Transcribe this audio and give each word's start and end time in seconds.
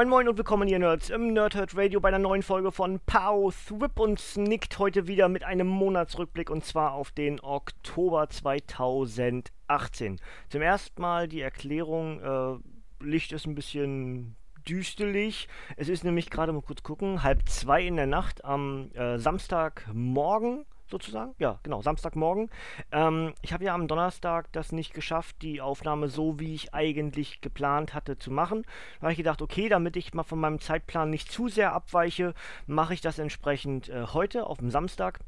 Moin 0.00 0.08
Moin 0.08 0.28
und 0.28 0.38
willkommen 0.38 0.66
ihr 0.66 0.78
Nerds 0.78 1.10
im 1.10 1.34
Nerdhurt 1.34 1.76
Radio 1.76 2.00
bei 2.00 2.08
einer 2.08 2.18
neuen 2.18 2.42
Folge 2.42 2.72
von 2.72 3.00
Pow 3.04 3.54
Thwip 3.54 4.00
und 4.00 4.34
nickt 4.38 4.78
heute 4.78 5.06
wieder 5.06 5.28
mit 5.28 5.44
einem 5.44 5.66
Monatsrückblick 5.66 6.48
und 6.48 6.64
zwar 6.64 6.94
auf 6.94 7.10
den 7.10 7.38
Oktober 7.40 8.26
2018. 8.30 10.18
Zum 10.48 10.62
ersten 10.62 11.02
Mal 11.02 11.28
die 11.28 11.42
Erklärung, 11.42 12.18
äh, 12.22 13.04
Licht 13.04 13.32
ist 13.32 13.46
ein 13.46 13.54
bisschen 13.54 14.36
düsterlich. 14.66 15.48
Es 15.76 15.90
ist 15.90 16.02
nämlich 16.02 16.30
gerade 16.30 16.52
mal 16.54 16.62
kurz 16.62 16.82
gucken, 16.82 17.22
halb 17.22 17.46
zwei 17.46 17.82
in 17.82 17.96
der 17.96 18.06
Nacht 18.06 18.42
am 18.42 18.90
äh, 18.92 19.18
Samstagmorgen 19.18 20.64
sozusagen. 20.90 21.34
Ja, 21.38 21.58
genau, 21.62 21.82
Samstagmorgen. 21.82 22.50
Ähm, 22.92 23.34
ich 23.42 23.52
habe 23.52 23.64
ja 23.64 23.74
am 23.74 23.88
Donnerstag 23.88 24.52
das 24.52 24.72
nicht 24.72 24.94
geschafft, 24.94 25.36
die 25.42 25.60
Aufnahme 25.60 26.08
so, 26.08 26.38
wie 26.38 26.54
ich 26.54 26.74
eigentlich 26.74 27.40
geplant 27.40 27.94
hatte, 27.94 28.18
zu 28.18 28.30
machen. 28.30 28.64
Da 28.98 29.02
habe 29.02 29.12
ich 29.12 29.18
gedacht, 29.18 29.42
okay, 29.42 29.68
damit 29.68 29.96
ich 29.96 30.14
mal 30.14 30.24
von 30.24 30.40
meinem 30.40 30.60
Zeitplan 30.60 31.10
nicht 31.10 31.30
zu 31.30 31.48
sehr 31.48 31.72
abweiche, 31.72 32.34
mache 32.66 32.94
ich 32.94 33.00
das 33.00 33.18
entsprechend 33.18 33.88
äh, 33.88 34.06
heute 34.12 34.46
auf 34.46 34.58
dem 34.58 34.70
Samstag. 34.70 35.20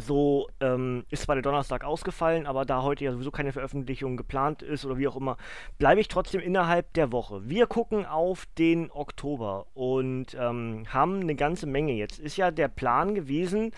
So 0.00 0.48
ähm, 0.60 1.04
ist 1.10 1.24
zwar 1.24 1.34
der 1.34 1.42
Donnerstag 1.42 1.82
ausgefallen, 1.82 2.46
aber 2.46 2.64
da 2.64 2.82
heute 2.82 3.04
ja 3.04 3.12
sowieso 3.12 3.32
keine 3.32 3.52
Veröffentlichung 3.52 4.16
geplant 4.16 4.62
ist 4.62 4.84
oder 4.84 4.96
wie 4.96 5.08
auch 5.08 5.16
immer, 5.16 5.36
bleibe 5.78 6.00
ich 6.00 6.08
trotzdem 6.08 6.40
innerhalb 6.40 6.92
der 6.92 7.10
Woche. 7.10 7.48
Wir 7.48 7.66
gucken 7.66 8.06
auf 8.06 8.46
den 8.58 8.90
Oktober 8.92 9.66
und 9.74 10.36
ähm, 10.38 10.84
haben 10.88 11.20
eine 11.20 11.34
ganze 11.34 11.66
Menge. 11.66 11.94
Jetzt 11.94 12.20
ist 12.20 12.36
ja 12.36 12.50
der 12.52 12.68
Plan 12.68 13.14
gewesen, 13.14 13.72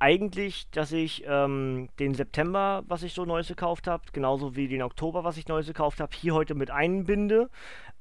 eigentlich, 0.00 0.68
dass 0.70 0.92
ich 0.92 1.24
ähm, 1.26 1.88
den 1.98 2.14
September, 2.14 2.82
was 2.86 3.02
ich 3.02 3.12
so 3.12 3.24
Neues 3.24 3.48
gekauft 3.48 3.86
habe, 3.86 4.02
genauso 4.12 4.56
wie 4.56 4.66
den 4.66 4.82
Oktober, 4.82 5.24
was 5.24 5.36
ich 5.36 5.46
Neues 5.46 5.66
gekauft 5.66 6.00
habe, 6.00 6.12
hier 6.16 6.34
heute 6.34 6.54
mit 6.54 6.70
einbinde. 6.70 7.50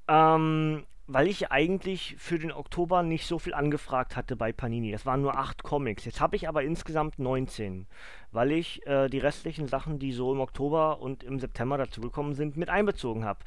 Ähm, 0.08 0.86
weil 1.12 1.28
ich 1.28 1.52
eigentlich 1.52 2.16
für 2.20 2.38
den 2.38 2.52
Oktober 2.52 3.02
nicht 3.02 3.26
so 3.26 3.40
viel 3.40 3.56
angefragt 3.56 4.16
hatte 4.16 4.36
bei 4.36 4.54
Panini. 4.54 4.92
Das 4.92 5.08
waren 5.08 5.24
nur 5.24 5.38
acht 5.38 5.64
Comics. 5.64 6.06
Jetzt 6.06 6.22
habe 6.22 6.36
ich 6.36 6.48
aber 6.48 6.62
insgesamt 6.62 7.18
19, 7.18 7.88
weil 8.32 8.52
ich 8.52 8.86
äh, 8.86 9.10
die 9.10 9.18
restlichen 9.18 9.68
Sachen, 9.68 9.98
die 9.98 10.12
so 10.12 10.32
im 10.32 10.40
Oktober 10.40 11.02
und 11.02 11.24
im 11.24 11.40
September 11.40 11.80
dazugekommen 11.80 12.36
sind, 12.36 12.58
mit 12.58 12.70
einbezogen 12.70 13.26
habe. 13.26 13.40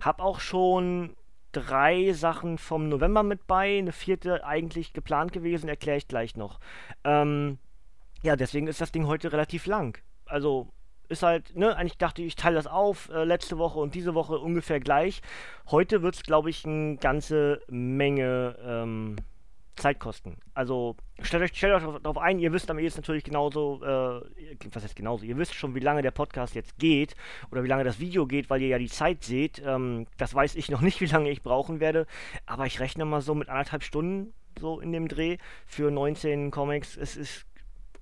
Hab 0.00 0.22
auch 0.22 0.40
schon 0.40 1.14
drei 1.52 2.12
Sachen 2.12 2.56
vom 2.56 2.88
November 2.88 3.22
mit 3.22 3.46
bei, 3.46 3.78
eine 3.78 3.92
vierte 3.92 4.44
eigentlich 4.46 4.94
geplant 4.94 5.32
gewesen, 5.32 5.68
erkläre 5.68 5.98
ich 5.98 6.08
gleich 6.08 6.36
noch. 6.36 6.58
Ähm, 7.04 7.58
ja, 8.22 8.36
deswegen 8.36 8.66
ist 8.66 8.80
das 8.80 8.92
Ding 8.92 9.06
heute 9.06 9.32
relativ 9.32 9.66
lang. 9.66 9.98
Also 10.26 10.68
ist 11.08 11.22
halt, 11.22 11.56
ne, 11.56 11.76
eigentlich 11.76 11.98
dachte 11.98 12.22
ich, 12.22 12.28
ich 12.28 12.36
teile 12.36 12.54
das 12.54 12.66
auf, 12.66 13.10
äh, 13.10 13.24
letzte 13.24 13.58
Woche 13.58 13.78
und 13.80 13.94
diese 13.94 14.14
Woche 14.14 14.38
ungefähr 14.38 14.78
gleich. 14.78 15.22
Heute 15.70 16.02
wird 16.02 16.14
es, 16.14 16.22
glaube 16.22 16.50
ich, 16.50 16.64
eine 16.64 16.96
ganze 16.96 17.60
Menge 17.68 18.56
ähm, 18.64 19.16
Zeit 19.80 19.98
kosten. 19.98 20.36
Also 20.54 20.96
stellt 21.20 21.42
euch, 21.42 21.56
stellt 21.56 21.74
euch 21.74 22.00
darauf 22.02 22.18
ein, 22.18 22.38
ihr 22.38 22.52
wisst 22.52 22.70
am 22.70 22.78
ehesten 22.78 23.00
natürlich 23.00 23.24
genauso, 23.24 23.82
äh, 23.82 24.56
was 24.72 24.84
heißt 24.84 24.94
genauso, 24.94 25.24
ihr 25.24 25.36
wisst 25.36 25.54
schon, 25.54 25.74
wie 25.74 25.80
lange 25.80 26.02
der 26.02 26.10
Podcast 26.12 26.54
jetzt 26.54 26.78
geht 26.78 27.16
oder 27.50 27.64
wie 27.64 27.68
lange 27.68 27.84
das 27.84 27.98
Video 27.98 28.26
geht, 28.26 28.50
weil 28.50 28.62
ihr 28.62 28.68
ja 28.68 28.78
die 28.78 28.88
Zeit 28.88 29.24
seht. 29.24 29.60
Ähm, 29.64 30.06
das 30.16 30.34
weiß 30.34 30.54
ich 30.54 30.68
noch 30.70 30.80
nicht, 30.80 31.00
wie 31.00 31.06
lange 31.06 31.30
ich 31.30 31.42
brauchen 31.42 31.80
werde, 31.80 32.06
aber 32.46 32.66
ich 32.66 32.78
rechne 32.78 33.04
mal 33.04 33.20
so 33.20 33.34
mit 33.34 33.48
anderthalb 33.48 33.82
Stunden 33.82 34.32
so 34.58 34.80
in 34.80 34.92
dem 34.92 35.08
Dreh 35.08 35.38
für 35.66 35.90
19 35.90 36.50
Comics. 36.50 36.96
Es 36.96 37.16
ist 37.16 37.46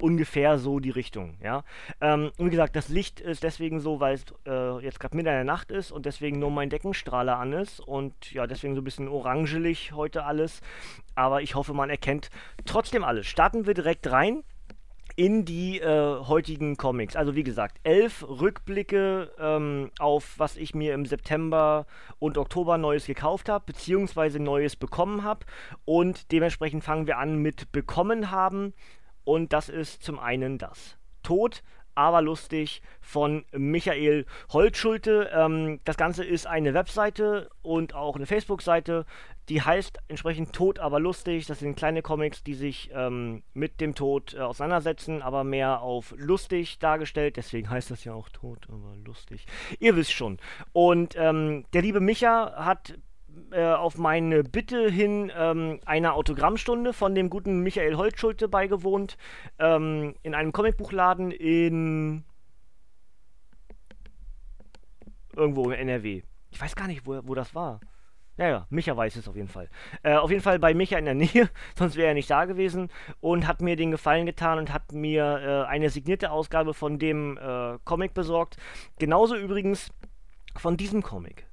ungefähr 0.02 0.58
so 0.58 0.80
die 0.80 0.90
Richtung, 0.90 1.36
ja. 1.42 1.64
Ähm, 2.00 2.30
wie 2.38 2.50
gesagt, 2.50 2.76
das 2.76 2.88
Licht 2.88 3.20
ist 3.20 3.42
deswegen 3.42 3.80
so, 3.80 4.00
weil 4.00 4.14
es 4.14 4.24
äh, 4.46 4.78
jetzt 4.80 5.00
gerade 5.00 5.16
mitten 5.16 5.28
in 5.28 5.34
der 5.34 5.44
Nacht 5.44 5.70
ist 5.70 5.90
und 5.90 6.06
deswegen 6.06 6.38
nur 6.38 6.50
mein 6.50 6.70
Deckenstrahler 6.70 7.38
an 7.38 7.52
ist 7.52 7.80
und 7.80 8.32
ja, 8.32 8.46
deswegen 8.46 8.74
so 8.74 8.80
ein 8.80 8.84
bisschen 8.84 9.08
orangelig 9.08 9.92
heute 9.92 10.24
alles. 10.24 10.60
Aber 11.14 11.42
ich 11.42 11.54
hoffe, 11.54 11.74
man 11.74 11.90
erkennt 11.90 12.30
trotzdem 12.64 13.04
alles. 13.04 13.26
Starten 13.26 13.66
wir 13.66 13.74
direkt 13.74 14.10
rein 14.10 14.44
in 15.18 15.44
die 15.44 15.80
äh, 15.80 16.20
heutigen 16.20 16.76
Comics. 16.76 17.16
Also 17.16 17.34
wie 17.34 17.42
gesagt, 17.42 17.80
elf 17.82 18.24
Rückblicke 18.28 19.32
ähm, 19.40 19.90
auf, 19.98 20.34
was 20.38 20.56
ich 20.56 20.76
mir 20.76 20.94
im 20.94 21.06
September 21.06 21.86
und 22.20 22.38
Oktober 22.38 22.78
Neues 22.78 23.06
gekauft 23.06 23.48
habe, 23.48 23.64
beziehungsweise 23.66 24.38
Neues 24.38 24.76
bekommen 24.76 25.24
habe. 25.24 25.44
Und 25.84 26.30
dementsprechend 26.30 26.84
fangen 26.84 27.08
wir 27.08 27.18
an 27.18 27.36
mit 27.38 27.72
bekommen 27.72 28.30
haben. 28.30 28.74
Und 29.28 29.52
das 29.52 29.68
ist 29.68 30.02
zum 30.02 30.18
einen 30.18 30.56
das. 30.56 30.96
Tod, 31.22 31.62
aber 31.94 32.22
lustig 32.22 32.80
von 33.02 33.44
Michael 33.52 34.24
Holtschulte. 34.48 35.28
Ähm, 35.34 35.80
das 35.84 35.98
Ganze 35.98 36.24
ist 36.24 36.46
eine 36.46 36.72
Webseite 36.72 37.50
und 37.60 37.94
auch 37.94 38.16
eine 38.16 38.24
Facebook-Seite. 38.24 39.04
Die 39.50 39.60
heißt 39.60 39.98
entsprechend 40.08 40.54
Tod, 40.54 40.78
aber 40.78 40.98
lustig. 40.98 41.44
Das 41.44 41.58
sind 41.58 41.76
kleine 41.76 42.00
Comics, 42.00 42.42
die 42.42 42.54
sich 42.54 42.88
ähm, 42.94 43.42
mit 43.52 43.82
dem 43.82 43.94
Tod 43.94 44.32
äh, 44.32 44.38
auseinandersetzen, 44.38 45.20
aber 45.20 45.44
mehr 45.44 45.82
auf 45.82 46.14
lustig 46.16 46.78
dargestellt. 46.78 47.36
Deswegen 47.36 47.68
heißt 47.68 47.90
das 47.90 48.04
ja 48.04 48.14
auch 48.14 48.30
Tod, 48.30 48.66
aber 48.70 48.96
lustig. 49.04 49.44
Ihr 49.78 49.94
wisst 49.94 50.12
schon. 50.12 50.38
Und 50.72 51.16
ähm, 51.18 51.66
der 51.74 51.82
liebe 51.82 52.00
Micha 52.00 52.54
hat 52.64 52.94
äh, 53.50 53.64
auf 53.64 53.98
meine 53.98 54.42
Bitte 54.42 54.90
hin 54.90 55.30
ähm, 55.36 55.80
einer 55.84 56.14
Autogrammstunde 56.14 56.92
von 56.92 57.14
dem 57.14 57.30
guten 57.30 57.60
Michael 57.60 57.96
Holtschulte 57.96 58.48
beigewohnt, 58.48 59.16
ähm, 59.58 60.14
in 60.22 60.34
einem 60.34 60.52
Comicbuchladen 60.52 61.30
in 61.30 62.24
irgendwo 65.36 65.70
in 65.70 65.78
NRW. 65.78 66.22
Ich 66.50 66.60
weiß 66.60 66.76
gar 66.76 66.88
nicht, 66.88 67.06
wo, 67.06 67.20
wo 67.24 67.34
das 67.34 67.54
war. 67.54 67.80
Ja, 68.38 68.48
ja, 68.48 68.66
Micha 68.70 68.96
weiß 68.96 69.16
es 69.16 69.26
auf 69.26 69.34
jeden 69.34 69.48
Fall. 69.48 69.68
Äh, 70.04 70.14
auf 70.14 70.30
jeden 70.30 70.42
Fall 70.42 70.60
bei 70.60 70.72
Micha 70.72 70.96
in 70.96 71.06
der 71.06 71.14
Nähe, 71.14 71.50
sonst 71.76 71.96
wäre 71.96 72.08
er 72.08 72.14
nicht 72.14 72.30
da 72.30 72.44
gewesen 72.44 72.88
und 73.20 73.48
hat 73.48 73.60
mir 73.60 73.74
den 73.74 73.90
Gefallen 73.90 74.26
getan 74.26 74.58
und 74.58 74.72
hat 74.72 74.92
mir 74.92 75.64
äh, 75.66 75.68
eine 75.68 75.90
signierte 75.90 76.30
Ausgabe 76.30 76.72
von 76.72 77.00
dem 77.00 77.36
äh, 77.36 77.78
Comic 77.84 78.14
besorgt. 78.14 78.56
Genauso 78.98 79.34
übrigens 79.36 79.90
von 80.56 80.76
diesem 80.76 81.02
Comic. 81.02 81.46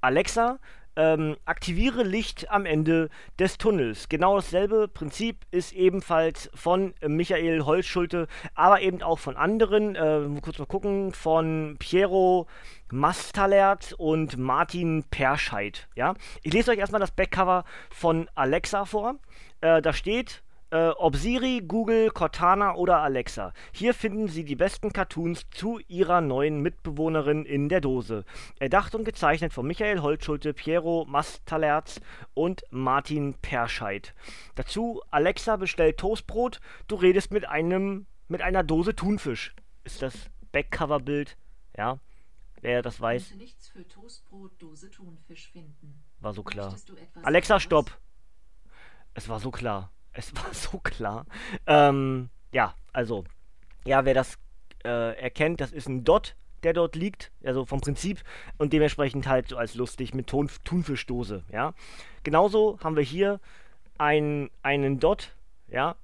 Alexa, 0.00 0.58
ähm, 0.96 1.36
aktiviere 1.44 2.02
Licht 2.02 2.50
am 2.50 2.66
Ende 2.66 3.10
des 3.38 3.58
Tunnels. 3.58 4.08
Genau 4.08 4.36
dasselbe 4.36 4.88
Prinzip 4.88 5.44
ist 5.50 5.72
ebenfalls 5.72 6.50
von 6.54 6.94
Michael 7.06 7.64
Holzschulte, 7.64 8.28
aber 8.54 8.80
eben 8.80 9.02
auch 9.02 9.18
von 9.18 9.36
anderen. 9.36 9.96
Äh, 9.96 10.40
kurz 10.40 10.58
mal 10.58 10.66
gucken, 10.66 11.12
von 11.12 11.76
Piero 11.78 12.46
Mastalert 12.92 13.94
und 13.98 14.38
Martin 14.38 15.04
Perscheid. 15.10 15.88
Ja? 15.96 16.14
Ich 16.42 16.52
lese 16.52 16.70
euch 16.70 16.78
erstmal 16.78 17.00
das 17.00 17.10
Backcover 17.10 17.64
von 17.90 18.28
Alexa 18.36 18.84
vor. 18.84 19.16
Äh, 19.60 19.82
da 19.82 19.92
steht 19.92 20.43
äh, 20.74 20.88
ob 20.96 21.14
Siri, 21.14 21.62
Google, 21.66 22.10
Cortana 22.10 22.74
oder 22.74 22.98
Alexa. 22.98 23.52
Hier 23.72 23.94
finden 23.94 24.26
Sie 24.26 24.44
die 24.44 24.56
besten 24.56 24.92
Cartoons 24.92 25.48
zu 25.50 25.78
Ihrer 25.86 26.20
neuen 26.20 26.60
Mitbewohnerin 26.62 27.44
in 27.44 27.68
der 27.68 27.80
Dose. 27.80 28.24
Erdacht 28.58 28.96
und 28.96 29.04
gezeichnet 29.04 29.52
von 29.52 29.68
Michael 29.68 30.02
Holtschulte, 30.02 30.52
Piero 30.52 31.06
Mastalerz 31.08 32.00
und 32.34 32.64
Martin 32.70 33.34
Perscheid. 33.34 34.14
Dazu 34.56 35.00
Alexa 35.12 35.54
bestellt 35.56 35.98
Toastbrot, 35.98 36.60
du 36.88 36.96
redest 36.96 37.30
mit 37.30 37.48
einem 37.48 38.06
mit 38.26 38.42
einer 38.42 38.64
Dose 38.64 38.96
Thunfisch. 38.96 39.54
Ist 39.84 40.02
das 40.02 40.28
Backcover-Bild? 40.50 41.36
Ja. 41.76 42.00
Wer 42.62 42.82
das 42.82 43.00
weiß. 43.00 43.34
nichts 43.36 43.68
für 43.68 43.86
Toastbrot, 43.86 44.60
Dose 44.60 44.90
Thunfisch 44.90 45.52
finden. 45.52 46.02
War 46.18 46.32
so 46.32 46.42
klar. 46.42 46.74
Alexa, 47.22 47.60
stopp. 47.60 47.96
Es 49.12 49.28
war 49.28 49.38
so 49.38 49.52
klar. 49.52 49.92
Es 50.14 50.34
war 50.36 50.52
so 50.54 50.78
klar. 50.78 51.26
Ähm, 51.66 52.30
ja, 52.52 52.74
also, 52.92 53.24
ja, 53.84 54.04
wer 54.04 54.14
das 54.14 54.38
äh, 54.84 55.20
erkennt, 55.20 55.60
das 55.60 55.72
ist 55.72 55.88
ein 55.88 56.04
Dot, 56.04 56.36
der 56.62 56.72
dort 56.72 56.96
liegt, 56.96 57.30
also 57.44 57.66
vom 57.66 57.80
Prinzip 57.80 58.22
und 58.56 58.72
dementsprechend 58.72 59.26
halt 59.26 59.48
so 59.48 59.56
als 59.56 59.74
lustig 59.74 60.14
mit 60.14 60.28
Ton 60.28 60.48
Thunfischdose, 60.64 61.44
ja. 61.52 61.74
Genauso 62.22 62.78
haben 62.82 62.96
wir 62.96 63.02
hier 63.02 63.40
ein, 63.98 64.50
einen 64.62 65.00
Dot, 65.00 65.34
ja, 65.68 65.96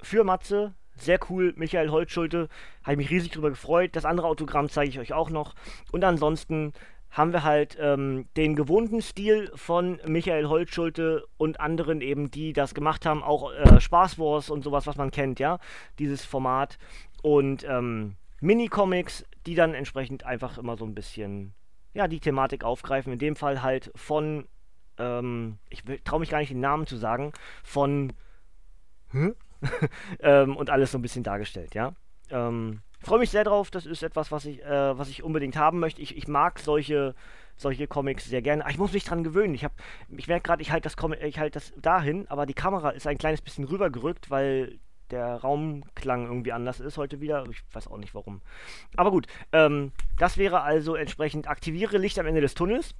für 0.00 0.24
Matze, 0.24 0.74
sehr 0.96 1.18
cool, 1.28 1.52
Michael 1.56 1.90
Holtschulte, 1.90 2.48
habe 2.82 2.92
ich 2.92 2.98
mich 2.98 3.10
riesig 3.10 3.32
drüber 3.32 3.50
gefreut. 3.50 3.94
Das 3.94 4.06
andere 4.06 4.26
Autogramm 4.26 4.70
zeige 4.70 4.88
ich 4.88 4.98
euch 4.98 5.12
auch 5.12 5.28
noch. 5.28 5.54
Und 5.92 6.04
ansonsten 6.04 6.72
haben 7.16 7.32
wir 7.32 7.44
halt 7.44 7.78
ähm, 7.80 8.26
den 8.36 8.54
gewohnten 8.54 9.00
Stil 9.00 9.50
von 9.54 9.98
Michael 10.06 10.48
Holtschulte 10.48 11.24
und 11.38 11.60
anderen 11.60 12.02
eben, 12.02 12.30
die 12.30 12.52
das 12.52 12.74
gemacht 12.74 13.06
haben, 13.06 13.22
auch 13.22 13.52
äh, 13.54 13.80
Spaß 13.80 14.18
Wars 14.18 14.50
und 14.50 14.62
sowas, 14.62 14.86
was 14.86 14.96
man 14.96 15.10
kennt, 15.10 15.40
ja, 15.40 15.58
dieses 15.98 16.26
Format 16.26 16.78
und 17.22 17.64
ähm, 17.64 18.16
Mini-Comics, 18.40 19.24
die 19.46 19.54
dann 19.54 19.72
entsprechend 19.72 20.24
einfach 20.24 20.58
immer 20.58 20.76
so 20.76 20.84
ein 20.84 20.94
bisschen, 20.94 21.54
ja, 21.94 22.06
die 22.06 22.20
Thematik 22.20 22.64
aufgreifen. 22.64 23.14
In 23.14 23.18
dem 23.18 23.34
Fall 23.34 23.62
halt 23.62 23.90
von, 23.94 24.46
ähm, 24.98 25.56
ich 25.70 25.84
traue 26.04 26.20
mich 26.20 26.28
gar 26.28 26.40
nicht 26.40 26.50
den 26.50 26.60
Namen 26.60 26.86
zu 26.86 26.96
sagen, 26.98 27.32
von, 27.64 28.12
hm? 29.12 29.34
ähm, 30.20 30.54
und 30.54 30.68
alles 30.68 30.92
so 30.92 30.98
ein 30.98 31.02
bisschen 31.02 31.22
dargestellt, 31.22 31.74
ja. 31.74 31.94
Ähm, 32.28 32.82
freue 33.00 33.18
mich 33.18 33.30
sehr 33.30 33.44
drauf. 33.44 33.70
Das 33.70 33.86
ist 33.86 34.02
etwas, 34.02 34.32
was 34.32 34.44
ich, 34.44 34.62
äh, 34.62 34.98
was 34.98 35.08
ich 35.08 35.22
unbedingt 35.22 35.56
haben 35.56 35.78
möchte. 35.78 36.00
Ich, 36.02 36.16
ich 36.16 36.28
mag 36.28 36.58
solche, 36.58 37.14
solche 37.56 37.86
Comics 37.86 38.26
sehr 38.26 38.42
gerne. 38.42 38.64
Ach, 38.64 38.70
ich 38.70 38.78
muss 38.78 38.92
mich 38.92 39.04
dran 39.04 39.24
gewöhnen. 39.24 39.54
Ich, 39.54 39.66
ich 40.16 40.28
merke 40.28 40.42
gerade, 40.42 40.62
ich 40.62 40.72
halte 40.72 40.88
das, 40.88 40.96
halt 41.38 41.56
das 41.56 41.72
dahin, 41.76 42.26
aber 42.28 42.46
die 42.46 42.54
Kamera 42.54 42.90
ist 42.90 43.06
ein 43.06 43.18
kleines 43.18 43.42
bisschen 43.42 43.64
rübergerückt, 43.64 44.30
weil 44.30 44.78
der 45.10 45.36
Raumklang 45.36 46.26
irgendwie 46.26 46.52
anders 46.52 46.80
ist 46.80 46.98
heute 46.98 47.20
wieder. 47.20 47.44
Ich 47.50 47.62
weiß 47.72 47.88
auch 47.88 47.98
nicht 47.98 48.14
warum. 48.14 48.42
Aber 48.96 49.10
gut, 49.10 49.26
ähm, 49.52 49.92
das 50.18 50.36
wäre 50.36 50.62
also 50.62 50.96
entsprechend 50.96 51.48
aktiviere 51.48 51.98
Licht 51.98 52.18
am 52.18 52.26
Ende 52.26 52.40
des 52.40 52.54
Tunnels 52.54 52.94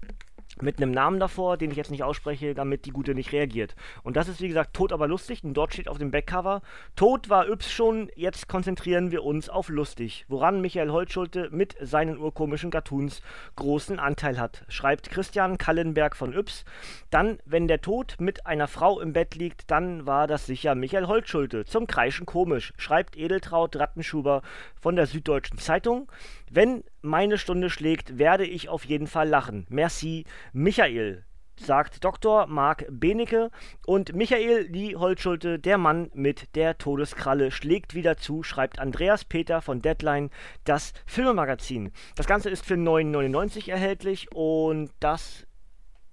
mit 0.60 0.78
einem 0.78 0.90
Namen 0.90 1.20
davor, 1.20 1.56
den 1.56 1.70
ich 1.70 1.76
jetzt 1.76 1.90
nicht 1.90 2.02
ausspreche, 2.02 2.54
damit 2.54 2.84
die 2.86 2.90
Gute 2.90 3.14
nicht 3.14 3.32
reagiert. 3.32 3.74
Und 4.02 4.16
das 4.16 4.28
ist 4.28 4.40
wie 4.40 4.48
gesagt 4.48 4.74
tot 4.74 4.92
aber 4.92 5.08
lustig 5.08 5.44
und 5.44 5.54
dort 5.54 5.72
steht 5.72 5.88
auf 5.88 5.98
dem 5.98 6.10
Backcover, 6.10 6.62
tot 6.94 7.28
war 7.28 7.48
Yps 7.48 7.70
schon, 7.70 8.10
jetzt 8.14 8.48
konzentrieren 8.48 9.10
wir 9.10 9.24
uns 9.24 9.48
auf 9.48 9.68
lustig, 9.68 10.24
woran 10.28 10.60
Michael 10.60 10.90
Holtschulte 10.90 11.48
mit 11.50 11.76
seinen 11.80 12.18
urkomischen 12.18 12.70
Cartoons 12.70 13.22
großen 13.56 13.98
Anteil 13.98 14.38
hat, 14.38 14.64
schreibt 14.68 15.10
Christian 15.10 15.58
Kallenberg 15.58 16.16
von 16.16 16.32
Yps. 16.32 16.64
Dann, 17.10 17.38
wenn 17.44 17.68
der 17.68 17.80
Tod 17.80 18.16
mit 18.18 18.46
einer 18.46 18.68
Frau 18.68 19.00
im 19.00 19.12
Bett 19.12 19.34
liegt, 19.34 19.70
dann 19.70 20.06
war 20.06 20.26
das 20.26 20.46
sicher 20.46 20.74
Michael 20.74 21.06
Holtschulte, 21.06 21.64
zum 21.64 21.86
Kreischen 21.86 22.26
komisch, 22.26 22.72
schreibt 22.76 23.16
Edeltraut 23.16 23.76
Rattenschuber 23.76 24.42
von 24.80 24.96
der 24.96 25.06
Süddeutschen 25.06 25.58
Zeitung. 25.58 26.08
Wenn 26.50 26.84
meine 27.02 27.38
Stunde 27.38 27.70
schlägt, 27.70 28.18
werde 28.18 28.44
ich 28.44 28.68
auf 28.68 28.84
jeden 28.84 29.06
Fall 29.06 29.28
lachen. 29.28 29.66
Merci, 29.68 30.24
Michael, 30.52 31.24
sagt 31.58 32.04
Dr. 32.04 32.46
Marc 32.46 32.86
Benecke. 32.88 33.50
Und 33.86 34.14
Michael 34.14 34.66
Lee 34.70 34.96
Holtschulte, 34.96 35.58
der 35.58 35.78
Mann 35.78 36.10
mit 36.14 36.54
der 36.54 36.78
Todeskralle, 36.78 37.50
schlägt 37.50 37.94
wieder 37.94 38.16
zu, 38.16 38.42
schreibt 38.42 38.78
Andreas 38.78 39.24
Peter 39.24 39.62
von 39.62 39.82
Deadline, 39.82 40.30
das 40.64 40.92
Filmemagazin. 41.06 41.92
Das 42.14 42.26
Ganze 42.26 42.50
ist 42.50 42.64
für 42.64 42.74
9,99 42.74 43.70
erhältlich 43.70 44.28
und 44.34 44.90
das 45.00 45.46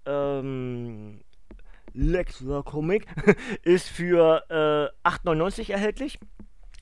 ähm, 0.05 1.21
Lexler 1.93 2.63
Comic 2.63 3.05
ist 3.63 3.87
für 3.87 4.43
äh, 4.49 5.07
8,99 5.07 5.71
erhältlich. 5.71 6.19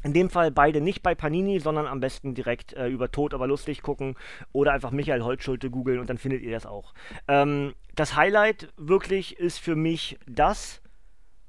In 0.03 0.13
dem 0.13 0.29
Fall 0.29 0.51
beide 0.51 0.81
nicht 0.81 1.03
bei 1.03 1.13
Panini, 1.15 1.59
sondern 1.59 1.85
am 1.85 1.99
besten 1.99 2.33
direkt 2.33 2.73
äh, 2.73 2.87
über 2.87 3.11
Tod 3.11 3.33
aber 3.33 3.47
lustig 3.47 3.81
gucken 3.81 4.15
oder 4.51 4.73
einfach 4.73 4.91
Michael 4.91 5.21
Holtschulte 5.21 5.69
googeln 5.69 5.99
und 5.99 6.09
dann 6.09 6.17
findet 6.17 6.41
ihr 6.41 6.51
das 6.51 6.65
auch. 6.65 6.93
Ähm, 7.27 7.75
das 7.95 8.15
Highlight 8.15 8.73
wirklich 8.77 9.37
ist 9.37 9.59
für 9.59 9.75
mich 9.75 10.17
das 10.27 10.81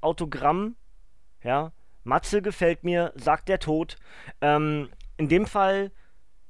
Autogramm. 0.01 0.75
Ja, 1.43 1.71
Matze 2.03 2.41
gefällt 2.41 2.83
mir, 2.83 3.11
sagt 3.15 3.49
der 3.49 3.59
Tod. 3.59 3.97
Ähm, 4.41 4.89
in 5.17 5.29
dem 5.29 5.45
Fall 5.45 5.91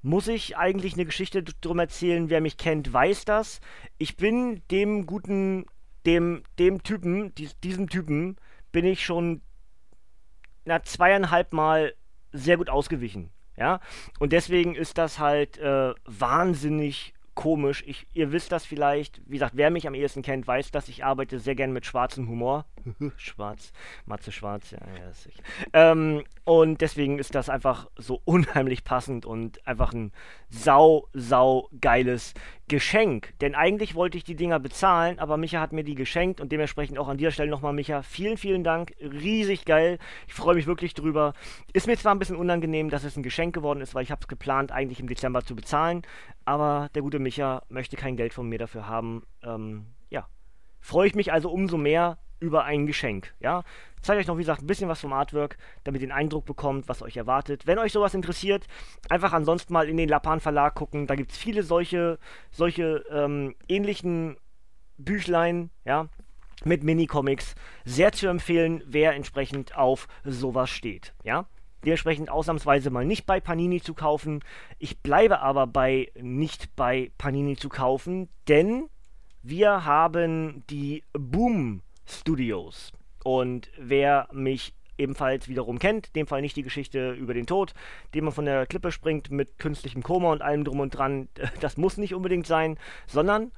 muss 0.02 0.28
ich 0.28 0.58
eigentlich 0.58 0.94
eine 0.94 1.06
Geschichte 1.06 1.44
drum 1.44 1.80
erzählen. 1.80 2.30
Wer 2.30 2.42
mich 2.42 2.58
kennt, 2.58 2.92
weiß 2.92 3.26
das. 3.26 3.62
Ich 3.98 4.18
bin 4.18 4.62
dem 4.70 5.06
guten, 5.06 5.66
dem, 6.06 6.44
dem 6.60 6.84
Typen, 6.84 7.34
dies, 7.36 7.58
diesem 7.62 7.90
Typen, 7.90 8.36
bin 8.72 8.86
ich 8.86 9.06
schon 9.06 9.42
na, 10.66 10.84
zweieinhalb 10.84 11.54
Mal 11.54 11.94
sehr 12.32 12.58
gut 12.58 12.70
ausgewichen. 12.70 13.32
Ja, 13.56 13.80
und 14.20 14.34
deswegen 14.34 14.74
ist 14.74 14.98
das 14.98 15.20
halt 15.20 15.60
äh, 15.60 15.94
wahnsinnig 16.06 17.14
komisch. 17.36 17.84
Ich, 17.86 18.08
ihr 18.14 18.32
wisst 18.32 18.52
das 18.52 18.66
vielleicht, 18.66 19.22
wie 19.26 19.34
gesagt, 19.34 19.56
wer 19.56 19.70
mich 19.70 19.88
am 19.88 19.94
ehesten 19.94 20.22
kennt, 20.24 20.48
weiß 20.48 20.72
dass 20.72 20.88
Ich 20.88 21.04
arbeite 21.04 21.40
sehr 21.40 21.56
gern 21.56 21.72
mit 21.72 21.86
schwarzem 21.86 22.28
Humor. 22.28 22.66
Schwarz, 23.18 23.72
Matze 24.06 24.32
Schwarz, 24.32 24.72
ja, 24.72 24.80
ja, 24.98 25.10
ist 25.10 25.24
sicher. 25.24 25.44
Ähm, 25.74 26.24
und 26.46 26.82
deswegen 26.82 27.20
ist 27.20 27.36
das 27.36 27.50
einfach 27.50 27.90
so 27.96 28.22
unheimlich 28.26 28.84
passend 28.84 29.26
und 29.26 29.66
einfach 29.66 29.94
ein 29.94 30.12
sau, 30.50 31.08
sau 31.14 31.70
geiles 31.80 32.34
Geschenk. 32.68 33.34
Denn 33.40 33.56
eigentlich 33.56 33.96
wollte 33.96 34.18
ich 34.18 34.24
die 34.24 34.36
Dinger 34.36 34.60
bezahlen, 34.60 35.20
aber 35.20 35.38
Micha 35.38 35.60
hat 35.60 35.74
mir 35.74 35.84
die 35.84 35.96
geschenkt 35.96 36.42
und 36.42 36.52
dementsprechend 36.52 36.98
auch 37.00 37.08
an 37.08 37.18
dieser 37.18 37.32
Stelle 37.32 37.50
nochmal, 37.50 37.74
Micha, 37.74 38.02
vielen, 38.02 38.38
vielen 38.38 38.64
Dank. 38.64 38.94
Riesig 39.00 39.66
geil. 39.66 40.00
Ich 40.28 40.34
freue 40.34 40.56
mich 40.56 40.68
wirklich 40.68 40.94
drüber. 40.94 41.34
Ist 41.74 41.88
mir 41.88 41.98
zwar 41.98 42.14
ein 42.14 42.20
bisschen 42.20 42.36
unangenehm, 42.36 42.90
dass 42.90 43.04
es 43.04 43.18
ein 43.18 43.24
Geschenk 43.24 43.54
geworden 43.54 43.82
ist, 43.82 43.96
weil 43.96 44.04
ich 44.04 44.12
habe 44.12 44.22
es 44.22 44.28
geplant, 44.28 44.72
eigentlich 44.72 45.00
im 45.00 45.08
Dezember 45.08 45.44
zu 45.44 45.56
bezahlen, 45.56 46.04
aber 46.46 46.90
der 46.96 47.02
gute 47.02 47.20
Micha 47.20 47.64
möchte 47.70 47.96
kein 47.96 48.16
Geld 48.16 48.34
von 48.34 48.48
mir 48.48 48.60
dafür 48.60 48.88
haben. 48.88 49.24
Ähm, 49.44 49.88
ja. 50.10 50.28
Freue 50.80 51.08
ich 51.08 51.16
mich 51.16 51.32
also 51.32 51.50
umso 51.50 51.78
mehr, 51.78 52.18
über 52.44 52.66
ein 52.66 52.86
Geschenk. 52.86 53.34
Ja? 53.40 53.64
Ich 53.96 54.04
zeige 54.04 54.20
euch 54.20 54.28
noch, 54.28 54.38
wie 54.38 54.42
gesagt, 54.42 54.62
ein 54.62 54.68
bisschen 54.68 54.90
was 54.90 55.00
vom 55.00 55.14
Artwork, 55.14 55.58
damit 55.86 56.02
ihr 56.02 56.08
den 56.08 56.12
Eindruck 56.12 56.46
bekommt, 56.46 56.90
was 56.90 57.02
euch 57.02 57.16
erwartet. 57.16 57.66
Wenn 57.66 57.80
euch 57.80 57.94
sowas 57.94 58.14
interessiert, 58.14 58.68
einfach 59.10 59.32
ansonsten 59.32 59.72
mal 59.72 59.88
in 59.88 59.96
den 59.96 60.10
Lapan 60.10 60.42
Verlag 60.42 60.76
gucken. 60.76 61.08
Da 61.08 61.16
gibt 61.16 61.32
es 61.32 61.38
viele 61.38 61.64
solche, 61.64 62.20
solche 62.52 63.06
ähm, 63.10 63.56
ähnlichen 63.70 64.36
Büchlein, 64.98 65.70
ja, 65.86 66.10
mit 66.66 66.84
Mini-Comics. 66.84 67.56
Sehr 67.86 68.12
zu 68.12 68.28
empfehlen, 68.28 68.84
wer 68.86 69.14
entsprechend 69.14 69.78
auf 69.78 70.08
sowas 70.26 70.70
steht, 70.70 71.14
ja. 71.24 71.46
Dementsprechend 71.86 72.30
ausnahmsweise 72.30 72.90
mal 72.92 73.06
nicht 73.06 73.26
bei 73.26 73.42
Panini 73.42 73.82
zu 73.82 73.94
kaufen. 73.94 74.42
Ich 74.80 75.02
bleibe 75.02 75.40
aber 75.40 75.68
bei 75.68 76.12
nicht 76.18 76.76
bei 76.78 77.12
Panini 77.18 77.58
zu 77.58 77.68
kaufen, 77.68 78.30
denn 78.48 78.90
wir 79.42 79.84
haben 79.84 80.64
die 80.70 81.04
Boom 81.12 81.82
Studios. 82.06 82.92
Und 83.24 83.70
wer 83.78 84.28
mich 84.32 84.74
ebenfalls 84.98 85.48
wiederum 85.48 85.80
kennt, 85.80 86.16
dem 86.16 86.28
Fall 86.28 86.42
nicht 86.42 86.56
die 86.56 86.64
Geschichte 86.64 87.12
über 87.14 87.34
den 87.34 87.48
Tod, 87.48 87.74
den 88.14 88.26
man 88.26 88.34
von 88.34 88.46
der 88.46 88.66
Klippe 88.66 88.92
springt 88.92 89.32
mit 89.32 89.58
künstlichem 89.58 90.04
Koma 90.04 90.32
und 90.32 90.42
allem 90.42 90.64
drum 90.64 90.80
und 90.80 90.92
dran, 90.92 91.30
das 91.60 91.78
muss 91.78 91.98
nicht 91.98 92.14
unbedingt 92.14 92.48
sein, 92.48 92.78
sondern 93.08 93.52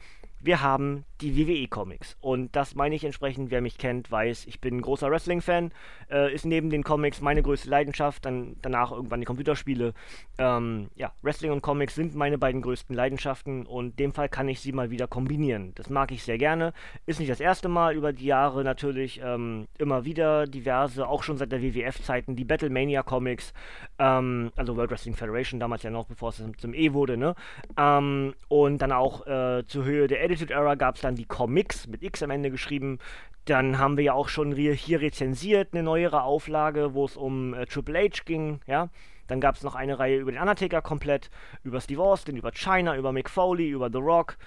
wir 0.45 0.61
haben 0.61 1.05
die 1.21 1.37
WWE-Comics. 1.37 2.17
Und 2.19 2.55
das 2.55 2.75
meine 2.75 2.95
ich 2.95 3.03
entsprechend, 3.03 3.49
wer 3.49 3.61
mich 3.61 3.77
kennt, 3.77 4.11
weiß, 4.11 4.45
ich 4.47 4.59
bin 4.59 4.77
ein 4.77 4.81
großer 4.81 5.09
Wrestling-Fan, 5.09 5.71
äh, 6.11 6.33
ist 6.33 6.45
neben 6.45 6.69
den 6.69 6.83
Comics 6.83 7.21
meine 7.21 7.41
größte 7.41 7.69
Leidenschaft, 7.69 8.25
dann 8.25 8.57
danach 8.61 8.91
irgendwann 8.91 9.21
die 9.21 9.25
Computerspiele. 9.25 9.93
Ähm, 10.37 10.89
ja, 10.95 11.13
Wrestling 11.21 11.51
und 11.51 11.61
Comics 11.61 11.95
sind 11.95 12.15
meine 12.15 12.37
beiden 12.37 12.61
größten 12.61 12.95
Leidenschaften 12.95 13.65
und 13.65 13.91
in 13.91 13.95
dem 13.95 14.13
Fall 14.13 14.29
kann 14.29 14.49
ich 14.49 14.59
sie 14.59 14.73
mal 14.73 14.91
wieder 14.91 15.07
kombinieren. 15.07 15.71
Das 15.75 15.89
mag 15.89 16.11
ich 16.11 16.23
sehr 16.23 16.37
gerne. 16.37 16.73
Ist 17.05 17.19
nicht 17.19 17.31
das 17.31 17.39
erste 17.39 17.69
Mal 17.69 17.95
über 17.95 18.11
die 18.11 18.25
Jahre 18.25 18.63
natürlich 18.63 19.21
ähm, 19.23 19.67
immer 19.77 20.05
wieder 20.05 20.45
diverse, 20.47 21.07
auch 21.07 21.23
schon 21.23 21.37
seit 21.37 21.51
der 21.51 21.61
WWF-Zeiten, 21.61 22.35
die 22.35 22.45
Battlemania-Comics, 22.45 23.53
ähm, 23.99 24.51
also 24.55 24.75
World 24.75 24.91
Wrestling 24.91 25.15
Federation, 25.15 25.59
damals 25.59 25.83
ja 25.83 25.89
noch, 25.89 26.05
bevor 26.05 26.29
es 26.29 26.43
zum 26.57 26.73
E 26.73 26.93
wurde, 26.93 27.17
ne? 27.17 27.35
Ähm, 27.77 28.33
und 28.49 28.79
dann 28.79 28.91
auch 28.91 29.25
äh, 29.25 29.63
zur 29.65 29.85
Höhe 29.85 30.07
der 30.07 30.21
Edited 30.35 30.51
Era 30.51 30.75
gab 30.75 30.95
es 30.95 31.01
dann 31.01 31.15
die 31.15 31.25
Comics 31.25 31.87
mit 31.87 32.03
X 32.03 32.21
am 32.21 32.29
Ende 32.29 32.51
geschrieben. 32.51 32.99
Dann 33.45 33.79
haben 33.79 33.95
wir 33.95 34.03
ja 34.03 34.13
auch 34.13 34.27
schon 34.27 34.53
hier 34.53 35.01
rezensiert 35.01 35.69
eine 35.73 35.83
neuere 35.83 36.23
Auflage, 36.23 36.93
wo 36.93 37.05
es 37.05 37.15
um 37.15 37.53
äh, 37.53 37.65
Triple 37.65 37.99
H 37.99 38.23
ging, 38.25 38.59
ja. 38.67 38.89
Dann 39.27 39.39
gab 39.39 39.55
es 39.55 39.63
noch 39.63 39.75
eine 39.75 39.97
Reihe 39.97 40.17
über 40.17 40.31
den 40.31 40.39
Undertaker 40.41 40.81
komplett, 40.81 41.31
über 41.63 41.81
Steve 41.81 42.01
Austin, 42.01 42.37
über 42.37 42.51
China, 42.51 42.95
über 42.95 43.11
Mick 43.11 43.29
Foley, 43.29 43.69
über 43.69 43.89
The 43.89 43.97
Rock. 43.97 44.37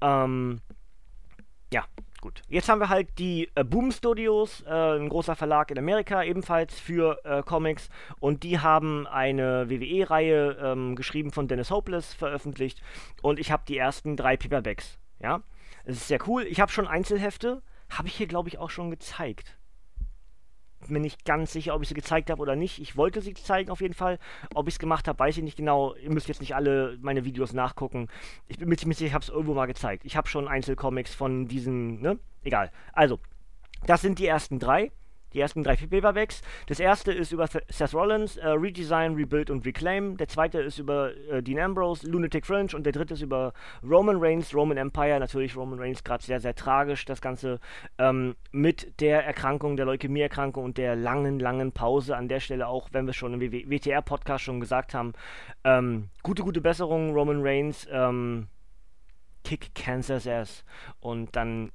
Ähm, 0.00 0.60
ja, 1.72 1.84
gut. 2.20 2.42
Jetzt 2.48 2.68
haben 2.68 2.80
wir 2.80 2.88
halt 2.88 3.18
die 3.18 3.50
äh, 3.54 3.64
Boom 3.64 3.92
Studios, 3.92 4.62
äh, 4.66 4.98
ein 4.98 5.08
großer 5.08 5.36
Verlag 5.36 5.70
in 5.70 5.78
Amerika, 5.78 6.22
ebenfalls 6.22 6.80
für 6.80 7.20
äh, 7.24 7.42
Comics. 7.42 7.90
Und 8.18 8.42
die 8.42 8.58
haben 8.58 9.06
eine 9.06 9.68
WWE-Reihe 9.68 10.56
ähm, 10.60 10.96
geschrieben 10.96 11.30
von 11.30 11.48
Dennis 11.48 11.70
Hopeless 11.70 12.14
veröffentlicht. 12.14 12.80
Und 13.22 13.38
ich 13.38 13.52
habe 13.52 13.64
die 13.68 13.76
ersten 13.76 14.16
drei 14.16 14.36
Paperbacks. 14.36 14.98
Ja, 15.20 15.42
es 15.84 15.96
ist 15.96 16.08
sehr 16.08 16.26
cool. 16.28 16.42
Ich 16.44 16.60
habe 16.60 16.72
schon 16.72 16.86
Einzelhefte. 16.86 17.62
Habe 17.90 18.08
ich 18.08 18.14
hier, 18.14 18.26
glaube 18.26 18.48
ich, 18.48 18.58
auch 18.58 18.70
schon 18.70 18.90
gezeigt. 18.90 19.58
Bin 20.88 21.02
nicht 21.02 21.24
ganz 21.24 21.52
sicher, 21.52 21.74
ob 21.74 21.82
ich 21.82 21.88
sie 21.88 21.94
gezeigt 21.94 22.30
habe 22.30 22.42
oder 22.42 22.56
nicht. 22.56 22.78
Ich 22.78 22.96
wollte 22.96 23.22
sie 23.22 23.32
zeigen 23.34 23.70
auf 23.70 23.80
jeden 23.80 23.94
Fall. 23.94 24.18
Ob 24.54 24.68
ich 24.68 24.74
es 24.74 24.78
gemacht 24.78 25.08
habe, 25.08 25.18
weiß 25.18 25.36
ich 25.38 25.42
nicht 25.42 25.56
genau. 25.56 25.94
Ihr 25.94 26.10
müsst 26.10 26.28
jetzt 26.28 26.40
nicht 26.40 26.54
alle 26.54 26.98
meine 27.00 27.24
Videos 27.24 27.52
nachgucken. 27.52 28.08
Ich 28.48 28.58
bin 28.58 28.68
mir 28.68 28.76
ziemlich 28.76 28.98
sicher, 28.98 29.08
ich 29.08 29.14
habe 29.14 29.22
es 29.22 29.30
irgendwo 29.30 29.54
mal 29.54 29.66
gezeigt. 29.66 30.04
Ich 30.04 30.16
habe 30.16 30.28
schon 30.28 30.48
Einzelcomics 30.48 31.14
von 31.14 31.46
diesen, 31.46 32.00
ne? 32.00 32.18
Egal. 32.42 32.70
Also, 32.92 33.18
das 33.86 34.02
sind 34.02 34.18
die 34.18 34.26
ersten 34.26 34.58
drei. 34.58 34.92
Die 35.34 35.40
ersten 35.40 35.62
drei 35.62 35.76
Paperbacks. 35.76 36.42
Das 36.66 36.80
erste 36.80 37.12
ist 37.12 37.32
über 37.32 37.46
Seth 37.46 37.94
Rollins, 37.94 38.36
äh, 38.36 38.48
Redesign, 38.48 39.14
Rebuild 39.14 39.50
und 39.50 39.66
Reclaim. 39.66 40.16
Der 40.16 40.28
zweite 40.28 40.60
ist 40.60 40.78
über 40.78 41.10
äh, 41.28 41.42
Dean 41.42 41.58
Ambrose, 41.58 42.08
Lunatic 42.08 42.46
Fringe 42.46 42.70
und 42.74 42.84
der 42.84 42.92
dritte 42.92 43.14
ist 43.14 43.22
über 43.22 43.52
Roman 43.82 44.16
Reigns, 44.18 44.54
Roman 44.54 44.76
Empire. 44.76 45.18
Natürlich 45.20 45.56
Roman 45.56 45.78
Reigns 45.78 46.04
gerade 46.04 46.24
sehr, 46.24 46.40
sehr 46.40 46.54
tragisch, 46.54 47.04
das 47.04 47.20
Ganze 47.20 47.60
ähm, 47.98 48.36
mit 48.52 49.00
der 49.00 49.24
Erkrankung, 49.24 49.76
der 49.76 49.86
Leukämie-Erkrankung 49.86 50.64
und 50.64 50.78
der 50.78 50.96
langen, 50.96 51.38
langen 51.38 51.72
Pause. 51.72 52.16
An 52.16 52.28
der 52.28 52.40
Stelle 52.40 52.68
auch, 52.68 52.88
wenn 52.92 53.06
wir 53.06 53.12
schon 53.12 53.34
im 53.34 53.52
WTR-Podcast 53.52 54.44
schon 54.44 54.60
gesagt 54.60 54.94
haben, 54.94 55.12
ähm, 55.64 56.08
gute, 56.22 56.42
gute 56.42 56.60
Besserung, 56.60 57.12
Roman 57.12 57.42
Reigns. 57.42 57.86
Ähm, 57.90 58.48
Kick 59.44 59.74
Kansas 59.74 60.26
Ass. 60.26 60.64
Und 61.00 61.36
dann, 61.36 61.70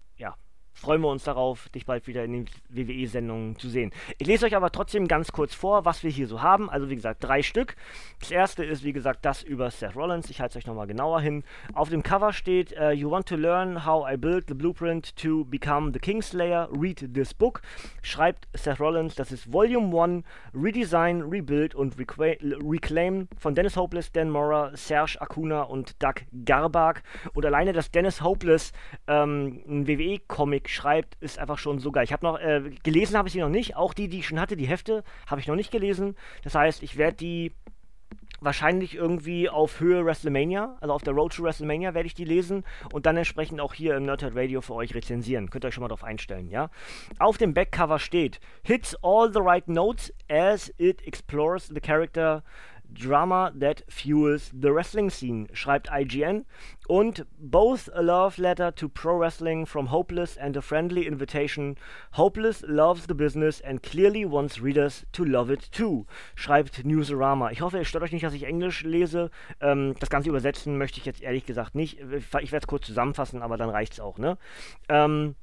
freuen 0.80 1.02
wir 1.02 1.10
uns 1.10 1.26
darauf, 1.26 1.68
dich 1.70 1.86
bald 1.86 2.08
wieder 2.08 2.24
in 2.24 2.32
den 2.32 2.46
WWE-Sendungen 2.70 3.58
zu 3.58 3.68
sehen. 3.70 3.92
Ich 4.18 4.28
lese 4.28 4.46
euch 4.46 4.56
aber 4.56 4.72
trotzdem 4.72 5.08
ganz 5.08 5.32
kurz 5.32 5.54
vor, 5.54 5.84
was 5.84 6.04
wir 6.04 6.10
hier 6.10 6.28
so 6.28 6.42
haben. 6.42 6.70
Also 6.70 6.90
wie 6.90 6.96
gesagt, 6.96 7.24
drei 7.24 7.42
Stück. 7.44 7.76
Das 8.22 8.32
erste 8.32 8.64
ist, 8.64 8.84
wie 8.84 8.94
gesagt, 8.94 9.26
das 9.26 9.44
über 9.44 9.70
Seth 9.72 9.96
Rollins. 9.96 10.30
Ich 10.30 10.40
halte 10.40 10.58
es 10.58 10.64
euch 10.64 10.68
nochmal 10.68 10.88
genauer 10.88 11.20
hin. 11.20 11.44
Auf 11.74 11.90
dem 11.90 12.02
Cover 12.02 12.32
steht, 12.32 12.74
uh, 12.80 12.92
You 12.92 13.12
want 13.12 13.28
to 13.28 13.36
learn 13.36 13.86
how 13.86 14.10
I 14.10 14.16
built 14.16 14.46
the 14.48 14.54
blueprint 14.54 15.16
to 15.18 15.44
become 15.46 15.92
the 15.92 16.00
Kingslayer? 16.00 16.70
Read 16.72 17.14
this 17.14 17.34
book. 17.34 17.62
Schreibt 18.02 18.48
Seth 18.54 18.80
Rollins, 18.80 19.16
das 19.16 19.34
ist 19.34 19.52
Volume 19.52 20.02
1, 20.02 20.24
Redesign, 20.54 21.24
Rebuild 21.24 21.76
und 21.76 21.96
Reclaim 21.98 23.28
von 23.38 23.54
Dennis 23.54 23.76
Hopeless, 23.76 24.12
Dan 24.14 24.30
Mora, 24.30 24.72
Serge 24.76 25.18
Acuna 25.20 25.64
und 25.64 26.02
Doug 26.02 26.24
Garbag. 26.46 27.04
Und 27.34 27.46
alleine, 27.46 27.74
dass 27.74 27.92
Dennis 27.92 28.22
Hopeless 28.22 28.72
ähm, 29.08 29.62
ein 29.68 29.88
WWE-Comic 29.88 30.69
schreibt, 30.74 31.16
ist 31.22 31.40
einfach 31.40 31.58
schon 31.58 31.80
so 31.80 31.92
geil. 31.92 32.04
Ich 32.04 32.14
habe 32.14 32.26
noch, 32.26 32.40
äh, 32.40 32.72
gelesen 32.84 33.18
habe 33.18 33.28
ich 33.28 33.34
sie 33.34 33.40
noch 33.40 33.50
nicht. 33.50 33.76
Auch 33.76 33.94
die, 33.94 34.08
die 34.08 34.20
ich 34.20 34.28
schon 34.28 34.40
hatte, 34.40 34.56
die 34.56 34.68
Hefte, 34.68 35.04
habe 35.28 35.42
ich 35.42 35.48
noch 35.48 35.56
nicht 35.56 35.72
gelesen. 35.72 36.16
Das 36.44 36.56
heißt, 36.56 36.84
ich 36.84 36.98
werde 36.98 37.18
die 37.18 37.52
wahrscheinlich 38.42 38.96
irgendwie 38.96 39.50
auf 39.50 39.80
Höhe 39.80 40.06
WrestleMania, 40.06 40.78
also 40.80 40.94
auf 40.94 41.04
der 41.04 41.14
Road 41.14 41.34
to 41.34 41.44
WrestleMania 41.44 41.94
werde 41.94 42.08
ich 42.08 42.14
die 42.14 42.26
lesen 42.26 42.64
und 42.94 43.06
dann 43.06 43.18
entsprechend 43.18 43.60
auch 43.60 43.74
hier 43.74 43.96
im 43.96 44.04
Nerdhead 44.04 44.36
Radio 44.36 44.62
für 44.62 44.76
euch 44.76 44.96
rezensieren. 44.96 45.50
Könnt 45.50 45.66
ihr 45.66 45.70
euch 45.70 45.74
schon 45.74 45.82
mal 45.82 45.90
drauf 45.90 46.04
einstellen, 46.04 46.50
ja? 46.50 46.70
Auf 47.18 47.38
dem 47.38 47.54
Backcover 47.54 48.00
steht 48.00 48.40
Hits 48.64 48.96
all 49.04 49.32
the 49.34 49.42
right 49.42 49.68
notes 49.68 50.14
as 50.30 50.74
it 50.78 51.06
explores 51.06 51.68
the 51.68 51.82
character 51.82 52.44
Drama 52.94 53.52
that 53.60 53.84
fuels 53.88 54.52
the 54.52 54.74
wrestling 54.74 55.10
scene, 55.10 55.48
schreibt 55.54 55.90
IGN. 55.92 56.46
Und 56.88 57.26
both 57.38 57.90
a 57.94 58.02
love 58.02 58.40
letter 58.40 58.74
to 58.74 58.90
pro 58.90 59.18
wrestling 59.18 59.66
from 59.66 59.92
Hopeless 59.92 60.38
and 60.38 60.58
a 60.58 60.62
friendly 60.62 61.06
invitation. 61.06 61.76
Hopeless 62.14 62.64
loves 62.68 63.06
the 63.08 63.14
business 63.14 63.62
and 63.62 63.84
clearly 63.84 64.26
wants 64.26 64.62
readers 64.62 65.06
to 65.12 65.24
love 65.24 65.52
it 65.52 65.72
too, 65.72 66.06
schreibt 66.36 66.84
Newsarama. 66.84 67.52
Ich 67.52 67.62
hoffe, 67.62 67.80
es 67.80 67.88
stört 67.88 68.04
euch 68.04 68.12
nicht, 68.12 68.26
dass 68.26 68.34
ich 68.34 68.44
Englisch 68.44 68.84
lese. 68.84 69.30
Ähm, 69.62 69.96
das 70.00 70.10
Ganze 70.10 70.30
übersetzen 70.30 70.78
möchte 70.78 71.00
ich 71.00 71.06
jetzt 71.06 71.22
ehrlich 71.22 71.46
gesagt 71.46 71.76
nicht. 71.76 72.00
Ich 72.00 72.34
werde 72.52 72.58
es 72.58 72.68
kurz 72.68 72.88
zusammenfassen, 72.88 73.42
aber 73.42 73.58
dann 73.58 73.70
reicht 73.70 73.94
es 73.94 74.00
auch, 74.00 74.18
ne? 74.18 74.38
Ähm, 74.88 75.36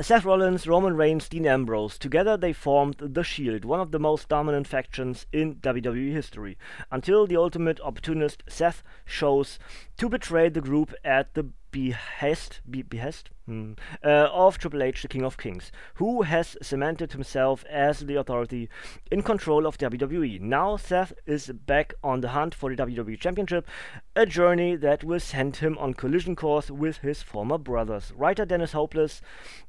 Seth 0.00 0.24
Rollins, 0.24 0.66
Roman 0.66 0.96
Reigns, 0.96 1.28
Dean 1.28 1.46
Ambrose. 1.46 1.98
Together 1.98 2.38
they 2.38 2.54
formed 2.54 2.96
The 2.98 3.22
Shield, 3.22 3.66
one 3.66 3.78
of 3.78 3.90
the 3.90 3.98
most 3.98 4.26
dominant 4.26 4.66
factions 4.66 5.26
in 5.32 5.56
WWE 5.56 6.12
history, 6.12 6.56
until 6.90 7.26
the 7.26 7.36
ultimate 7.36 7.78
opportunist 7.82 8.42
Seth 8.48 8.82
shows 9.04 9.58
to 9.98 10.08
betray 10.08 10.48
the 10.48 10.62
group 10.62 10.94
at 11.04 11.34
the 11.34 11.50
behest, 11.72 12.60
be, 12.70 12.82
behest 12.82 13.30
hmm, 13.46 13.72
uh, 14.04 14.28
of 14.30 14.58
Triple 14.58 14.82
H, 14.82 15.02
the 15.02 15.08
King 15.08 15.24
of 15.24 15.38
Kings, 15.38 15.72
who 15.94 16.22
has 16.22 16.56
cemented 16.62 17.12
himself 17.12 17.64
as 17.68 18.00
the 18.00 18.14
authority 18.14 18.68
in 19.10 19.22
control 19.22 19.66
of 19.66 19.78
WWE. 19.78 20.40
Now 20.40 20.76
Seth 20.76 21.12
is 21.26 21.48
back 21.48 21.94
on 22.04 22.20
the 22.20 22.28
hunt 22.28 22.54
for 22.54 22.72
the 22.72 22.80
WWE 22.80 23.18
Championship, 23.18 23.66
a 24.14 24.26
journey 24.26 24.76
that 24.76 25.02
will 25.02 25.20
send 25.20 25.56
him 25.56 25.76
on 25.78 25.94
collision 25.94 26.36
course 26.36 26.70
with 26.70 26.98
his 26.98 27.22
former 27.22 27.58
brothers. 27.58 28.12
Writer 28.14 28.44
Dennis 28.44 28.72
Hopeless 28.72 29.22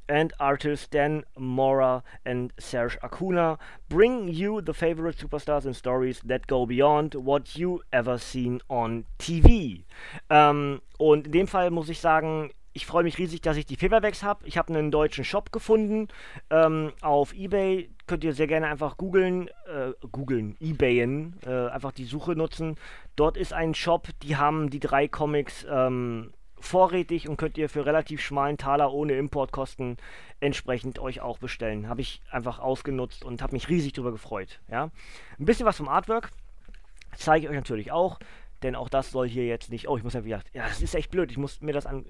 and 0.09 0.33
artists 0.39 0.87
Dan 0.87 1.23
Mora 1.37 2.03
and 2.25 2.51
Serge 2.59 2.97
Acuna 3.01 3.57
bring 3.87 4.27
you 4.27 4.61
the 4.61 4.73
favorite 4.73 5.17
superstars 5.17 5.65
and 5.65 5.75
stories 5.75 6.19
that 6.25 6.47
go 6.47 6.65
beyond 6.65 7.15
what 7.15 7.55
you 7.55 7.81
ever 7.93 8.17
seen 8.17 8.59
on 8.69 9.05
TV. 9.17 9.85
Ähm, 10.29 10.81
und 10.97 11.27
in 11.27 11.31
dem 11.31 11.47
Fall 11.47 11.71
muss 11.71 11.89
ich 11.89 11.99
sagen, 11.99 12.51
ich 12.73 12.85
freue 12.87 13.03
mich 13.03 13.19
riesig, 13.19 13.41
dass 13.41 13.55
ich 13.55 13.67
die 13.67 13.77
Paperbacks 13.77 14.23
habe. 14.23 14.47
Ich 14.47 14.57
habe 14.57 14.73
einen 14.73 14.89
deutschen 14.89 15.23
Shop 15.23 15.51
gefunden 15.51 16.07
ähm, 16.49 16.91
auf 17.01 17.33
Ebay. 17.33 17.89
Könnt 18.07 18.23
ihr 18.23 18.33
sehr 18.33 18.47
gerne 18.47 18.67
einfach 18.67 18.97
googeln, 18.97 19.47
äh, 19.67 19.91
googeln, 20.11 20.57
Ebayen, 20.59 21.35
äh, 21.45 21.67
einfach 21.67 21.91
die 21.91 22.05
Suche 22.05 22.35
nutzen. 22.35 22.75
Dort 23.15 23.37
ist 23.37 23.53
ein 23.53 23.75
Shop, 23.75 24.07
die 24.23 24.37
haben 24.37 24.71
die 24.71 24.79
drei 24.79 25.07
Comics 25.07 25.65
ähm, 25.69 26.33
vorrätig 26.59 27.29
und 27.29 27.37
könnt 27.37 27.57
ihr 27.59 27.69
für 27.69 27.85
relativ 27.85 28.21
schmalen 28.21 28.57
Taler 28.57 28.91
ohne 28.91 29.13
Importkosten 29.13 29.97
entsprechend 30.39 30.97
euch 30.97 31.21
auch 31.21 31.37
bestellen. 31.37 31.89
Habe 31.89 32.01
ich 32.01 32.21
einfach 32.31 32.57
ausgenutzt 32.57 33.23
und 33.23 33.43
habe 33.43 33.53
mich 33.53 33.69
riesig 33.69 33.93
darüber 33.93 34.11
gefreut. 34.11 34.61
Ja? 34.69 34.89
Ein 35.37 35.45
bisschen 35.45 35.67
was 35.67 35.77
vom 35.77 35.89
Artwork 35.89 36.31
zeige 37.17 37.45
ich 37.45 37.49
euch 37.49 37.55
natürlich 37.55 37.91
auch, 37.91 38.19
denn 38.63 38.75
auch 38.75 38.89
das 38.89 39.11
soll 39.11 39.27
hier 39.27 39.45
jetzt 39.45 39.69
nicht. 39.69 39.87
Oh, 39.87 39.97
ich 39.97 40.03
muss 40.03 40.13
ja 40.13 40.23
wieder. 40.23 40.41
Ja, 40.53 40.67
das 40.67 40.81
ist 40.81 40.95
echt 40.95 41.11
blöd. 41.11 41.31
Ich 41.31 41.37
muss 41.37 41.61
mir 41.61 41.73
das 41.73 41.85
an, 41.85 42.05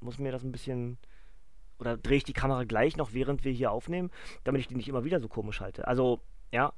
muss 0.00 0.18
mir 0.18 0.32
das 0.32 0.42
ein 0.42 0.52
bisschen 0.52 0.98
oder 1.78 1.96
drehe 1.96 2.18
ich 2.18 2.24
die 2.24 2.32
Kamera 2.32 2.64
gleich 2.64 2.96
noch, 2.96 3.12
während 3.12 3.44
wir 3.44 3.52
hier 3.52 3.72
aufnehmen, 3.72 4.10
damit 4.44 4.60
ich 4.60 4.68
die 4.68 4.76
nicht 4.76 4.88
immer 4.88 5.04
wieder 5.04 5.20
so 5.20 5.28
komisch 5.28 5.60
halte. 5.60 5.88
Also 5.88 6.20
ja, 6.52 6.72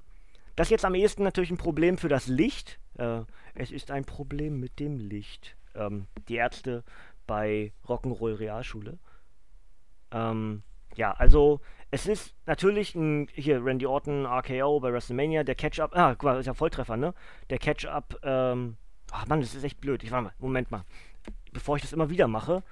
das 0.56 0.68
ist 0.68 0.70
jetzt 0.70 0.84
am 0.84 0.94
ehesten 0.94 1.24
natürlich 1.24 1.50
ein 1.50 1.58
Problem 1.58 1.98
für 1.98 2.08
das 2.08 2.26
Licht. 2.26 2.78
Äh, 2.96 3.22
es 3.54 3.70
ist 3.70 3.90
ein 3.90 4.04
Problem 4.04 4.60
mit 4.60 4.80
dem 4.80 4.98
Licht. 4.98 5.56
Ähm, 5.74 6.06
die 6.28 6.36
Ärzte 6.36 6.84
bei 7.26 7.72
Rock'n'Roll 7.86 8.38
Realschule. 8.38 8.98
Ähm, 10.10 10.62
ja, 10.94 11.12
also 11.12 11.60
es 11.90 12.06
ist 12.06 12.34
natürlich 12.46 12.94
ein, 12.94 13.28
hier 13.34 13.64
Randy 13.64 13.86
Orton, 13.86 14.26
RKO 14.26 14.80
bei 14.80 14.92
WrestleMania, 14.92 15.44
der 15.44 15.54
Catch-Up, 15.54 15.94
ah, 15.94 16.12
ist 16.38 16.46
ja 16.46 16.54
Volltreffer, 16.54 16.96
ne? 16.96 17.14
Der 17.50 17.58
Catch-Up, 17.58 18.18
ähm, 18.22 18.76
ach 19.14 19.26
Mann, 19.26 19.40
das 19.40 19.54
ist 19.54 19.64
echt 19.64 19.80
blöd. 19.80 20.02
Ich 20.02 20.10
warte 20.10 20.24
mal, 20.24 20.34
Moment 20.38 20.70
mal. 20.70 20.84
Bevor 21.52 21.76
ich 21.76 21.82
das 21.82 21.92
immer 21.92 22.10
wieder 22.10 22.28
mache, 22.28 22.62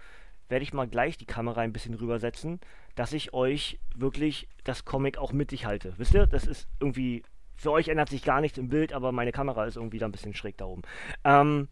werde 0.49 0.62
ich 0.62 0.72
mal 0.72 0.87
gleich 0.87 1.16
die 1.16 1.25
Kamera 1.25 1.61
ein 1.61 1.72
bisschen 1.72 1.94
rübersetzen, 1.94 2.61
dass 2.94 3.12
ich 3.12 3.32
euch 3.32 3.78
wirklich 3.94 4.49
das 4.64 4.84
Comic 4.84 5.18
auch 5.18 5.32
mittig 5.32 5.66
halte. 5.66 5.94
Wisst 5.96 6.14
ihr? 6.14 6.26
Das 6.26 6.46
ist 6.46 6.68
irgendwie, 6.80 7.22
für 7.56 7.70
euch 7.70 7.88
ändert 7.88 8.11
sich 8.11 8.22
gar 8.22 8.40
nichts 8.40 8.58
im 8.58 8.68
Bild, 8.68 8.92
aber 8.92 9.12
meine 9.12 9.32
Kamera 9.32 9.64
ist 9.64 9.76
irgendwie 9.76 9.99
da 9.99 10.06
ein 10.06 10.12
bisschen 10.12 10.34
schräg 10.34 10.58
da 10.58 10.66
oben. 10.66 10.82
Ähm, 11.25 11.68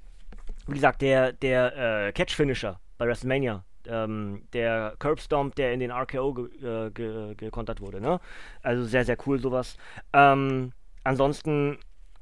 wie 0.66 0.74
gesagt, 0.74 1.02
der, 1.02 1.32
der 1.32 2.06
äh, 2.06 2.12
Catch-Finisher 2.12 2.80
bei 2.96 3.06
WrestleMania, 3.06 3.64
ähm, 3.86 4.42
der 4.52 4.94
Curb 4.98 5.20
Stomp, 5.20 5.54
der 5.56 5.72
in 5.72 5.80
den 5.80 5.90
RKO 5.90 6.32
ge, 6.34 6.46
äh, 6.62 6.90
ge, 6.90 7.34
gekontert 7.34 7.80
wurde, 7.80 8.00
ne? 8.00 8.20
Also 8.62 8.84
sehr, 8.84 9.04
sehr 9.04 9.16
cool 9.26 9.40
sowas. 9.40 9.76
Ähm, 10.12 10.72
ansonsten 11.02 11.78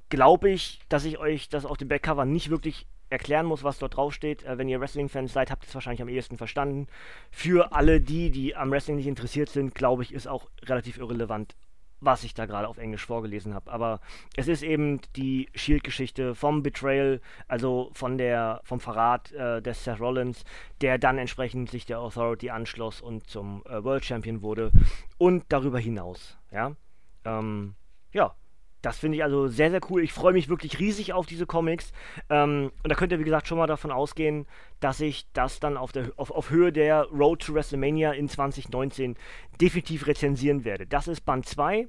glaube 0.08 0.50
ich, 0.50 0.80
dass 0.88 1.04
ich 1.04 1.18
euch 1.18 1.48
das 1.48 1.64
auf 1.64 1.76
dem 1.76 1.88
Backcover 1.88 2.24
nicht 2.24 2.50
wirklich 2.50 2.86
erklären 3.10 3.46
muss, 3.46 3.64
was 3.64 3.78
dort 3.78 3.96
draufsteht. 3.96 4.44
Äh, 4.44 4.58
wenn 4.58 4.68
ihr 4.68 4.80
Wrestling-Fans 4.80 5.32
seid, 5.32 5.50
habt 5.50 5.64
ihr 5.64 5.68
es 5.68 5.74
wahrscheinlich 5.74 6.02
am 6.02 6.08
ehesten 6.08 6.36
verstanden. 6.36 6.86
Für 7.30 7.72
alle 7.72 8.00
die, 8.00 8.30
die 8.30 8.56
am 8.56 8.70
Wrestling 8.70 8.96
nicht 8.96 9.06
interessiert 9.06 9.48
sind, 9.48 9.74
glaube 9.74 10.02
ich, 10.02 10.12
ist 10.12 10.28
auch 10.28 10.48
relativ 10.62 10.98
irrelevant, 10.98 11.56
was 12.00 12.22
ich 12.22 12.34
da 12.34 12.46
gerade 12.46 12.68
auf 12.68 12.78
Englisch 12.78 13.06
vorgelesen 13.06 13.54
habe. 13.54 13.70
Aber 13.70 14.00
es 14.36 14.46
ist 14.46 14.62
eben 14.62 15.00
die 15.16 15.48
Shield-Geschichte 15.54 16.34
vom 16.34 16.62
Betrayal, 16.62 17.20
also 17.48 17.90
von 17.94 18.18
der, 18.18 18.60
vom 18.64 18.80
Verrat 18.80 19.32
äh, 19.32 19.62
des 19.62 19.84
Seth 19.84 20.00
Rollins, 20.00 20.44
der 20.80 20.98
dann 20.98 21.18
entsprechend 21.18 21.70
sich 21.70 21.86
der 21.86 22.00
Authority 22.00 22.50
anschloss 22.50 23.00
und 23.00 23.28
zum 23.28 23.64
äh, 23.66 23.82
World 23.82 24.04
Champion 24.04 24.42
wurde. 24.42 24.70
Und 25.16 25.44
darüber 25.48 25.78
hinaus. 25.78 26.36
Ja. 26.52 26.76
Ähm, 27.24 27.74
ja, 28.12 28.34
das 28.82 28.98
finde 28.98 29.16
ich 29.16 29.24
also 29.24 29.48
sehr, 29.48 29.70
sehr 29.70 29.80
cool. 29.90 30.02
Ich 30.02 30.12
freue 30.12 30.32
mich 30.32 30.48
wirklich 30.48 30.78
riesig 30.78 31.12
auf 31.12 31.26
diese 31.26 31.46
Comics. 31.46 31.92
Ähm, 32.30 32.70
und 32.82 32.90
da 32.90 32.94
könnt 32.94 33.12
ihr, 33.12 33.18
wie 33.18 33.24
gesagt, 33.24 33.48
schon 33.48 33.58
mal 33.58 33.66
davon 33.66 33.90
ausgehen, 33.90 34.46
dass 34.80 35.00
ich 35.00 35.26
das 35.32 35.60
dann 35.60 35.76
auf, 35.76 35.92
der, 35.92 36.12
auf, 36.16 36.30
auf 36.30 36.50
Höhe 36.50 36.72
der 36.72 37.04
Road 37.06 37.42
to 37.42 37.54
WrestleMania 37.54 38.12
in 38.12 38.28
2019 38.28 39.16
definitiv 39.60 40.06
rezensieren 40.06 40.64
werde. 40.64 40.86
Das 40.86 41.08
ist 41.08 41.22
Band 41.22 41.46
2 41.46 41.88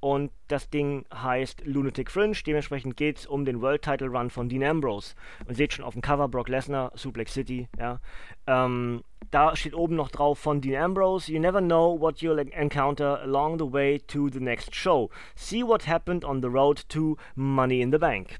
und 0.00 0.32
das 0.48 0.70
Ding 0.70 1.04
heißt 1.12 1.62
Lunatic 1.66 2.10
Fringe. 2.10 2.36
Dementsprechend 2.46 2.96
geht 2.96 3.18
es 3.18 3.26
um 3.26 3.44
den 3.44 3.60
World 3.60 3.82
Title 3.82 4.08
Run 4.08 4.30
von 4.30 4.48
Dean 4.48 4.64
Ambrose. 4.64 5.14
Und 5.46 5.54
seht 5.54 5.74
schon 5.74 5.84
auf 5.84 5.92
dem 5.92 6.02
Cover 6.02 6.28
Brock 6.28 6.48
Lesnar, 6.48 6.90
Suplex 6.94 7.34
City. 7.34 7.68
Ja. 7.78 8.00
Ähm, 8.46 9.04
da 9.30 9.54
steht 9.54 9.74
oben 9.74 9.96
noch 9.96 10.10
drauf 10.10 10.38
von 10.38 10.60
Dean 10.60 10.82
Ambrose: 10.82 11.30
You 11.30 11.38
never 11.38 11.60
know 11.60 11.98
what 12.00 12.16
you'll 12.16 12.38
encounter 12.38 13.20
along 13.20 13.58
the 13.58 13.70
way 13.70 13.98
to 13.98 14.30
the 14.30 14.40
next 14.40 14.74
show. 14.74 15.10
See 15.36 15.62
what 15.62 15.86
happened 15.86 16.24
on 16.24 16.40
the 16.40 16.48
road 16.48 16.88
to 16.88 17.16
Money 17.34 17.82
in 17.82 17.92
the 17.92 17.98
Bank. 17.98 18.38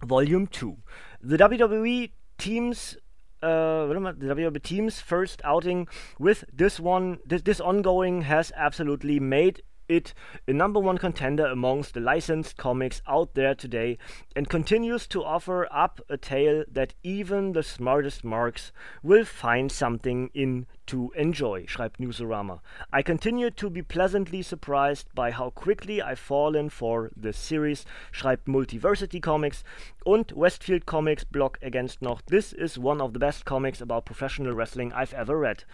Volume 0.00 0.46
2. 0.48 0.76
The 1.20 1.36
WWE 1.36 2.10
teams 2.38 2.96
uh, 3.42 3.86
the 3.86 3.94
WWE 3.94 4.62
team's 4.62 5.00
first 5.00 5.42
outing 5.44 5.88
with 6.18 6.44
this 6.52 6.78
one, 6.78 7.18
this, 7.26 7.42
this 7.42 7.60
ongoing 7.60 8.22
has 8.22 8.52
absolutely 8.56 9.18
made 9.18 9.62
it 9.92 10.14
a 10.48 10.52
number 10.52 10.80
one 10.80 10.98
contender 10.98 11.46
amongst 11.46 11.94
the 11.94 12.00
licensed 12.00 12.56
comics 12.56 13.02
out 13.06 13.34
there 13.34 13.54
today 13.54 13.98
and 14.34 14.48
continues 14.48 15.06
to 15.06 15.22
offer 15.22 15.68
up 15.70 16.00
a 16.08 16.16
tale 16.16 16.64
that 16.70 16.94
even 17.02 17.52
the 17.52 17.62
smartest 17.62 18.24
marks 18.24 18.72
will 19.02 19.24
find 19.24 19.70
something 19.70 20.30
in 20.34 20.66
to 20.86 21.12
enjoy, 21.14 21.66
schreibt 21.66 21.98
Newsarama. 21.98 22.60
I 22.92 23.02
continue 23.02 23.50
to 23.50 23.70
be 23.70 23.82
pleasantly 23.82 24.42
surprised 24.42 25.08
by 25.14 25.30
how 25.30 25.50
quickly 25.50 26.02
I've 26.02 26.18
fallen 26.18 26.70
for 26.70 27.10
the 27.16 27.32
series, 27.32 27.84
schreibt 28.12 28.46
Multiversity 28.46 29.20
Comics 29.20 29.64
und 30.04 30.32
Westfield 30.32 30.86
Comics 30.86 31.24
Blog 31.24 31.58
ergänzt 31.60 32.02
noch, 32.02 32.22
This 32.22 32.52
is 32.52 32.78
one 32.78 33.00
of 33.00 33.12
the 33.12 33.18
best 33.18 33.44
comics 33.44 33.80
about 33.80 34.04
professional 34.04 34.54
wrestling 34.54 34.92
I've 34.92 35.14
ever 35.14 35.38
read. 35.38 35.64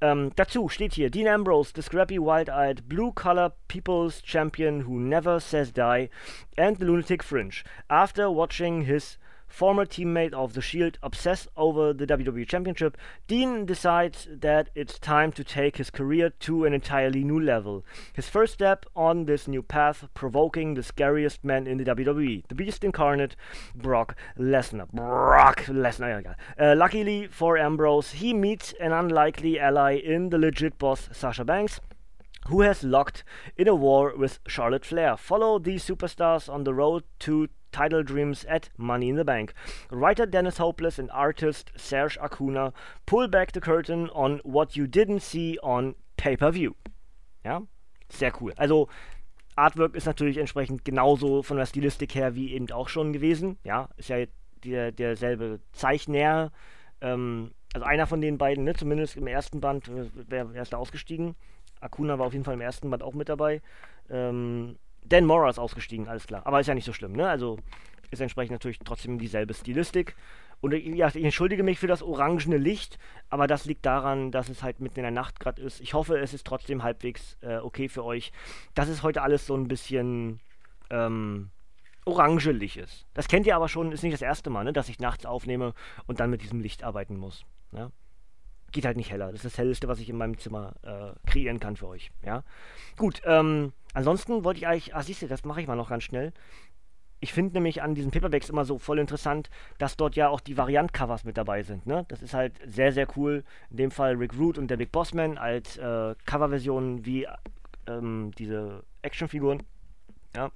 Ähm, 0.00 0.32
dazu 0.36 0.68
steht 0.68 0.94
hier 0.94 1.10
Dean 1.10 1.28
Ambrose, 1.28 1.72
the 1.72 1.82
scrappy, 1.82 2.18
wild-eyed, 2.18 2.88
blue-collar 2.88 3.52
people's 3.68 4.22
champion 4.22 4.82
who 4.82 5.00
never 5.00 5.40
says 5.40 5.72
die, 5.72 6.10
and 6.56 6.78
the 6.78 6.84
lunatic 6.84 7.22
fringe. 7.22 7.64
After 7.88 8.30
watching 8.30 8.82
his 8.82 9.18
former 9.48 9.84
teammate 9.84 10.32
of 10.32 10.52
The 10.52 10.60
Shield, 10.60 10.98
obsessed 11.02 11.48
over 11.56 11.92
the 11.92 12.06
WWE 12.06 12.46
Championship, 12.46 12.96
Dean 13.26 13.66
decides 13.66 14.28
that 14.30 14.70
it's 14.74 14.98
time 14.98 15.32
to 15.32 15.44
take 15.44 15.78
his 15.78 15.90
career 15.90 16.30
to 16.40 16.64
an 16.64 16.74
entirely 16.74 17.24
new 17.24 17.40
level. 17.40 17.84
His 18.12 18.28
first 18.28 18.54
step 18.54 18.86
on 18.94 19.24
this 19.24 19.48
new 19.48 19.62
path, 19.62 20.08
provoking 20.14 20.74
the 20.74 20.82
scariest 20.82 21.44
man 21.44 21.66
in 21.66 21.78
the 21.78 21.84
WWE, 21.84 22.46
the 22.48 22.54
Beast 22.54 22.84
incarnate, 22.84 23.34
Brock 23.74 24.14
Lesnar. 24.38 24.90
Brock 24.92 25.64
Lesnar, 25.64 26.34
uh, 26.58 26.74
luckily 26.76 27.26
for 27.26 27.58
Ambrose, 27.58 28.12
he 28.12 28.32
meets 28.34 28.74
an 28.80 28.92
unlikely 28.92 29.58
ally 29.58 29.94
in 29.94 30.30
the 30.30 30.38
legit 30.38 30.78
boss 30.78 31.08
Sasha 31.12 31.44
Banks 31.44 31.80
who 32.48 32.62
has 32.62 32.82
locked 32.82 33.24
in 33.56 33.68
a 33.68 33.74
war 33.74 34.14
with 34.16 34.38
Charlotte 34.46 34.84
Flair. 34.84 35.16
Follow 35.16 35.58
these 35.58 35.84
superstars 35.84 36.52
on 36.52 36.64
the 36.64 36.72
road 36.72 37.04
to 37.20 37.48
title 37.78 38.02
dreams 38.02 38.44
at 38.46 38.70
Money 38.76 39.08
in 39.08 39.16
the 39.16 39.24
Bank. 39.24 39.52
Writer 39.90 40.26
Dennis 40.26 40.58
Hopeless 40.58 40.98
and 40.98 41.10
artist 41.10 41.70
Serge 41.76 42.18
Acuna 42.18 42.72
pull 43.06 43.28
back 43.28 43.52
the 43.52 43.60
curtain 43.60 44.10
on 44.10 44.40
what 44.42 44.76
you 44.76 44.86
didn't 44.86 45.20
see 45.20 45.58
on 45.62 45.94
Pay-Per-View. 46.16 46.74
Ja, 47.44 47.62
sehr 48.08 48.32
cool. 48.40 48.52
Also, 48.56 48.88
Artwork 49.56 49.94
ist 49.94 50.06
natürlich 50.06 50.38
entsprechend 50.38 50.84
genauso 50.84 51.42
von 51.42 51.56
der 51.56 51.66
Stilistik 51.66 52.14
her 52.14 52.34
wie 52.34 52.52
eben 52.52 52.70
auch 52.72 52.88
schon 52.88 53.12
gewesen. 53.12 53.58
Ja, 53.64 53.88
ist 53.96 54.08
ja 54.08 54.24
der, 54.64 54.92
derselbe 54.92 55.60
Zeichner. 55.72 56.50
Ähm, 57.00 57.52
also 57.74 57.86
einer 57.86 58.06
von 58.06 58.20
den 58.20 58.38
beiden, 58.38 58.64
ne, 58.64 58.74
zumindest 58.74 59.16
im 59.16 59.26
ersten 59.26 59.60
Band, 59.60 59.88
äh, 59.88 60.10
wer, 60.28 60.52
wer 60.52 60.62
ist 60.62 60.72
da 60.72 60.78
ausgestiegen? 60.78 61.36
Akuna 61.80 62.18
war 62.18 62.26
auf 62.26 62.32
jeden 62.32 62.44
Fall 62.44 62.54
im 62.54 62.60
ersten 62.60 62.90
Band 62.90 63.02
auch 63.02 63.14
mit 63.14 63.28
dabei. 63.28 63.62
Ähm, 64.10 64.78
Dan 65.08 65.24
Mora 65.24 65.48
ist 65.48 65.58
ausgestiegen, 65.58 66.08
alles 66.08 66.26
klar. 66.26 66.46
Aber 66.46 66.60
ist 66.60 66.66
ja 66.66 66.74
nicht 66.74 66.84
so 66.84 66.92
schlimm, 66.92 67.12
ne? 67.12 67.28
Also 67.28 67.58
ist 68.10 68.20
entsprechend 68.20 68.52
natürlich 68.52 68.78
trotzdem 68.78 69.18
dieselbe 69.18 69.54
Stilistik. 69.54 70.14
Und 70.60 70.72
ja, 70.72 71.08
ich 71.08 71.22
entschuldige 71.22 71.62
mich 71.62 71.78
für 71.78 71.86
das 71.86 72.02
orangene 72.02 72.56
Licht, 72.56 72.98
aber 73.30 73.46
das 73.46 73.64
liegt 73.64 73.86
daran, 73.86 74.32
dass 74.32 74.48
es 74.48 74.62
halt 74.62 74.80
mitten 74.80 74.98
in 74.98 75.04
der 75.04 75.12
Nacht 75.12 75.38
gerade 75.38 75.62
ist. 75.62 75.80
Ich 75.80 75.94
hoffe, 75.94 76.18
es 76.18 76.34
ist 76.34 76.46
trotzdem 76.46 76.82
halbwegs 76.82 77.36
äh, 77.42 77.58
okay 77.58 77.88
für 77.88 78.04
euch. 78.04 78.32
Das 78.74 78.88
ist 78.88 79.04
heute 79.04 79.22
alles 79.22 79.46
so 79.46 79.54
ein 79.54 79.68
bisschen 79.68 80.40
ähm, 80.90 81.50
orangelig 82.04 82.76
ist. 82.76 83.06
Das 83.14 83.28
kennt 83.28 83.46
ihr 83.46 83.54
aber 83.54 83.68
schon, 83.68 83.92
ist 83.92 84.02
nicht 84.02 84.14
das 84.14 84.22
erste 84.22 84.50
Mal, 84.50 84.64
ne, 84.64 84.72
dass 84.72 84.88
ich 84.88 84.98
nachts 84.98 85.26
aufnehme 85.26 85.74
und 86.06 86.18
dann 86.18 86.30
mit 86.30 86.42
diesem 86.42 86.60
Licht 86.60 86.82
arbeiten 86.82 87.16
muss. 87.16 87.44
Ne? 87.70 87.92
Geht 88.72 88.84
halt 88.84 88.96
nicht 88.96 89.12
heller. 89.12 89.26
Das 89.26 89.44
ist 89.44 89.52
das 89.52 89.58
Hellste, 89.58 89.86
was 89.86 90.00
ich 90.00 90.08
in 90.08 90.16
meinem 90.16 90.38
Zimmer 90.38 90.74
äh, 90.82 91.30
kreieren 91.30 91.60
kann 91.60 91.76
für 91.76 91.86
euch. 91.86 92.10
Ja? 92.24 92.42
Gut, 92.96 93.22
ähm, 93.24 93.72
Ansonsten 93.94 94.44
wollte 94.44 94.58
ich 94.58 94.66
eigentlich, 94.66 94.94
ah 94.94 95.02
siehst 95.02 95.22
du, 95.22 95.28
das 95.28 95.44
mache 95.44 95.60
ich 95.60 95.66
mal 95.66 95.76
noch 95.76 95.88
ganz 95.88 96.04
schnell. 96.04 96.32
Ich 97.20 97.32
finde 97.32 97.54
nämlich 97.54 97.82
an 97.82 97.94
diesen 97.94 98.12
Paperbacks 98.12 98.48
immer 98.48 98.64
so 98.64 98.78
voll 98.78 99.00
interessant, 99.00 99.50
dass 99.78 99.96
dort 99.96 100.14
ja 100.14 100.28
auch 100.28 100.40
die 100.40 100.56
Variant-Covers 100.56 101.24
mit 101.24 101.36
dabei 101.36 101.62
sind. 101.64 101.84
Ne? 101.84 102.04
Das 102.08 102.22
ist 102.22 102.32
halt 102.32 102.60
sehr, 102.64 102.92
sehr 102.92 103.08
cool. 103.16 103.44
In 103.70 103.76
dem 103.76 103.90
Fall 103.90 104.14
Rick 104.14 104.38
Root 104.38 104.56
und 104.56 104.68
der 104.68 104.76
Big 104.76 104.92
Bossman 104.92 105.36
als 105.36 105.76
äh, 105.78 106.14
Coverversionen 106.26 107.04
wie 107.04 107.26
ähm, 107.88 108.30
diese 108.38 108.84
Actionfiguren. 109.02 109.64
Ja? 110.36 110.52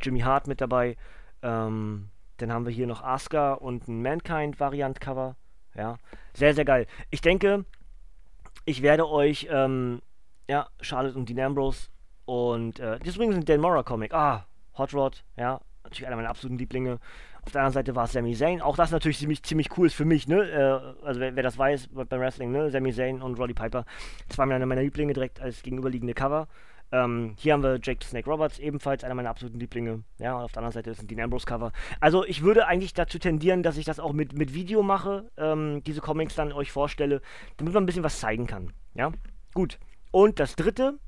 Jimmy 0.00 0.20
Hart 0.20 0.46
mit 0.46 0.62
dabei. 0.62 0.96
Ähm, 1.42 2.08
dann 2.38 2.52
haben 2.52 2.64
wir 2.64 2.72
hier 2.72 2.86
noch 2.86 3.02
Asuka 3.02 3.52
und 3.52 3.86
ein 3.86 4.00
Mankind-Variant-Cover. 4.00 5.36
Ja, 5.74 5.98
sehr, 6.32 6.54
sehr 6.54 6.64
geil. 6.64 6.86
Ich 7.10 7.20
denke, 7.20 7.64
ich 8.64 8.82
werde 8.82 9.08
euch, 9.08 9.48
ähm, 9.50 10.00
ja, 10.48 10.68
Charlotte 10.80 11.16
und 11.16 11.28
Dean 11.28 11.40
Ambrose 11.40 11.88
und 12.30 12.78
äh, 12.78 12.96
das 13.00 13.08
ist 13.08 13.16
übrigens 13.16 13.34
ein 13.34 13.44
Dan 13.44 13.60
Mora 13.60 13.82
Comic. 13.82 14.14
Ah, 14.14 14.46
Hot 14.78 14.94
Rod, 14.94 15.24
ja, 15.36 15.60
natürlich 15.82 16.06
einer 16.06 16.14
meiner 16.14 16.28
absoluten 16.28 16.58
Lieblinge. 16.58 17.00
Auf 17.42 17.50
der 17.50 17.62
anderen 17.62 17.72
Seite 17.72 17.96
war 17.96 18.04
es 18.04 18.12
Sami 18.12 18.36
Zayn. 18.36 18.60
Auch 18.60 18.76
das 18.76 18.92
natürlich 18.92 19.18
ziemlich, 19.18 19.42
ziemlich 19.42 19.76
cool 19.76 19.88
ist 19.88 19.94
für 19.94 20.04
mich, 20.04 20.28
ne? 20.28 20.48
Äh, 20.48 21.04
also 21.04 21.18
wer, 21.18 21.34
wer, 21.34 21.42
das 21.42 21.58
weiß 21.58 21.88
beim 21.88 22.20
Wrestling, 22.20 22.52
ne? 22.52 22.70
Sami 22.70 22.92
Zayn 22.92 23.20
und 23.20 23.36
Roddy 23.36 23.52
Piper. 23.52 23.84
Zwei 24.28 24.46
meiner, 24.46 24.64
meiner 24.64 24.82
Lieblinge 24.82 25.12
direkt 25.12 25.40
als 25.40 25.60
gegenüberliegende 25.64 26.14
Cover. 26.14 26.46
Ähm, 26.92 27.34
hier 27.36 27.54
haben 27.54 27.64
wir 27.64 27.80
Jake 27.82 28.04
Snake 28.04 28.30
Roberts, 28.30 28.60
ebenfalls 28.60 29.02
einer 29.02 29.16
meiner 29.16 29.30
absoluten 29.30 29.58
Lieblinge. 29.58 30.04
Ja, 30.18 30.36
und 30.36 30.44
auf 30.44 30.52
der 30.52 30.58
anderen 30.58 30.74
Seite 30.74 30.90
ist 30.90 31.02
ein 31.02 31.08
Dean 31.08 31.22
Ambrose 31.22 31.46
Cover. 31.46 31.72
Also 31.98 32.24
ich 32.24 32.42
würde 32.42 32.68
eigentlich 32.68 32.94
dazu 32.94 33.18
tendieren, 33.18 33.64
dass 33.64 33.76
ich 33.76 33.86
das 33.86 33.98
auch 33.98 34.12
mit, 34.12 34.34
mit 34.34 34.54
Video 34.54 34.84
mache, 34.84 35.28
ähm, 35.36 35.82
diese 35.82 36.00
Comics 36.00 36.36
dann 36.36 36.52
euch 36.52 36.70
vorstelle, 36.70 37.22
damit 37.56 37.74
man 37.74 37.82
ein 37.82 37.86
bisschen 37.86 38.04
was 38.04 38.20
zeigen 38.20 38.46
kann. 38.46 38.72
Ja, 38.94 39.10
gut. 39.52 39.80
Und 40.12 40.38
das 40.38 40.54
dritte, 40.54 40.98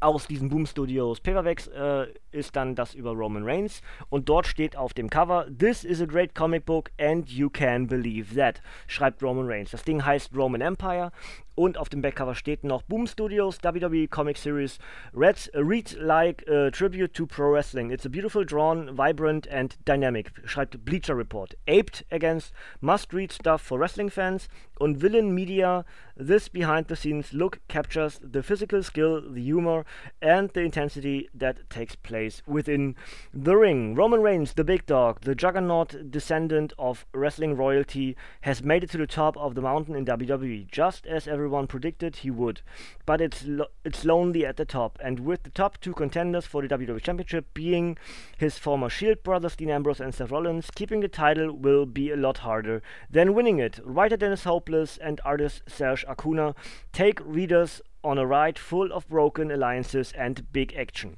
aus 0.00 0.26
diesen 0.26 0.48
Boom 0.48 0.66
Studios 0.66 1.20
Paperbacks 1.20 1.68
äh, 1.68 2.06
ist 2.32 2.56
dann 2.56 2.74
das 2.74 2.94
über 2.94 3.12
Roman 3.12 3.44
Reigns 3.44 3.82
und 4.08 4.28
dort 4.28 4.46
steht 4.46 4.76
auf 4.76 4.94
dem 4.94 5.10
Cover 5.10 5.46
This 5.58 5.84
is 5.84 6.00
a 6.00 6.06
great 6.06 6.34
comic 6.34 6.64
book 6.64 6.90
and 6.98 7.28
you 7.28 7.50
can 7.50 7.86
believe 7.86 8.34
that, 8.34 8.62
schreibt 8.86 9.22
Roman 9.22 9.46
Reigns. 9.46 9.70
Das 9.70 9.82
Ding 9.82 10.04
heißt 10.04 10.36
Roman 10.36 10.60
Empire 10.60 11.12
und 11.54 11.76
auf 11.76 11.88
dem 11.88 12.00
Backcover 12.00 12.34
steht 12.34 12.64
noch 12.64 12.82
Boom 12.82 13.06
Studios 13.06 13.58
WWE 13.62 14.08
Comic 14.08 14.38
Series 14.38 14.78
Read, 15.12 15.50
read 15.54 15.92
like 15.98 16.46
a 16.48 16.70
tribute 16.70 17.12
to 17.12 17.26
pro 17.26 17.52
wrestling. 17.52 17.90
It's 17.90 18.06
a 18.06 18.08
beautiful 18.08 18.44
drawn, 18.44 18.96
vibrant 18.96 19.46
and 19.48 19.76
dynamic, 19.84 20.30
schreibt 20.44 20.84
Bleacher 20.84 21.16
Report. 21.16 21.54
Aped 21.66 22.04
against 22.10 22.52
must 22.80 23.12
read 23.12 23.32
stuff 23.32 23.60
for 23.60 23.78
wrestling 23.78 24.10
fans 24.10 24.48
und 24.78 25.02
Villain 25.02 25.34
Media. 25.34 25.84
This 26.16 26.48
behind 26.48 26.88
the 26.88 26.96
scenes 26.96 27.32
look 27.32 27.60
captures 27.68 28.20
the 28.22 28.42
physical 28.42 28.82
skill, 28.82 29.20
the 29.20 29.42
humor 29.42 29.84
and 30.22 30.50
the 30.54 30.60
intensity 30.60 31.28
that 31.34 31.68
takes 31.68 31.94
place 31.94 32.19
within 32.46 32.94
the 33.32 33.56
ring. 33.56 33.94
Roman 33.94 34.20
Reigns, 34.20 34.52
the 34.52 34.64
big 34.64 34.86
dog, 34.86 35.20
the 35.22 35.34
juggernaut 35.34 36.10
descendant 36.10 36.72
of 36.78 37.06
wrestling 37.12 37.56
royalty, 37.56 38.16
has 38.42 38.62
made 38.62 38.84
it 38.84 38.90
to 38.90 38.98
the 38.98 39.06
top 39.06 39.36
of 39.36 39.54
the 39.54 39.62
mountain 39.62 39.96
in 39.96 40.04
WWE, 40.04 40.70
just 40.70 41.06
as 41.06 41.26
everyone 41.26 41.66
predicted 41.66 42.16
he 42.16 42.30
would. 42.30 42.60
But 43.06 43.20
it's 43.20 43.44
lo 43.44 43.66
it's 43.84 44.04
lonely 44.04 44.44
at 44.44 44.56
the 44.56 44.64
top, 44.64 44.98
and 45.02 45.20
with 45.20 45.44
the 45.44 45.50
top 45.50 45.80
two 45.80 45.94
contenders 45.94 46.46
for 46.46 46.60
the 46.60 46.68
WWE 46.68 47.02
Championship 47.02 47.54
being 47.54 47.96
his 48.36 48.58
former 48.58 48.88
Shield 48.88 49.22
brothers 49.22 49.56
Dean 49.56 49.70
Ambrose 49.70 50.00
and 50.00 50.14
Seth 50.14 50.30
Rollins, 50.30 50.70
keeping 50.74 51.00
the 51.00 51.08
title 51.08 51.52
will 51.52 51.86
be 51.86 52.10
a 52.10 52.16
lot 52.16 52.38
harder 52.38 52.82
than 53.10 53.34
winning 53.34 53.58
it. 53.58 53.80
Writer 53.82 54.16
Dennis 54.16 54.44
Hopeless 54.44 54.98
and 54.98 55.20
artist 55.24 55.62
Serge 55.66 56.04
Acuna 56.06 56.54
take 56.92 57.20
readers 57.24 57.80
on 58.02 58.18
a 58.18 58.24
ride 58.24 58.58
full 58.58 58.92
of 58.92 59.06
broken 59.08 59.50
alliances 59.50 60.12
and 60.12 60.44
big 60.52 60.74
action. 60.74 61.14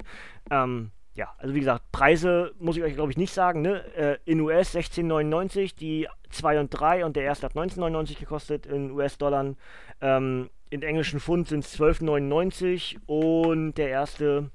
Um, 0.50 0.90
ja, 1.14 1.34
also 1.38 1.54
wie 1.54 1.60
gesagt, 1.60 1.92
Preise 1.92 2.54
muss 2.58 2.76
ich 2.76 2.82
euch 2.82 2.94
glaube 2.94 3.10
ich 3.10 3.18
nicht 3.18 3.32
sagen. 3.32 3.62
Ne? 3.62 3.84
Äh, 3.94 4.18
in 4.24 4.40
US 4.40 4.74
16,99, 4.74 5.76
die 5.76 6.08
2 6.30 6.60
und 6.60 6.70
3 6.70 7.04
und 7.04 7.16
der 7.16 7.24
erste 7.24 7.46
hat 7.46 7.54
19,99 7.54 8.18
gekostet 8.18 8.66
in 8.66 8.90
US-Dollar. 8.92 9.54
Ähm, 10.00 10.50
in 10.70 10.82
englischen 10.82 11.20
Pfund 11.20 11.48
sind 11.48 11.64
es 11.64 11.78
12,99 11.78 12.96
und 13.06 13.74
der 13.74 13.90
erste 13.90 14.50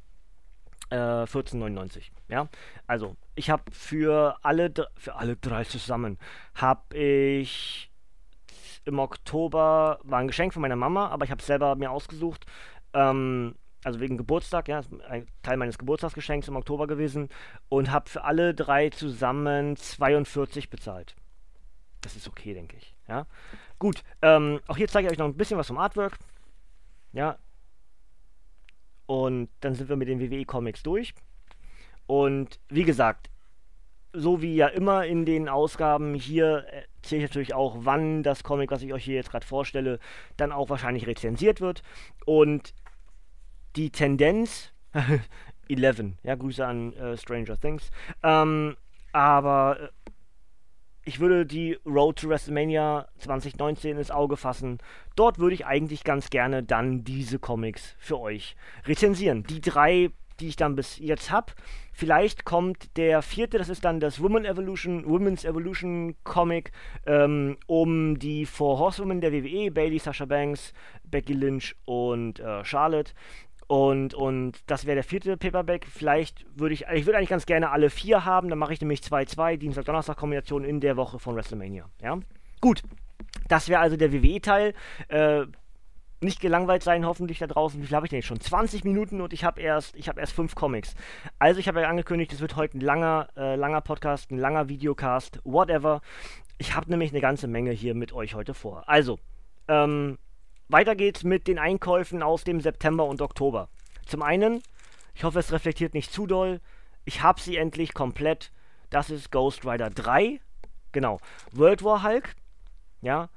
äh, 0.89 0.95
14,99. 0.95 2.09
Ja, 2.27 2.49
also 2.87 3.15
ich 3.35 3.49
habe 3.49 3.63
für 3.71 4.37
alle 4.41 4.73
für 4.95 5.15
alle 5.15 5.35
drei 5.35 5.63
zusammen 5.63 6.17
habe 6.55 6.97
ich 6.97 7.86
im 8.87 8.99
Oktober 8.99 9.99
war 10.03 10.19
ein 10.19 10.27
Geschenk 10.27 10.53
von 10.53 10.61
meiner 10.61 10.75
Mama, 10.75 11.09
aber 11.09 11.25
ich 11.25 11.31
habe 11.31 11.41
es 11.41 11.45
selber 11.45 11.75
mir 11.75 11.91
ausgesucht. 11.91 12.45
Ähm, 12.93 13.55
also 13.83 13.99
wegen 13.99 14.17
Geburtstag, 14.17 14.67
ja, 14.69 14.81
ein 15.07 15.27
Teil 15.43 15.57
meines 15.57 15.77
Geburtstagsgeschenks 15.77 16.47
im 16.47 16.55
Oktober 16.55 16.87
gewesen 16.87 17.29
und 17.69 17.91
habe 17.91 18.09
für 18.09 18.23
alle 18.23 18.55
drei 18.55 18.89
zusammen 18.89 19.75
42 19.75 20.69
bezahlt. 20.69 21.15
Das 22.01 22.15
ist 22.15 22.27
okay, 22.27 22.53
denke 22.53 22.77
ich. 22.77 22.95
Ja, 23.07 23.27
gut. 23.77 24.03
Ähm, 24.21 24.61
auch 24.67 24.77
hier 24.77 24.87
zeige 24.87 25.07
ich 25.07 25.11
euch 25.11 25.17
noch 25.17 25.25
ein 25.25 25.37
bisschen 25.37 25.57
was 25.57 25.67
vom 25.67 25.77
Artwork. 25.77 26.17
Ja. 27.11 27.37
Und 29.05 29.49
dann 29.61 29.75
sind 29.75 29.89
wir 29.89 29.95
mit 29.95 30.07
den 30.07 30.19
WWE 30.19 30.45
Comics 30.45 30.83
durch. 30.83 31.13
Und 32.07 32.59
wie 32.69 32.83
gesagt, 32.83 33.29
so 34.13 34.41
wie 34.41 34.55
ja 34.55 34.67
immer 34.67 35.05
in 35.05 35.25
den 35.25 35.49
Ausgaben 35.49 36.13
hier 36.13 36.65
erzähle 37.01 37.23
ich 37.23 37.29
natürlich 37.29 37.53
auch, 37.53 37.77
wann 37.79 38.23
das 38.23 38.43
Comic, 38.43 38.71
was 38.71 38.81
ich 38.81 38.93
euch 38.93 39.03
hier 39.03 39.15
jetzt 39.15 39.31
gerade 39.31 39.45
vorstelle, 39.45 39.99
dann 40.35 40.51
auch 40.51 40.69
wahrscheinlich 40.69 41.07
rezensiert 41.07 41.61
wird. 41.61 41.81
Und 42.25 42.73
die 43.75 43.91
Tendenz 43.91 44.73
Eleven. 45.69 46.17
Ja, 46.23 46.35
Grüße 46.35 46.65
an 46.65 46.93
äh, 46.93 47.17
Stranger 47.17 47.57
Things. 47.59 47.89
Ähm, 48.23 48.75
aber 49.13 49.79
äh, 49.79 50.11
ich 51.05 51.19
würde 51.19 51.45
die 51.45 51.77
Road 51.85 52.19
to 52.19 52.29
WrestleMania 52.29 53.07
2019 53.19 53.97
ins 53.97 54.11
Auge 54.11 54.35
fassen. 54.35 54.79
Dort 55.15 55.39
würde 55.39 55.55
ich 55.55 55.65
eigentlich 55.65 56.03
ganz 56.03 56.29
gerne 56.29 56.63
dann 56.63 57.03
diese 57.05 57.39
Comics 57.39 57.95
für 57.97 58.19
euch 58.19 58.55
rezensieren. 58.85 59.43
Die 59.43 59.61
drei, 59.61 60.11
die 60.39 60.49
ich 60.49 60.57
dann 60.57 60.75
bis 60.75 60.97
jetzt 60.97 61.31
habe. 61.31 61.53
Vielleicht 61.99 62.45
kommt 62.45 62.95
der 62.95 63.23
vierte, 63.23 63.57
das 63.57 63.69
ist 63.69 63.83
dann 63.83 63.99
das 63.99 64.21
Women 64.21 64.45
Evolution, 64.45 65.03
Women's 65.09 65.43
Evolution 65.43 66.15
Comic 66.23 66.71
ähm, 67.07 67.57
um 67.65 68.19
die 68.19 68.45
Four 68.45 68.77
Horsewomen 68.77 69.19
der 69.19 69.33
WWE, 69.33 69.71
Bailey, 69.71 69.97
Sasha 69.97 70.25
Banks, 70.25 70.73
Becky 71.05 71.33
Lynch 71.33 71.75
und 71.85 72.39
äh, 72.39 72.63
Charlotte. 72.63 73.13
Und, 73.65 74.13
und 74.13 74.59
das 74.67 74.85
wäre 74.85 74.93
der 74.93 75.03
vierte 75.03 75.37
Paperback. 75.37 75.87
Vielleicht 75.87 76.45
würde 76.53 76.75
ich, 76.75 76.85
ich 76.93 77.07
würde 77.07 77.17
eigentlich 77.17 77.29
ganz 77.29 77.47
gerne 77.47 77.71
alle 77.71 77.89
vier 77.89 78.25
haben. 78.25 78.49
Dann 78.49 78.59
mache 78.59 78.73
ich 78.73 78.81
nämlich 78.81 78.99
2-2, 78.99 79.57
Dienstag-Donnerstag-Kombination 79.57 80.65
in 80.65 80.79
der 80.79 80.97
Woche 80.97 81.17
von 81.17 81.35
WrestleMania. 81.35 81.89
Ja, 82.03 82.19
gut. 82.61 82.83
Das 83.47 83.69
wäre 83.69 83.81
also 83.81 83.97
der 83.97 84.13
WWE-Teil. 84.13 84.75
Äh, 85.07 85.47
nicht 86.19 86.39
gelangweilt 86.39 86.83
sein, 86.83 87.05
hoffentlich 87.05 87.39
da 87.39 87.47
draußen. 87.47 87.81
Wie 87.81 87.85
viel 87.85 87.95
habe 87.95 88.05
ich 88.05 88.09
denn 88.09 88.17
jetzt 88.17 88.27
schon? 88.27 88.39
20 88.39 88.83
Minuten 88.83 89.21
und 89.21 89.33
ich 89.33 89.43
habe 89.43 89.61
erst, 89.61 89.95
ich 89.95 90.09
habe 90.09 90.19
erst 90.19 90.33
fünf 90.33 90.55
Comics. 90.55 90.95
Also 91.39 91.59
ich 91.59 91.67
habe 91.67 91.81
ja 91.81 91.89
angekündigt, 91.89 92.33
es 92.33 92.39
wird 92.39 92.55
heute 92.55 92.77
ein 92.77 92.81
langer, 92.81 93.27
äh, 93.37 93.55
langer 93.55 93.81
Podcast, 93.81 94.31
ein 94.31 94.37
langer 94.37 94.69
Videocast, 94.69 95.39
whatever. 95.43 96.01
Ich 96.57 96.75
habe 96.75 96.89
nämlich 96.89 97.11
eine 97.11 97.21
ganze 97.21 97.47
Menge 97.47 97.71
hier 97.71 97.93
mit 97.93 98.13
euch 98.13 98.33
heute 98.33 98.53
vor. 98.53 98.83
Also, 98.87 99.19
ähm, 99.67 100.17
weiter 100.69 100.95
geht's 100.95 101.23
mit 101.23 101.47
den 101.47 101.59
Einkäufen 101.59 102.23
aus 102.23 102.43
dem 102.43 102.61
September 102.61 103.05
und 103.05 103.21
Oktober. 103.21 103.69
Zum 104.05 104.21
einen, 104.21 104.61
ich 105.13 105.23
hoffe, 105.23 105.39
es 105.39 105.51
reflektiert 105.51 105.93
nicht 105.93 106.11
zu 106.11 106.25
doll. 106.25 106.61
Ich 107.05 107.21
habe 107.21 107.39
sie 107.39 107.57
endlich 107.57 107.93
komplett. 107.93 108.51
Das 108.89 109.09
ist 109.09 109.31
Ghost 109.31 109.65
Rider 109.65 109.89
3. 109.89 110.39
Genau. 110.91 111.19
World 111.51 111.83
War 111.83 112.03
Hulk. 112.03 112.35
Ja. 113.01 113.29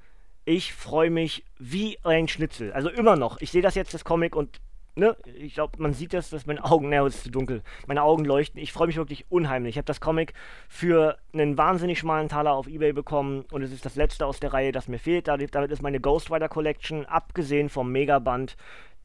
Ich 0.52 0.74
freue 0.74 1.10
mich 1.10 1.44
wie 1.60 1.96
ein 2.02 2.26
Schnitzel. 2.26 2.72
Also 2.72 2.88
immer 2.88 3.14
noch. 3.14 3.40
Ich 3.40 3.52
sehe 3.52 3.62
das 3.62 3.76
jetzt, 3.76 3.94
das 3.94 4.02
Comic, 4.02 4.34
und 4.34 4.60
ne, 4.96 5.16
ich 5.38 5.54
glaube, 5.54 5.80
man 5.80 5.94
sieht 5.94 6.12
das, 6.12 6.28
dass 6.30 6.44
meine 6.44 6.64
Augen, 6.64 6.88
ne, 6.88 6.98
es 7.06 7.14
ist 7.14 7.22
zu 7.22 7.30
dunkel, 7.30 7.62
meine 7.86 8.02
Augen 8.02 8.24
leuchten. 8.24 8.60
Ich 8.60 8.72
freue 8.72 8.88
mich 8.88 8.96
wirklich 8.96 9.26
unheimlich. 9.28 9.74
Ich 9.74 9.76
habe 9.76 9.84
das 9.84 10.00
Comic 10.00 10.34
für 10.68 11.18
einen 11.32 11.56
wahnsinnig 11.56 12.00
schmalen 12.00 12.28
Taler 12.28 12.54
auf 12.54 12.66
Ebay 12.66 12.92
bekommen 12.92 13.44
und 13.52 13.62
es 13.62 13.70
ist 13.70 13.84
das 13.84 13.94
letzte 13.94 14.26
aus 14.26 14.40
der 14.40 14.52
Reihe, 14.52 14.72
das 14.72 14.88
mir 14.88 14.98
fehlt. 14.98 15.28
Damit 15.28 15.70
ist 15.70 15.82
meine 15.82 16.00
Ghost 16.00 16.32
Rider 16.32 16.48
Collection, 16.48 17.06
abgesehen 17.06 17.68
vom 17.68 17.92
Megaband, 17.92 18.56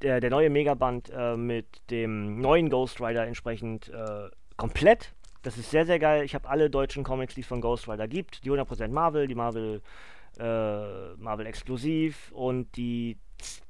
der, 0.01 0.21
der 0.21 0.31
neue 0.31 0.49
Megaband 0.49 1.12
äh, 1.15 1.38
mit 1.38 1.67
dem 1.91 2.41
neuen 2.41 2.71
Ghost 2.71 2.99
Rider 3.01 3.27
entsprechend 3.27 3.89
äh, 3.89 4.31
komplett. 4.58 5.13
Das 5.43 5.60
ist 5.60 5.69
sehr, 5.69 5.86
sehr 5.86 5.99
geil. 5.99 6.23
Ich 6.23 6.34
habe 6.34 6.49
alle 6.49 6.71
deutschen 6.71 7.03
Comics, 7.03 7.36
die 7.36 7.41
es 7.41 7.47
von 7.47 7.62
Ghost 7.62 7.88
Rider 7.88 8.08
gibt. 8.08 8.43
Die 8.45 8.49
100% 8.49 8.88
Marvel, 8.88 9.27
die 9.27 9.36
Marvel, 9.36 9.84
äh, 10.37 11.13
Marvel 11.17 11.45
exklusiv 11.45 12.31
und 12.31 12.75
die 12.75 13.17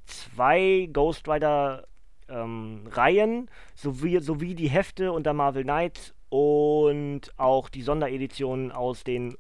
zwei 0.06 0.89
Ghost 0.91 1.28
Rider 1.28 1.88
ähm, 2.28 2.84
Reihen, 2.91 3.49
sowie, 3.75 4.19
sowie 4.19 4.56
die 4.56 4.69
Hefte 4.69 5.12
unter 5.12 5.34
Marvel 5.34 5.63
Knights 5.63 6.13
und 6.30 7.21
auch 7.38 7.69
die 7.69 7.82
Sondereditionen 7.82 8.71
aus 8.71 9.04
den 9.04 9.38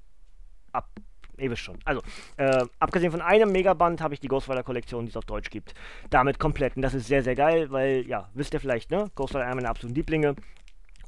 ab. 0.71 0.89
Ihr 1.37 1.51
wisst 1.51 1.63
schon. 1.63 1.77
Also, 1.83 2.01
äh, 2.37 2.65
abgesehen 2.79 3.11
von 3.11 3.21
einem 3.21 3.51
Megaband 3.51 3.99
habe 3.99 4.13
ich 4.13 4.21
die 4.21 4.29
Ghost 4.29 4.49
Rider 4.49 4.63
Kollektion, 4.63 5.05
die 5.05 5.09
es 5.09 5.17
auf 5.17 5.25
Deutsch 5.25 5.49
gibt, 5.49 5.73
damit 6.09 6.39
komplett. 6.39 6.77
Und 6.77 6.81
das 6.81 6.93
ist 6.93 7.07
sehr, 7.07 7.23
sehr 7.23 7.35
geil, 7.35 7.71
weil, 7.71 8.07
ja, 8.07 8.29
wisst 8.33 8.53
ihr 8.53 8.61
vielleicht, 8.61 8.89
ne? 8.89 9.11
Ghost 9.15 9.35
Rider 9.35 9.45
einer 9.45 9.55
meiner 9.55 9.69
absoluten 9.69 9.95
Lieblinge. 9.95 10.35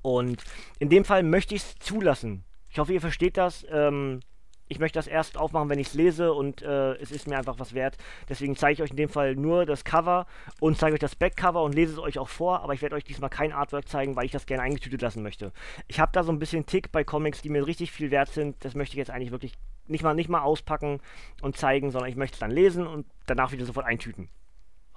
Und 0.01 0.43
in 0.79 0.89
dem 0.89 1.05
Fall 1.05 1.23
möchte 1.23 1.55
ich 1.55 1.61
es 1.61 1.75
zulassen. 1.75 2.43
Ich 2.69 2.77
hoffe, 2.77 2.93
ihr 2.93 2.99
versteht 2.99 3.37
das. 3.37 3.65
Ähm, 3.71 4.19
ich 4.67 4.79
möchte 4.79 4.99
das 4.99 5.07
erst 5.07 5.37
aufmachen, 5.37 5.69
wenn 5.69 5.79
ich 5.79 5.87
es 5.87 5.93
lese 5.93 6.33
und 6.33 6.61
äh, 6.61 6.93
es 6.95 7.11
ist 7.11 7.27
mir 7.27 7.37
einfach 7.37 7.59
was 7.59 7.73
wert. 7.73 7.97
Deswegen 8.29 8.55
zeige 8.55 8.73
ich 8.73 8.81
euch 8.83 8.91
in 8.91 8.97
dem 8.97 9.09
Fall 9.09 9.35
nur 9.35 9.65
das 9.65 9.83
Cover 9.83 10.25
und 10.59 10.77
zeige 10.77 10.93
euch 10.93 10.99
das 10.99 11.15
Backcover 11.15 11.63
und 11.63 11.73
lese 11.75 11.93
es 11.93 11.99
euch 11.99 12.19
auch 12.19 12.29
vor, 12.29 12.61
aber 12.61 12.73
ich 12.73 12.81
werde 12.81 12.95
euch 12.95 13.03
diesmal 13.03 13.29
kein 13.29 13.51
Artwork 13.51 13.87
zeigen, 13.87 14.15
weil 14.15 14.25
ich 14.25 14.31
das 14.31 14.45
gerne 14.45 14.63
eingetütet 14.63 15.01
lassen 15.01 15.23
möchte. 15.23 15.51
Ich 15.87 15.99
habe 15.99 16.11
da 16.13 16.23
so 16.23 16.31
ein 16.31 16.39
bisschen 16.39 16.65
Tick 16.65 16.91
bei 16.91 17.03
Comics, 17.03 17.41
die 17.41 17.49
mir 17.49 17.65
richtig 17.65 17.91
viel 17.91 18.11
wert 18.11 18.29
sind. 18.29 18.63
Das 18.63 18.75
möchte 18.75 18.93
ich 18.93 18.97
jetzt 18.97 19.11
eigentlich 19.11 19.31
wirklich 19.31 19.53
nicht 19.87 20.03
mal, 20.03 20.13
nicht 20.13 20.29
mal 20.29 20.41
auspacken 20.41 20.99
und 21.41 21.57
zeigen, 21.57 21.91
sondern 21.91 22.09
ich 22.09 22.17
möchte 22.17 22.35
es 22.35 22.39
dann 22.39 22.51
lesen 22.51 22.85
und 22.87 23.05
danach 23.25 23.51
wieder 23.51 23.65
sofort 23.65 23.85
eintüten. 23.85 24.29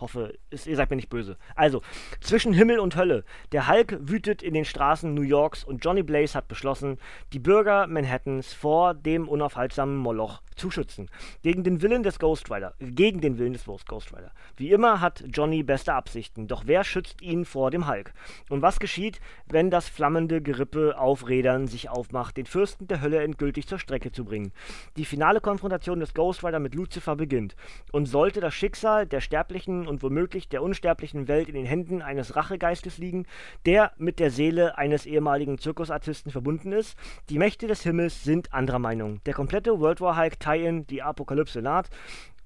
Hoffe, 0.00 0.34
ist, 0.48 0.66
ihr 0.66 0.76
seid 0.76 0.90
mir 0.90 0.96
nicht 0.96 1.10
böse. 1.10 1.36
Also, 1.54 1.82
zwischen 2.20 2.52
Himmel 2.52 2.78
und 2.78 2.96
Hölle. 2.96 3.24
Der 3.52 3.68
Hulk 3.68 3.98
wütet 4.00 4.42
in 4.42 4.54
den 4.54 4.64
Straßen 4.64 5.12
New 5.12 5.22
Yorks 5.22 5.62
und 5.62 5.84
Johnny 5.84 6.02
Blaze 6.02 6.34
hat 6.34 6.48
beschlossen, 6.48 6.98
die 7.32 7.38
Bürger 7.38 7.86
Manhattans 7.86 8.54
vor 8.54 8.94
dem 8.94 9.28
unaufhaltsamen 9.28 9.96
Moloch 9.96 10.40
zu 10.56 10.70
schützen. 10.70 11.10
Gegen 11.42 11.64
den 11.64 11.82
Willen 11.82 12.02
des 12.02 12.18
Ghost 12.18 12.50
Rider. 12.50 12.74
Gegen 12.78 13.20
den 13.20 13.38
Willen 13.38 13.52
des 13.52 13.64
Ghost 13.64 14.12
Rider. 14.12 14.32
Wie 14.56 14.70
immer 14.70 15.00
hat 15.00 15.24
Johnny 15.32 15.62
beste 15.62 15.94
Absichten, 15.94 16.46
doch 16.48 16.64
wer 16.66 16.84
schützt 16.84 17.22
ihn 17.22 17.44
vor 17.44 17.70
dem 17.70 17.88
Hulk? 17.88 18.12
Und 18.48 18.62
was 18.62 18.80
geschieht, 18.80 19.20
wenn 19.46 19.70
das 19.70 19.88
flammende 19.88 20.40
Gerippe 20.42 20.98
auf 20.98 21.28
Rädern 21.28 21.66
sich 21.66 21.88
aufmacht, 21.88 22.36
den 22.36 22.46
Fürsten 22.46 22.86
der 22.86 23.00
Hölle 23.00 23.22
endgültig 23.22 23.66
zur 23.66 23.78
Strecke 23.78 24.12
zu 24.12 24.24
bringen? 24.24 24.52
Die 24.96 25.04
finale 25.04 25.40
Konfrontation 25.40 26.00
des 26.00 26.14
Ghost 26.14 26.44
Rider 26.44 26.58
mit 26.58 26.74
Lucifer 26.74 27.16
beginnt. 27.16 27.56
Und 27.92 28.06
sollte 28.06 28.40
das 28.40 28.54
Schicksal 28.54 29.06
der 29.06 29.20
Sterblichen 29.20 29.86
und 29.90 30.02
womöglich 30.02 30.48
der 30.48 30.62
unsterblichen 30.62 31.28
Welt 31.28 31.48
in 31.48 31.54
den 31.54 31.66
Händen 31.66 32.00
eines 32.00 32.36
Rachegeistes 32.36 32.96
liegen, 32.96 33.26
der 33.66 33.92
mit 33.98 34.18
der 34.18 34.30
Seele 34.30 34.78
eines 34.78 35.04
ehemaligen 35.04 35.58
Zirkusartisten 35.58 36.32
verbunden 36.32 36.72
ist. 36.72 36.96
Die 37.28 37.38
Mächte 37.38 37.66
des 37.66 37.82
Himmels 37.82 38.24
sind 38.24 38.54
anderer 38.54 38.78
Meinung. 38.78 39.20
Der 39.26 39.34
komplette 39.34 39.78
World 39.80 40.00
War 40.00 40.16
Hulk 40.16 40.40
Tie-In, 40.40 40.86
die 40.86 41.02
Apokalypse 41.02 41.60
naht, 41.60 41.90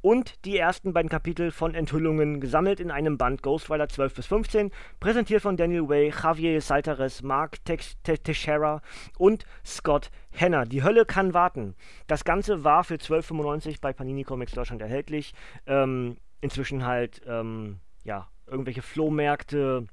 und 0.04 0.44
die 0.44 0.58
ersten 0.58 0.92
beiden 0.92 1.08
Kapitel 1.08 1.50
von 1.50 1.74
Enthüllungen 1.74 2.38
gesammelt 2.38 2.78
in 2.78 2.90
einem 2.90 3.16
Band 3.16 3.42
Ghost 3.42 3.70
Rider 3.70 3.88
12 3.88 4.14
bis 4.14 4.26
15, 4.26 4.70
präsentiert 5.00 5.40
von 5.40 5.56
Daniel 5.56 5.88
Way, 5.88 6.12
Javier 6.22 6.60
Saltares, 6.60 7.22
Mark 7.22 7.56
Teixeira 7.64 8.82
und 9.16 9.46
Scott 9.64 10.10
Henner. 10.30 10.66
Die 10.66 10.82
Hölle 10.82 11.06
kann 11.06 11.32
warten. 11.32 11.74
Das 12.06 12.24
Ganze 12.24 12.64
war 12.64 12.84
für 12.84 12.96
12,95 12.96 13.80
bei 13.80 13.94
Panini 13.94 14.24
Comics 14.24 14.52
Deutschland 14.52 14.82
erhältlich. 14.82 15.32
Ähm, 15.66 16.18
inzwischen 16.44 16.84
halt, 16.84 17.22
ähm, 17.26 17.80
ja, 18.04 18.28
irgendwelche 18.46 18.82
Flohmärkte, 18.82 19.86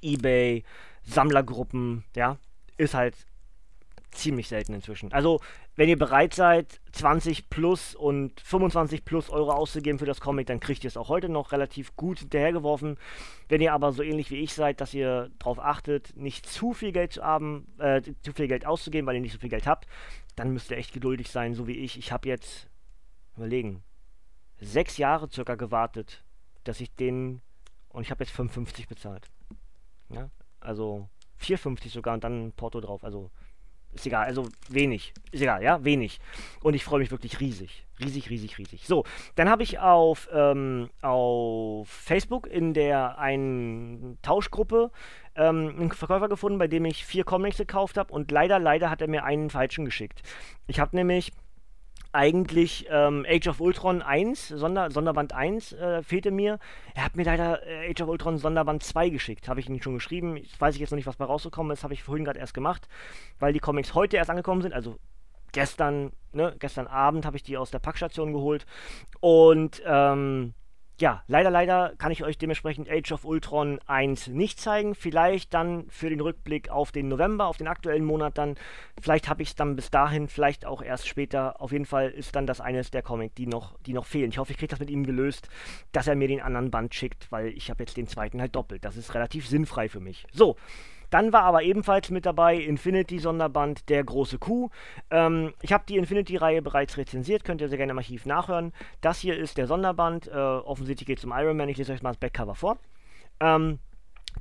Ebay, 0.00 0.64
Sammlergruppen, 1.02 2.04
ja, 2.16 2.38
ist 2.78 2.94
halt 2.94 3.14
ziemlich 4.10 4.48
selten 4.48 4.72
inzwischen. 4.72 5.12
Also, 5.12 5.40
wenn 5.76 5.90
ihr 5.90 5.98
bereit 5.98 6.32
seid, 6.32 6.80
20 6.92 7.50
plus 7.50 7.94
und 7.94 8.40
25 8.40 9.04
plus 9.04 9.28
Euro 9.28 9.52
auszugeben 9.52 9.98
für 9.98 10.06
das 10.06 10.20
Comic, 10.20 10.46
dann 10.46 10.60
kriegt 10.60 10.82
ihr 10.82 10.88
es 10.88 10.96
auch 10.96 11.08
heute 11.10 11.28
noch 11.28 11.52
relativ 11.52 11.94
gut 11.94 12.20
hinterhergeworfen. 12.20 12.96
Wenn 13.48 13.60
ihr 13.60 13.74
aber 13.74 13.92
so 13.92 14.02
ähnlich 14.02 14.30
wie 14.30 14.40
ich 14.40 14.54
seid, 14.54 14.80
dass 14.80 14.94
ihr 14.94 15.30
darauf 15.38 15.58
achtet, 15.58 16.16
nicht 16.16 16.46
zu 16.46 16.72
viel 16.72 16.92
Geld 16.92 17.12
zu 17.12 17.22
haben, 17.22 17.66
äh, 17.78 18.00
zu 18.22 18.32
viel 18.32 18.48
Geld 18.48 18.64
auszugeben, 18.66 19.06
weil 19.06 19.16
ihr 19.16 19.22
nicht 19.22 19.32
so 19.32 19.38
viel 19.38 19.50
Geld 19.50 19.66
habt, 19.66 19.86
dann 20.36 20.52
müsst 20.52 20.70
ihr 20.70 20.78
echt 20.78 20.94
geduldig 20.94 21.30
sein, 21.30 21.54
so 21.54 21.66
wie 21.66 21.76
ich. 21.76 21.98
Ich 21.98 22.12
habe 22.12 22.28
jetzt, 22.28 22.68
überlegen, 23.36 23.82
sechs 24.62 24.96
Jahre 24.96 25.28
circa 25.30 25.54
gewartet, 25.54 26.24
dass 26.64 26.80
ich 26.80 26.94
den 26.94 27.42
und 27.88 28.02
ich 28.02 28.10
habe 28.10 28.24
jetzt 28.24 28.34
55 28.34 28.88
bezahlt. 28.88 29.28
Ja, 30.08 30.30
also 30.60 31.08
4,50 31.40 31.90
sogar 31.90 32.14
und 32.14 32.24
dann 32.24 32.52
Porto 32.52 32.80
drauf. 32.80 33.04
Also 33.04 33.30
ist 33.92 34.06
egal, 34.06 34.24
also 34.24 34.48
wenig. 34.70 35.12
Ist 35.32 35.42
egal, 35.42 35.62
ja, 35.62 35.84
wenig. 35.84 36.18
Und 36.62 36.74
ich 36.74 36.82
freue 36.82 37.00
mich 37.00 37.10
wirklich 37.10 37.40
riesig. 37.40 37.86
Riesig, 38.00 38.30
riesig, 38.30 38.56
riesig. 38.56 38.86
So, 38.86 39.04
dann 39.34 39.50
habe 39.50 39.62
ich 39.62 39.80
auf, 39.80 40.30
ähm, 40.32 40.88
auf 41.02 41.88
Facebook 41.88 42.46
in 42.46 42.72
der 42.72 43.18
einen 43.18 44.18
Tauschgruppe 44.22 44.90
ähm, 45.34 45.74
einen 45.78 45.92
Verkäufer 45.92 46.28
gefunden, 46.30 46.58
bei 46.58 46.68
dem 46.68 46.86
ich 46.86 47.04
vier 47.04 47.24
Comics 47.24 47.58
gekauft 47.58 47.98
habe 47.98 48.12
und 48.12 48.30
leider, 48.30 48.58
leider 48.58 48.88
hat 48.88 49.02
er 49.02 49.08
mir 49.08 49.24
einen 49.24 49.50
falschen 49.50 49.84
geschickt. 49.84 50.22
Ich 50.66 50.80
habe 50.80 50.96
nämlich 50.96 51.32
eigentlich 52.12 52.86
ähm, 52.90 53.26
Age 53.28 53.48
of 53.48 53.60
Ultron 53.60 54.02
1, 54.02 54.48
Sonder, 54.48 54.90
Sonderband 54.90 55.32
1 55.32 55.72
äh, 55.72 56.02
fehlte 56.02 56.30
mir. 56.30 56.58
Er 56.94 57.04
hat 57.04 57.16
mir 57.16 57.24
leider 57.24 57.66
äh, 57.66 57.90
Age 57.90 58.02
of 58.02 58.08
Ultron 58.08 58.38
Sonderband 58.38 58.82
2 58.82 59.08
geschickt. 59.08 59.48
Habe 59.48 59.60
ich 59.60 59.68
ihm 59.68 59.80
schon 59.80 59.94
geschrieben. 59.94 60.36
Ich 60.36 60.60
weiß 60.60 60.74
ich 60.74 60.80
jetzt 60.80 60.90
noch 60.90 60.96
nicht, 60.96 61.06
was 61.06 61.16
bei 61.16 61.24
rausgekommen 61.24 61.72
ist. 61.72 61.84
Habe 61.84 61.94
ich 61.94 62.02
vorhin 62.02 62.24
gerade 62.24 62.38
erst 62.38 62.54
gemacht, 62.54 62.88
weil 63.38 63.52
die 63.52 63.60
Comics 63.60 63.94
heute 63.94 64.16
erst 64.18 64.30
angekommen 64.30 64.62
sind. 64.62 64.74
Also 64.74 64.98
gestern, 65.52 66.12
ne, 66.32 66.54
gestern 66.58 66.86
Abend 66.86 67.24
habe 67.24 67.36
ich 67.36 67.42
die 67.42 67.56
aus 67.56 67.70
der 67.70 67.78
Packstation 67.78 68.32
geholt. 68.32 68.66
Und 69.20 69.82
ähm, 69.86 70.54
ja, 71.00 71.22
leider, 71.26 71.50
leider 71.50 71.94
kann 71.98 72.12
ich 72.12 72.22
euch 72.22 72.38
dementsprechend 72.38 72.88
Age 72.88 73.12
of 73.12 73.24
Ultron 73.24 73.80
1 73.86 74.28
nicht 74.28 74.60
zeigen. 74.60 74.94
Vielleicht 74.94 75.52
dann 75.54 75.88
für 75.88 76.10
den 76.10 76.20
Rückblick 76.20 76.68
auf 76.68 76.92
den 76.92 77.08
November, 77.08 77.46
auf 77.46 77.56
den 77.56 77.66
aktuellen 77.66 78.04
Monat 78.04 78.38
dann. 78.38 78.56
Vielleicht 79.00 79.28
habe 79.28 79.42
ich 79.42 79.50
es 79.50 79.54
dann 79.54 79.74
bis 79.74 79.90
dahin, 79.90 80.28
vielleicht 80.28 80.64
auch 80.64 80.82
erst 80.82 81.08
später. 81.08 81.60
Auf 81.60 81.72
jeden 81.72 81.86
Fall 81.86 82.10
ist 82.10 82.36
dann 82.36 82.46
das 82.46 82.60
eines 82.60 82.90
der 82.90 83.02
Comic, 83.02 83.34
die 83.34 83.46
noch, 83.46 83.78
die 83.80 83.94
noch 83.94 84.06
fehlen. 84.06 84.30
Ich 84.30 84.38
hoffe, 84.38 84.52
ich 84.52 84.58
kriege 84.58 84.70
das 84.70 84.80
mit 84.80 84.90
ihm 84.90 85.04
gelöst, 85.04 85.48
dass 85.92 86.06
er 86.06 86.14
mir 86.14 86.28
den 86.28 86.40
anderen 86.40 86.70
Band 86.70 86.94
schickt, 86.94 87.32
weil 87.32 87.48
ich 87.48 87.70
habe 87.70 87.82
jetzt 87.82 87.96
den 87.96 88.06
zweiten 88.06 88.40
halt 88.40 88.54
doppelt. 88.54 88.84
Das 88.84 88.96
ist 88.96 89.14
relativ 89.14 89.48
sinnfrei 89.48 89.88
für 89.88 90.00
mich. 90.00 90.26
So, 90.32 90.56
dann 91.12 91.32
war 91.32 91.42
aber 91.42 91.62
ebenfalls 91.62 92.08
mit 92.08 92.24
dabei 92.24 92.56
Infinity-Sonderband 92.56 93.90
Der 93.90 94.02
große 94.02 94.38
Kuh. 94.38 94.70
Ähm, 95.10 95.52
ich 95.60 95.72
habe 95.72 95.84
die 95.86 95.98
Infinity-Reihe 95.98 96.62
bereits 96.62 96.96
rezensiert, 96.96 97.44
könnt 97.44 97.60
ihr 97.60 97.68
sehr 97.68 97.76
gerne 97.76 97.92
im 97.92 97.98
Archiv 97.98 98.24
nachhören. 98.24 98.72
Das 99.02 99.18
hier 99.18 99.36
ist 99.36 99.58
der 99.58 99.66
Sonderband. 99.66 100.28
Äh, 100.28 100.32
offensichtlich 100.32 101.06
geht 101.06 101.18
es 101.18 101.24
um 101.24 101.32
Iron 101.32 101.58
Man. 101.58 101.68
Ich 101.68 101.76
lese 101.76 101.92
euch 101.92 102.02
mal 102.02 102.12
das 102.12 102.18
Backcover 102.18 102.54
vor. 102.54 102.78
Ähm, 103.40 103.78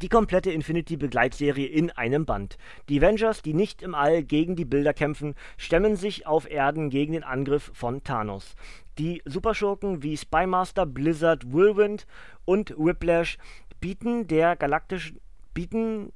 die 0.01 0.07
komplette 0.07 0.49
Infinity-Begleitserie 0.51 1.67
in 1.67 1.91
einem 1.91 2.25
Band. 2.25 2.57
Die 2.87 2.99
Avengers, 2.99 3.41
die 3.41 3.53
nicht 3.53 3.81
im 3.81 3.93
All 3.93 4.23
gegen 4.23 4.55
die 4.55 4.63
Bilder 4.63 4.93
kämpfen, 4.93 5.35
stemmen 5.57 5.97
sich 5.97 6.25
auf 6.25 6.49
Erden 6.49 6.89
gegen 6.89 7.11
den 7.11 7.25
Angriff 7.25 7.69
von 7.73 8.01
Thanos. 8.05 8.55
Die 8.97 9.21
Superschurken 9.25 10.03
wie 10.03 10.15
Spymaster, 10.15 10.85
Blizzard, 10.85 11.51
Whirlwind 11.51 12.07
und 12.45 12.73
Whiplash 12.77 13.37
bieten 13.81 14.27
der 14.27 14.55
galaktischen 14.55 15.19
bieten 15.53 16.13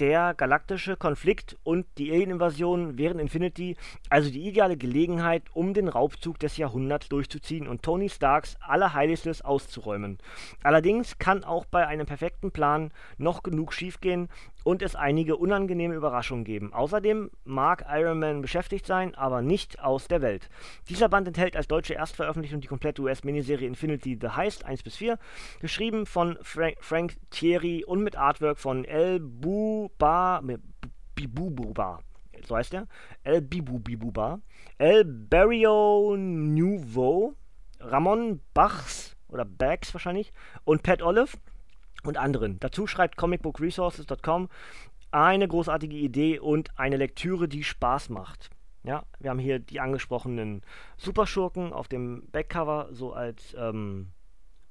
der 0.00 0.34
galaktische 0.34 0.96
Konflikt 0.96 1.56
und 1.64 1.86
die 1.98 2.10
Alien-Invasion 2.12 2.98
während 2.98 3.20
Infinity 3.20 3.76
also 4.08 4.30
die 4.30 4.46
ideale 4.46 4.76
Gelegenheit, 4.76 5.44
um 5.52 5.74
den 5.74 5.88
Raubzug 5.88 6.38
des 6.38 6.56
Jahrhunderts 6.56 7.08
durchzuziehen 7.08 7.66
und 7.68 7.82
Tony 7.82 8.08
Starks 8.08 8.56
Allerheiligstes 8.60 9.42
auszuräumen. 9.42 10.18
Allerdings 10.62 11.18
kann 11.18 11.44
auch 11.44 11.64
bei 11.64 11.86
einem 11.86 12.06
perfekten 12.06 12.50
Plan 12.50 12.92
noch 13.18 13.42
genug 13.42 13.72
schiefgehen 13.72 14.28
und 14.66 14.82
es 14.82 14.96
einige 14.96 15.36
unangenehme 15.36 15.94
Überraschungen 15.94 16.42
geben. 16.42 16.72
Außerdem 16.72 17.30
mag 17.44 17.86
Iron 17.88 18.18
Man 18.18 18.42
beschäftigt 18.42 18.84
sein, 18.84 19.14
aber 19.14 19.40
nicht 19.40 19.78
aus 19.78 20.08
der 20.08 20.22
Welt. 20.22 20.48
Dieser 20.88 21.08
Band 21.08 21.28
enthält 21.28 21.56
als 21.56 21.68
deutsche 21.68 21.94
Erstveröffentlichung 21.94 22.60
die 22.60 22.66
komplette 22.66 23.00
US-Miniserie 23.00 23.68
Infinity 23.68 24.18
The 24.20 24.30
Heist 24.30 24.64
1 24.64 24.82
bis 24.82 24.96
4, 24.96 25.20
geschrieben 25.60 26.04
von 26.04 26.36
Fra 26.42 26.70
Frank 26.80 27.14
Thierry 27.30 27.84
und 27.84 28.02
mit 28.02 28.16
Artwork 28.16 28.58
von 28.58 28.84
El 28.84 29.20
Buba, 29.20 30.42
Bibububa, 31.14 32.00
so 32.44 32.56
heißt 32.56 32.74
er, 32.74 32.88
El 33.22 33.42
Bibu 33.42 33.78
Bibuba, 33.78 34.40
El 34.78 35.04
Barrio 35.04 36.16
Nouveau, 36.16 37.34
Ramon 37.78 38.40
Bachs 38.52 39.16
oder 39.28 39.44
Bags 39.44 39.94
wahrscheinlich 39.94 40.32
und 40.64 40.82
Pat 40.82 41.02
Olive 41.02 41.36
und 42.06 42.16
anderen. 42.16 42.58
Dazu 42.60 42.86
schreibt 42.86 43.16
comicbookresources.com 43.16 44.48
eine 45.10 45.48
großartige 45.48 45.96
Idee 45.96 46.38
und 46.38 46.78
eine 46.78 46.96
Lektüre, 46.96 47.48
die 47.48 47.64
Spaß 47.64 48.08
macht. 48.10 48.50
Ja, 48.82 49.04
wir 49.18 49.30
haben 49.30 49.38
hier 49.38 49.58
die 49.58 49.80
angesprochenen 49.80 50.62
Superschurken 50.96 51.72
auf 51.72 51.88
dem 51.88 52.28
Backcover, 52.30 52.88
so 52.92 53.12
als 53.12 53.54
ähm, 53.58 54.12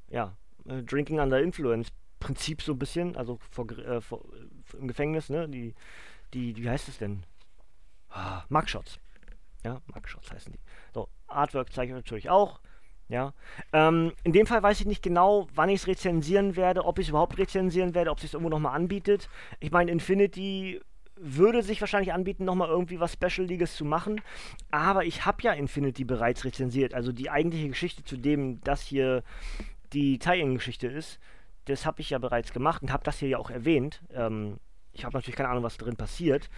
ja, 0.10 0.38
äh, 0.66 0.84
Drinking 0.84 1.20
Under 1.20 1.42
Influence 1.42 1.92
Prinzip 2.20 2.62
so 2.62 2.72
ein 2.72 2.80
bisschen, 2.80 3.16
also 3.18 3.38
vor, 3.52 3.70
äh, 3.72 4.02
vor, 4.02 4.24
im 4.80 4.88
Gefängnis, 4.88 5.30
ne? 5.30 5.48
Die, 5.50 5.76
die, 6.34 6.56
wie 6.56 6.70
heißt 6.70 6.88
es 6.88 6.98
denn? 6.98 7.24
Ah, 8.10 8.44
Mugshots. 8.50 9.00
Ja, 9.64 9.82
Mugshots 9.94 10.32
heißen 10.32 10.52
die. 10.52 10.60
So, 10.94 11.10
Artwork 11.28 11.72
zeige 11.74 11.92
ich 11.92 11.96
natürlich 11.96 12.30
auch. 12.30 12.62
Ja. 13.08 13.34
Ähm, 13.72 14.14
in 14.24 14.34
dem 14.34 14.48
Fall 14.48 14.64
weiß 14.64 14.80
ich 14.80 14.88
nicht 14.88 15.04
genau, 15.04 15.48
wann 15.54 15.70
ich 15.70 15.82
es 15.82 15.88
rezensieren 15.88 16.56
werde, 16.56 16.86
ob 16.86 16.98
ich 16.98 17.06
es 17.06 17.10
überhaupt 17.10 17.38
rezensieren 17.38 17.94
werde, 17.94 18.10
ob 18.10 18.18
es 18.18 18.24
sich 18.24 18.34
irgendwo 18.34 18.50
nochmal 18.50 18.76
anbietet. 18.76 19.30
Ich 19.60 19.72
meine, 19.72 19.92
Infinity 19.92 20.82
würde 21.18 21.64
sich 21.64 21.80
wahrscheinlich 21.82 22.14
anbieten, 22.14 22.46
nochmal 22.46 22.70
irgendwie 22.70 23.00
was 23.00 23.14
Special-Liges 23.14 23.76
zu 23.76 23.86
machen. 23.86 24.22
Aber 24.72 25.06
ich 25.06 25.26
habe 25.26 25.42
ja 25.44 25.54
Infinity 25.54 26.04
bereits 26.04 26.44
rezensiert. 26.44 26.94
Also 26.94 27.12
die 27.12 27.30
eigentliche 27.30 27.70
Geschichte, 27.70 28.04
zu 28.04 28.18
dem 28.18 28.62
das 28.62 28.82
hier 28.82 29.24
die 29.94 30.20
Tie-In-Geschichte 30.20 30.88
ist, 30.88 31.20
das 31.66 31.86
habe 31.86 32.02
ich 32.02 32.10
ja 32.10 32.18
bereits 32.18 32.54
gemacht 32.54 32.82
und 32.82 32.92
habe 32.92 33.04
das 33.04 33.20
hier 33.20 33.30
ja 33.30 33.38
auch 33.38 33.50
erwähnt. 33.50 34.02
Ähm, 34.14 34.58
ich 34.92 35.06
habe 35.06 35.16
natürlich 35.16 35.36
keine 35.36 35.50
Ahnung, 35.50 35.64
was 35.64 35.78
drin 35.78 35.96
passiert. 35.96 36.50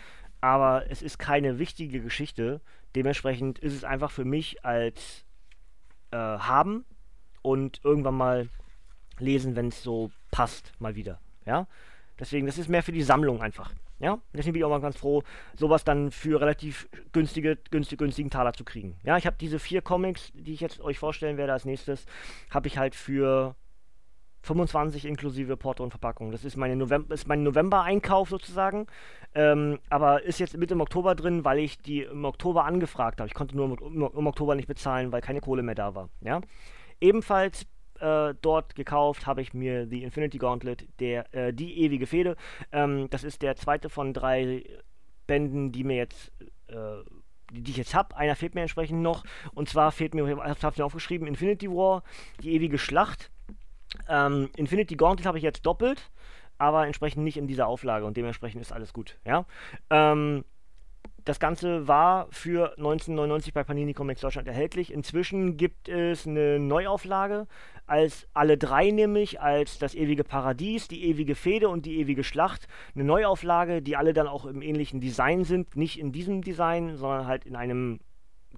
Aber 0.42 0.90
es 0.90 1.02
ist 1.02 1.18
keine 1.18 1.60
wichtige 1.60 2.02
Geschichte. 2.02 2.62
Dementsprechend 2.96 3.60
ist 3.60 3.74
es 3.74 3.84
einfach 3.84 4.12
für 4.12 4.26
mich 4.26 4.64
als 4.66 5.27
äh, 6.12 6.18
haben 6.18 6.86
und 7.42 7.82
irgendwann 7.84 8.16
mal 8.16 8.50
lesen, 9.20 9.56
wenn 9.56 9.70
es 9.70 9.84
so 9.84 10.12
passt, 10.32 10.74
mal 10.80 10.96
wieder. 10.96 11.20
Ja, 11.46 11.68
deswegen, 12.20 12.46
das 12.46 12.58
ist 12.58 12.70
mehr 12.70 12.84
für 12.84 12.92
die 12.92 13.04
Sammlung 13.04 13.42
einfach. 13.42 13.74
Ja, 14.00 14.20
deswegen 14.32 14.54
bin 14.54 14.60
ich 14.62 14.66
auch 14.66 14.70
mal 14.70 14.80
ganz 14.80 14.98
froh, 14.98 15.24
sowas 15.56 15.84
dann 15.84 16.12
für 16.12 16.40
relativ 16.40 16.88
günstige, 17.14 17.58
günstig, 17.72 17.98
günstigen 17.98 18.30
Taler 18.30 18.54
zu 18.54 18.64
kriegen. 18.64 18.96
Ja, 19.04 19.18
ich 19.18 19.26
habe 19.26 19.38
diese 19.40 19.58
vier 19.58 19.82
Comics, 19.82 20.32
die 20.36 20.54
ich 20.54 20.60
jetzt 20.60 20.80
euch 20.82 21.00
vorstellen 21.00 21.38
werde 21.38 21.54
als 21.54 21.66
nächstes, 21.66 22.06
habe 22.52 22.68
ich 22.68 22.78
halt 22.78 22.94
für 22.94 23.56
25 24.48 25.06
inklusive 25.06 25.58
Porto 25.58 25.84
und 25.84 25.92
Verpackung. 25.92 26.32
Das 26.32 26.44
ist, 26.44 26.58
meine 26.58 26.76
November, 26.76 27.14
ist 27.14 27.28
mein 27.28 27.44
November-Einkauf 27.44 28.30
sozusagen. 28.30 28.88
Ähm, 29.36 29.80
aber 29.90 30.24
ist 30.24 30.40
jetzt 30.40 30.58
mit 30.58 30.72
im 30.72 30.82
Oktober 30.82 31.14
drin, 31.16 31.46
weil 31.46 31.60
ich 31.60 31.78
die 31.78 32.04
im 32.04 32.26
Oktober 32.26 32.66
angefragt 32.66 33.20
habe. 33.20 33.28
Ich 33.28 33.34
konnte 33.34 33.56
nur 33.56 33.78
im, 33.80 34.02
im, 34.02 34.28
Oktober 34.28 34.56
nicht 34.56 34.68
bezahlen, 34.68 35.12
weil 35.12 35.22
keine 35.22 35.42
Kohle 35.42 35.62
mehr 35.62 35.76
da 35.76 35.94
war. 35.94 36.10
Ja? 36.22 36.42
Ebenfalls 37.00 37.68
äh, 38.00 38.34
dort 38.42 38.76
gekauft 38.76 39.28
habe 39.28 39.42
ich 39.42 39.54
mir 39.54 39.88
The 39.88 40.04
Infinity 40.04 40.38
Gauntlet, 40.38 40.88
der, 41.00 41.34
äh, 41.34 41.54
die 41.54 41.82
ewige 41.82 42.08
Fehde. 42.08 42.36
Ähm, 42.72 43.10
das 43.10 43.24
ist 43.24 43.42
der 43.42 43.56
zweite 43.56 43.90
von 43.90 44.14
drei 44.14 44.64
Bänden, 45.28 45.72
die 45.72 45.84
mir 45.84 45.98
jetzt 45.98 46.32
äh, 46.68 47.04
die 47.52 47.72
ich 47.72 47.78
jetzt 47.78 47.96
habe. 47.96 48.16
Einer 48.16 48.36
fehlt 48.36 48.56
mir 48.56 48.62
entsprechend 48.62 49.02
noch. 49.02 49.24
Und 49.54 49.70
zwar 49.70 49.92
fehlt 49.92 50.14
mir, 50.14 50.28
ich 50.28 50.64
habe 50.64 50.76
mir 50.78 50.86
aufgeschrieben, 50.86 51.28
Infinity 51.28 51.70
War, 51.70 52.04
die 52.42 52.54
ewige 52.54 52.78
Schlacht. 52.78 53.32
Ähm, 54.10 54.50
Infinity 54.56 54.96
Gauntlet 54.96 55.26
habe 55.26 55.38
ich 55.38 55.44
jetzt 55.44 55.66
doppelt, 55.66 56.12
aber 56.58 56.86
entsprechend 56.86 57.24
nicht 57.24 57.38
in 57.38 57.48
dieser 57.48 57.68
Auflage 57.68 58.06
und 58.06 58.18
dementsprechend 58.18 58.62
ist 58.62 58.72
alles 58.72 58.94
gut. 58.94 59.18
Ja. 59.26 59.46
Ähm, 59.90 60.44
das 61.28 61.42
Ganze 61.42 61.90
war 61.90 62.28
für 62.32 62.70
1999 62.78 63.54
bei 63.54 63.64
Panini 63.66 63.94
Comics 63.94 64.22
Deutschland 64.22 64.48
erhältlich. 64.48 64.94
Inzwischen 64.94 65.58
gibt 65.58 65.90
es 65.90 66.26
eine 66.26 66.58
Neuauflage, 66.58 67.48
als 67.86 68.28
alle 68.34 68.58
drei 68.58 68.92
nämlich, 68.92 69.42
als 69.42 69.78
das 69.78 69.94
ewige 69.94 70.24
Paradies, 70.24 70.88
die 70.88 71.04
ewige 71.04 71.36
Fehde 71.36 71.68
und 71.68 71.86
die 71.86 72.00
ewige 72.00 72.24
Schlacht. 72.24 72.70
Eine 72.96 73.04
Neuauflage, 73.04 73.82
die 73.82 73.98
alle 73.98 74.14
dann 74.14 74.28
auch 74.28 74.46
im 74.46 74.62
ähnlichen 74.62 75.02
Design 75.02 75.44
sind. 75.44 75.76
Nicht 75.76 76.00
in 76.00 76.14
diesem 76.14 76.42
Design, 76.44 76.96
sondern 76.96 77.28
halt 77.28 77.46
in 77.46 77.58
einem 77.58 78.00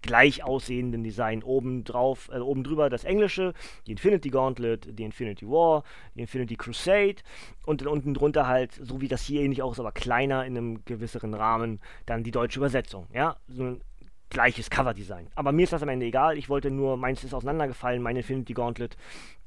gleich 0.02 0.44
aussehenden 0.44 1.04
Design 1.04 1.44
oben 1.44 1.84
drauf, 1.84 2.30
äh, 2.34 2.40
oben 2.40 2.64
drüber 2.64 2.90
das 2.90 3.04
englische, 3.04 3.54
die 3.88 3.92
Infinity 3.92 4.30
Gauntlet, 4.30 4.98
die 4.98 5.04
Infinity 5.04 5.48
War, 5.48 5.84
die 6.16 6.22
Infinity 6.22 6.56
Crusade 6.56 7.18
und 7.66 7.82
dann 7.82 7.88
unten 7.88 8.14
drunter 8.14 8.48
halt, 8.48 8.74
so 8.74 9.02
wie 9.02 9.08
das 9.08 9.24
hier 9.24 9.42
ähnlich 9.42 9.62
auch 9.62 9.72
ist, 9.72 9.80
aber 9.80 9.92
kleiner 9.92 10.46
in 10.46 10.58
einem 10.58 10.86
gewisseren 10.86 11.34
Rahmen, 11.34 11.80
dann 12.06 12.24
die 12.24 12.32
deutsche 12.32 12.60
Übersetzung. 12.60 13.08
Ja, 13.14 13.38
so 13.48 13.64
ein 13.64 13.82
gleiches 14.30 14.70
Coverdesign. 14.70 15.28
Aber 15.36 15.52
mir 15.52 15.64
ist 15.64 15.74
das 15.74 15.84
am 15.84 15.90
Ende 15.90 16.06
egal. 16.06 16.38
Ich 16.38 16.50
wollte 16.50 16.72
nur, 16.72 16.98
meins 16.98 17.24
ist 17.24 17.34
auseinandergefallen, 17.34 18.02
mein 18.02 18.16
Infinity 18.16 18.54
Gauntlet. 18.54 18.96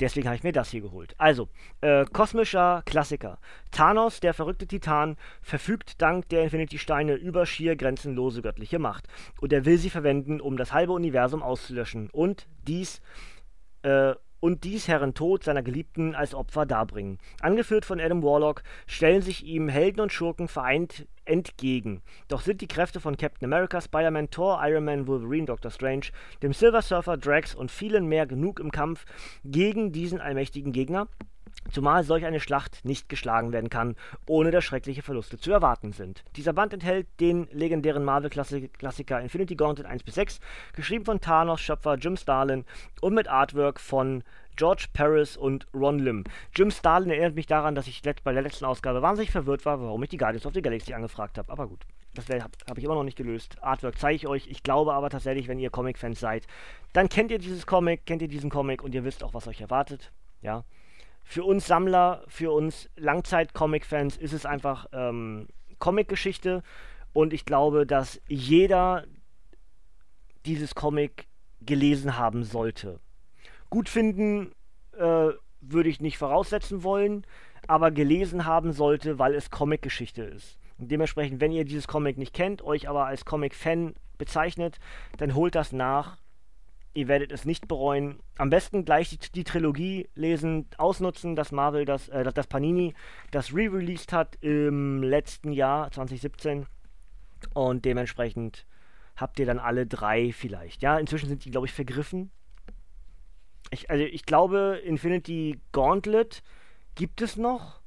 Deswegen 0.00 0.26
habe 0.26 0.36
ich 0.36 0.42
mir 0.42 0.52
das 0.52 0.70
hier 0.70 0.80
geholt. 0.80 1.14
Also, 1.18 1.48
äh, 1.80 2.04
kosmischer 2.06 2.82
Klassiker. 2.84 3.38
Thanos, 3.70 4.20
der 4.20 4.34
verrückte 4.34 4.66
Titan, 4.66 5.16
verfügt 5.40 6.02
dank 6.02 6.28
der 6.28 6.42
Infinity-Steine 6.42 7.14
über 7.14 7.46
schier 7.46 7.76
grenzenlose 7.76 8.42
göttliche 8.42 8.78
Macht. 8.78 9.06
Und 9.40 9.52
er 9.52 9.64
will 9.64 9.78
sie 9.78 9.90
verwenden, 9.90 10.40
um 10.40 10.56
das 10.56 10.72
halbe 10.72 10.92
Universum 10.92 11.42
auszulöschen. 11.42 12.10
Und 12.10 12.48
dies 12.66 13.00
äh, 13.82 14.14
und 14.42 14.64
dies 14.64 14.88
Herren 14.88 15.14
Tod 15.14 15.44
seiner 15.44 15.62
Geliebten 15.62 16.16
als 16.16 16.34
Opfer 16.34 16.66
darbringen. 16.66 17.18
Angeführt 17.40 17.84
von 17.84 18.00
Adam 18.00 18.24
Warlock 18.24 18.64
stellen 18.88 19.22
sich 19.22 19.44
ihm 19.44 19.68
Helden 19.68 20.00
und 20.00 20.12
Schurken 20.12 20.48
vereint 20.48 21.06
entgegen. 21.24 22.02
Doch 22.28 22.40
sind 22.40 22.60
die 22.60 22.68
Kräfte 22.68 23.00
von 23.00 23.16
Captain 23.16 23.46
America, 23.52 23.80
Spider-Man, 23.80 24.30
Thor, 24.30 24.60
Iron 24.62 24.84
Man, 24.84 25.06
Wolverine, 25.06 25.46
Doctor 25.46 25.70
Strange, 25.70 26.06
dem 26.42 26.52
Silver 26.52 26.82
Surfer, 26.82 27.16
Drax 27.16 27.54
und 27.54 27.70
vielen 27.70 28.06
mehr 28.06 28.26
genug 28.26 28.60
im 28.60 28.70
Kampf 28.70 29.04
gegen 29.44 29.92
diesen 29.92 30.20
allmächtigen 30.20 30.72
Gegner? 30.72 31.08
Zumal 31.70 32.02
solch 32.02 32.24
eine 32.24 32.40
Schlacht 32.40 32.84
nicht 32.84 33.08
geschlagen 33.08 33.52
werden 33.52 33.70
kann, 33.70 33.94
ohne 34.26 34.50
dass 34.50 34.64
schreckliche 34.64 35.02
Verluste 35.02 35.38
zu 35.38 35.52
erwarten 35.52 35.92
sind. 35.92 36.24
Dieser 36.36 36.52
Band 36.52 36.72
enthält 36.72 37.06
den 37.20 37.46
legendären 37.52 38.04
Marvel-Klassiker 38.04 39.20
Infinity 39.20 39.54
Gauntlet 39.54 39.86
1 39.86 40.02
bis 40.02 40.14
6, 40.16 40.40
geschrieben 40.74 41.04
von 41.04 41.20
Thanos-Schöpfer 41.20 41.96
Jim 41.96 42.16
Starlin 42.16 42.64
und 43.00 43.14
mit 43.14 43.28
Artwork 43.28 43.80
von 43.80 44.24
George 44.56 44.86
Paris 44.92 45.36
und 45.36 45.66
Ron 45.74 45.98
Lim. 45.98 46.24
Jim 46.54 46.70
Starlin 46.70 47.10
erinnert 47.10 47.34
mich 47.34 47.46
daran, 47.46 47.74
dass 47.74 47.86
ich 47.86 48.02
bei 48.22 48.32
der 48.32 48.42
letzten 48.42 48.64
Ausgabe 48.64 49.02
wahnsinnig 49.02 49.30
verwirrt 49.30 49.64
war, 49.64 49.80
warum 49.80 50.02
ich 50.02 50.10
die 50.10 50.18
Guardians 50.18 50.46
of 50.46 50.54
the 50.54 50.62
Galaxy 50.62 50.92
angefragt 50.92 51.38
habe. 51.38 51.50
Aber 51.50 51.66
gut, 51.68 51.84
das 52.14 52.28
habe 52.28 52.52
hab 52.68 52.78
ich 52.78 52.84
immer 52.84 52.94
noch 52.94 53.04
nicht 53.04 53.16
gelöst. 53.16 53.56
Artwork 53.62 53.98
zeige 53.98 54.16
ich 54.16 54.26
euch. 54.26 54.46
Ich 54.48 54.62
glaube 54.62 54.92
aber 54.92 55.10
tatsächlich, 55.10 55.48
wenn 55.48 55.58
ihr 55.58 55.70
Comic-Fans 55.70 56.20
seid, 56.20 56.46
dann 56.92 57.08
kennt 57.08 57.30
ihr 57.30 57.38
dieses 57.38 57.66
Comic, 57.66 58.04
kennt 58.06 58.22
ihr 58.22 58.28
diesen 58.28 58.50
Comic 58.50 58.82
und 58.82 58.94
ihr 58.94 59.04
wisst 59.04 59.24
auch, 59.24 59.34
was 59.34 59.48
euch 59.48 59.60
erwartet. 59.60 60.12
Ja. 60.42 60.64
Für 61.24 61.44
uns 61.44 61.66
Sammler, 61.66 62.24
für 62.28 62.52
uns 62.52 62.90
Langzeit-Comic-Fans 62.96 64.16
ist 64.16 64.32
es 64.32 64.44
einfach 64.44 64.86
ähm, 64.92 65.48
Comic-Geschichte 65.78 66.62
und 67.12 67.32
ich 67.32 67.44
glaube, 67.44 67.86
dass 67.86 68.20
jeder 68.28 69.04
dieses 70.44 70.74
Comic 70.74 71.28
gelesen 71.60 72.18
haben 72.18 72.44
sollte. 72.44 73.00
Gut 73.72 73.88
finden 73.88 74.52
äh, 74.98 75.30
würde 75.62 75.88
ich 75.88 76.02
nicht 76.02 76.18
voraussetzen 76.18 76.82
wollen, 76.82 77.24
aber 77.66 77.90
gelesen 77.90 78.44
haben 78.44 78.72
sollte, 78.72 79.18
weil 79.18 79.34
es 79.34 79.50
Comic-Geschichte 79.50 80.24
ist. 80.24 80.58
Und 80.76 80.90
dementsprechend, 80.90 81.40
wenn 81.40 81.52
ihr 81.52 81.64
dieses 81.64 81.88
Comic 81.88 82.18
nicht 82.18 82.34
kennt, 82.34 82.60
euch 82.60 82.86
aber 82.86 83.06
als 83.06 83.24
Comic-Fan 83.24 83.94
bezeichnet, 84.18 84.78
dann 85.16 85.34
holt 85.34 85.54
das 85.54 85.72
nach. 85.72 86.18
Ihr 86.92 87.08
werdet 87.08 87.32
es 87.32 87.46
nicht 87.46 87.66
bereuen. 87.66 88.20
Am 88.36 88.50
besten 88.50 88.84
gleich 88.84 89.08
die, 89.08 89.32
die 89.34 89.44
Trilogie 89.44 90.06
lesen, 90.14 90.66
ausnutzen, 90.76 91.34
dass 91.34 91.50
Marvel 91.50 91.86
das, 91.86 92.10
äh, 92.10 92.30
dass 92.30 92.48
Panini 92.48 92.92
das 93.30 93.54
re-released 93.54 94.12
hat 94.12 94.36
im 94.42 95.02
letzten 95.02 95.50
Jahr, 95.50 95.90
2017. 95.90 96.66
Und 97.54 97.86
dementsprechend 97.86 98.66
habt 99.16 99.38
ihr 99.38 99.46
dann 99.46 99.58
alle 99.58 99.86
drei 99.86 100.30
vielleicht. 100.30 100.82
Ja, 100.82 100.98
inzwischen 100.98 101.30
sind 101.30 101.46
die, 101.46 101.50
glaube 101.50 101.68
ich, 101.68 101.72
vergriffen. 101.72 102.30
Ich, 103.72 103.90
also 103.90 104.04
ich 104.04 104.26
glaube, 104.26 104.82
Infinity 104.84 105.58
Gauntlet 105.72 106.42
gibt 106.94 107.22
es 107.22 107.38
noch 107.38 107.80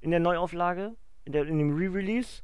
in 0.00 0.10
der 0.10 0.20
Neuauflage, 0.20 0.96
in, 1.26 1.32
der, 1.32 1.46
in 1.46 1.58
dem 1.58 1.76
Re-Release. 1.76 2.42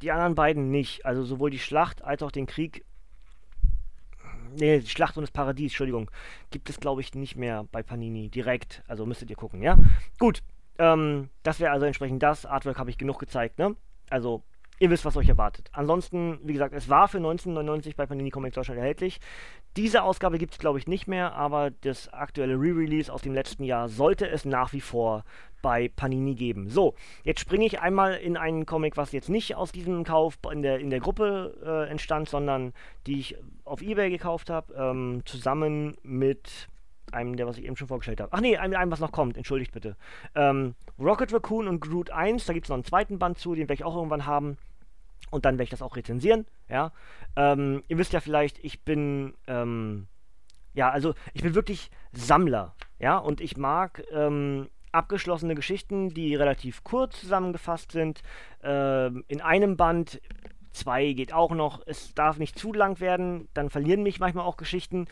Die 0.00 0.10
anderen 0.10 0.34
beiden 0.34 0.70
nicht. 0.70 1.04
Also 1.04 1.22
sowohl 1.22 1.50
die 1.50 1.58
Schlacht 1.58 2.02
als 2.02 2.22
auch 2.22 2.30
den 2.30 2.46
Krieg. 2.46 2.86
Nee, 4.58 4.80
die 4.80 4.88
Schlacht 4.88 5.18
und 5.18 5.22
das 5.22 5.30
Paradies, 5.30 5.72
Entschuldigung. 5.72 6.10
Gibt 6.50 6.70
es, 6.70 6.80
glaube 6.80 7.02
ich, 7.02 7.14
nicht 7.14 7.36
mehr 7.36 7.64
bei 7.70 7.82
Panini 7.82 8.30
direkt. 8.30 8.82
Also 8.88 9.04
müsstet 9.04 9.28
ihr 9.28 9.36
gucken, 9.36 9.62
ja? 9.62 9.78
Gut. 10.18 10.42
Ähm, 10.78 11.28
das 11.42 11.60
wäre 11.60 11.72
also 11.72 11.84
entsprechend 11.84 12.22
das. 12.22 12.46
Artwork 12.46 12.78
habe 12.78 12.88
ich 12.88 12.96
genug 12.96 13.18
gezeigt, 13.18 13.58
ne? 13.58 13.76
Also 14.08 14.42
ihr 14.78 14.90
wisst, 14.90 15.04
was 15.04 15.16
euch 15.16 15.28
erwartet. 15.28 15.68
Ansonsten, 15.72 16.38
wie 16.42 16.52
gesagt, 16.52 16.74
es 16.74 16.88
war 16.88 17.08
für 17.08 17.18
1999 17.18 17.96
bei 17.96 18.06
Panini 18.06 18.30
Comics 18.30 18.54
Deutschland 18.54 18.80
erhältlich. 18.80 19.20
Diese 19.76 20.02
Ausgabe 20.02 20.38
gibt 20.38 20.54
es, 20.54 20.58
glaube 20.58 20.78
ich, 20.78 20.86
nicht 20.86 21.06
mehr, 21.06 21.34
aber 21.34 21.70
das 21.70 22.08
aktuelle 22.08 22.54
Re-Release 22.54 23.12
aus 23.12 23.22
dem 23.22 23.34
letzten 23.34 23.64
Jahr 23.64 23.88
sollte 23.88 24.28
es 24.28 24.44
nach 24.44 24.72
wie 24.72 24.80
vor 24.80 25.24
bei 25.62 25.88
Panini 25.88 26.34
geben. 26.34 26.68
So, 26.68 26.94
jetzt 27.24 27.40
springe 27.40 27.66
ich 27.66 27.80
einmal 27.80 28.14
in 28.14 28.36
einen 28.36 28.66
Comic, 28.66 28.96
was 28.96 29.12
jetzt 29.12 29.28
nicht 29.28 29.56
aus 29.56 29.72
diesem 29.72 30.04
Kauf 30.04 30.38
in 30.50 30.62
der, 30.62 30.78
in 30.78 30.90
der 30.90 31.00
Gruppe 31.00 31.56
äh, 31.64 31.90
entstand, 31.90 32.28
sondern 32.28 32.72
die 33.06 33.20
ich 33.20 33.36
auf 33.64 33.82
Ebay 33.82 34.10
gekauft 34.10 34.50
habe, 34.50 34.72
ähm, 34.74 35.22
zusammen 35.24 35.96
mit 36.02 36.68
einem, 37.12 37.36
der 37.36 37.46
was 37.46 37.58
ich 37.58 37.64
eben 37.64 37.76
schon 37.76 37.88
vorgestellt 37.88 38.20
habe. 38.20 38.32
Ach 38.32 38.40
nee, 38.40 38.56
einem, 38.56 38.76
einem 38.78 38.90
was 38.90 39.00
noch 39.00 39.12
kommt, 39.12 39.36
entschuldigt 39.36 39.72
bitte. 39.72 39.96
Ähm, 40.34 40.74
Rocket 40.98 41.32
Raccoon 41.32 41.68
und 41.68 41.80
Groot 41.80 42.10
1, 42.10 42.46
da 42.46 42.52
gibt 42.52 42.66
es 42.66 42.70
noch 42.70 42.76
einen 42.76 42.84
zweiten 42.84 43.18
Band 43.18 43.38
zu, 43.38 43.54
den 43.54 43.62
werde 43.62 43.74
ich 43.74 43.84
auch 43.84 43.96
irgendwann 43.96 44.26
haben. 44.26 44.58
Und 45.30 45.44
dann 45.44 45.54
werde 45.54 45.64
ich 45.64 45.70
das 45.70 45.82
auch 45.82 45.96
rezensieren, 45.96 46.46
ja. 46.68 46.92
Ähm, 47.36 47.82
ihr 47.88 47.98
wisst 47.98 48.12
ja 48.12 48.20
vielleicht, 48.20 48.58
ich 48.64 48.84
bin, 48.84 49.34
ähm, 49.46 50.08
ja, 50.74 50.90
also 50.90 51.14
ich 51.34 51.42
bin 51.42 51.54
wirklich 51.54 51.90
Sammler, 52.12 52.74
ja. 52.98 53.18
Und 53.18 53.40
ich 53.40 53.56
mag 53.56 54.02
ähm, 54.12 54.68
abgeschlossene 54.92 55.54
Geschichten, 55.54 56.10
die 56.10 56.34
relativ 56.34 56.84
kurz 56.84 57.20
zusammengefasst 57.20 57.92
sind. 57.92 58.22
Ähm, 58.62 59.24
in 59.28 59.40
einem 59.40 59.76
Band 59.76 60.20
zwei 60.72 61.12
geht 61.12 61.32
auch 61.32 61.50
noch. 61.50 61.82
Es 61.86 62.14
darf 62.14 62.38
nicht 62.38 62.58
zu 62.58 62.72
lang 62.72 63.00
werden, 63.00 63.48
dann 63.54 63.70
verlieren 63.70 64.02
mich 64.02 64.20
manchmal 64.20 64.46
auch 64.46 64.56
Geschichten 64.56 65.06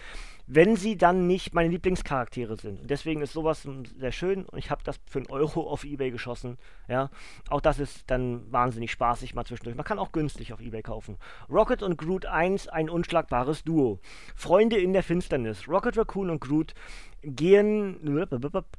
wenn 0.47 0.77
sie 0.77 0.97
dann 0.97 1.27
nicht 1.27 1.55
meine 1.55 1.69
Lieblingscharaktere 1.71 2.57
sind. 2.57 2.81
Und 2.81 2.91
deswegen 2.91 3.21
ist 3.21 3.33
sowas 3.33 3.67
sehr 3.99 4.13
schön 4.13 4.45
und 4.45 4.59
ich 4.59 4.71
habe 4.71 4.83
das 4.85 5.01
für 5.07 5.19
einen 5.19 5.31
Euro 5.31 5.69
auf 5.69 5.85
Ebay 5.85 6.11
geschossen. 6.11 6.57
Ja, 6.89 7.11
auch 7.51 7.61
das 7.61 7.79
ist 7.79 8.05
dann 8.07 8.51
wahnsinnig 8.53 8.93
spaßig 8.93 9.35
mal 9.35 9.45
zwischendurch. 9.45 9.77
Man 9.77 9.85
kann 9.85 9.99
auch 9.99 10.13
günstig 10.13 10.53
auf 10.53 10.61
Ebay 10.61 10.83
kaufen. 10.83 11.19
Rocket 11.51 11.83
und 11.83 11.97
Groot 11.97 12.27
1, 12.27 12.69
ein 12.69 12.89
unschlagbares 12.89 13.65
Duo. 13.65 13.99
Freunde 14.35 14.77
in 14.77 14.93
der 14.93 15.03
Finsternis. 15.03 15.69
Rocket 15.69 15.99
Raccoon 15.99 16.31
und 16.31 16.41
Groot 16.41 16.75
gehen, 17.23 18.29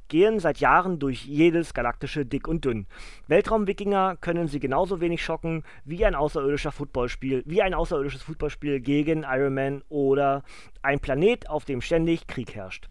gehen 0.08 0.40
seit 0.40 0.58
Jahren 0.58 0.98
durch 0.98 1.24
jedes 1.24 1.74
galaktische 1.74 2.24
Dick 2.24 2.48
und 2.48 2.64
Dünn. 2.64 2.86
Weltraumwikinger 3.26 4.16
können 4.20 4.48
sie 4.48 4.60
genauso 4.60 5.00
wenig 5.00 5.22
schocken 5.22 5.64
wie 5.84 6.04
ein 6.04 6.14
außerirdischer 6.14 6.72
Footballspiel, 6.72 7.42
wie 7.46 7.62
ein 7.62 7.74
außerirdisches 7.74 8.22
Footballspiel 8.22 8.80
gegen 8.80 9.24
Iron 9.24 9.54
Man 9.54 9.82
oder 9.88 10.42
ein 10.82 11.00
Planet, 11.00 11.48
auf 11.50 11.64
dem 11.64 11.80
ständig 11.80 12.26
Krieg 12.26 12.54
herrscht. 12.54 12.88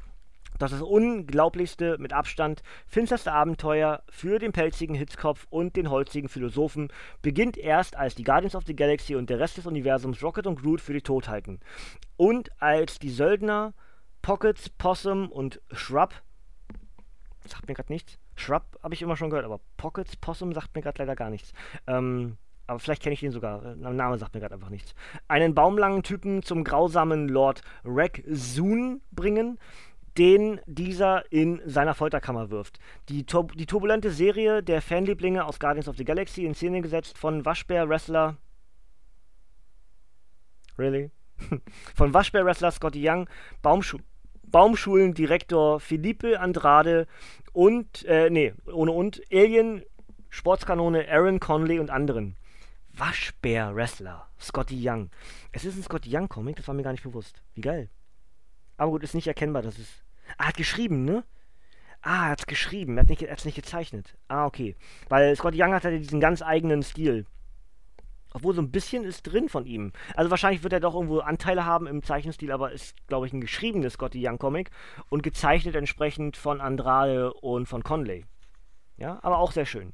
Das 0.57 0.71
ist 0.71 0.81
das 0.81 0.87
unglaublichste, 0.87 1.97
mit 1.99 2.13
Abstand 2.13 2.63
finsterste 2.87 3.31
Abenteuer 3.31 4.01
für 4.09 4.39
den 4.39 4.53
pelzigen 4.53 4.95
Hitzkopf 4.95 5.45
und 5.51 5.75
den 5.75 5.91
holzigen 5.91 6.29
Philosophen 6.29 6.87
beginnt 7.21 7.57
erst, 7.57 7.95
als 7.95 8.15
die 8.15 8.23
Guardians 8.23 8.55
of 8.55 8.63
the 8.65 8.75
Galaxy 8.75 9.15
und 9.15 9.29
der 9.29 9.39
Rest 9.39 9.57
des 9.57 9.67
Universums 9.67 10.23
Rocket 10.23 10.47
und 10.47 10.59
Groot 10.59 10.81
für 10.81 10.93
die 10.93 11.01
tot 11.01 11.27
halten. 11.27 11.59
Und 12.15 12.49
als 12.59 12.97
die 12.97 13.11
Söldner 13.11 13.73
Pockets, 14.21 14.69
Possum 14.69 15.31
und 15.31 15.61
Shrub. 15.71 16.13
Sagt 17.45 17.67
mir 17.67 17.73
gerade 17.73 17.91
nichts. 17.91 18.19
Shrub 18.35 18.63
habe 18.83 18.93
ich 18.93 19.01
immer 19.01 19.15
schon 19.15 19.29
gehört, 19.29 19.45
aber 19.45 19.59
Pockets, 19.77 20.15
Possum 20.15 20.53
sagt 20.53 20.75
mir 20.75 20.81
gerade 20.81 20.99
leider 20.99 21.15
gar 21.15 21.29
nichts. 21.29 21.53
Ähm, 21.87 22.37
aber 22.67 22.79
vielleicht 22.79 23.01
kenne 23.01 23.13
ich 23.13 23.21
den 23.21 23.31
sogar. 23.31 23.61
Der 23.61 23.89
äh, 23.89 23.93
Name 23.93 24.17
sagt 24.17 24.35
mir 24.35 24.41
gerade 24.41 24.55
einfach 24.55 24.69
nichts. 24.69 24.93
Einen 25.27 25.55
baumlangen 25.55 26.03
Typen 26.03 26.43
zum 26.43 26.63
grausamen 26.63 27.29
Lord 27.29 27.61
Rek-Zoon 27.85 29.01
bringen, 29.11 29.57
den 30.17 30.59
dieser 30.65 31.31
in 31.31 31.61
seiner 31.65 31.93
Folterkammer 31.93 32.49
wirft. 32.49 32.79
Die, 33.07 33.25
tur 33.25 33.47
die 33.55 33.65
turbulente 33.65 34.11
Serie 34.11 34.61
der 34.63 34.81
Fanlieblinge 34.81 35.45
aus 35.45 35.59
Guardians 35.59 35.87
of 35.87 35.95
the 35.95 36.03
Galaxy 36.03 36.45
in 36.45 36.55
Szene 36.55 36.81
gesetzt 36.81 37.17
von 37.17 37.45
Waschbär-Wrestler. 37.45 38.35
Really? 40.77 41.11
Von 41.95 42.13
Waschbär-Wrestler 42.13 42.71
Scotty 42.71 43.07
Young, 43.07 43.29
Baumschuh 43.61 43.99
Baumschulendirektor 44.49 45.81
Felipe 45.81 46.39
Andrade 46.39 47.05
und, 47.51 48.05
äh, 48.05 48.29
nee, 48.29 48.53
ohne 48.71 48.91
und, 48.91 49.21
Alien, 49.31 49.83
Sportskanone 50.29 51.05
Aaron 51.09 51.39
Conley 51.39 51.79
und 51.79 51.89
anderen. 51.89 52.37
Waschbär-Wrestler, 52.93 54.27
Scotty 54.39 54.77
Young. 54.81 55.09
Es 55.51 55.65
ist 55.65 55.77
ein 55.77 55.83
Scotty 55.83 56.15
Young-Comic, 56.15 56.55
das 56.55 56.67
war 56.67 56.75
mir 56.75 56.83
gar 56.83 56.93
nicht 56.93 57.03
bewusst. 57.03 57.41
Wie 57.55 57.61
geil. 57.61 57.89
Aber 58.77 58.91
gut, 58.91 59.03
ist 59.03 59.15
nicht 59.15 59.27
erkennbar, 59.27 59.61
dass 59.61 59.77
es. 59.77 60.03
Ah, 60.37 60.47
hat 60.47 60.57
geschrieben, 60.57 61.03
ne? 61.03 61.23
Ah, 62.01 62.25
er 62.25 62.29
hat's 62.31 62.45
geschrieben, 62.45 62.97
er 62.97 63.03
hat 63.03 63.39
es 63.39 63.45
nicht 63.45 63.55
gezeichnet. 63.55 64.15
Ah, 64.27 64.45
okay. 64.45 64.75
Weil 65.09 65.35
Scotty 65.35 65.61
Young 65.61 65.73
hat 65.73 65.83
ja 65.83 65.91
diesen 65.91 66.19
ganz 66.19 66.41
eigenen 66.41 66.83
Stil. 66.83 67.25
Obwohl 68.37 68.53
so 68.53 68.61
ein 68.61 68.69
bisschen 68.69 69.03
ist 69.03 69.23
drin 69.23 69.49
von 69.49 69.65
ihm. 69.65 69.93
Also 70.15 70.29
wahrscheinlich 70.29 70.61
wird 70.61 70.71
er 70.71 70.79
doch 70.79 70.93
irgendwo 70.93 71.21
Anteile 71.21 71.65
haben 71.65 71.87
im 71.87 72.03
Zeichenstil, 72.03 72.51
aber 72.51 72.71
ist, 72.71 72.95
glaube 73.07 73.25
ich, 73.25 73.33
ein 73.33 73.41
geschriebenes 73.41 73.93
Scotty 73.93 74.23
Young 74.23 74.37
Comic 74.37 74.69
und 75.09 75.23
gezeichnet 75.23 75.75
entsprechend 75.75 76.37
von 76.37 76.61
Andrade 76.61 77.33
und 77.33 77.65
von 77.65 77.81
Conley. 77.81 78.25
Ja, 78.97 79.17
aber 79.23 79.39
auch 79.39 79.51
sehr 79.51 79.65
schön. 79.65 79.93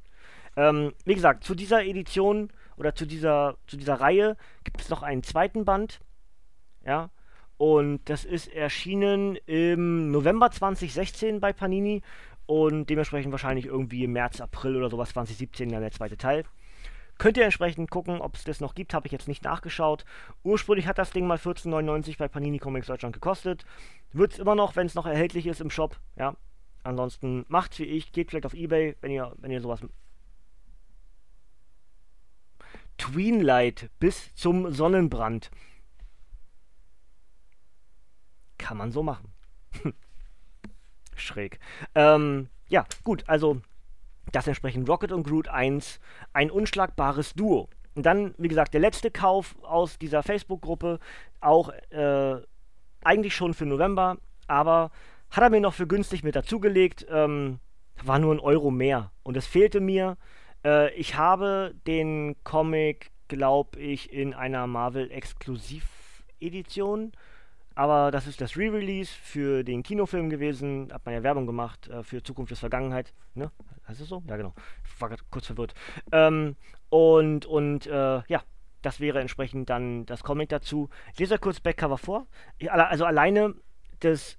Ähm, 0.57 0.91
wie 1.05 1.15
gesagt, 1.15 1.45
zu 1.45 1.55
dieser 1.55 1.85
Edition 1.85 2.51
oder 2.75 2.93
zu 2.93 3.05
dieser, 3.05 3.55
zu 3.65 3.77
dieser 3.77 3.95
Reihe 3.95 4.35
gibt 4.65 4.81
es 4.81 4.89
noch 4.89 5.03
einen 5.03 5.23
zweiten 5.23 5.63
Band. 5.63 6.01
Ja, 6.85 7.11
und 7.55 8.01
das 8.09 8.25
ist 8.25 8.53
erschienen 8.53 9.37
im 9.45 10.11
November 10.11 10.51
2016 10.51 11.39
bei 11.39 11.53
Panini 11.53 12.01
und 12.45 12.89
dementsprechend 12.89 13.31
wahrscheinlich 13.31 13.67
irgendwie 13.67 14.03
im 14.03 14.11
März, 14.11 14.41
April 14.41 14.75
oder 14.75 14.89
sowas 14.89 15.11
2017 15.11 15.69
dann 15.69 15.79
der 15.79 15.91
zweite 15.91 16.17
Teil. 16.17 16.43
Könnt 17.23 17.37
ihr 17.37 17.45
entsprechend 17.45 17.89
gucken, 17.89 18.19
ob 18.19 18.35
es 18.35 18.43
das 18.43 18.59
noch 18.59 18.75
gibt, 18.75 18.93
habe 18.93 19.07
ich 19.07 19.13
jetzt 19.13 19.29
nicht 19.29 19.45
nachgeschaut. 19.45 20.03
Ursprünglich 20.43 20.87
hat 20.87 20.97
das 20.97 21.11
Ding 21.11 21.25
mal 21.25 21.37
14,99 21.37 22.17
bei 22.17 22.27
Panini 22.27 22.59
Comics 22.59 22.87
Deutschland 22.87 23.13
gekostet. 23.13 23.63
Wird 24.11 24.33
es 24.33 24.39
immer 24.39 24.55
noch, 24.55 24.75
wenn 24.75 24.87
es 24.87 24.93
noch 24.93 25.05
erhältlich 25.05 25.47
ist 25.47 25.61
im 25.61 25.69
Shop. 25.69 25.97
Ja. 26.17 26.35
Ansonsten 26.83 27.45
macht's 27.47 27.79
wie 27.79 27.85
ich, 27.85 28.11
geht 28.11 28.29
vielleicht 28.29 28.45
auf 28.45 28.53
Ebay, 28.53 28.97
wenn 28.99 29.09
ihr, 29.09 29.33
wenn 29.37 29.51
ihr 29.51 29.61
sowas. 29.61 29.79
Tweenlight 32.97 33.89
bis 34.01 34.35
zum 34.35 34.73
Sonnenbrand. 34.73 35.49
Kann 38.57 38.75
man 38.75 38.91
so 38.91 39.01
machen. 39.01 39.31
Schräg. 41.15 41.61
Ähm, 41.95 42.49
ja, 42.67 42.85
gut, 43.05 43.23
also 43.27 43.61
das 44.31 44.47
entsprechend 44.47 44.87
Rocket 44.89 45.11
und 45.11 45.23
Groot 45.23 45.47
1 45.47 45.99
ein 46.33 46.51
unschlagbares 46.51 47.33
Duo. 47.33 47.69
Und 47.95 48.05
dann, 48.05 48.35
wie 48.37 48.47
gesagt, 48.47 48.73
der 48.73 48.81
letzte 48.81 49.11
Kauf 49.11 49.55
aus 49.63 49.99
dieser 49.99 50.23
Facebook-Gruppe, 50.23 50.99
auch 51.41 51.69
äh, 51.89 52.37
eigentlich 53.03 53.35
schon 53.35 53.53
für 53.53 53.65
November, 53.65 54.17
aber 54.47 54.91
hat 55.29 55.43
er 55.43 55.49
mir 55.49 55.59
noch 55.61 55.73
für 55.73 55.87
günstig 55.87 56.23
mit 56.23 56.35
dazugelegt. 56.35 57.05
Ähm, 57.09 57.59
war 58.03 58.19
nur 58.19 58.33
ein 58.33 58.39
Euro 58.39 58.71
mehr. 58.71 59.11
Und 59.23 59.37
es 59.37 59.45
fehlte 59.45 59.79
mir. 59.79 60.17
Äh, 60.65 60.91
ich 60.95 61.15
habe 61.15 61.75
den 61.85 62.35
Comic, 62.43 63.11
glaube 63.27 63.79
ich, 63.79 64.11
in 64.11 64.33
einer 64.33 64.65
Marvel-Exklusiv-Edition 64.67 67.13
aber 67.75 68.11
das 68.11 68.27
ist 68.27 68.39
das 68.39 68.55
Re-Release 68.55 69.11
für 69.11 69.63
den 69.63 69.83
Kinofilm 69.83 70.29
gewesen. 70.29 70.89
Hat 70.91 71.05
man 71.05 71.15
ja 71.15 71.23
Werbung 71.23 71.47
gemacht 71.47 71.87
äh, 71.87 72.03
für 72.03 72.21
Zukunft 72.21 72.51
des 72.51 72.59
Vergangenheit. 72.59 73.13
Ne? 73.33 73.51
Heißt 73.87 74.01
es 74.01 74.07
so? 74.07 74.23
Ja, 74.27 74.37
genau. 74.37 74.53
Ich 74.85 75.01
war 75.01 75.09
kurz 75.29 75.47
verwirrt. 75.47 75.73
Ähm, 76.11 76.55
und 76.89 77.45
und 77.45 77.87
äh, 77.87 78.21
ja, 78.27 78.43
das 78.81 78.99
wäre 78.99 79.19
entsprechend 79.19 79.69
dann 79.69 80.05
das 80.05 80.23
Comic 80.23 80.49
dazu. 80.49 80.89
Ich 81.13 81.19
lese 81.19 81.37
kurz 81.39 81.59
Backcover 81.59 81.97
vor. 81.97 82.27
Ich, 82.57 82.71
also 82.71 83.05
alleine 83.05 83.55
das 83.99 84.37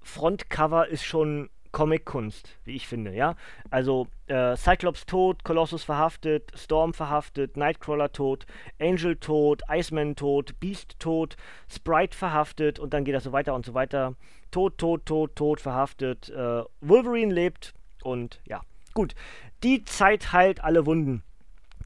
Frontcover 0.00 0.88
ist 0.88 1.04
schon 1.04 1.50
Comic-Kunst, 1.72 2.58
wie 2.64 2.76
ich 2.76 2.86
finde, 2.86 3.14
ja. 3.14 3.36
Also 3.70 4.08
äh, 4.26 4.56
Cyclops 4.56 5.06
tot, 5.06 5.44
Colossus 5.44 5.84
verhaftet, 5.84 6.50
Storm 6.56 6.94
verhaftet, 6.94 7.56
Nightcrawler 7.56 8.12
tot, 8.12 8.46
Angel 8.80 9.16
tot, 9.16 9.62
Iceman 9.70 10.16
tot, 10.16 10.58
Beast 10.60 10.98
tot, 10.98 11.36
Sprite 11.68 12.16
verhaftet 12.16 12.78
und 12.78 12.94
dann 12.94 13.04
geht 13.04 13.14
das 13.14 13.24
so 13.24 13.32
weiter 13.32 13.54
und 13.54 13.66
so 13.66 13.74
weiter. 13.74 14.14
Tot, 14.50 14.78
tot, 14.78 15.04
tot, 15.04 15.36
tot, 15.36 15.60
verhaftet. 15.60 16.30
Äh, 16.30 16.64
Wolverine 16.80 17.32
lebt 17.32 17.74
und 18.02 18.40
ja, 18.46 18.60
gut. 18.94 19.14
Die 19.62 19.84
Zeit 19.84 20.32
heilt 20.32 20.62
alle 20.62 20.86
Wunden. 20.86 21.22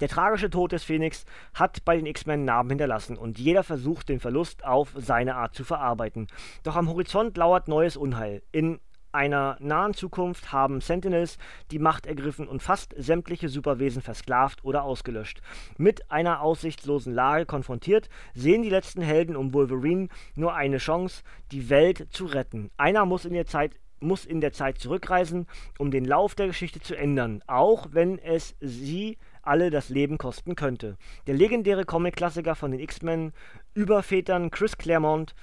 Der 0.00 0.08
tragische 0.08 0.50
Tod 0.50 0.72
des 0.72 0.84
Phoenix 0.84 1.24
hat 1.54 1.84
bei 1.84 1.96
den 1.96 2.06
X-Men 2.06 2.44
Narben 2.44 2.70
hinterlassen 2.70 3.16
und 3.16 3.38
jeder 3.38 3.62
versucht, 3.62 4.08
den 4.08 4.18
Verlust 4.18 4.64
auf 4.64 4.92
seine 4.96 5.36
Art 5.36 5.54
zu 5.54 5.62
verarbeiten. 5.62 6.26
Doch 6.64 6.74
am 6.74 6.88
Horizont 6.88 7.36
lauert 7.36 7.68
neues 7.68 7.96
Unheil. 7.96 8.42
In 8.50 8.80
einer 9.12 9.56
nahen 9.60 9.94
Zukunft 9.94 10.52
haben 10.52 10.80
Sentinels 10.80 11.38
die 11.70 11.78
Macht 11.78 12.06
ergriffen 12.06 12.48
und 12.48 12.62
fast 12.62 12.94
sämtliche 12.96 13.48
Superwesen 13.48 14.02
versklavt 14.02 14.64
oder 14.64 14.84
ausgelöscht. 14.84 15.40
Mit 15.76 16.10
einer 16.10 16.40
aussichtslosen 16.40 17.14
Lage 17.14 17.46
konfrontiert, 17.46 18.08
sehen 18.34 18.62
die 18.62 18.70
letzten 18.70 19.02
Helden 19.02 19.36
um 19.36 19.52
Wolverine 19.52 20.08
nur 20.34 20.54
eine 20.54 20.78
Chance, 20.78 21.22
die 21.52 21.68
Welt 21.68 22.08
zu 22.10 22.24
retten. 22.24 22.70
Einer 22.76 23.04
muss 23.04 23.24
in 23.24 23.34
der 23.34 23.46
Zeit 23.46 23.78
muss 24.02 24.24
in 24.24 24.40
der 24.40 24.52
Zeit 24.52 24.78
zurückreisen, 24.78 25.46
um 25.78 25.90
den 25.90 26.04
Lauf 26.04 26.34
der 26.34 26.48
Geschichte 26.48 26.80
zu 26.80 26.96
ändern, 26.96 27.42
auch 27.46 27.88
wenn 27.92 28.18
es 28.18 28.54
sie 28.60 29.18
alle 29.42 29.70
das 29.70 29.88
Leben 29.88 30.18
kosten 30.18 30.54
könnte. 30.56 30.96
Der 31.26 31.34
legendäre 31.34 31.84
Comic-Klassiker 31.84 32.54
von 32.54 32.70
den 32.70 32.80
X-Men 32.80 33.32
Übervätern 33.74 34.50
Chris 34.50 34.76
Claremont 34.76 35.34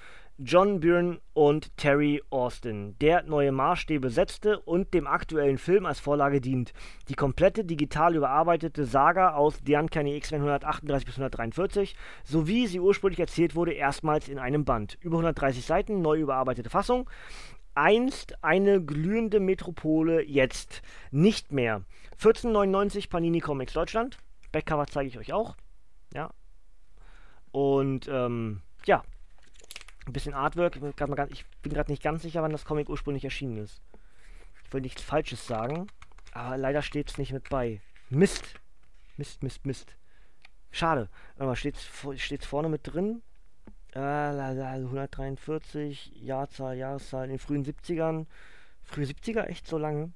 John 0.42 0.80
Byrne 0.80 1.20
und 1.34 1.76
Terry 1.76 2.24
Austin, 2.30 2.96
der 3.02 3.24
neue 3.24 3.52
Maßstäbe 3.52 4.10
setzte 4.10 4.58
und 4.58 4.94
dem 4.94 5.06
aktuellen 5.06 5.58
Film 5.58 5.86
als 5.86 6.00
Vorlage 6.00 6.40
dient. 6.40 6.72
Die 7.10 7.14
komplette 7.14 7.66
digital 7.66 8.16
überarbeitete 8.16 8.86
Saga 8.86 9.34
aus 9.34 9.60
The 9.66 9.76
Uncanny 9.76 10.16
X-Men 10.16 10.40
138 10.40 11.06
bis 11.06 11.16
143, 11.16 11.94
so 12.24 12.48
wie 12.48 12.68
sie 12.68 12.80
ursprünglich 12.80 13.20
erzählt 13.20 13.54
wurde, 13.54 13.74
erstmals 13.74 14.30
in 14.30 14.40
einem 14.40 14.64
Band. 14.64 14.98
Über 15.02 15.18
130 15.18 15.66
Seiten, 15.66 16.02
neu 16.02 16.18
überarbeitete 16.18 16.70
Fassung. 16.70 17.10
Einst 17.80 18.44
eine 18.44 18.84
glühende 18.84 19.40
Metropole, 19.40 20.22
jetzt 20.22 20.82
nicht 21.12 21.54
mehr. 21.54 21.86
1499 22.12 23.10
Panini 23.10 23.40
Comics 23.40 23.72
Deutschland. 23.72 24.18
Backcover 24.52 24.86
zeige 24.88 25.08
ich 25.08 25.18
euch 25.18 25.32
auch. 25.32 25.56
Ja. 26.14 26.34
Und 27.52 28.10
ähm, 28.10 28.62
ja, 28.86 29.02
ein 30.06 30.12
bisschen 30.12 30.34
Artwork. 30.34 30.76
Ich 30.76 31.46
bin 31.62 31.74
gerade 31.74 31.90
nicht 31.90 32.04
ganz 32.04 32.22
sicher, 32.22 32.42
wann 32.42 32.52
das 32.52 32.66
Comic 32.66 32.90
ursprünglich 32.90 33.24
erschienen 33.24 33.56
ist. 33.56 33.82
Ich 34.66 34.74
will 34.74 34.82
nichts 34.82 35.02
Falsches 35.02 35.48
sagen, 35.48 35.88
aber 36.34 36.58
leider 36.58 36.82
steht 36.82 37.10
es 37.10 37.18
nicht 37.18 37.32
mit 37.32 37.48
bei. 37.48 37.80
Mist. 38.10 38.60
Mist, 39.16 39.42
Mist, 39.42 39.66
Mist. 39.66 39.96
Schade. 40.70 41.08
Aber 41.38 41.56
steht 41.56 41.78
es 41.78 42.46
vorne 42.46 42.68
mit 42.68 42.82
drin? 42.84 43.22
Äh, 43.94 44.00
143, 44.00 46.14
Jahrzahl, 46.16 46.78
Jahreszahl 46.78 47.26
in 47.26 47.32
den 47.32 47.40
frühen 47.40 47.66
70ern. 47.66 48.26
Frühe 48.84 49.06
70er, 49.06 49.46
echt 49.46 49.68
so 49.68 49.78
lange? 49.78 50.12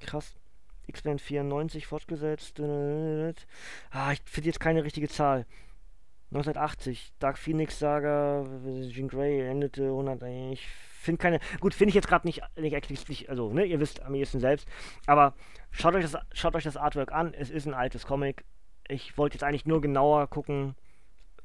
Krass. 0.00 0.34
X-Men 0.86 1.18
94 1.18 1.86
fortgesetzt. 1.86 2.60
Ah, 3.90 4.12
ich 4.12 4.22
finde 4.24 4.46
jetzt 4.46 4.60
keine 4.60 4.84
richtige 4.84 5.08
Zahl. 5.08 5.44
1980, 6.30 7.12
Dark 7.18 7.38
Phoenix 7.38 7.78
Saga, 7.78 8.44
Jean 8.90 9.08
Grey 9.08 9.48
endete 9.48 9.84
100. 9.84 10.22
Ich 10.52 10.66
finde 10.66 11.20
keine. 11.20 11.40
Gut, 11.60 11.74
finde 11.74 11.90
ich 11.90 11.94
jetzt 11.94 12.08
gerade 12.08 12.26
nicht, 12.26 12.42
nicht 12.56 12.74
explizit, 12.74 13.28
also, 13.30 13.52
ne, 13.52 13.64
ihr 13.64 13.80
wisst 13.80 14.02
am 14.02 14.14
ehesten 14.14 14.40
selbst. 14.40 14.68
Aber 15.06 15.34
schaut 15.70 15.94
euch, 15.94 16.04
das, 16.04 16.16
schaut 16.32 16.54
euch 16.54 16.64
das 16.64 16.76
Artwork 16.76 17.12
an. 17.12 17.32
Es 17.32 17.50
ist 17.50 17.66
ein 17.66 17.74
altes 17.74 18.06
Comic. 18.06 18.44
Ich 18.88 19.16
wollte 19.16 19.34
jetzt 19.34 19.44
eigentlich 19.44 19.66
nur 19.66 19.80
genauer 19.80 20.28
gucken, 20.28 20.74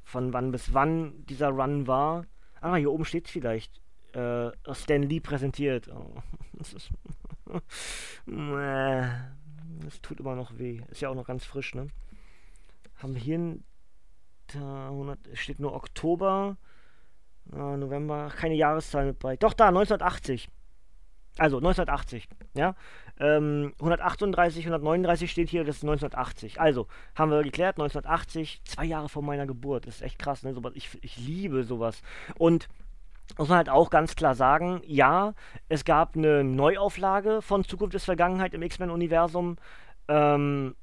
von 0.04 0.34
wann 0.34 0.52
bis 0.52 0.74
wann 0.74 1.26
dieser 1.26 1.50
Run 1.50 1.88
war. 1.88 2.26
Ah, 2.62 2.76
hier 2.76 2.92
oben 2.92 3.06
steht 3.06 3.28
vielleicht. 3.28 3.82
Äh, 4.14 4.52
Stan 4.74 5.02
Lee 5.02 5.20
präsentiert. 5.20 5.90
Oh, 5.90 6.16
das 6.54 6.74
ist. 6.74 6.90
das 9.86 10.02
tut 10.02 10.20
immer 10.20 10.36
noch 10.36 10.58
weh. 10.58 10.82
Ist 10.90 11.02
ja 11.02 11.10
auch 11.10 11.16
noch 11.16 11.28
ganz 11.28 11.46
frisch, 11.46 11.76
ne? 11.76 11.88
Haben 12.96 13.16
wir 13.16 13.22
hier 13.22 13.38
ein 13.38 13.64
100, 14.56 15.20
steht 15.34 15.60
nur 15.60 15.74
Oktober, 15.74 16.58
äh, 17.52 17.78
November, 17.78 18.30
keine 18.36 18.56
Jahreszahl 18.56 19.06
mit 19.06 19.20
bei. 19.20 19.36
Doch 19.38 19.54
da, 19.54 19.68
1980. 19.70 20.50
Also 21.38 21.58
1980, 21.58 22.28
ja. 22.54 22.76
Ähm, 23.20 23.74
138, 23.80 24.66
139 24.66 25.30
steht 25.30 25.50
hier, 25.50 25.64
das 25.64 25.78
ist 25.78 25.84
1980. 25.84 26.60
Also, 26.60 26.88
haben 27.16 27.32
wir 27.32 27.44
geklärt, 27.44 27.78
1980, 27.78 28.62
zwei 28.64 28.86
Jahre 28.86 29.10
vor 29.10 29.22
meiner 29.22 29.46
Geburt. 29.46 29.88
Das 29.88 29.96
ist 29.96 30.02
echt 30.02 30.20
krass, 30.20 30.44
ne? 30.44 30.54
Sowas, 30.54 30.74
ich, 30.76 30.98
ich 31.02 31.18
liebe 31.18 31.64
sowas. 31.64 32.02
Und 32.38 32.68
muss 33.38 33.50
man 33.50 33.58
halt 33.58 33.70
auch 33.70 33.90
ganz 33.90 34.16
klar 34.16 34.36
sagen, 34.36 34.82
ja, 34.86 35.34
es 35.70 35.86
gab 35.86 36.16
eine 36.16 36.44
Neuauflage 36.44 37.42
von 37.42 37.64
Zukunft 37.64 37.94
des 37.94 38.06
Vergangenheit 38.06 38.54
im 38.54 38.62
X-Men-Universum. 38.62 39.58
Ähm, 40.08 40.76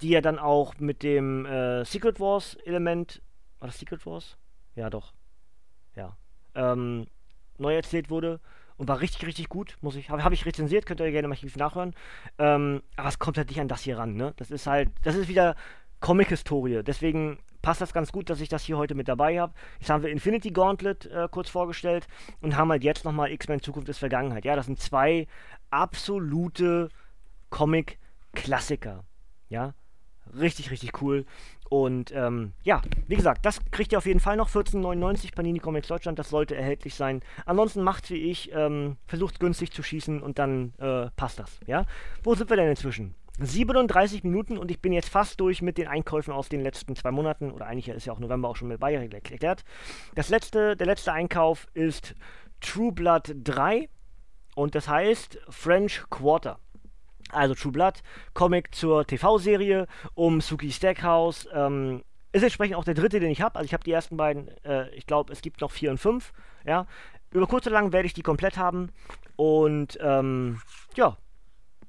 die 0.00 0.10
ja 0.10 0.20
dann 0.20 0.38
auch 0.38 0.78
mit 0.78 1.02
dem 1.02 1.44
äh, 1.46 1.84
Secret 1.84 2.20
Wars 2.20 2.54
Element, 2.64 3.22
war 3.58 3.68
das 3.68 3.78
Secret 3.78 4.06
Wars? 4.06 4.36
Ja, 4.74 4.88
doch. 4.88 5.12
Ja. 5.94 6.16
Ähm, 6.54 7.06
neu 7.58 7.74
erzählt 7.74 8.10
wurde 8.10 8.40
und 8.80 8.88
war 8.88 9.00
richtig, 9.00 9.26
richtig 9.26 9.50
gut. 9.50 9.76
Muss 9.82 9.94
ich, 9.94 10.08
habe 10.08 10.24
hab 10.24 10.32
ich 10.32 10.46
rezensiert, 10.46 10.86
könnt 10.86 11.00
ihr 11.00 11.10
gerne 11.10 11.28
mal 11.28 11.36
hier 11.36 11.50
nachhören. 11.56 11.94
Ähm, 12.38 12.82
aber 12.96 13.08
es 13.08 13.18
kommt 13.18 13.36
halt 13.36 13.50
nicht 13.50 13.60
an 13.60 13.68
das 13.68 13.82
hier 13.82 13.98
ran, 13.98 14.14
ne? 14.14 14.32
Das 14.38 14.50
ist 14.50 14.66
halt, 14.66 14.88
das 15.02 15.16
ist 15.16 15.28
wieder 15.28 15.54
Comic-Historie. 16.00 16.82
Deswegen 16.82 17.38
passt 17.60 17.82
das 17.82 17.92
ganz 17.92 18.10
gut, 18.10 18.30
dass 18.30 18.40
ich 18.40 18.48
das 18.48 18.64
hier 18.64 18.78
heute 18.78 18.94
mit 18.94 19.06
dabei 19.06 19.38
habe. 19.38 19.52
Jetzt 19.80 19.90
haben 19.90 20.02
wir 20.02 20.08
Infinity 20.10 20.50
Gauntlet 20.50 21.04
äh, 21.04 21.28
kurz 21.30 21.50
vorgestellt 21.50 22.08
und 22.40 22.56
haben 22.56 22.70
halt 22.70 22.82
jetzt 22.82 23.04
nochmal 23.04 23.30
X-Men 23.30 23.60
Zukunft 23.60 23.90
ist 23.90 23.98
Vergangenheit. 23.98 24.46
Ja, 24.46 24.56
das 24.56 24.64
sind 24.64 24.80
zwei 24.80 25.26
absolute 25.68 26.88
Comic-Klassiker. 27.50 29.04
Ja, 29.50 29.74
Richtig, 30.38 30.70
richtig 30.70 31.00
cool. 31.02 31.24
Und 31.68 32.12
ähm, 32.12 32.52
ja, 32.64 32.82
wie 33.06 33.14
gesagt, 33.14 33.46
das 33.46 33.60
kriegt 33.70 33.92
ihr 33.92 33.98
auf 33.98 34.06
jeden 34.06 34.20
Fall 34.20 34.36
noch. 34.36 34.48
14,99 34.50 35.34
Panini 35.34 35.60
Comics 35.60 35.88
Deutschland, 35.88 36.18
das 36.18 36.28
sollte 36.28 36.56
erhältlich 36.56 36.94
sein. 36.94 37.22
Ansonsten 37.46 37.82
macht's 37.82 38.10
wie 38.10 38.30
ich, 38.30 38.50
ähm, 38.52 38.96
versucht 39.06 39.38
günstig 39.38 39.72
zu 39.72 39.82
schießen 39.82 40.20
und 40.20 40.38
dann 40.38 40.74
äh, 40.78 41.10
passt 41.16 41.38
das. 41.38 41.60
Ja? 41.66 41.86
Wo 42.24 42.34
sind 42.34 42.50
wir 42.50 42.56
denn 42.56 42.68
inzwischen? 42.68 43.14
37 43.38 44.24
Minuten 44.24 44.58
und 44.58 44.70
ich 44.70 44.82
bin 44.82 44.92
jetzt 44.92 45.08
fast 45.08 45.40
durch 45.40 45.62
mit 45.62 45.78
den 45.78 45.88
Einkäufen 45.88 46.32
aus 46.32 46.48
den 46.48 46.60
letzten 46.60 46.96
zwei 46.96 47.10
Monaten. 47.10 47.50
Oder 47.52 47.66
eigentlich 47.66 47.88
ist 47.88 48.04
ja 48.04 48.12
auch 48.12 48.18
November 48.18 48.48
auch 48.48 48.56
schon 48.56 48.68
mit 48.68 48.80
bei 48.80 48.92
erklärt. 48.92 49.64
Das 50.14 50.28
letzte, 50.28 50.76
der 50.76 50.86
letzte 50.86 51.12
Einkauf 51.12 51.68
ist 51.72 52.14
True 52.60 52.92
Blood 52.92 53.34
3 53.44 53.88
und 54.56 54.74
das 54.74 54.88
heißt 54.88 55.38
French 55.48 56.02
Quarter. 56.10 56.58
Also 57.32 57.54
True 57.54 57.72
Blood, 57.72 58.02
Comic 58.34 58.74
zur 58.74 59.06
TV-Serie 59.06 59.86
um 60.14 60.40
Suki 60.40 60.70
Stackhouse. 60.70 61.48
Ähm, 61.52 62.02
ist 62.32 62.42
entsprechend 62.42 62.76
auch 62.76 62.84
der 62.84 62.94
dritte, 62.94 63.20
den 63.20 63.30
ich 63.30 63.42
habe. 63.42 63.56
Also 63.56 63.66
ich 63.66 63.72
habe 63.72 63.84
die 63.84 63.92
ersten 63.92 64.16
beiden, 64.16 64.48
äh, 64.64 64.88
ich 64.90 65.06
glaube, 65.06 65.32
es 65.32 65.42
gibt 65.42 65.60
noch 65.60 65.70
vier 65.70 65.90
und 65.90 65.98
fünf. 65.98 66.32
Ja. 66.64 66.86
Über 67.32 67.46
kurz 67.46 67.66
oder 67.66 67.74
lang 67.74 67.92
werde 67.92 68.06
ich 68.06 68.14
die 68.14 68.22
komplett 68.22 68.56
haben. 68.56 68.90
Und 69.36 69.98
ähm, 70.00 70.60
ja, 70.94 71.16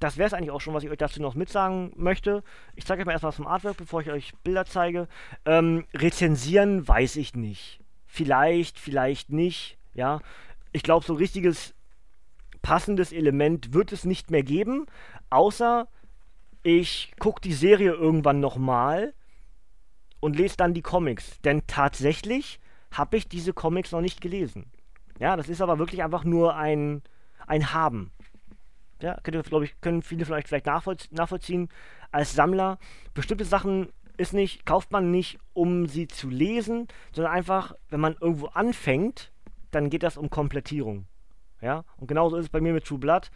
das 0.02 0.16
wäre 0.16 0.26
es 0.26 0.34
eigentlich 0.34 0.50
auch 0.50 0.60
schon, 0.60 0.74
was 0.74 0.82
ich 0.82 0.90
euch 0.90 0.98
dazu 0.98 1.22
noch 1.22 1.34
mitsagen 1.34 1.92
möchte. 1.96 2.42
Ich 2.74 2.86
zeige 2.86 3.02
euch 3.02 3.06
mal 3.06 3.12
erstmal 3.12 3.32
vom 3.32 3.46
Artwork, 3.46 3.76
bevor 3.76 4.00
ich 4.00 4.10
euch 4.10 4.32
Bilder 4.42 4.64
zeige. 4.64 5.06
Ähm, 5.44 5.84
rezensieren 5.94 6.86
weiß 6.86 7.16
ich 7.16 7.34
nicht. 7.34 7.80
Vielleicht, 8.06 8.78
vielleicht 8.78 9.30
nicht. 9.30 9.78
Ja. 9.94 10.20
Ich 10.72 10.82
glaube, 10.82 11.06
so 11.06 11.14
richtiges 11.14 11.74
passendes 12.62 13.12
Element 13.12 13.74
wird 13.74 13.92
es 13.92 14.04
nicht 14.04 14.30
mehr 14.30 14.42
geben, 14.42 14.86
außer 15.32 15.88
ich 16.62 17.12
gucke 17.18 17.40
die 17.40 17.52
Serie 17.52 17.92
irgendwann 17.92 18.40
nochmal 18.40 19.14
und 20.20 20.36
lese 20.36 20.56
dann 20.56 20.74
die 20.74 20.82
Comics. 20.82 21.40
Denn 21.40 21.66
tatsächlich 21.66 22.60
habe 22.92 23.16
ich 23.16 23.28
diese 23.28 23.52
Comics 23.52 23.90
noch 23.92 24.00
nicht 24.00 24.20
gelesen. 24.20 24.70
Ja, 25.18 25.36
das 25.36 25.48
ist 25.48 25.60
aber 25.60 25.78
wirklich 25.78 26.02
einfach 26.02 26.24
nur 26.24 26.56
ein, 26.56 27.02
ein 27.46 27.72
Haben. 27.72 28.12
Ja, 29.00 29.18
könnt 29.22 29.36
ihr, 29.36 29.42
glaube 29.42 29.64
ich, 29.64 29.80
können 29.80 30.02
viele 30.02 30.24
vielleicht, 30.24 30.48
vielleicht 30.48 30.66
nachvollziehen 30.66 31.68
als 32.12 32.34
Sammler. 32.34 32.78
Bestimmte 33.14 33.44
Sachen 33.44 33.88
ist 34.16 34.32
nicht, 34.32 34.64
kauft 34.64 34.92
man 34.92 35.10
nicht, 35.10 35.38
um 35.52 35.86
sie 35.86 36.06
zu 36.06 36.28
lesen, 36.28 36.86
sondern 37.12 37.32
einfach, 37.32 37.74
wenn 37.88 38.00
man 38.00 38.16
irgendwo 38.20 38.46
anfängt, 38.46 39.32
dann 39.72 39.90
geht 39.90 40.04
das 40.04 40.16
um 40.16 40.30
Komplettierung. 40.30 41.06
Ja, 41.60 41.84
und 41.96 42.06
genauso 42.06 42.36
ist 42.36 42.44
es 42.46 42.50
bei 42.50 42.60
mir 42.60 42.72
mit 42.72 42.84
True 42.84 42.98
Blood. 42.98 43.30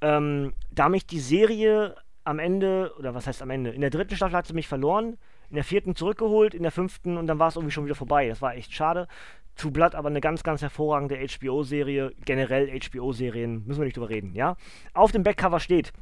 Ähm, 0.00 0.54
da 0.70 0.88
mich 0.88 1.06
die 1.06 1.20
Serie 1.20 1.94
am 2.24 2.38
Ende, 2.38 2.92
oder 2.98 3.14
was 3.14 3.26
heißt 3.26 3.42
am 3.42 3.50
Ende, 3.50 3.70
in 3.70 3.80
der 3.80 3.90
dritten 3.90 4.16
Staffel 4.16 4.36
hat 4.36 4.46
sie 4.46 4.54
mich 4.54 4.68
verloren, 4.68 5.18
in 5.48 5.56
der 5.56 5.64
vierten 5.64 5.96
zurückgeholt, 5.96 6.54
in 6.54 6.62
der 6.62 6.72
fünften 6.72 7.16
und 7.16 7.26
dann 7.26 7.38
war 7.38 7.48
es 7.48 7.56
irgendwie 7.56 7.72
schon 7.72 7.84
wieder 7.84 7.94
vorbei. 7.94 8.28
Das 8.28 8.40
war 8.40 8.54
echt 8.54 8.72
schade. 8.72 9.08
True 9.56 9.72
Blood 9.72 9.94
aber 9.94 10.08
eine 10.08 10.20
ganz, 10.20 10.42
ganz 10.42 10.62
hervorragende 10.62 11.16
HBO-Serie. 11.16 12.12
Generell 12.24 12.70
HBO-Serien, 12.78 13.66
müssen 13.66 13.80
wir 13.80 13.84
nicht 13.84 13.96
drüber 13.96 14.08
reden, 14.08 14.34
ja? 14.34 14.56
Auf 14.94 15.12
dem 15.12 15.22
Backcover 15.22 15.60
steht, 15.60 15.92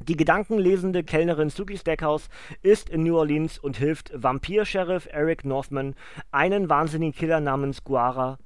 die 0.00 0.16
gedankenlesende 0.16 1.02
Kellnerin 1.04 1.50
Suki 1.50 1.76
Stackhouse 1.76 2.28
ist 2.62 2.88
in 2.88 3.02
New 3.02 3.16
Orleans 3.16 3.58
und 3.58 3.76
hilft 3.76 4.12
Vampir-Sheriff 4.14 5.08
Eric 5.10 5.44
Northman, 5.44 5.94
einen 6.30 6.68
wahnsinnigen 6.68 7.14
Killer 7.14 7.40
namens 7.40 7.84
Guara 7.84 8.38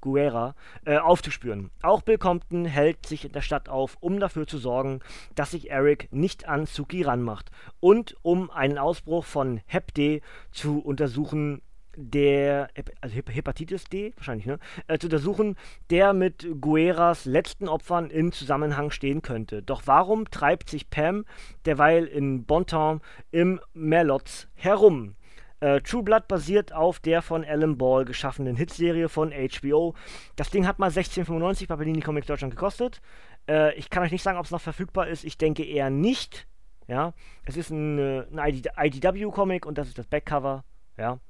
Guerra 0.00 0.54
äh, 0.84 0.98
aufzuspüren. 0.98 1.70
Auch 1.82 2.02
Bill 2.02 2.18
Compton 2.18 2.64
hält 2.64 3.06
sich 3.06 3.24
in 3.24 3.32
der 3.32 3.42
Stadt 3.42 3.68
auf, 3.68 3.96
um 4.00 4.20
dafür 4.20 4.46
zu 4.46 4.58
sorgen, 4.58 5.00
dass 5.34 5.52
sich 5.52 5.70
Eric 5.70 6.08
nicht 6.12 6.48
an 6.48 6.66
Suki 6.66 7.02
ranmacht 7.02 7.50
und 7.80 8.16
um 8.22 8.50
einen 8.50 8.78
Ausbruch 8.78 9.24
von 9.24 9.60
Hep 9.66 9.94
D 9.94 10.22
zu 10.50 10.80
untersuchen, 10.80 11.62
der, 11.96 12.68
also 13.00 13.16
Hepatitis 13.16 13.84
D, 13.84 14.12
wahrscheinlich, 14.16 14.46
ne? 14.46 14.58
Äh, 14.86 14.98
zu 14.98 15.08
untersuchen, 15.08 15.56
der 15.90 16.12
mit 16.12 16.46
Gueras 16.60 17.24
letzten 17.24 17.68
Opfern 17.68 18.10
in 18.10 18.32
Zusammenhang 18.32 18.90
stehen 18.90 19.22
könnte. 19.22 19.62
Doch 19.62 19.82
warum 19.86 20.30
treibt 20.30 20.70
sich 20.70 20.88
Pam 20.90 21.24
derweil 21.66 22.06
in 22.06 22.44
Bonton 22.44 23.00
im 23.30 23.60
Merlotz 23.74 24.48
herum? 24.54 25.14
Äh, 25.60 25.80
True 25.82 26.02
Blood 26.02 26.26
basiert 26.26 26.72
auf 26.72 27.00
der 27.00 27.22
von 27.22 27.44
Alan 27.44 27.76
Ball 27.76 28.04
geschaffenen 28.04 28.56
Hitserie 28.56 29.08
von 29.08 29.32
HBO. 29.32 29.94
Das 30.36 30.50
Ding 30.50 30.66
hat 30.66 30.78
mal 30.78 30.90
16,95 30.90 31.68
bei 31.68 31.76
Panini 31.76 32.00
Comics 32.00 32.26
Deutschland 32.26 32.54
gekostet. 32.54 33.00
Äh, 33.48 33.74
ich 33.74 33.90
kann 33.90 34.02
euch 34.02 34.10
nicht 34.10 34.22
sagen, 34.22 34.38
ob 34.38 34.46
es 34.46 34.50
noch 34.50 34.60
verfügbar 34.60 35.08
ist. 35.08 35.24
Ich 35.24 35.36
denke 35.38 35.64
eher 35.64 35.90
nicht. 35.90 36.46
Ja, 36.88 37.12
es 37.44 37.56
ist 37.56 37.70
ein, 37.70 37.98
äh, 37.98 38.24
ein 38.34 38.62
IDW-Comic 38.76 39.64
und 39.66 39.78
das 39.78 39.88
ist 39.88 39.98
das 39.98 40.06
Backcover. 40.06 40.64
Ja, 40.96 41.20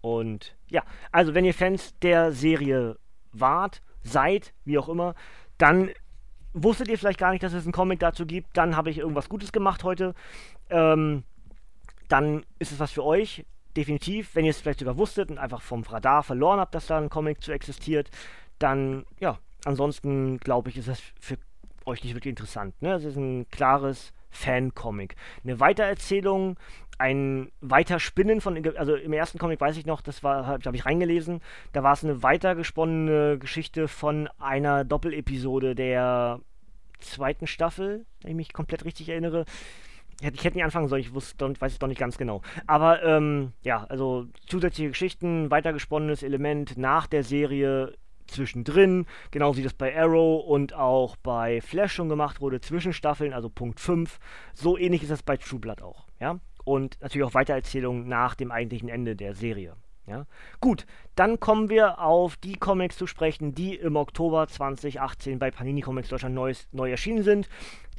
und 0.00 0.56
ja, 0.68 0.82
also 1.12 1.34
wenn 1.34 1.44
ihr 1.44 1.54
Fans 1.54 1.94
der 2.00 2.32
Serie 2.32 2.98
wart, 3.32 3.82
seid, 4.02 4.54
wie 4.64 4.78
auch 4.78 4.88
immer, 4.88 5.14
dann 5.58 5.90
wusstet 6.54 6.88
ihr 6.88 6.98
vielleicht 6.98 7.18
gar 7.18 7.32
nicht, 7.32 7.42
dass 7.42 7.52
es 7.52 7.64
einen 7.64 7.72
Comic 7.72 8.00
dazu 8.00 8.24
gibt. 8.24 8.56
Dann 8.56 8.76
habe 8.76 8.90
ich 8.90 8.98
irgendwas 8.98 9.28
Gutes 9.28 9.52
gemacht 9.52 9.84
heute. 9.84 10.14
Ähm, 10.70 11.24
dann 12.08 12.44
ist 12.58 12.72
es 12.72 12.80
was 12.80 12.92
für 12.92 13.04
euch 13.04 13.44
definitiv, 13.76 14.34
wenn 14.34 14.44
ihr 14.44 14.50
es 14.50 14.60
vielleicht 14.60 14.80
sogar 14.80 14.98
wusstet 14.98 15.30
und 15.30 15.38
einfach 15.38 15.62
vom 15.62 15.82
Radar 15.82 16.22
verloren 16.22 16.60
habt, 16.60 16.74
dass 16.74 16.86
da 16.86 16.98
ein 16.98 17.10
Comic 17.10 17.42
zu 17.42 17.52
existiert, 17.52 18.10
dann, 18.58 19.04
ja, 19.20 19.38
ansonsten 19.64 20.38
glaube 20.38 20.70
ich, 20.70 20.76
ist 20.76 20.88
das 20.88 21.00
für 21.20 21.36
euch 21.84 22.02
nicht 22.02 22.14
wirklich 22.14 22.30
interessant. 22.30 22.80
Ne? 22.82 22.94
Es 22.94 23.04
ist 23.04 23.16
ein 23.16 23.46
klares 23.50 24.12
Fan-Comic. 24.30 25.16
Eine 25.44 25.60
Weitererzählung, 25.60 26.58
ein 26.98 27.50
Weiterspinnen 27.60 28.40
von, 28.40 28.66
also 28.76 28.94
im 28.94 29.12
ersten 29.12 29.38
Comic 29.38 29.60
weiß 29.60 29.76
ich 29.76 29.86
noch, 29.86 30.00
das 30.00 30.22
war, 30.22 30.46
habe 30.46 30.64
hab 30.64 30.74
ich 30.74 30.86
reingelesen, 30.86 31.40
da 31.72 31.82
war 31.82 31.92
es 31.92 32.04
eine 32.04 32.22
weitergesponnene 32.22 33.38
Geschichte 33.38 33.88
von 33.88 34.28
einer 34.38 34.84
Doppelepisode 34.84 35.74
der 35.74 36.40
zweiten 36.98 37.46
Staffel, 37.46 38.06
wenn 38.22 38.30
ich 38.30 38.36
mich 38.36 38.52
komplett 38.52 38.84
richtig 38.84 39.10
erinnere. 39.10 39.44
Ich 40.20 40.44
hätte 40.44 40.56
nicht 40.56 40.64
anfangen 40.64 40.88
sollen, 40.88 41.02
ich 41.02 41.12
wusste, 41.12 41.52
weiß 41.60 41.72
es 41.72 41.78
doch 41.78 41.88
nicht 41.88 42.00
ganz 42.00 42.16
genau. 42.16 42.40
Aber 42.66 43.02
ähm, 43.02 43.52
ja, 43.62 43.84
also 43.84 44.26
zusätzliche 44.46 44.90
Geschichten, 44.90 45.50
weitergesponnenes 45.50 46.22
Element 46.22 46.78
nach 46.78 47.06
der 47.06 47.22
Serie 47.22 47.94
zwischendrin, 48.26 49.06
genauso 49.30 49.58
wie 49.58 49.62
das 49.62 49.74
bei 49.74 49.96
Arrow 49.96 50.44
und 50.44 50.74
auch 50.74 51.16
bei 51.16 51.60
Flash 51.60 51.92
schon 51.92 52.08
gemacht 52.08 52.40
wurde, 52.40 52.60
Zwischenstaffeln, 52.60 53.32
also 53.32 53.48
Punkt 53.48 53.78
5. 53.78 54.18
So 54.54 54.76
ähnlich 54.78 55.02
ist 55.02 55.10
das 55.10 55.22
bei 55.22 55.36
True 55.36 55.60
Blood 55.60 55.82
auch, 55.82 56.06
ja. 56.18 56.40
Und 56.64 56.98
natürlich 57.00 57.24
auch 57.24 57.34
Weitererzählungen 57.34 58.08
nach 58.08 58.34
dem 58.34 58.50
eigentlichen 58.50 58.88
Ende 58.88 59.14
der 59.14 59.34
Serie. 59.34 59.76
Ja? 60.06 60.26
Gut, 60.60 60.86
dann 61.14 61.40
kommen 61.40 61.68
wir 61.68 62.00
auf 62.00 62.36
die 62.36 62.54
Comics 62.54 62.96
zu 62.96 63.06
sprechen, 63.06 63.54
die 63.54 63.74
im 63.74 63.96
Oktober 63.96 64.46
2018 64.46 65.38
bei 65.38 65.50
Panini 65.50 65.80
Comics 65.80 66.08
Deutschland 66.08 66.34
neu, 66.34 66.52
neu 66.72 66.90
erschienen 66.90 67.22
sind, 67.22 67.48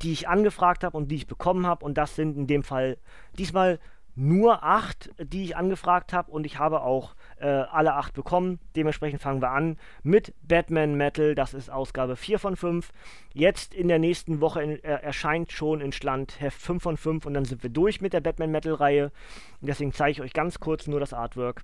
die 0.02 0.12
ich 0.12 0.28
angefragt 0.28 0.84
habe 0.84 0.98
und 0.98 1.10
die 1.10 1.16
ich 1.16 1.28
bekommen 1.28 1.66
habe. 1.66 1.84
Und 1.86 1.98
das 1.98 2.16
sind 2.16 2.38
in 2.38 2.48
dem 2.48 2.64
Fall 2.64 2.98
diesmal 3.38 3.80
nur 4.18 4.64
acht, 4.64 5.12
die 5.20 5.44
ich 5.44 5.56
angefragt 5.56 6.12
habe 6.12 6.32
und 6.32 6.46
ich 6.48 6.58
habe 6.58 6.82
auch 6.82 7.16
äh, 7.40 7.46
alle 7.46 7.94
acht 7.94 8.16
bekommen. 8.16 8.60
Dementsprechend 8.76 9.22
fangen 9.22 9.44
wir 9.44 9.52
an 9.52 9.78
mit 10.02 10.34
Batman 10.42 10.96
Metal. 10.96 11.36
Das 11.36 11.54
ist 11.54 11.70
Ausgabe 11.70 12.16
4 12.16 12.40
von 12.40 12.56
5. 12.56 12.92
Jetzt 13.34 13.76
in 13.76 13.88
der 13.88 14.00
nächsten 14.00 14.42
Woche 14.42 14.64
in, 14.64 14.84
äh, 14.84 15.02
erscheint 15.02 15.52
schon 15.52 15.82
in 15.82 15.92
Schland 15.92 16.42
Heft 16.42 16.60
5 16.60 16.82
von 16.82 16.98
5 16.98 17.28
und 17.28 17.36
dann 17.36 17.46
sind 17.46 17.62
wir 17.62 17.70
durch 17.70 18.02
mit 18.02 18.12
der 18.12 18.22
Batman 18.22 18.50
Metal 18.50 18.74
Reihe. 18.74 19.12
Und 19.62 19.68
deswegen 19.68 19.94
zeige 19.94 20.12
ich 20.14 20.22
euch 20.22 20.34
ganz 20.34 20.60
kurz 20.60 20.88
nur 20.88 21.00
das 21.00 21.14
Artwork. 21.14 21.62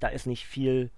Da 0.00 0.08
ist 0.08 0.26
nicht 0.26 0.46
viel. 0.46 0.90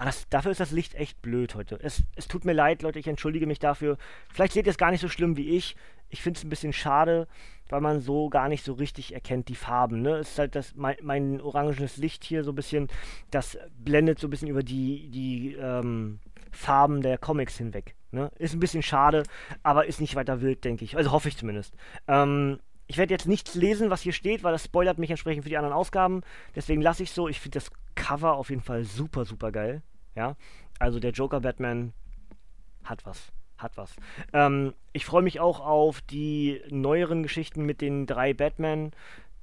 Aber 0.00 0.06
das, 0.06 0.26
dafür 0.30 0.50
ist 0.50 0.60
das 0.60 0.70
Licht 0.70 0.94
echt 0.94 1.20
blöd 1.20 1.54
heute. 1.54 1.78
Es, 1.82 2.02
es 2.16 2.26
tut 2.26 2.46
mir 2.46 2.54
leid, 2.54 2.80
Leute, 2.80 2.98
ich 2.98 3.06
entschuldige 3.06 3.46
mich 3.46 3.58
dafür. 3.58 3.98
Vielleicht 4.32 4.54
seht 4.54 4.64
ihr 4.64 4.70
es 4.70 4.78
gar 4.78 4.90
nicht 4.90 5.02
so 5.02 5.08
schlimm 5.08 5.36
wie 5.36 5.50
ich. 5.50 5.76
Ich 6.08 6.22
finde 6.22 6.38
es 6.38 6.44
ein 6.44 6.48
bisschen 6.48 6.72
schade, 6.72 7.28
weil 7.68 7.82
man 7.82 8.00
so 8.00 8.30
gar 8.30 8.48
nicht 8.48 8.64
so 8.64 8.72
richtig 8.72 9.12
erkennt 9.12 9.48
die 9.48 9.54
Farben. 9.54 10.00
Ne? 10.00 10.16
Es 10.16 10.30
ist 10.30 10.38
halt 10.38 10.54
das, 10.54 10.74
mein, 10.74 10.96
mein 11.02 11.42
orangenes 11.42 11.98
Licht 11.98 12.24
hier 12.24 12.44
so 12.44 12.52
ein 12.52 12.54
bisschen, 12.54 12.88
das 13.30 13.58
blendet 13.76 14.18
so 14.18 14.26
ein 14.26 14.30
bisschen 14.30 14.48
über 14.48 14.62
die, 14.62 15.10
die 15.10 15.52
ähm, 15.60 16.20
Farben 16.50 17.02
der 17.02 17.18
Comics 17.18 17.58
hinweg. 17.58 17.94
Ne? 18.10 18.32
Ist 18.38 18.54
ein 18.54 18.60
bisschen 18.60 18.82
schade, 18.82 19.24
aber 19.62 19.84
ist 19.84 20.00
nicht 20.00 20.14
weiter 20.14 20.40
wild, 20.40 20.64
denke 20.64 20.82
ich. 20.82 20.96
Also 20.96 21.12
hoffe 21.12 21.28
ich 21.28 21.36
zumindest. 21.36 21.74
Ähm, 22.08 22.58
ich 22.86 22.96
werde 22.96 23.12
jetzt 23.12 23.28
nichts 23.28 23.54
lesen, 23.54 23.90
was 23.90 24.00
hier 24.00 24.14
steht, 24.14 24.44
weil 24.44 24.52
das 24.52 24.64
spoilert 24.64 24.98
mich 24.98 25.10
entsprechend 25.10 25.42
für 25.42 25.50
die 25.50 25.58
anderen 25.58 25.76
Ausgaben. 25.76 26.22
Deswegen 26.56 26.80
lasse 26.80 27.02
ich 27.02 27.10
so. 27.10 27.28
Ich 27.28 27.38
finde 27.38 27.58
das 27.58 27.70
Cover 27.96 28.36
auf 28.36 28.48
jeden 28.48 28.62
Fall 28.62 28.84
super, 28.84 29.26
super 29.26 29.52
geil. 29.52 29.82
Ja, 30.14 30.36
also 30.78 30.98
der 30.98 31.12
Joker 31.12 31.40
Batman 31.40 31.92
hat 32.84 33.04
was. 33.06 33.32
Hat 33.58 33.76
was. 33.76 33.94
Ähm, 34.32 34.72
ich 34.92 35.04
freue 35.04 35.22
mich 35.22 35.38
auch 35.38 35.60
auf 35.60 36.00
die 36.00 36.62
neueren 36.70 37.22
Geschichten 37.22 37.64
mit 37.64 37.80
den 37.80 38.06
drei 38.06 38.32
Batman. 38.32 38.92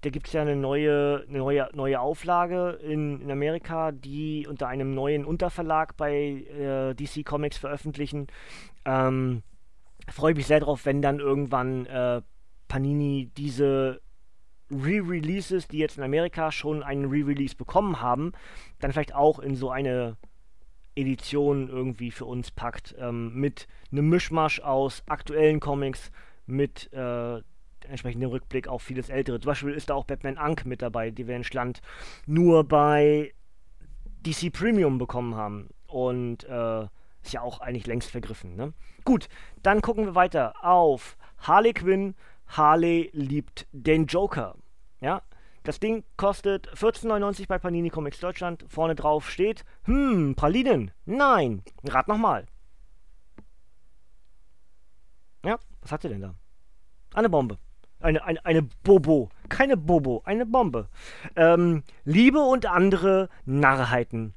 Da 0.01 0.09
gibt 0.09 0.28
es 0.28 0.34
ja 0.34 0.41
eine 0.41 0.55
neue, 0.55 1.26
eine 1.28 1.38
neue, 1.38 1.70
neue 1.74 1.99
Auflage 1.99 2.80
in, 2.82 3.22
in 3.22 3.32
Amerika, 3.32 3.91
die 3.91 4.47
unter 4.47 4.68
einem 4.68 4.93
neuen 4.93 5.26
Unterverlag 5.26 5.97
bei 5.97 6.13
äh, 6.13 6.95
DC 6.95 7.26
Comics 7.26 7.57
veröffentlichen. 7.57 8.28
Ähm, 8.86 9.43
freue 10.09 10.34
mich 10.34 10.47
sehr 10.47 10.59
drauf, 10.59 10.86
wenn 10.86 11.01
dann 11.01 11.20
irgendwann 11.20 11.86
äh, 11.86 12.22
Panini 12.68 13.32
diese 13.38 14.01
Re-Releases, 14.72 15.68
die 15.68 15.78
jetzt 15.78 15.97
in 15.97 16.03
Amerika 16.03 16.51
schon 16.51 16.84
einen 16.84 17.05
Re-Release 17.05 17.55
bekommen 17.55 18.01
haben, 18.01 18.34
dann 18.80 18.91
vielleicht 18.91 19.15
auch 19.15 19.39
in 19.39 19.55
so 19.55 19.70
eine 19.70 20.18
Edition 20.98 21.70
irgendwie 21.70 22.12
für 22.12 22.26
uns 22.26 22.52
packt. 22.52 22.95
Ähm, 23.00 23.34
mit 23.34 23.68
einem 23.91 24.10
Mischmasch 24.10 24.60
aus 24.60 25.04
aktuellen 25.08 25.60
Comics, 25.60 26.12
mit 26.45 26.91
äh, 26.93 27.41
entsprechendem 27.88 28.30
Rückblick 28.30 28.68
auf 28.68 28.82
vieles 28.82 29.10
ältere. 29.10 29.39
Zum 29.39 29.48
Beispiel 29.48 29.74
ist 29.74 29.89
da 29.89 29.93
auch 29.93 30.06
Batman 30.06 30.38
Ank 30.38 30.66
mit 30.66 30.82
dabei, 30.82 31.12
die 31.12 31.28
wir 31.28 31.36
in 31.36 31.43
Schland 31.43 31.82
nur 32.26 32.64
bei 32.64 33.34
DC 34.26 34.52
Premium 34.52 34.98
bekommen 34.98 35.36
haben. 35.36 35.70
Und 35.88 36.43
äh, 36.45 36.88
ist 37.24 37.34
ja 37.34 37.41
auch 37.41 37.62
eigentlich 37.62 37.88
längst 37.88 38.12
vergriffen. 38.12 38.56
Ne? 38.56 38.74
Gut, 39.06 39.30
dann 39.64 39.82
gucken 39.82 40.06
wir 40.06 40.16
weiter 40.16 40.54
auf 40.64 41.18
Harley 41.38 41.74
Quinn 41.74 42.16
Harley 42.48 43.10
liebt 43.14 43.68
den 43.72 44.06
Joker. 44.06 44.56
Ja, 45.02 45.22
das 45.68 45.82
Ding 45.82 46.05
kostet 46.15 46.70
14,99 46.76 47.45
bei 47.49 47.59
Panini 47.59 47.89
Comics 47.89 48.22
Deutschland. 48.22 48.63
Vorne 48.70 48.95
drauf 48.95 49.30
steht, 49.30 49.65
hm, 49.84 50.34
Pralinen. 50.34 50.91
Nein, 51.03 51.61
rat 51.84 52.07
nochmal. 52.07 52.45
Ja, 55.43 55.59
was 55.82 55.91
hat 55.91 56.03
sie 56.03 56.07
denn 56.07 56.22
da? 56.22 56.36
Eine 57.13 57.28
Bombe. 57.28 57.57
Eine, 57.99 58.24
eine, 58.24 58.45
eine 58.45 58.61
Bobo. 58.61 59.28
Keine 59.49 59.76
Bobo, 59.76 60.22
eine 60.24 60.45
Bombe. 60.45 60.88
Ähm, 61.36 61.84
Liebe 62.05 62.39
und 62.39 62.65
andere 62.65 63.28
Narrheiten. 63.43 64.34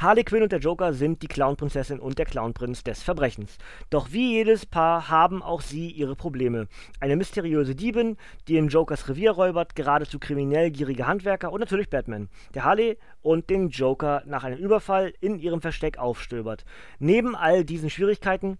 Harley 0.00 0.24
Quinn 0.24 0.42
und 0.42 0.50
der 0.50 0.58
Joker 0.58 0.92
sind 0.92 1.22
die 1.22 1.28
Clownprinzessin 1.28 2.00
und 2.00 2.18
der 2.18 2.26
Clownprinz 2.26 2.82
des 2.82 3.02
Verbrechens. 3.02 3.58
Doch 3.90 4.10
wie 4.10 4.32
jedes 4.32 4.66
Paar 4.66 5.08
haben 5.08 5.40
auch 5.40 5.60
sie 5.60 5.88
ihre 5.88 6.16
Probleme. 6.16 6.66
Eine 6.98 7.14
mysteriöse 7.14 7.76
Diebin, 7.76 8.16
die 8.48 8.56
in 8.56 8.68
Jokers 8.68 9.08
Revier 9.08 9.30
räubert, 9.30 9.76
geradezu 9.76 10.18
kriminell 10.18 10.72
gierige 10.72 11.06
Handwerker 11.06 11.52
und 11.52 11.60
natürlich 11.60 11.90
Batman, 11.90 12.28
der 12.54 12.64
Harley 12.64 12.98
und 13.22 13.48
den 13.50 13.68
Joker 13.68 14.24
nach 14.26 14.42
einem 14.42 14.58
Überfall 14.58 15.14
in 15.20 15.38
ihrem 15.38 15.60
Versteck 15.60 15.96
aufstöbert. 15.96 16.64
Neben 16.98 17.36
all 17.36 17.64
diesen 17.64 17.88
Schwierigkeiten 17.88 18.58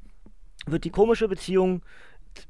wird 0.67 0.85
die 0.85 0.91
komische 0.91 1.27
Beziehung 1.27 1.83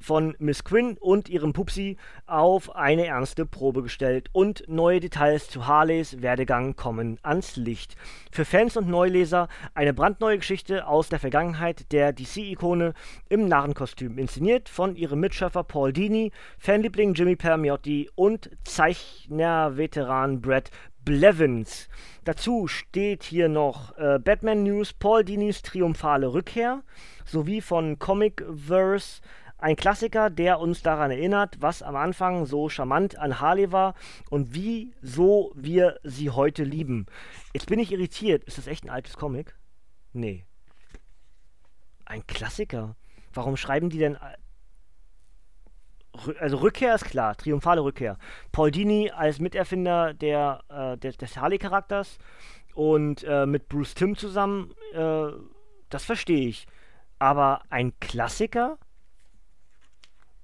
von 0.00 0.34
Miss 0.38 0.64
Quinn 0.64 0.96
und 1.00 1.28
ihrem 1.28 1.52
Pupsi 1.52 1.96
auf 2.26 2.74
eine 2.74 3.06
ernste 3.06 3.46
Probe 3.46 3.82
gestellt 3.82 4.28
und 4.32 4.64
neue 4.68 5.00
Details 5.00 5.48
zu 5.48 5.66
Harleys 5.66 6.22
Werdegang 6.22 6.76
kommen 6.76 7.18
ans 7.22 7.56
Licht. 7.56 7.96
Für 8.30 8.44
Fans 8.44 8.76
und 8.76 8.88
Neuleser 8.88 9.48
eine 9.74 9.94
brandneue 9.94 10.38
Geschichte 10.38 10.86
aus 10.86 11.08
der 11.08 11.18
Vergangenheit 11.18 11.92
der 11.92 12.12
DC-Ikone 12.12 12.94
im 13.28 13.48
Narrenkostüm, 13.48 14.18
inszeniert 14.18 14.68
von 14.68 14.96
ihrem 14.96 15.20
Mitschöpfer 15.20 15.64
Paul 15.64 15.92
Dini, 15.92 16.32
Fanliebling 16.58 17.14
Jimmy 17.14 17.36
Permiotti 17.36 18.10
und 18.14 18.50
Zeichner-Veteran 18.64 20.40
Brad 20.40 20.70
Blevins. 21.04 21.88
Dazu 22.24 22.66
steht 22.66 23.22
hier 23.22 23.48
noch 23.48 23.96
äh, 23.98 24.18
Batman 24.18 24.62
News, 24.62 24.94
Paul 24.94 25.24
Dinis 25.24 25.62
triumphale 25.62 26.32
Rückkehr 26.32 26.82
sowie 27.26 27.60
von 27.60 27.98
Comicverse 27.98 29.20
ein 29.64 29.76
Klassiker, 29.76 30.28
der 30.28 30.60
uns 30.60 30.82
daran 30.82 31.10
erinnert, 31.10 31.56
was 31.58 31.82
am 31.82 31.96
Anfang 31.96 32.44
so 32.44 32.68
charmant 32.68 33.16
an 33.16 33.40
Harley 33.40 33.72
war 33.72 33.94
und 34.28 34.52
wieso 34.52 35.52
wir 35.54 35.98
sie 36.02 36.28
heute 36.28 36.64
lieben. 36.64 37.06
Jetzt 37.54 37.68
bin 37.68 37.78
ich 37.78 37.90
irritiert. 37.90 38.44
Ist 38.44 38.58
das 38.58 38.66
echt 38.66 38.84
ein 38.84 38.90
altes 38.90 39.16
Comic? 39.16 39.56
Nee. 40.12 40.44
Ein 42.04 42.26
Klassiker. 42.26 42.94
Warum 43.32 43.56
schreiben 43.56 43.88
die 43.88 43.96
denn. 43.96 44.18
Also 46.38 46.58
Rückkehr 46.58 46.94
ist 46.94 47.06
klar, 47.06 47.34
triumphale 47.34 47.82
Rückkehr. 47.82 48.18
Paul 48.52 48.70
Dini 48.70 49.12
als 49.12 49.38
Miterfinder 49.38 50.12
der, 50.12 50.62
äh, 50.68 50.98
des, 50.98 51.16
des 51.16 51.38
Harley-Charakters 51.38 52.18
und 52.74 53.24
äh, 53.24 53.46
mit 53.46 53.70
Bruce 53.70 53.94
Timm 53.94 54.14
zusammen, 54.14 54.74
äh, 54.92 55.28
das 55.88 56.04
verstehe 56.04 56.48
ich. 56.48 56.66
Aber 57.18 57.62
ein 57.70 57.98
Klassiker? 57.98 58.76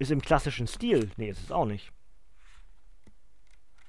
Ist 0.00 0.10
im 0.10 0.22
klassischen 0.22 0.66
Stil. 0.66 1.10
Nee, 1.18 1.28
ist 1.28 1.42
es 1.42 1.52
auch 1.52 1.66
nicht. 1.66 1.92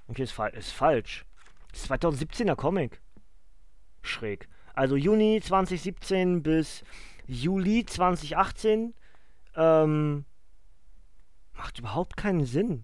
Okay, 0.10 0.24
ist, 0.24 0.34
fa 0.34 0.48
ist 0.48 0.74
falsch. 0.74 1.26
Ist 1.72 1.90
2017er 1.90 2.56
Comic. 2.56 3.00
Schräg. 4.02 4.50
Also 4.74 4.98
Juni 4.98 5.40
2017 5.42 6.44
bis 6.44 6.84
Juli 7.28 7.86
2018. 7.86 8.94
Ähm, 9.56 10.26
macht 11.54 11.80
überhaupt 11.80 12.18
keinen 12.18 12.44
Sinn. 12.44 12.84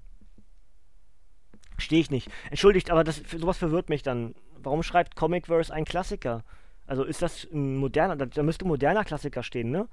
Stehe 1.77 1.99
ich 1.99 2.09
nicht. 2.09 2.31
Entschuldigt, 2.49 2.89
aber 2.91 3.03
das, 3.03 3.17
sowas 3.17 3.57
verwirrt 3.57 3.89
mich 3.89 4.03
dann. 4.03 4.35
Warum 4.55 4.83
schreibt 4.83 5.17
Comicverse 5.17 5.73
ein 5.73 5.83
Klassiker? 5.83 6.45
Also 6.85 7.03
ist 7.03 7.21
das 7.21 7.43
ein 7.51 7.75
moderner, 7.75 8.15
da, 8.15 8.25
da 8.25 8.41
müsste 8.41 8.63
moderner 8.63 9.03
Klassiker 9.03 9.43
stehen, 9.43 9.69
ne? 9.69 9.89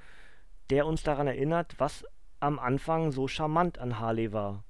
Der 0.71 0.87
uns 0.87 1.03
daran 1.03 1.27
erinnert, 1.27 1.75
was 1.79 2.05
am 2.45 2.59
Anfang 2.59 3.11
so 3.11 3.27
charmant 3.27 3.79
an 3.79 3.99
Harley 3.99 4.33
war. 4.33 4.65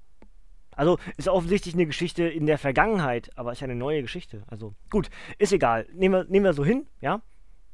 Also 0.76 0.98
ist 1.16 1.28
offensichtlich 1.28 1.74
eine 1.74 1.86
Geschichte 1.86 2.24
in 2.24 2.46
der 2.46 2.58
Vergangenheit, 2.58 3.30
aber 3.36 3.52
ist 3.52 3.60
ja 3.60 3.66
eine 3.66 3.76
neue 3.76 4.02
Geschichte. 4.02 4.42
Also 4.48 4.74
gut, 4.90 5.08
ist 5.38 5.52
egal. 5.52 5.86
Nehmen 5.92 6.14
wir, 6.14 6.24
nehmen 6.24 6.44
wir 6.44 6.52
so 6.52 6.64
hin, 6.64 6.86
ja. 7.00 7.20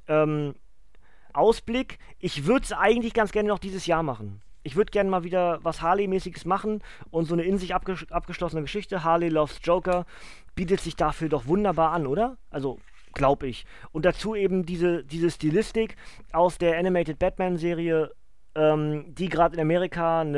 Ähm, 0.08 0.54
Ausblick, 1.32 1.98
ich 2.18 2.46
würde 2.46 2.64
es 2.64 2.72
eigentlich 2.72 3.14
ganz 3.14 3.32
gerne 3.32 3.48
noch 3.48 3.58
dieses 3.58 3.86
Jahr 3.86 4.02
machen. 4.02 4.42
Ich 4.62 4.76
würde 4.76 4.90
gerne 4.90 5.08
mal 5.08 5.24
wieder 5.24 5.60
was 5.62 5.80
Harley-mäßiges 5.80 6.44
machen 6.44 6.82
und 7.10 7.24
so 7.24 7.34
eine 7.34 7.44
in 7.44 7.56
sich 7.56 7.74
abges 7.74 8.10
abgeschlossene 8.10 8.62
Geschichte, 8.62 9.04
Harley 9.04 9.28
Loves 9.28 9.60
Joker, 9.62 10.04
bietet 10.54 10.80
sich 10.80 10.96
dafür 10.96 11.30
doch 11.30 11.46
wunderbar 11.46 11.92
an, 11.92 12.06
oder? 12.06 12.36
Also, 12.50 12.78
glaube 13.14 13.46
ich. 13.46 13.64
Und 13.92 14.04
dazu 14.04 14.34
eben 14.34 14.66
diese, 14.66 15.04
diese 15.04 15.30
Stilistik 15.30 15.96
aus 16.32 16.58
der 16.58 16.78
Animated 16.78 17.18
Batman-Serie 17.18 18.10
ähm, 18.54 19.14
die 19.14 19.28
gerade 19.28 19.54
in 19.54 19.60
Amerika 19.60 20.20
einen 20.20 20.32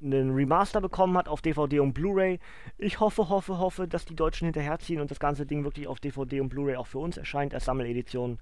ne 0.00 0.34
Remaster 0.34 0.80
bekommen 0.80 1.16
hat 1.18 1.28
auf 1.28 1.42
DVD 1.42 1.80
und 1.80 1.92
Blu-ray. 1.92 2.38
Ich 2.78 3.00
hoffe, 3.00 3.28
hoffe, 3.28 3.58
hoffe, 3.58 3.86
dass 3.86 4.04
die 4.04 4.16
Deutschen 4.16 4.46
hinterherziehen 4.46 5.00
und 5.00 5.10
das 5.10 5.20
ganze 5.20 5.46
Ding 5.46 5.64
wirklich 5.64 5.86
auf 5.86 6.00
DVD 6.00 6.40
und 6.40 6.48
Blu-ray 6.48 6.76
auch 6.76 6.86
für 6.86 6.98
uns 6.98 7.16
erscheint 7.16 7.54
als 7.54 7.66
Sammeledition. 7.66 8.38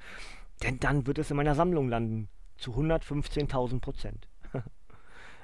Denn 0.63 0.79
dann 0.81 1.07
wird 1.07 1.19
es 1.19 1.31
in 1.31 1.37
meiner 1.37 1.55
Sammlung 1.55 1.89
landen. 1.89 2.29
Zu 2.57 2.73
115.000 2.73 3.81
Prozent. 3.81 4.29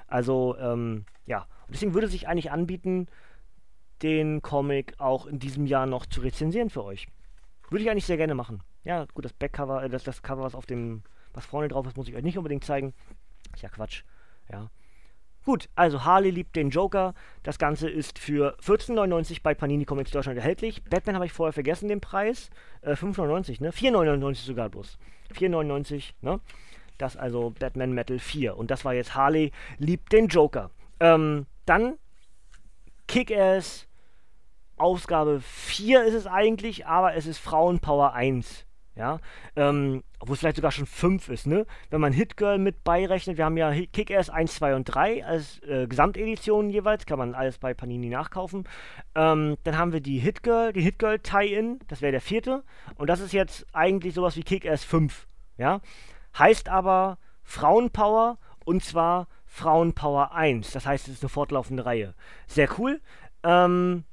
also, 0.07 0.57
ähm, 0.57 1.05
ja. 1.25 1.47
Deswegen 1.69 1.93
würde 1.93 2.07
sich 2.07 2.27
eigentlich 2.27 2.51
anbieten, 2.51 3.07
den 4.01 4.41
Comic 4.41 4.93
auch 4.99 5.25
in 5.25 5.39
diesem 5.39 5.65
Jahr 5.65 5.85
noch 5.85 6.05
zu 6.05 6.21
rezensieren 6.21 6.69
für 6.69 6.83
euch. 6.83 7.07
Würde 7.69 7.83
ich 7.83 7.89
eigentlich 7.89 8.05
sehr 8.05 8.17
gerne 8.17 8.35
machen. 8.35 8.61
Ja, 8.83 9.05
gut, 9.13 9.25
das 9.25 9.33
Backcover, 9.33 9.83
äh, 9.83 9.89
das, 9.89 10.03
das 10.03 10.21
Cover, 10.21 10.43
was 10.43 10.55
auf 10.55 10.65
dem, 10.65 11.03
was 11.33 11.45
vorne 11.45 11.67
drauf 11.67 11.87
ist, 11.87 11.97
muss 11.97 12.07
ich 12.07 12.15
euch 12.15 12.23
nicht 12.23 12.37
unbedingt 12.37 12.63
zeigen. 12.63 12.93
Ist 13.55 13.63
ja 13.63 13.69
Quatsch. 13.69 14.03
Ja. 14.51 14.69
Gut, 15.45 15.69
also 15.75 16.03
Harley 16.03 16.31
liebt 16.31 16.55
den 16.55 16.71
Joker. 16.71 17.13
Das 17.43 17.59
Ganze 17.59 17.87
ist 17.87 18.17
für 18.17 18.57
14,99 18.61 19.41
bei 19.43 19.53
Panini 19.53 19.85
Comics 19.85 20.11
Deutschland 20.11 20.37
erhältlich. 20.37 20.83
Batman 20.85 21.15
habe 21.15 21.27
ich 21.27 21.33
vorher 21.33 21.53
vergessen, 21.53 21.87
den 21.87 22.01
Preis. 22.01 22.49
Äh, 22.81 22.93
5,99, 22.93 23.61
ne? 23.61 23.71
4,99 23.71 24.45
sogar 24.45 24.69
bloß. 24.69 24.97
4,99, 25.33 26.13
ne? 26.21 26.39
Das 26.97 27.15
also 27.15 27.53
Batman 27.59 27.91
Metal 27.91 28.17
4. 28.17 28.57
Und 28.57 28.71
das 28.71 28.85
war 28.85 28.93
jetzt 28.93 29.15
Harley 29.15 29.51
liebt 29.77 30.11
den 30.13 30.27
Joker. 30.27 30.71
Ähm, 30.99 31.45
dann 31.65 31.97
Kick-Ass. 33.07 33.87
Ausgabe 34.77 35.39
4 35.41 36.03
ist 36.03 36.15
es 36.15 36.27
eigentlich, 36.27 36.85
aber 36.85 37.13
es 37.13 37.27
ist 37.27 37.37
Frauenpower 37.37 38.13
1. 38.13 38.64
Ja, 38.95 39.19
ähm, 39.57 40.03
wo 40.25 40.31
es 40.31 40.39
vielleicht 40.39 40.55
sogar 40.55 40.71
schon 40.71 40.85
5 40.85 41.27
ist, 41.27 41.47
ne? 41.47 41.65
Wenn 41.89 41.99
man 41.99 42.13
Hit 42.13 42.37
Girl 42.37 42.57
mit 42.57 42.85
beirechnet, 42.85 43.37
wir 43.37 43.43
haben 43.43 43.57
ja 43.57 43.71
Kick-Ass 43.71 44.29
1, 44.29 44.55
2 44.55 44.75
und 44.75 44.85
3 44.85 45.25
als 45.25 45.61
äh, 45.63 45.85
Gesamteditionen 45.87 46.71
jeweils, 46.71 47.05
kann 47.05 47.19
man 47.19 47.35
alles 47.35 47.57
bei 47.57 47.73
Panini 47.73 48.07
nachkaufen. 48.07 48.63
Ähm, 49.13 49.57
dann 49.65 49.77
haben 49.77 49.91
wir 49.91 49.99
die 49.99 50.19
Hit 50.19 50.43
Girl, 50.43 50.71
die 50.71 50.81
Hit 50.81 50.97
Girl 50.97 51.19
Tie-In, 51.19 51.79
das 51.89 52.01
wäre 52.01 52.13
der 52.13 52.21
vierte. 52.21 52.63
Und 52.95 53.09
das 53.09 53.19
ist 53.19 53.33
jetzt 53.33 53.65
eigentlich 53.73 54.13
sowas 54.13 54.37
wie 54.37 54.43
Kick-Ass 54.43 54.85
5, 54.85 55.27
ja? 55.57 55.81
Heißt 56.37 56.69
aber 56.69 57.17
Frauenpower 57.43 58.37
und 58.63 58.81
zwar 58.81 59.27
Frauenpower 59.45 60.33
1. 60.33 60.71
Das 60.71 60.85
heißt, 60.85 61.07
es 61.07 61.15
ist 61.15 61.23
eine 61.23 61.29
fortlaufende 61.29 61.85
Reihe. 61.85 62.13
Sehr 62.47 62.69
cool. 62.79 63.01
Ähm, 63.43 64.03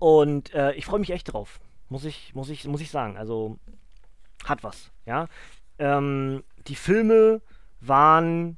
und 0.00 0.52
äh, 0.54 0.72
ich 0.72 0.84
freue 0.86 1.00
mich 1.00 1.10
echt 1.10 1.32
drauf. 1.32 1.60
Muss 1.88 2.04
ich, 2.04 2.34
muss 2.34 2.48
ich, 2.48 2.66
muss 2.66 2.80
ich 2.80 2.90
sagen. 2.90 3.16
Also 3.16 3.58
hat 4.44 4.62
was, 4.62 4.90
ja. 5.06 5.28
Ähm, 5.78 6.44
die 6.66 6.74
Filme 6.74 7.40
waren, 7.80 8.56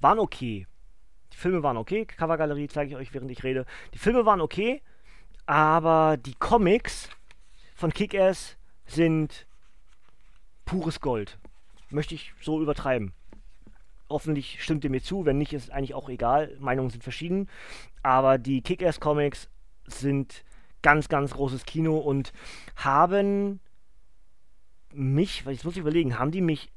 waren 0.00 0.18
okay. 0.18 0.66
Die 1.32 1.36
Filme 1.36 1.62
waren 1.62 1.76
okay. 1.76 2.04
Covergalerie 2.06 2.68
zeige 2.68 2.92
ich 2.92 2.96
euch, 2.96 3.14
während 3.14 3.30
ich 3.30 3.42
rede. 3.42 3.66
Die 3.94 3.98
Filme 3.98 4.26
waren 4.26 4.40
okay, 4.40 4.82
aber 5.46 6.16
die 6.16 6.34
Comics 6.34 7.08
von 7.74 7.92
Kick-Ass 7.92 8.56
sind 8.86 9.46
pures 10.64 11.00
Gold. 11.00 11.38
Möchte 11.90 12.14
ich 12.14 12.32
so 12.40 12.60
übertreiben. 12.60 13.12
Hoffentlich 14.08 14.62
stimmt 14.62 14.84
ihr 14.84 14.90
mir 14.90 15.02
zu, 15.02 15.24
wenn 15.24 15.38
nicht, 15.38 15.52
ist 15.52 15.64
es 15.64 15.70
eigentlich 15.70 15.94
auch 15.94 16.08
egal. 16.08 16.56
Meinungen 16.60 16.90
sind 16.90 17.02
verschieden. 17.02 17.48
Aber 18.02 18.38
die 18.38 18.62
Kick-Ass-Comics 18.62 19.48
sind 19.86 20.44
ganz, 20.82 21.08
ganz 21.08 21.32
großes 21.32 21.64
Kino 21.64 21.98
und 21.98 22.32
haben 22.76 23.60
mich, 24.92 25.44
muss 25.44 25.74
ich 25.74 25.78
überlegen, 25.78 26.18
haben 26.18 26.30
die 26.30 26.40
mich 26.40 26.72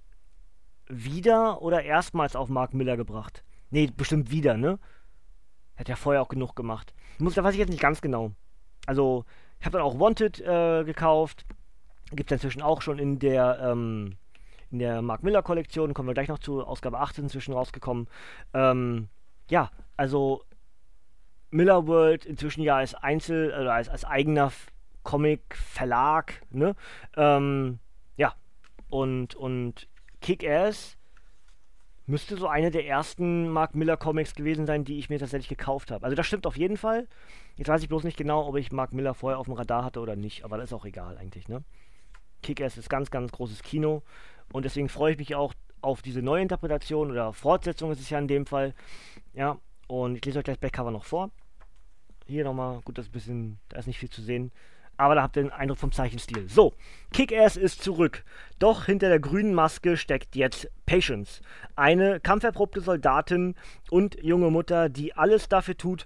wieder 0.87 1.61
oder 1.61 1.83
erstmals 1.83 2.35
auf 2.35 2.49
Mark 2.49 2.73
Miller 2.73 2.97
gebracht? 2.97 3.43
Nee, 3.69 3.89
bestimmt 3.95 4.31
wieder, 4.31 4.57
ne? 4.57 4.79
Hat 5.75 5.89
ja 5.89 5.95
vorher 5.95 6.21
auch 6.21 6.27
genug 6.27 6.55
gemacht. 6.55 6.93
Muss, 7.17 7.33
da 7.33 7.43
weiß 7.43 7.53
ich 7.53 7.59
jetzt 7.59 7.69
nicht 7.69 7.81
ganz 7.81 8.01
genau. 8.01 8.31
Also, 8.85 9.25
ich 9.59 9.65
habe 9.65 9.77
dann 9.77 9.85
auch 9.85 9.99
Wanted 9.99 10.39
äh, 10.41 10.83
gekauft. 10.83 11.45
Gibt 12.11 12.31
es 12.31 12.35
inzwischen 12.35 12.61
auch 12.61 12.81
schon 12.81 12.99
in 12.99 13.17
der, 13.17 13.59
ähm, 13.61 14.17
in 14.69 14.79
der 14.79 15.01
Mark 15.01 15.23
Miller 15.23 15.41
Kollektion. 15.41 15.93
Kommen 15.93 16.09
wir 16.09 16.13
gleich 16.13 16.27
noch 16.27 16.39
zu 16.39 16.63
Ausgabe 16.63 16.99
18 16.99 17.25
inzwischen 17.25 17.53
rausgekommen. 17.53 18.07
Ähm, 18.53 19.07
ja, 19.49 19.71
also 19.97 20.43
Miller 21.49 21.87
World 21.87 22.25
inzwischen 22.25 22.61
ja 22.61 22.77
als 22.77 22.93
Einzel, 22.93 23.53
also 23.53 23.69
als, 23.69 23.89
als 23.89 24.05
eigener 24.05 24.51
Comic-Verlag, 25.03 26.41
ne? 26.51 26.75
Ähm, 27.15 27.79
und, 28.93 29.33
und 29.33 29.87
Kick-Ass 30.21 30.99
müsste 32.05 32.37
so 32.37 32.47
eine 32.47 32.69
der 32.69 32.85
ersten 32.85 33.49
Mark 33.49 33.73
Miller 33.73 33.97
Comics 33.97 34.35
gewesen 34.35 34.67
sein, 34.67 34.85
die 34.85 34.99
ich 34.99 35.09
mir 35.09 35.17
tatsächlich 35.17 35.49
gekauft 35.49 35.89
habe. 35.89 36.05
Also 36.05 36.15
das 36.15 36.27
stimmt 36.27 36.45
auf 36.45 36.57
jeden 36.57 36.77
Fall. 36.77 37.07
Jetzt 37.55 37.69
weiß 37.69 37.81
ich 37.81 37.89
bloß 37.89 38.03
nicht 38.03 38.17
genau, 38.17 38.45
ob 38.47 38.55
ich 38.55 38.71
Mark 38.71 38.93
Miller 38.93 39.15
vorher 39.15 39.39
auf 39.39 39.47
dem 39.47 39.55
Radar 39.55 39.83
hatte 39.83 39.99
oder 39.99 40.15
nicht, 40.15 40.45
aber 40.45 40.57
das 40.57 40.69
ist 40.69 40.73
auch 40.73 40.85
egal 40.85 41.17
eigentlich, 41.17 41.47
ne? 41.47 41.63
Kick-Ass 42.43 42.77
ist 42.77 42.87
ganz, 42.87 43.09
ganz 43.09 43.31
großes 43.31 43.63
Kino 43.63 44.03
und 44.51 44.63
deswegen 44.63 44.89
freue 44.89 45.13
ich 45.13 45.17
mich 45.17 45.33
auch 45.33 45.55
auf 45.81 46.03
diese 46.03 46.21
neue 46.21 46.43
Interpretation 46.43 47.09
oder 47.09 47.33
Fortsetzung 47.33 47.91
ist 47.91 47.99
es 47.99 48.11
ja 48.11 48.19
in 48.19 48.27
dem 48.27 48.45
Fall. 48.45 48.75
Ja, 49.33 49.57
und 49.87 50.17
ich 50.17 50.23
lese 50.23 50.37
euch 50.37 50.45
gleich 50.45 50.59
Backcover 50.59 50.91
noch 50.91 51.05
vor. 51.05 51.31
Hier 52.27 52.43
nochmal, 52.43 52.81
gut, 52.81 52.99
das 52.99 53.05
ist 53.05 53.09
ein 53.09 53.13
bisschen, 53.13 53.59
da 53.69 53.79
ist 53.79 53.87
nicht 53.87 53.97
viel 53.97 54.11
zu 54.11 54.21
sehen. 54.21 54.51
Aber 54.97 55.15
da 55.15 55.23
habt 55.23 55.37
ihr 55.37 55.43
den 55.43 55.51
Eindruck 55.51 55.77
vom 55.77 55.91
Zeichenstil. 55.91 56.47
So, 56.47 56.73
Kick-Ass 57.13 57.57
ist 57.57 57.83
zurück. 57.83 58.23
Doch 58.59 58.85
hinter 58.85 59.09
der 59.09 59.19
grünen 59.19 59.53
Maske 59.53 59.97
steckt 59.97 60.35
jetzt 60.35 60.69
Patience. 60.85 61.41
Eine 61.75 62.19
kampferprobte 62.19 62.81
Soldatin 62.81 63.55
und 63.89 64.21
junge 64.21 64.51
Mutter, 64.51 64.89
die 64.89 65.15
alles 65.15 65.49
dafür 65.49 65.77
tut, 65.77 66.05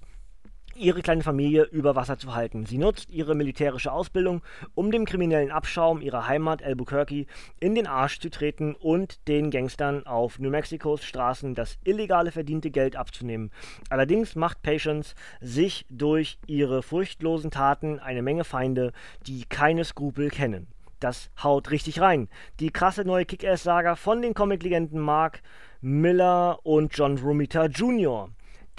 ihre 0.78 1.02
kleine 1.02 1.24
Familie 1.24 1.64
über 1.64 1.96
Wasser 1.96 2.18
zu 2.18 2.36
halten. 2.36 2.66
Sie 2.66 2.78
nutzt 2.78 3.10
ihre 3.10 3.36
militärische 3.36 3.92
Ausbildung, 3.92 4.42
um 4.76 4.92
dem 4.92 5.06
kriminellen 5.06 5.52
Abschaum 5.52 6.02
ihrer 6.02 6.28
Heimat 6.28 6.64
Albuquerque 6.64 7.26
in 7.60 7.76
den 7.76 7.88
Arsch 7.88 8.20
zu 8.20 8.30
treten 8.30 8.76
und 8.76 9.28
den 9.28 9.52
Gangstern 9.52 10.06
auf 10.06 10.40
New 10.40 10.50
Mexicos 10.50 11.04
Straßen 11.04 11.56
das 11.56 11.78
illegale 11.84 12.32
verdiente 12.32 12.72
Geld 12.72 12.96
abzunehmen. 12.96 13.52
Allerdings 13.90 14.36
macht 14.36 14.62
Patience 14.62 15.16
sich 15.42 15.86
durch 15.90 16.38
ihre 16.48 16.84
furchtlosen 16.84 17.52
Taten 17.52 18.00
eine 18.00 18.22
Menge 18.22 18.44
Feinde, 18.44 18.94
die 19.26 19.46
keine 19.46 19.84
Skrupel 19.84 20.30
kennen. 20.30 20.68
Das 21.00 21.30
haut 21.44 21.70
richtig 21.70 22.02
rein. 22.02 22.28
Die 22.60 22.72
krasse 22.72 23.06
neue 23.06 23.26
Kick-Ass-Saga 23.26 23.96
von 23.96 24.22
den 24.22 24.34
Comic-Legenden 24.34 25.00
Mark 25.00 25.42
Miller 25.80 26.60
und 26.64 26.98
John 26.98 27.20
Romita 27.20 27.66
Jr. 27.68 28.30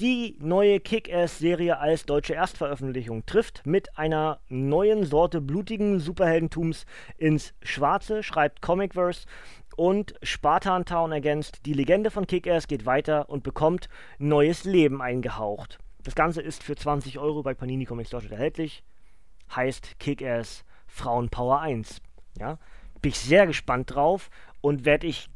Die 0.00 0.36
neue 0.38 0.78
Kick-Ass-Serie 0.78 1.80
als 1.80 2.06
deutsche 2.06 2.34
Erstveröffentlichung 2.34 3.26
trifft 3.26 3.66
mit 3.66 3.98
einer 3.98 4.38
neuen 4.48 5.04
Sorte 5.04 5.40
blutigen 5.40 5.98
Superheldentums 5.98 6.86
ins 7.16 7.52
Schwarze, 7.62 8.22
schreibt 8.22 8.62
Comicverse 8.62 9.26
und 9.76 10.14
Spartan 10.22 10.84
Town 10.84 11.10
ergänzt, 11.10 11.66
die 11.66 11.72
Legende 11.72 12.12
von 12.12 12.28
Kick-Ass 12.28 12.68
geht 12.68 12.86
weiter 12.86 13.28
und 13.28 13.42
bekommt 13.42 13.88
neues 14.18 14.62
Leben 14.62 15.02
eingehaucht. 15.02 15.80
Das 16.04 16.14
Ganze 16.14 16.42
ist 16.42 16.62
für 16.62 16.76
20 16.76 17.18
Euro 17.18 17.42
bei 17.42 17.54
Panini 17.54 17.84
Comics 17.84 18.10
Deutschland 18.10 18.34
erhältlich. 18.34 18.84
Heißt 19.52 19.98
Kick-Ass 19.98 20.64
Frauenpower 20.86 21.58
1. 21.58 22.00
Ja? 22.38 22.60
Bin 23.02 23.10
ich 23.10 23.18
sehr 23.18 23.48
gespannt 23.48 23.92
drauf 23.92 24.30
und 24.60 24.84
werde 24.84 25.08
ich 25.08 25.28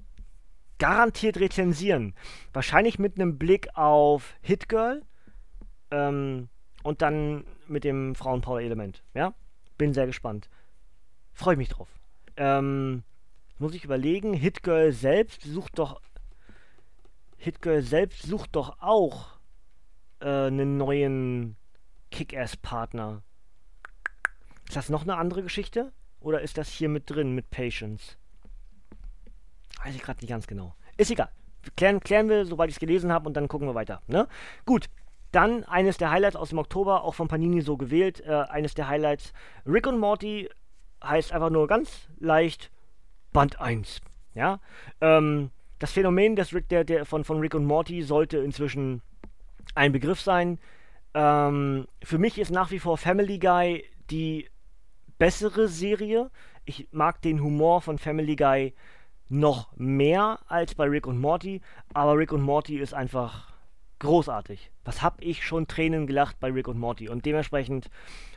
garantiert 0.82 1.38
rezensieren. 1.38 2.12
Wahrscheinlich 2.52 2.98
mit 2.98 3.14
einem 3.14 3.38
Blick 3.38 3.68
auf 3.76 4.34
Hit 4.40 4.68
Girl 4.68 5.02
ähm, 5.92 6.48
und 6.82 7.02
dann 7.02 7.44
mit 7.68 7.84
dem 7.84 8.16
Frauenpower-Element. 8.16 9.04
Ja? 9.14 9.32
Bin 9.78 9.94
sehr 9.94 10.06
gespannt. 10.06 10.50
Freue 11.32 11.54
mich 11.54 11.68
drauf. 11.68 11.88
Ähm, 12.36 13.04
muss 13.58 13.76
ich 13.76 13.84
überlegen, 13.84 14.34
Hit 14.34 14.64
Girl 14.64 14.90
selbst 14.90 15.42
sucht 15.42 15.78
doch. 15.78 16.00
Hit 17.36 17.62
Girl 17.62 17.82
selbst 17.82 18.22
sucht 18.24 18.56
doch 18.56 18.80
auch 18.80 19.38
äh, 20.18 20.46
einen 20.46 20.78
neuen 20.78 21.54
Kick-Ass-Partner. 22.10 23.22
Ist 24.66 24.74
das 24.74 24.88
noch 24.88 25.02
eine 25.02 25.16
andere 25.16 25.44
Geschichte? 25.44 25.92
Oder 26.18 26.40
ist 26.40 26.58
das 26.58 26.70
hier 26.70 26.88
mit 26.88 27.08
drin, 27.08 27.36
mit 27.36 27.50
Patience? 27.50 28.16
Weiß 29.84 29.94
ich 29.94 30.02
gerade 30.02 30.20
nicht 30.20 30.30
ganz 30.30 30.46
genau. 30.46 30.74
Ist 30.96 31.10
egal. 31.10 31.30
Klären, 31.76 32.00
klären 32.00 32.28
wir, 32.28 32.44
sobald 32.44 32.70
ich 32.70 32.76
es 32.76 32.80
gelesen 32.80 33.12
habe 33.12 33.26
und 33.26 33.34
dann 33.34 33.48
gucken 33.48 33.68
wir 33.68 33.74
weiter. 33.74 34.02
Ne? 34.06 34.28
Gut. 34.64 34.88
Dann 35.30 35.64
eines 35.64 35.96
der 35.96 36.10
Highlights 36.10 36.36
aus 36.36 36.50
dem 36.50 36.58
Oktober, 36.58 37.04
auch 37.04 37.14
von 37.14 37.26
Panini 37.26 37.62
so 37.62 37.78
gewählt. 37.78 38.20
Äh, 38.20 38.44
eines 38.50 38.74
der 38.74 38.88
Highlights. 38.88 39.32
Rick 39.66 39.86
und 39.86 39.98
Morty 39.98 40.50
heißt 41.02 41.32
einfach 41.32 41.50
nur 41.50 41.66
ganz 41.66 42.08
leicht 42.18 42.70
Band 43.32 43.60
1. 43.60 44.00
Ja? 44.34 44.60
Ähm, 45.00 45.50
das 45.78 45.92
Phänomen 45.92 46.36
des 46.36 46.52
Rick, 46.52 46.68
der, 46.68 46.84
der 46.84 47.06
von, 47.06 47.24
von 47.24 47.40
Rick 47.40 47.54
und 47.54 47.64
Morty 47.64 48.02
sollte 48.02 48.38
inzwischen 48.38 49.02
ein 49.74 49.92
Begriff 49.92 50.20
sein. 50.20 50.58
Ähm, 51.14 51.86
für 52.02 52.18
mich 52.18 52.38
ist 52.38 52.50
nach 52.50 52.70
wie 52.70 52.78
vor 52.78 52.98
Family 52.98 53.38
Guy 53.38 53.84
die 54.10 54.48
bessere 55.18 55.68
Serie. 55.68 56.30
Ich 56.64 56.88
mag 56.92 57.22
den 57.22 57.42
Humor 57.42 57.80
von 57.80 57.98
Family 57.98 58.36
Guy 58.36 58.74
noch 59.32 59.72
mehr 59.76 60.40
als 60.46 60.74
bei 60.74 60.84
Rick 60.84 61.06
und 61.06 61.18
Morty, 61.18 61.62
aber 61.94 62.18
Rick 62.18 62.32
und 62.32 62.42
Morty 62.42 62.78
ist 62.78 62.92
einfach 62.92 63.52
großartig. 63.98 64.70
Was 64.84 65.00
hab 65.00 65.22
ich 65.22 65.44
schon 65.44 65.66
Tränen 65.66 66.06
gelacht 66.06 66.38
bei 66.38 66.50
Rick 66.50 66.68
und 66.68 66.78
Morty 66.78 67.08
und 67.08 67.24
dementsprechend 67.24 67.88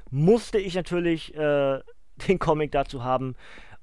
musste 0.09 0.57
ich 0.57 0.73
natürlich 0.73 1.35
äh, 1.35 1.79
den 2.27 2.39
Comic 2.39 2.71
dazu 2.71 3.03
haben. 3.03 3.35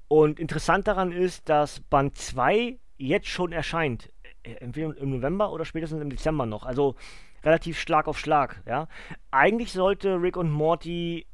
Und 0.07 0.39
interessant 0.39 0.87
daran 0.87 1.11
ist, 1.11 1.49
dass 1.49 1.81
Band 1.81 2.17
2 2.17 2.79
jetzt 2.97 3.27
schon 3.27 3.51
erscheint. 3.51 4.11
Äh, 4.41 4.55
entweder 4.55 4.97
im 4.97 5.11
November 5.11 5.51
oder 5.51 5.65
spätestens 5.65 6.01
im 6.01 6.09
Dezember 6.09 6.47
noch. 6.47 6.65
Also 6.65 6.95
relativ 7.43 7.79
Schlag 7.79 8.07
auf 8.07 8.17
Schlag, 8.17 8.63
ja. 8.65 8.87
Eigentlich 9.29 9.71
sollte 9.71 10.19
Rick 10.19 10.37
und 10.37 10.49
Morty 10.49 11.27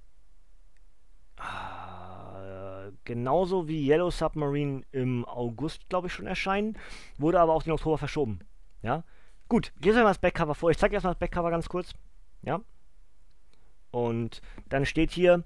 genauso 3.10 3.68
wie 3.68 3.90
Yellow 3.90 4.12
Submarine 4.12 4.84
im 4.92 5.26
August, 5.26 5.90
glaube 5.90 6.06
ich, 6.06 6.14
schon 6.14 6.28
erscheinen, 6.28 6.78
wurde 7.18 7.40
aber 7.40 7.54
auch 7.54 7.64
den 7.64 7.74
Oktober 7.74 7.98
verschoben. 7.98 8.42
Ja, 8.84 9.04
gut, 9.48 9.74
gehen 9.82 9.96
wir 9.96 10.04
mal 10.04 10.12
das 10.12 10.20
Backcover 10.20 10.54
vor. 10.54 10.70
Ich 10.70 10.78
zeige 10.78 10.94
erstmal 10.94 11.16
das 11.16 11.20
Backcover 11.20 11.50
ganz 11.50 11.68
kurz. 11.68 11.92
Ja, 12.44 12.62
und 13.90 14.42
dann 14.70 14.86
steht 14.86 15.12
hier, 15.12 15.44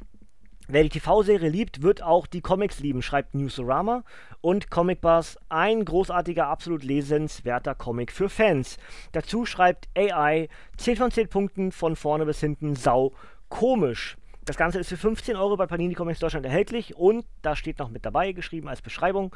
Wer 0.70 0.84
die 0.84 0.90
TV-Serie 0.90 1.50
liebt, 1.50 1.82
wird 1.82 2.02
auch 2.02 2.26
die 2.26 2.40
Comics 2.40 2.80
lieben, 2.80 3.02
schreibt 3.02 3.36
Newsorama. 3.36 4.06
Und 4.40 4.72
Comic 4.72 5.02
Buzz, 5.02 5.38
ein 5.50 5.84
großartiger, 5.84 6.48
absolut 6.48 6.86
lesenswerter 6.86 7.76
Comic 7.76 8.14
für 8.14 8.30
Fans. 8.30 8.78
Dazu 9.12 9.46
schreibt 9.46 9.90
AI 9.94 10.48
10 10.78 10.96
von 10.96 11.12
10 11.12 11.28
Punkten 11.28 11.72
von 11.74 11.98
vorne 11.98 12.26
bis 12.26 12.40
hinten 12.40 12.78
sau 12.78 13.12
komisch. 13.50 14.16
Das 14.46 14.58
Ganze 14.58 14.80
ist 14.80 14.90
für 14.90 14.98
15 14.98 15.38
Euro 15.38 15.56
bei 15.56 15.68
Panini 15.68 15.94
Comics 15.94 16.20
Deutschland 16.20 16.46
erhältlich 16.46 16.98
und 16.98 17.26
da 17.42 17.56
steht 17.56 17.80
noch 17.80 17.90
mit 17.90 18.06
dabei 18.06 18.34
geschrieben 18.34 18.68
als 18.68 18.82
Beschreibung: 18.82 19.34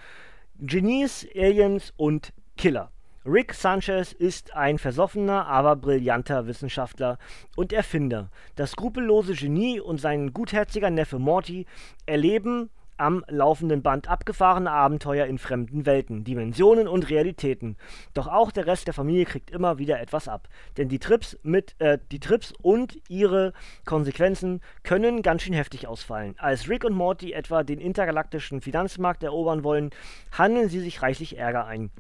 Genies, 0.60 1.26
Aliens 1.34 1.93
und 1.95 2.34
Killer. 2.58 2.91
Rick 3.26 3.53
Sanchez 3.53 4.12
ist 4.12 4.53
ein 4.53 4.78
versoffener, 4.78 5.47
aber 5.47 5.78
brillanter 5.78 6.47
Wissenschaftler 6.47 7.20
und 7.55 7.72
Erfinder. 7.72 8.30
Das 8.55 8.72
skrupellose 8.72 9.34
Genie 9.34 9.80
und 9.80 10.01
sein 10.01 10.34
gutherziger 10.34 10.89
Neffe 10.89 11.20
Morty 11.20 11.66
erleben 12.05 12.70
am 12.97 13.23
laufenden 13.27 13.81
Band 13.81 14.07
abgefahrene 14.09 14.71
Abenteuer 14.71 15.25
in 15.25 15.37
fremden 15.37 15.85
Welten, 15.85 16.23
Dimensionen 16.23 16.87
und 16.87 17.09
Realitäten. 17.09 17.77
Doch 18.13 18.27
auch 18.27 18.51
der 18.51 18.67
Rest 18.67 18.87
der 18.87 18.93
Familie 18.93 19.25
kriegt 19.25 19.51
immer 19.51 19.77
wieder 19.77 19.99
etwas 19.99 20.27
ab. 20.27 20.47
Denn 20.77 20.89
die 20.89 20.99
Trips 20.99 21.37
mit 21.43 21.75
äh, 21.79 21.99
die 22.11 22.19
Trips 22.19 22.53
und 22.61 22.97
ihre 23.07 23.53
Konsequenzen 23.85 24.61
können 24.83 25.21
ganz 25.21 25.43
schön 25.43 25.53
heftig 25.53 25.87
ausfallen. 25.87 26.35
Als 26.37 26.69
Rick 26.69 26.83
und 26.83 26.93
Morty 26.93 27.33
etwa 27.33 27.63
den 27.63 27.79
intergalaktischen 27.79 28.61
Finanzmarkt 28.61 29.23
erobern 29.23 29.63
wollen, 29.63 29.91
handeln 30.31 30.69
sie 30.69 30.79
sich 30.79 31.01
reichlich 31.01 31.37
Ärger 31.37 31.65
ein. 31.65 31.91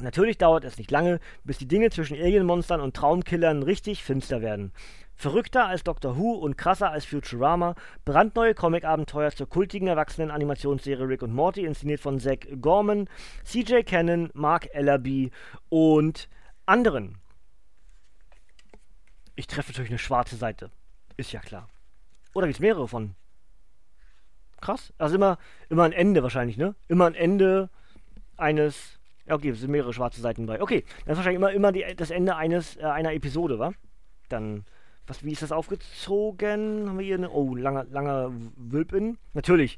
Natürlich 0.00 0.38
dauert 0.38 0.64
es 0.64 0.78
nicht 0.78 0.90
lange, 0.90 1.20
bis 1.44 1.58
die 1.58 1.68
Dinge 1.68 1.90
zwischen 1.90 2.16
Alienmonstern 2.16 2.80
und 2.80 2.96
Traumkillern 2.96 3.62
richtig 3.62 4.02
finster 4.02 4.40
werden. 4.40 4.72
Verrückter 5.14 5.66
als 5.66 5.84
Doctor 5.84 6.16
Who 6.16 6.32
und 6.32 6.56
krasser 6.56 6.90
als 6.90 7.04
Futurama, 7.04 7.74
brandneue 8.04 8.54
Comic-Abenteuer 8.54 9.30
zur 9.32 9.48
kultigen 9.48 9.88
Erwachsenen-Animationsserie 9.88 11.06
Rick 11.06 11.22
und 11.22 11.34
Morty, 11.34 11.64
inszeniert 11.64 12.00
von 12.00 12.18
Zach 12.18 12.38
Gorman, 12.60 13.08
CJ 13.44 13.82
Cannon, 13.82 14.30
Mark 14.32 14.68
Ellerby 14.72 15.30
und 15.68 16.28
anderen. 16.64 17.18
Ich 19.36 19.46
treffe 19.46 19.72
natürlich 19.72 19.90
eine 19.90 19.98
schwarze 19.98 20.36
Seite. 20.36 20.70
Ist 21.16 21.32
ja 21.32 21.40
klar. 21.40 21.68
Oder 22.34 22.46
gibt 22.46 22.56
es 22.56 22.60
mehrere 22.60 22.88
von? 22.88 23.14
Krass. 24.60 24.92
Also 24.98 25.14
immer, 25.14 25.38
immer 25.68 25.84
ein 25.84 25.92
Ende 25.92 26.22
wahrscheinlich, 26.22 26.56
ne? 26.56 26.74
Immer 26.88 27.06
ein 27.06 27.14
Ende 27.14 27.70
eines. 28.36 28.99
Okay, 29.30 29.50
es 29.50 29.60
sind 29.60 29.70
mehrere 29.70 29.92
schwarze 29.92 30.20
Seiten 30.20 30.46
bei. 30.46 30.60
Okay, 30.60 30.84
das 31.04 31.12
ist 31.12 31.16
wahrscheinlich 31.18 31.36
immer, 31.36 31.52
immer 31.52 31.72
die, 31.72 31.84
das 31.96 32.10
Ende 32.10 32.36
eines, 32.36 32.76
äh, 32.76 32.82
einer 32.82 33.12
Episode, 33.12 33.58
wa? 33.58 33.72
Dann 34.28 34.64
was, 35.10 35.24
wie 35.24 35.32
ist 35.32 35.42
das 35.42 35.50
aufgezogen? 35.50 36.88
Haben 36.88 36.98
wir 36.98 37.04
hier 37.04 37.16
eine. 37.16 37.30
Oh, 37.30 37.56
langer, 37.56 37.84
langer 37.90 38.30
Wülpin. 38.56 39.18
Natürlich. 39.34 39.76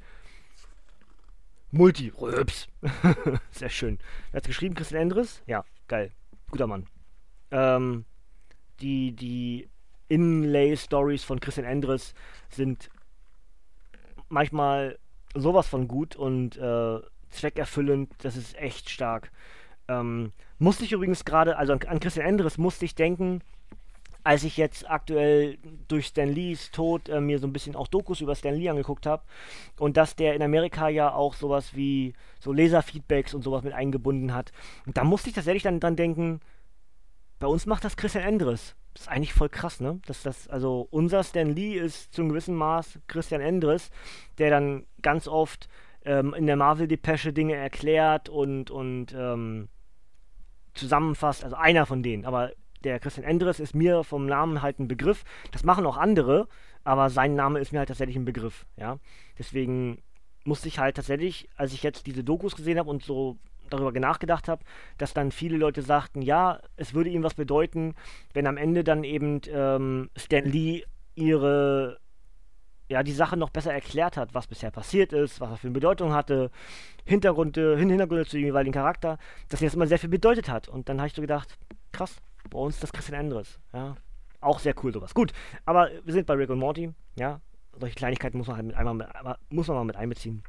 Multi. 1.71 2.11
Röps. 2.11 2.69
Sehr 3.51 3.71
schön. 3.71 3.99
Wer 4.31 4.39
hat 4.39 4.47
geschrieben? 4.47 4.75
Christian 4.75 5.01
Endres? 5.01 5.43
Ja, 5.47 5.65
geil. 5.89 6.13
Guter 6.51 6.67
Mann. 6.67 6.87
Ähm, 7.51 8.05
die, 8.81 9.13
die 9.13 9.71
Inlay-Stories 10.09 11.25
von 11.25 11.41
Christian 11.41 11.67
Endres 11.67 12.13
sind 12.51 12.91
manchmal 14.29 14.99
sowas 15.35 15.67
von 15.67 15.89
gut 15.89 16.15
und 16.15 16.59
äh, 16.59 17.01
zweckerfüllend. 17.33 18.13
Das 18.19 18.37
ist 18.37 18.57
echt 18.57 18.91
stark. 18.91 19.31
Ähm, 19.89 20.33
musste 20.59 20.85
ich 20.85 20.93
übrigens 20.93 21.25
gerade, 21.25 21.57
also 21.57 21.73
an, 21.73 21.81
an 21.87 22.01
Christian 22.01 22.27
Endres 22.27 22.59
musste 22.59 22.85
ich 22.85 22.95
denken, 22.95 23.43
als 24.25 24.45
ich 24.45 24.57
jetzt 24.57 24.89
aktuell 24.89 25.59
durch 25.89 26.07
Stan 26.07 26.29
Lees 26.29 26.71
Tod 26.71 27.09
äh, 27.09 27.21
mir 27.21 27.39
so 27.39 27.47
ein 27.47 27.53
bisschen 27.53 27.75
auch 27.75 27.89
Dokus 27.89 28.21
über 28.21 28.37
Stan 28.37 28.55
Lee 28.55 28.69
angeguckt 28.69 29.07
habe 29.07 29.25
und 29.79 29.97
dass 29.97 30.15
der 30.15 30.35
in 30.35 30.43
Amerika 30.43 30.89
ja 30.89 31.13
auch 31.13 31.35
sowas 31.35 31.75
wie 31.75 32.15
so 32.39 32.53
Leserfeedbacks 32.53 33.35
und 33.35 33.43
sowas 33.43 33.65
mit 33.65 33.73
eingebunden 33.73 34.33
hat. 34.33 34.53
Und 34.87 34.97
da 34.97 35.05
musste 35.05 35.29
ich 35.29 35.35
tatsächlich 35.35 35.65
dann 35.65 35.81
dran 35.81 35.97
denken, 35.97 36.41
bei 37.41 37.49
uns 37.49 37.67
macht 37.67 37.85
das 37.85 37.97
Christian 37.97 38.25
Endres. 38.25 38.77
Das 38.95 39.03
ist 39.03 39.09
eigentlich 39.09 39.33
voll 39.33 39.49
krass, 39.49 39.81
ne? 39.81 40.01
Dass 40.07 40.23
das, 40.23 40.49
also 40.49 40.87
unser 40.91 41.25
Stan 41.25 41.49
Lee 41.49 41.75
ist 41.75 42.15
zum 42.15 42.29
gewissen 42.29 42.55
Maß 42.55 43.01
Christian 43.09 43.41
Endres, 43.41 43.91
der 44.39 44.51
dann 44.51 44.87
ganz 45.01 45.27
oft 45.27 45.69
ähm, 46.05 46.35
in 46.35 46.47
der 46.47 46.57
Marvel-Depesche 46.57 47.33
Dinge 47.33 47.55
erklärt 47.55 48.29
und, 48.29 48.71
und 48.71 49.15
ähm, 49.17 49.69
zusammenfasst. 50.75 51.45
Also 51.45 51.57
einer 51.57 51.87
von 51.87 52.03
denen. 52.03 52.25
Aber 52.25 52.53
der 52.85 52.99
Christian 52.99 53.27
Endres 53.27 53.61
ist 53.61 53.75
mir 53.75 54.05
vom 54.05 54.27
Namen 54.27 54.63
halt 54.63 54.79
ein 54.79 54.89
Begriff. 54.89 55.25
Das 55.53 55.65
machen 55.65 55.87
auch 55.87 55.97
andere, 55.97 56.49
aber 56.85 57.11
sein 57.11 57.35
Name 57.35 57.61
ist 57.61 57.73
mir 57.73 57.79
halt 57.79 57.89
tatsächlich 57.89 58.17
ein 58.17 58.25
Begriff, 58.25 58.67
ja. 58.77 58.99
Deswegen 59.39 60.03
musste 60.45 60.69
ich 60.69 60.79
halt 60.79 60.97
tatsächlich, 60.97 61.49
als 61.57 61.73
ich 61.73 61.83
jetzt 61.83 62.07
diese 62.07 62.25
Dokus 62.25 62.57
gesehen 62.57 62.79
habe 62.79 62.91
und 62.91 63.05
so 63.05 63.39
darüber 63.71 63.93
nachgedacht 63.99 64.49
habe, 64.49 64.65
dass 64.99 65.15
dann 65.15 65.31
viele 65.31 65.57
Leute 65.57 65.83
sagten, 65.83 66.21
ja, 66.21 66.61
es 66.77 66.95
würde 66.95 67.11
ihm 67.11 67.23
was 67.23 67.35
bedeuten, 67.35 67.95
wenn 68.35 68.47
am 68.47 68.57
Ende 68.57 68.85
dann 68.85 69.05
eben 69.05 69.41
ähm, 69.49 70.11
Stan 70.17 70.45
Lee 70.45 70.85
ihre 71.15 71.99
ja, 72.93 73.03
die 73.03 73.13
Sache 73.13 73.37
noch 73.37 73.51
besser 73.51 73.73
erklärt 73.73 74.17
hat, 74.17 74.35
was 74.35 74.47
bisher 74.47 74.71
passiert 74.71 75.13
ist, 75.13 75.41
was 75.41 75.51
er 75.51 75.57
für 75.57 75.67
eine 75.67 75.75
Bedeutung 75.75 76.13
hatte, 76.13 76.51
Hintergründe, 77.05 77.77
Hintergründe 77.77 78.27
zu 78.27 78.37
dem 78.37 78.47
jeweiligen 78.47 78.73
Charakter, 78.73 79.19
dass 79.49 79.61
mir 79.61 79.67
das 79.67 79.75
immer 79.75 79.87
sehr 79.87 79.99
viel 79.99 80.09
bedeutet 80.09 80.49
hat. 80.49 80.69
Und 80.69 80.89
dann 80.89 80.99
habe 80.99 81.09
ich 81.09 81.15
so 81.15 81.21
gedacht, 81.21 81.59
krass, 81.91 82.17
bei 82.51 82.59
uns 82.59 82.75
ist 82.77 82.83
das 82.83 82.93
Christian 82.93 83.19
Andres, 83.19 83.59
ja. 83.73 83.97
Auch 84.41 84.59
sehr 84.59 84.75
cool 84.83 84.93
sowas. 84.93 85.15
Gut, 85.15 85.33
aber 85.65 85.91
wir 86.05 86.13
sind 86.13 86.27
bei 86.27 86.35
Rick 86.35 86.51
und 86.51 86.59
Morty, 86.59 86.93
ja. 87.17 87.41
Solche 87.79 87.95
Kleinigkeiten 87.95 88.39
muss 88.39 88.49
man 88.49 88.57
halt 88.57 88.67
mit 88.67 88.77
einmal 88.77 88.95
mit, 88.95 89.09
muss 89.51 89.69
man 89.69 89.77
mal 89.77 89.85
mit 89.85 89.97
einbeziehen. 89.97 90.43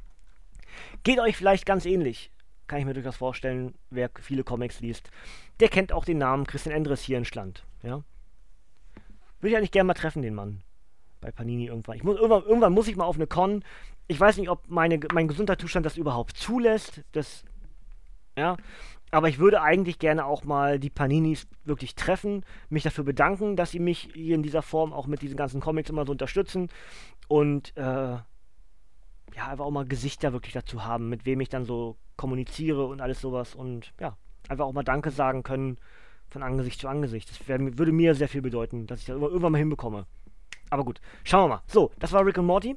Geht 1.03 1.19
euch 1.19 1.37
vielleicht 1.37 1.65
ganz 1.65 1.85
ähnlich 1.85 2.31
kann 2.67 2.79
ich 2.79 2.85
mir 2.85 2.93
durchaus 2.93 3.17
vorstellen, 3.17 3.75
wer 3.89 4.09
viele 4.19 4.43
Comics 4.43 4.79
liest, 4.79 5.11
der 5.59 5.69
kennt 5.69 5.91
auch 5.91 6.05
den 6.05 6.17
Namen 6.17 6.47
Christian 6.47 6.75
Endres 6.75 7.01
hier 7.01 7.17
in 7.17 7.25
Schland. 7.25 7.65
Ja? 7.83 8.03
Würde 9.39 9.51
ich 9.51 9.57
eigentlich 9.57 9.71
gerne 9.71 9.87
mal 9.87 9.93
treffen, 9.93 10.21
den 10.21 10.33
Mann. 10.33 10.63
Bei 11.23 11.31
Panini 11.31 11.67
irgendwann. 11.67 11.95
Ich 11.95 12.03
muss, 12.03 12.17
irgendwann, 12.17 12.43
irgendwann 12.43 12.73
muss 12.73 12.89
ich 12.89 12.97
mal 12.97 13.05
auf 13.05 13.15
eine 13.15 13.27
Con. 13.27 13.63
Ich 14.07 14.19
weiß 14.19 14.37
nicht, 14.37 14.49
ob 14.49 14.67
meine, 14.67 14.99
mein 15.13 15.29
Gesundheitszustand 15.29 15.85
das 15.85 15.95
überhaupt 15.95 16.35
zulässt. 16.35 17.01
Das, 17.13 17.45
ja. 18.37 18.57
Aber 19.09 19.29
ich 19.29 19.39
würde 19.39 19.61
eigentlich 19.61 19.99
gerne 19.99 20.25
auch 20.25 20.43
mal 20.43 20.79
die 20.79 20.89
Paninis 20.89 21.47
wirklich 21.63 21.95
treffen, 21.95 22.43
mich 22.69 22.83
dafür 22.83 23.05
bedanken, 23.05 23.55
dass 23.55 23.71
sie 23.71 23.79
mich 23.79 24.09
hier 24.13 24.35
in 24.35 24.43
dieser 24.43 24.63
Form 24.63 24.91
auch 24.91 25.07
mit 25.07 25.21
diesen 25.21 25.37
ganzen 25.37 25.61
Comics 25.61 25.89
immer 25.89 26.05
so 26.05 26.11
unterstützen. 26.11 26.67
Und 27.29 27.77
äh, 27.77 27.81
ja, 29.35 29.47
einfach 29.47 29.65
auch 29.65 29.71
mal 29.71 29.85
Gesichter 29.85 30.33
wirklich 30.33 30.53
dazu 30.53 30.83
haben, 30.83 31.07
mit 31.09 31.25
wem 31.25 31.39
ich 31.39 31.49
dann 31.49 31.63
so 31.63 31.95
kommuniziere 32.17 32.85
und 32.85 33.01
alles 33.01 33.21
sowas 33.21 33.55
und 33.55 33.93
ja, 33.99 34.17
einfach 34.49 34.65
auch 34.65 34.73
mal 34.73 34.83
Danke 34.83 35.09
sagen 35.09 35.43
können 35.43 35.77
von 36.29 36.43
Angesicht 36.43 36.81
zu 36.81 36.89
Angesicht. 36.89 37.29
Das 37.29 37.47
wär, 37.47 37.59
würde 37.77 37.91
mir 37.93 38.13
sehr 38.13 38.27
viel 38.27 38.41
bedeuten, 38.41 38.87
dass 38.87 38.99
ich 38.99 39.05
das 39.05 39.15
irgendwann 39.15 39.53
mal 39.53 39.57
hinbekomme. 39.59 40.05
Aber 40.69 40.83
gut, 40.83 41.01
schauen 41.23 41.49
wir 41.49 41.55
mal. 41.55 41.63
So, 41.67 41.91
das 41.99 42.11
war 42.11 42.25
Rick 42.25 42.37
und 42.37 42.45
Morty. 42.45 42.75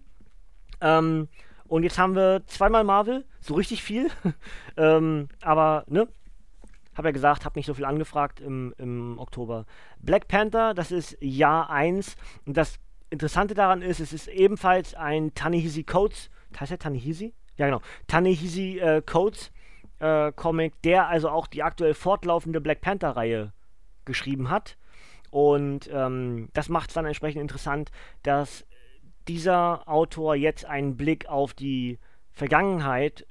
Ähm, 0.81 1.29
und 1.67 1.83
jetzt 1.83 1.99
haben 1.99 2.15
wir 2.15 2.43
zweimal 2.47 2.85
Marvel, 2.85 3.25
so 3.41 3.55
richtig 3.55 3.83
viel. 3.83 4.11
ähm, 4.77 5.29
aber, 5.43 5.85
ne? 5.89 6.09
Hab 6.95 7.05
ja 7.05 7.11
gesagt, 7.11 7.45
hab 7.45 7.57
nicht 7.57 7.67
so 7.67 7.75
viel 7.75 7.85
angefragt 7.85 8.41
im, 8.41 8.75
im 8.79 9.19
Oktober. 9.19 9.67
Black 9.99 10.29
Panther, 10.29 10.73
das 10.73 10.93
ist 10.93 11.17
Jahr 11.21 11.69
1. 11.69 12.17
Und 12.47 12.57
das 12.57 12.79
Interessante 13.11 13.55
daran 13.55 13.83
ist, 13.83 14.01
es 14.01 14.13
ist 14.13 14.29
ebenfalls 14.29 14.95
ein 14.95 15.35
Tanehisi 15.35 15.85
Coates 15.85 16.31
heißt 16.61 16.71
der 16.71 16.79
Tanehisi? 16.79 17.35
Ja, 17.57 17.67
genau. 17.67 17.81
Tanehisi 18.07 18.79
äh, 18.79 19.03
Coates 19.03 19.53
äh, 19.99 20.33
Comic, 20.33 20.81
der 20.83 21.09
also 21.09 21.29
auch 21.29 21.47
die 21.47 21.63
aktuell 21.63 21.95
fortlaufende 21.95 22.61
Black 22.61 22.81
Panther-Reihe 22.81 23.53
geschrieben 24.05 24.51
hat. 24.51 24.77
Und 25.31 25.91
ähm, 25.93 26.49
das 26.53 26.69
macht 26.69 26.91
es 26.91 26.95
dann 26.95 27.07
entsprechend 27.07 27.43
interessant, 27.43 27.91
dass 28.23 28.67
dieser 29.29 29.89
Autor 29.89 30.35
jetzt 30.35 30.65
einen 30.65 30.97
Blick 30.97 31.29
auf 31.29 31.55
die 31.55 31.99
Vergangenheit 32.31 33.27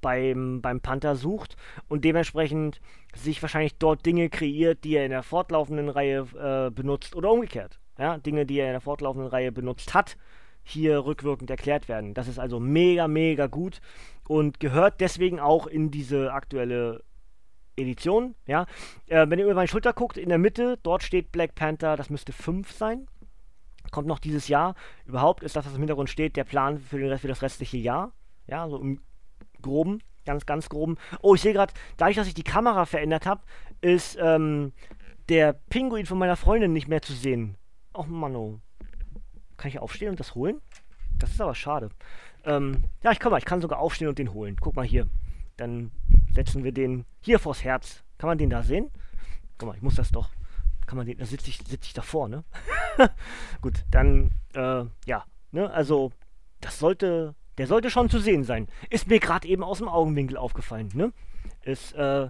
beim, 0.00 0.60
beim 0.60 0.80
Panther 0.80 1.16
sucht 1.16 1.56
und 1.88 2.04
dementsprechend 2.04 2.80
sich 3.14 3.40
wahrscheinlich 3.40 3.78
dort 3.78 4.04
Dinge 4.04 4.28
kreiert, 4.28 4.84
die 4.84 4.96
er 4.96 5.04
in 5.04 5.10
der 5.10 5.22
fortlaufenden 5.22 5.88
Reihe 5.88 6.26
äh, 6.38 6.70
benutzt 6.70 7.14
oder 7.16 7.30
umgekehrt. 7.30 7.78
Ja, 7.98 8.18
Dinge, 8.18 8.46
die 8.46 8.58
er 8.58 8.66
in 8.66 8.72
der 8.72 8.80
fortlaufenden 8.80 9.28
Reihe 9.28 9.52
benutzt 9.52 9.94
hat, 9.94 10.16
hier 10.64 11.04
rückwirkend 11.04 11.50
erklärt 11.50 11.88
werden. 11.88 12.14
Das 12.14 12.28
ist 12.28 12.38
also 12.38 12.60
mega, 12.60 13.08
mega 13.08 13.46
gut 13.46 13.80
und 14.28 14.60
gehört 14.60 15.00
deswegen 15.00 15.40
auch 15.40 15.66
in 15.66 15.90
diese 15.90 16.32
aktuelle 16.32 17.02
Edition. 17.76 18.34
Ja? 18.46 18.66
Äh, 19.06 19.28
wenn 19.28 19.38
ihr 19.38 19.44
über 19.44 19.54
meine 19.54 19.68
Schulter 19.68 19.92
guckt, 19.92 20.16
in 20.16 20.28
der 20.28 20.38
Mitte, 20.38 20.78
dort 20.82 21.02
steht 21.02 21.32
Black 21.32 21.54
Panther, 21.54 21.96
das 21.96 22.10
müsste 22.10 22.32
5 22.32 22.70
sein. 22.72 23.06
Kommt 23.90 24.06
noch 24.06 24.18
dieses 24.18 24.48
Jahr. 24.48 24.74
Überhaupt 25.06 25.42
ist 25.42 25.56
das, 25.56 25.66
was 25.66 25.74
im 25.74 25.80
Hintergrund 25.80 26.08
steht, 26.08 26.36
der 26.36 26.44
Plan 26.44 26.78
für, 26.78 26.98
den 26.98 27.08
Rest, 27.08 27.22
für 27.22 27.28
das 27.28 27.42
restliche 27.42 27.76
Jahr. 27.76 28.12
Ja, 28.46 28.68
so 28.68 28.78
im 28.78 29.00
Groben, 29.60 30.02
ganz, 30.24 30.46
ganz 30.46 30.68
groben. 30.68 30.96
Oh, 31.20 31.34
ich 31.34 31.42
sehe 31.42 31.52
gerade, 31.52 31.72
dadurch, 31.96 32.16
dass 32.16 32.26
ich 32.26 32.34
die 32.34 32.42
Kamera 32.42 32.86
verändert 32.86 33.26
habe, 33.26 33.42
ist 33.80 34.16
ähm, 34.20 34.72
der 35.28 35.52
Pinguin 35.52 36.06
von 36.06 36.18
meiner 36.18 36.36
Freundin 36.36 36.72
nicht 36.72 36.88
mehr 36.88 37.02
zu 37.02 37.12
sehen. 37.12 37.56
Och, 37.94 38.06
Mann, 38.06 38.62
kann 39.56 39.68
ich 39.68 39.78
aufstehen 39.78 40.10
und 40.10 40.20
das 40.20 40.34
holen? 40.34 40.60
Das 41.18 41.30
ist 41.30 41.40
aber 41.40 41.54
schade. 41.54 41.90
Ähm, 42.44 42.84
ja, 43.02 43.12
ich 43.12 43.20
kann 43.20 43.30
mal, 43.30 43.38
ich 43.38 43.44
kann 43.44 43.60
sogar 43.60 43.78
aufstehen 43.78 44.08
und 44.08 44.18
den 44.18 44.32
holen. 44.32 44.56
Guck 44.60 44.74
mal 44.74 44.84
hier. 44.84 45.06
Dann 45.62 45.92
setzen 46.34 46.64
wir 46.64 46.72
den 46.72 47.04
hier 47.20 47.38
vors 47.38 47.62
Herz. 47.62 48.02
Kann 48.18 48.26
man 48.26 48.36
den 48.36 48.50
da 48.50 48.64
sehen? 48.64 48.90
Guck 49.58 49.68
mal, 49.68 49.76
ich 49.76 49.82
muss 49.82 49.94
das 49.94 50.10
doch. 50.10 50.28
Kann 50.86 50.96
man 50.96 51.06
den, 51.06 51.18
da 51.18 51.24
sitze 51.24 51.50
ich, 51.50 51.58
sitz 51.58 51.86
ich 51.86 51.92
davor, 51.92 52.28
ne? 52.28 52.42
Gut, 53.60 53.84
dann, 53.88 54.32
äh, 54.54 54.84
ja, 55.06 55.24
ne, 55.52 55.70
also, 55.70 56.10
das 56.60 56.80
sollte, 56.80 57.36
der 57.58 57.68
sollte 57.68 57.90
schon 57.90 58.10
zu 58.10 58.18
sehen 58.18 58.42
sein. 58.42 58.66
Ist 58.90 59.06
mir 59.06 59.20
gerade 59.20 59.46
eben 59.46 59.62
aus 59.62 59.78
dem 59.78 59.86
Augenwinkel 59.86 60.36
aufgefallen, 60.36 60.90
ne? 60.94 61.12
Ist, 61.62 61.92
äh, 61.92 62.28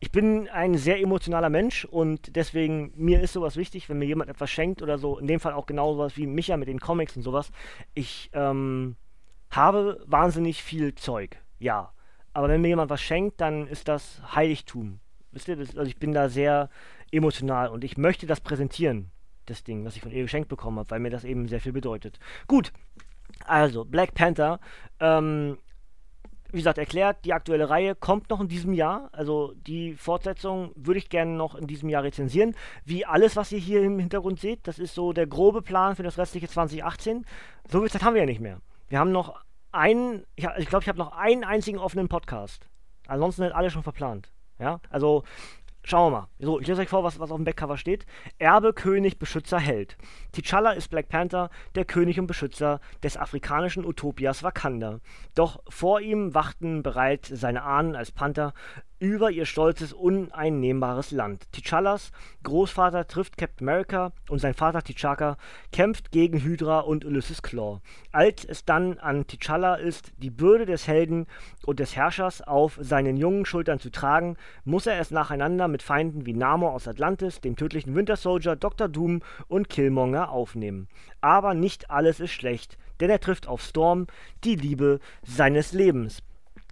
ich 0.00 0.10
bin 0.10 0.48
ein 0.48 0.74
sehr 0.74 1.00
emotionaler 1.00 1.50
Mensch 1.50 1.84
und 1.84 2.34
deswegen, 2.34 2.92
mir 2.96 3.20
ist 3.20 3.34
sowas 3.34 3.54
wichtig, 3.54 3.88
wenn 3.88 4.00
mir 4.00 4.06
jemand 4.06 4.28
etwas 4.28 4.50
schenkt 4.50 4.82
oder 4.82 4.98
so, 4.98 5.18
in 5.18 5.28
dem 5.28 5.38
Fall 5.38 5.52
auch 5.52 5.66
genau 5.66 5.92
sowas 5.92 6.16
wie 6.16 6.26
Micha 6.26 6.56
mit 6.56 6.66
den 6.66 6.80
Comics 6.80 7.16
und 7.16 7.22
sowas. 7.22 7.52
Ich 7.94 8.28
ähm, 8.32 8.96
habe 9.52 10.02
wahnsinnig 10.04 10.64
viel 10.64 10.96
Zeug, 10.96 11.40
ja. 11.60 11.92
Aber 12.36 12.50
wenn 12.50 12.60
mir 12.60 12.68
jemand 12.68 12.90
was 12.90 13.00
schenkt, 13.00 13.40
dann 13.40 13.66
ist 13.66 13.88
das 13.88 14.20
Heiligtum. 14.34 15.00
Wisst 15.32 15.48
ihr, 15.48 15.56
das, 15.56 15.74
also 15.74 15.88
ich 15.88 15.96
bin 15.96 16.12
da 16.12 16.28
sehr 16.28 16.68
emotional 17.10 17.70
und 17.70 17.82
ich 17.82 17.96
möchte 17.96 18.26
das 18.26 18.42
präsentieren, 18.42 19.10
das 19.46 19.64
Ding, 19.64 19.86
was 19.86 19.96
ich 19.96 20.02
von 20.02 20.12
ihr 20.12 20.20
geschenkt 20.20 20.50
bekommen 20.50 20.78
habe, 20.78 20.90
weil 20.90 21.00
mir 21.00 21.08
das 21.08 21.24
eben 21.24 21.48
sehr 21.48 21.62
viel 21.62 21.72
bedeutet. 21.72 22.18
Gut, 22.46 22.74
also 23.46 23.86
Black 23.86 24.12
Panther 24.12 24.60
ähm, 25.00 25.56
wie 26.52 26.58
gesagt, 26.58 26.76
erklärt, 26.76 27.24
die 27.24 27.32
aktuelle 27.32 27.70
Reihe 27.70 27.94
kommt 27.94 28.28
noch 28.28 28.42
in 28.42 28.48
diesem 28.48 28.74
Jahr. 28.74 29.08
Also 29.12 29.54
die 29.66 29.94
Fortsetzung 29.94 30.72
würde 30.74 30.98
ich 30.98 31.08
gerne 31.08 31.32
noch 31.32 31.54
in 31.54 31.66
diesem 31.66 31.88
Jahr 31.88 32.02
rezensieren. 32.02 32.54
Wie 32.84 33.06
alles, 33.06 33.36
was 33.36 33.50
ihr 33.50 33.58
hier 33.58 33.82
im 33.82 33.98
Hintergrund 33.98 34.40
seht, 34.40 34.68
das 34.68 34.78
ist 34.78 34.94
so 34.94 35.14
der 35.14 35.26
grobe 35.26 35.62
Plan 35.62 35.96
für 35.96 36.02
das 36.02 36.18
restliche 36.18 36.48
2018. 36.48 37.24
So 37.70 37.80
viel 37.80 37.90
Zeit 37.90 38.02
haben 38.02 38.12
wir 38.12 38.20
ja 38.20 38.26
nicht 38.26 38.40
mehr. 38.40 38.60
Wir 38.88 38.98
haben 38.98 39.10
noch 39.10 39.40
einen, 39.76 40.24
ich 40.34 40.42
glaube, 40.44 40.60
ich, 40.60 40.68
glaub, 40.68 40.82
ich 40.82 40.88
habe 40.88 40.98
noch 40.98 41.12
einen 41.12 41.44
einzigen 41.44 41.78
offenen 41.78 42.08
Podcast. 42.08 42.68
Ansonsten 43.06 43.42
sind 43.42 43.52
alle 43.52 43.70
schon 43.70 43.82
verplant. 43.82 44.32
Ja, 44.58 44.80
also 44.90 45.22
Schauen 45.88 46.12
wir 46.12 46.18
mal. 46.18 46.28
So, 46.40 46.58
ich 46.58 46.66
lese 46.66 46.80
euch 46.80 46.88
vor, 46.88 47.04
was, 47.04 47.20
was 47.20 47.30
auf 47.30 47.36
dem 47.36 47.44
Backcover 47.44 47.76
steht. 47.76 48.06
Erbe, 48.40 48.72
König, 48.72 49.20
Beschützer, 49.20 49.60
Held. 49.60 49.96
T'Challa 50.34 50.72
ist 50.72 50.88
Black 50.88 51.08
Panther, 51.08 51.48
der 51.76 51.84
König 51.84 52.18
und 52.18 52.26
Beschützer 52.26 52.80
des 53.04 53.16
afrikanischen 53.16 53.84
Utopias 53.84 54.42
Wakanda. 54.42 54.98
Doch 55.36 55.60
vor 55.68 56.00
ihm 56.00 56.34
wachten 56.34 56.82
bereits 56.82 57.28
seine 57.28 57.62
Ahnen 57.62 57.94
als 57.94 58.10
Panther 58.10 58.52
über 58.98 59.30
ihr 59.30 59.44
stolzes, 59.44 59.92
uneinnehmbares 59.92 61.10
Land. 61.10 61.44
T'Challas 61.54 62.12
Großvater 62.44 63.06
trifft 63.06 63.36
Captain 63.36 63.68
America 63.68 64.12
und 64.28 64.38
sein 64.38 64.54
Vater 64.54 64.78
T'Chaka 64.78 65.36
kämpft 65.72 66.10
gegen 66.12 66.42
Hydra 66.42 66.80
und 66.80 67.04
Ulysses 67.04 67.42
Claw. 67.42 67.80
Als 68.12 68.44
es 68.44 68.64
dann 68.64 68.98
an 68.98 69.24
T'Challa 69.24 69.76
ist, 69.76 70.12
die 70.18 70.30
Bürde 70.30 70.64
des 70.64 70.86
Helden 70.86 71.26
und 71.64 71.78
des 71.78 71.94
Herrschers 71.94 72.40
auf 72.40 72.78
seinen 72.80 73.16
jungen 73.16 73.44
Schultern 73.44 73.80
zu 73.80 73.90
tragen, 73.90 74.36
muss 74.64 74.86
er 74.86 74.98
es 74.98 75.10
nacheinander 75.10 75.68
mit 75.68 75.82
Feinden 75.82 76.24
wie 76.24 76.34
Namor 76.34 76.72
aus 76.72 76.88
Atlantis, 76.88 77.40
dem 77.40 77.56
tödlichen 77.56 77.94
Winter 77.94 78.16
Soldier, 78.16 78.56
Dr. 78.56 78.88
Doom 78.88 79.20
und 79.48 79.68
Killmonger 79.68 80.30
aufnehmen. 80.30 80.88
Aber 81.20 81.54
nicht 81.54 81.90
alles 81.90 82.20
ist 82.20 82.32
schlecht, 82.32 82.78
denn 83.00 83.10
er 83.10 83.20
trifft 83.20 83.46
auf 83.46 83.62
Storm, 83.62 84.06
die 84.44 84.56
Liebe 84.56 85.00
seines 85.22 85.72
Lebens. 85.72 86.22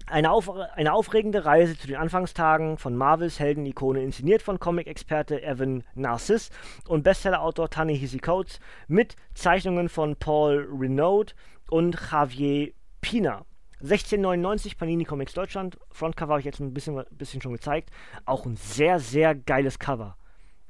Eine, 0.06 0.32
auf, 0.32 0.50
eine, 0.50 0.92
aufregende 0.92 1.46
Reise 1.46 1.78
zu 1.78 1.86
den 1.86 1.96
Anfangstagen 1.96 2.76
von 2.76 2.94
Marvels 2.94 3.40
Heldenikone, 3.40 4.02
inszeniert 4.02 4.42
von 4.42 4.60
Comic-Experte 4.60 5.42
Evan 5.42 5.82
Narciss 5.94 6.50
und 6.86 7.04
Bestsellerautor 7.04 7.70
Ta-Nehisi 7.70 8.18
Coates 8.18 8.60
mit 8.86 9.16
Zeichnungen 9.32 9.88
von 9.88 10.16
Paul 10.16 10.68
Renaud 10.70 11.34
und 11.70 11.96
Javier 12.12 12.72
Pina. 13.00 13.46
1699 13.80 14.76
Panini 14.76 15.04
Comics 15.04 15.32
Deutschland. 15.32 15.78
Frontcover 15.90 16.34
habe 16.34 16.40
ich 16.40 16.46
jetzt 16.46 16.60
ein 16.60 16.74
bisschen, 16.74 17.02
bisschen 17.10 17.40
schon 17.40 17.52
gezeigt. 17.52 17.90
Auch 18.26 18.44
ein 18.44 18.56
sehr, 18.56 19.00
sehr 19.00 19.34
geiles 19.34 19.78
Cover. 19.78 20.16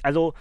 Also, 0.02 0.34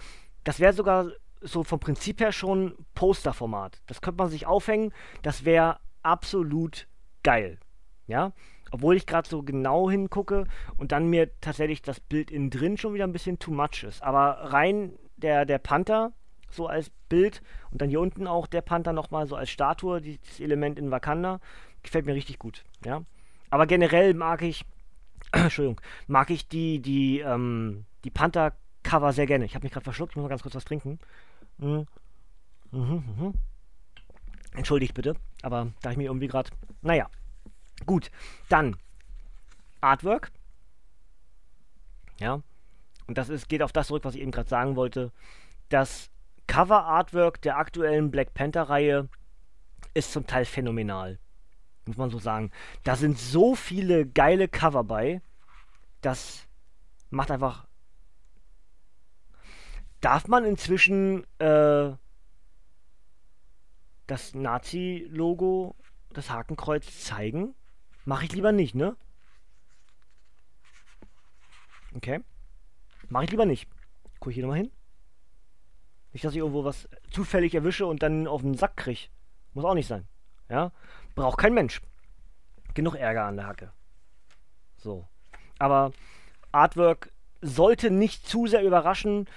das 0.44 0.60
wäre 0.60 0.72
sogar 0.72 1.08
so 1.40 1.64
vom 1.64 1.80
Prinzip 1.80 2.20
her 2.20 2.32
schon 2.32 2.74
Posterformat. 2.94 3.82
Das 3.86 4.00
könnte 4.00 4.22
man 4.22 4.30
sich 4.30 4.46
aufhängen. 4.46 4.92
Das 5.22 5.44
wäre 5.44 5.78
absolut 6.02 6.86
geil. 7.22 7.58
Ja, 8.06 8.32
obwohl 8.74 8.96
ich 8.96 9.06
gerade 9.06 9.28
so 9.28 9.44
genau 9.44 9.88
hingucke 9.88 10.48
und 10.76 10.90
dann 10.90 11.06
mir 11.06 11.30
tatsächlich 11.40 11.80
das 11.80 12.00
Bild 12.00 12.32
innen 12.32 12.50
drin 12.50 12.76
schon 12.76 12.92
wieder 12.92 13.04
ein 13.04 13.12
bisschen 13.12 13.38
too 13.38 13.52
much 13.52 13.84
ist. 13.84 14.02
Aber 14.02 14.52
rein 14.52 14.98
der, 15.16 15.44
der 15.44 15.58
Panther 15.58 16.12
so 16.50 16.66
als 16.66 16.90
Bild 17.08 17.40
und 17.70 17.80
dann 17.80 17.88
hier 17.88 18.00
unten 18.00 18.26
auch 18.26 18.48
der 18.48 18.62
Panther 18.62 18.92
nochmal 18.92 19.28
so 19.28 19.36
als 19.36 19.50
Statue, 19.50 20.00
dieses 20.00 20.40
Element 20.40 20.76
in 20.80 20.90
Wakanda, 20.90 21.38
gefällt 21.84 22.04
mir 22.04 22.16
richtig 22.16 22.40
gut. 22.40 22.64
Ja, 22.84 23.04
aber 23.48 23.68
generell 23.68 24.12
mag 24.12 24.42
ich, 24.42 24.64
Entschuldigung, 25.32 25.80
mag 26.08 26.30
ich 26.30 26.48
die, 26.48 26.80
die, 26.82 27.20
ähm, 27.20 27.84
die 28.02 28.10
Panther-Cover 28.10 29.12
sehr 29.12 29.26
gerne. 29.26 29.44
Ich 29.44 29.54
habe 29.54 29.64
mich 29.64 29.72
gerade 29.72 29.84
verschluckt, 29.84 30.12
ich 30.12 30.16
muss 30.16 30.24
mal 30.24 30.30
ganz 30.30 30.42
kurz 30.42 30.56
was 30.56 30.64
trinken. 30.64 30.98
Mhm. 31.58 31.86
Mhm, 32.72 33.04
mhm. 33.18 33.34
Entschuldigt 34.56 34.94
bitte, 34.94 35.14
aber 35.42 35.68
da 35.80 35.92
ich 35.92 35.96
mir 35.96 36.06
irgendwie 36.06 36.26
gerade. 36.26 36.50
Naja. 36.82 37.08
Gut. 37.86 38.10
Dann 38.48 38.76
Artwork. 39.80 40.30
Ja. 42.18 42.42
Und 43.06 43.18
das 43.18 43.28
ist, 43.28 43.48
geht 43.48 43.62
auf 43.62 43.72
das 43.72 43.88
zurück, 43.88 44.04
was 44.04 44.14
ich 44.14 44.22
eben 44.22 44.30
gerade 44.30 44.48
sagen 44.48 44.76
wollte. 44.76 45.12
Das 45.68 46.10
Cover-Artwork 46.46 47.40
der 47.42 47.58
aktuellen 47.58 48.10
Black 48.10 48.34
Panther-Reihe 48.34 49.08
ist 49.92 50.12
zum 50.12 50.26
Teil 50.26 50.44
phänomenal. 50.44 51.18
Muss 51.86 51.96
man 51.96 52.10
so 52.10 52.18
sagen. 52.18 52.50
Da 52.82 52.96
sind 52.96 53.18
so 53.18 53.54
viele 53.54 54.06
geile 54.06 54.48
Cover 54.48 54.84
bei. 54.84 55.20
Das 56.00 56.46
macht 57.10 57.30
einfach. 57.30 57.66
Darf 60.00 60.28
man 60.28 60.44
inzwischen 60.44 61.24
äh, 61.38 61.92
das 64.06 64.34
Nazi-Logo, 64.34 65.74
das 66.12 66.30
Hakenkreuz 66.30 67.04
zeigen? 67.04 67.54
Mache 68.04 68.24
ich 68.26 68.32
lieber 68.32 68.52
nicht, 68.52 68.74
ne? 68.74 68.96
Okay. 71.94 72.20
Mache 73.08 73.24
ich 73.24 73.30
lieber 73.30 73.46
nicht. 73.46 73.68
Guck 74.20 74.30
ich 74.30 74.34
hier 74.34 74.44
nochmal 74.44 74.58
hin. 74.58 74.70
Nicht, 76.12 76.24
dass 76.24 76.32
ich 76.32 76.38
irgendwo 76.38 76.64
was 76.64 76.88
zufällig 77.10 77.54
erwische 77.54 77.86
und 77.86 78.02
dann 78.02 78.26
auf 78.26 78.42
den 78.42 78.54
Sack 78.54 78.76
kriege. 78.76 79.08
Muss 79.52 79.64
auch 79.64 79.74
nicht 79.74 79.88
sein. 79.88 80.06
Ja? 80.48 80.72
Braucht 81.14 81.38
kein 81.38 81.54
Mensch. 81.54 81.80
Genug 82.74 82.94
Ärger 82.94 83.24
an 83.24 83.36
der 83.36 83.46
Hacke. 83.46 83.72
So. 84.76 85.06
Aber 85.58 85.92
Artwork 86.52 87.10
sollte 87.40 87.90
nicht 87.90 88.26
zu 88.26 88.46
sehr 88.46 88.62
überraschen, 88.64 89.28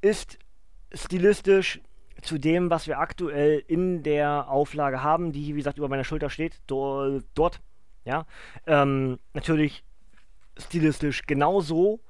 ist 0.00 0.38
stilistisch 0.92 1.80
zu 2.22 2.38
dem, 2.38 2.70
was 2.70 2.86
wir 2.86 2.98
aktuell 2.98 3.62
in 3.66 4.02
der 4.02 4.48
Auflage 4.48 5.02
haben, 5.02 5.32
die, 5.32 5.54
wie 5.54 5.58
gesagt, 5.58 5.78
über 5.78 5.88
meiner 5.88 6.04
Schulter 6.04 6.30
steht, 6.30 6.60
do, 6.66 7.20
dort. 7.34 7.60
Ja. 8.06 8.24
Ähm, 8.66 9.18
natürlich 9.34 9.84
stilistisch 10.56 11.26
genauso. 11.26 12.00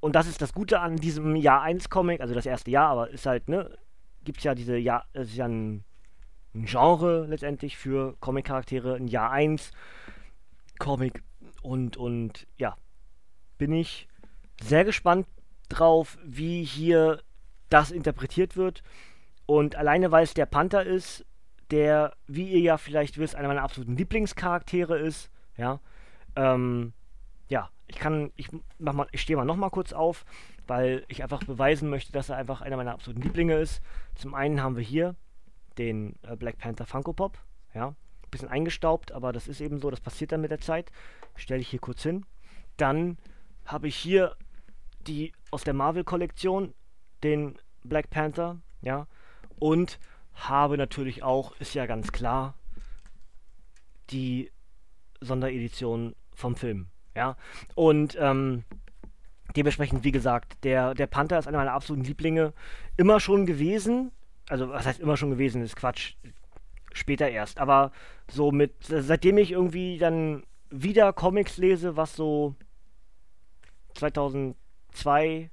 Und 0.00 0.14
das 0.14 0.26
ist 0.26 0.40
das 0.40 0.54
Gute 0.54 0.80
an 0.80 0.96
diesem 0.96 1.36
Jahr 1.36 1.60
1 1.60 1.90
Comic, 1.90 2.22
also 2.22 2.34
das 2.34 2.46
erste 2.46 2.70
Jahr, 2.70 2.88
aber 2.88 3.10
ist 3.10 3.26
halt, 3.26 3.48
ne, 3.48 3.76
gibt 4.24 4.38
es 4.38 4.44
ja 4.44 4.54
diese 4.54 4.78
Jahr, 4.78 5.04
es 5.12 5.28
ist 5.28 5.36
ja 5.36 5.46
ein, 5.46 5.84
ein 6.54 6.64
Genre 6.64 7.26
letztendlich 7.26 7.76
für 7.76 8.16
Comic-Charaktere, 8.20 8.94
ein 8.94 9.08
Jahr 9.08 9.30
1 9.30 9.72
Comic 10.78 11.22
und, 11.62 11.98
und 11.98 12.46
ja, 12.56 12.76
bin 13.58 13.72
ich 13.72 14.08
sehr 14.62 14.84
gespannt 14.84 15.26
drauf, 15.68 16.16
wie 16.24 16.64
hier 16.64 17.22
das 17.68 17.90
interpretiert 17.90 18.56
wird. 18.56 18.82
Und 19.46 19.76
alleine 19.76 20.10
weil 20.10 20.24
es 20.24 20.32
der 20.32 20.46
Panther 20.46 20.84
ist, 20.84 21.26
der, 21.70 22.14
wie 22.26 22.48
ihr 22.48 22.60
ja 22.60 22.78
vielleicht 22.78 23.18
wisst, 23.18 23.36
einer 23.36 23.48
meiner 23.48 23.62
absoluten 23.62 23.96
Lieblingscharaktere 23.96 24.98
ist, 24.98 25.30
ja, 25.60 25.78
ähm, 26.36 26.94
ja, 27.48 27.68
ich 27.86 27.96
kann, 27.96 28.32
ich 28.36 28.48
mach 28.78 28.94
mal, 28.94 29.08
ich 29.12 29.20
stehe 29.20 29.36
mal 29.36 29.44
noch 29.44 29.56
mal 29.56 29.70
kurz 29.70 29.92
auf, 29.92 30.24
weil 30.66 31.04
ich 31.08 31.22
einfach 31.22 31.44
beweisen 31.44 31.90
möchte, 31.90 32.12
dass 32.12 32.30
er 32.30 32.36
einfach 32.36 32.62
einer 32.62 32.76
meiner 32.76 32.92
absoluten 32.92 33.22
Lieblinge 33.22 33.58
ist. 33.58 33.82
Zum 34.14 34.34
einen 34.34 34.62
haben 34.62 34.76
wir 34.76 34.82
hier 34.82 35.16
den 35.76 36.16
äh, 36.22 36.34
Black 36.34 36.58
Panther 36.58 36.86
Funko 36.86 37.12
Pop, 37.12 37.38
ja, 37.74 37.94
bisschen 38.30 38.48
eingestaubt, 38.48 39.12
aber 39.12 39.32
das 39.32 39.48
ist 39.48 39.60
eben 39.60 39.80
so, 39.80 39.90
das 39.90 40.00
passiert 40.00 40.32
dann 40.32 40.40
mit 40.40 40.50
der 40.50 40.60
Zeit. 40.60 40.90
Stelle 41.36 41.60
ich 41.60 41.68
hier 41.68 41.80
kurz 41.80 42.02
hin. 42.02 42.24
Dann 42.78 43.18
habe 43.66 43.88
ich 43.88 43.96
hier 43.96 44.36
die 45.06 45.32
aus 45.50 45.64
der 45.64 45.74
Marvel-Kollektion, 45.74 46.72
den 47.22 47.58
Black 47.82 48.08
Panther, 48.08 48.60
ja, 48.80 49.06
und 49.58 49.98
habe 50.32 50.78
natürlich 50.78 51.22
auch, 51.22 51.54
ist 51.60 51.74
ja 51.74 51.84
ganz 51.86 52.12
klar, 52.12 52.54
die 54.10 54.50
Sonderedition 55.20 56.14
vom 56.34 56.56
Film, 56.56 56.86
ja. 57.14 57.36
Und 57.74 58.16
ähm, 58.20 58.64
dementsprechend, 59.56 60.04
wie 60.04 60.12
gesagt, 60.12 60.64
der, 60.64 60.94
der 60.94 61.06
Panther 61.06 61.38
ist 61.38 61.46
einer 61.46 61.58
meiner 61.58 61.72
absoluten 61.72 62.04
Lieblinge. 62.04 62.52
Immer 62.96 63.20
schon 63.20 63.46
gewesen. 63.46 64.12
Also, 64.48 64.68
was 64.70 64.86
heißt 64.86 65.00
immer 65.00 65.16
schon 65.16 65.30
gewesen, 65.30 65.62
ist 65.62 65.76
Quatsch. 65.76 66.14
Später 66.92 67.28
erst. 67.28 67.60
Aber 67.60 67.92
so 68.28 68.50
mit, 68.50 68.72
seitdem 68.82 69.38
ich 69.38 69.52
irgendwie 69.52 69.98
dann 69.98 70.44
wieder 70.70 71.12
Comics 71.12 71.56
lese, 71.56 71.96
was 71.96 72.16
so 72.16 72.56
2002, 73.94 75.50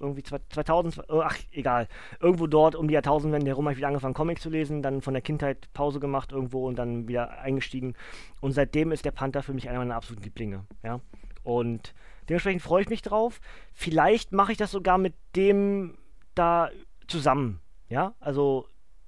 irgendwie 0.00 0.22
2000, 0.22 1.08
ach, 1.10 1.38
egal. 1.52 1.88
Irgendwo 2.20 2.46
dort 2.46 2.74
um 2.74 2.88
die 2.88 2.94
Jahrtausendwende 2.94 3.48
herum 3.48 3.66
habe 3.66 3.72
ich 3.72 3.78
wieder 3.78 3.88
angefangen, 3.88 4.14
Comics 4.14 4.42
zu 4.42 4.50
lesen, 4.50 4.82
dann 4.82 5.02
von 5.02 5.14
der 5.14 5.22
Kindheit 5.22 5.68
Pause 5.72 6.00
gemacht 6.00 6.32
irgendwo 6.32 6.66
und 6.66 6.76
dann 6.76 7.06
wieder 7.08 7.38
eingestiegen. 7.38 7.94
Und 8.40 8.52
seitdem 8.52 8.92
ist 8.92 9.04
der 9.04 9.10
Panther 9.10 9.42
für 9.42 9.52
mich 9.52 9.68
einer 9.68 9.78
meiner 9.78 9.96
absoluten 9.96 10.24
Lieblinge, 10.24 10.64
ja. 10.82 11.00
Und 11.42 11.94
dementsprechend 12.28 12.62
freue 12.62 12.82
ich 12.82 12.88
mich 12.88 13.02
drauf. 13.02 13.40
Vielleicht 13.72 14.32
mache 14.32 14.52
ich 14.52 14.58
das 14.58 14.70
sogar 14.70 14.98
mit 14.98 15.14
dem 15.36 15.96
da 16.34 16.70
zusammen, 17.06 17.60
ja. 17.88 18.14
Also 18.20 18.66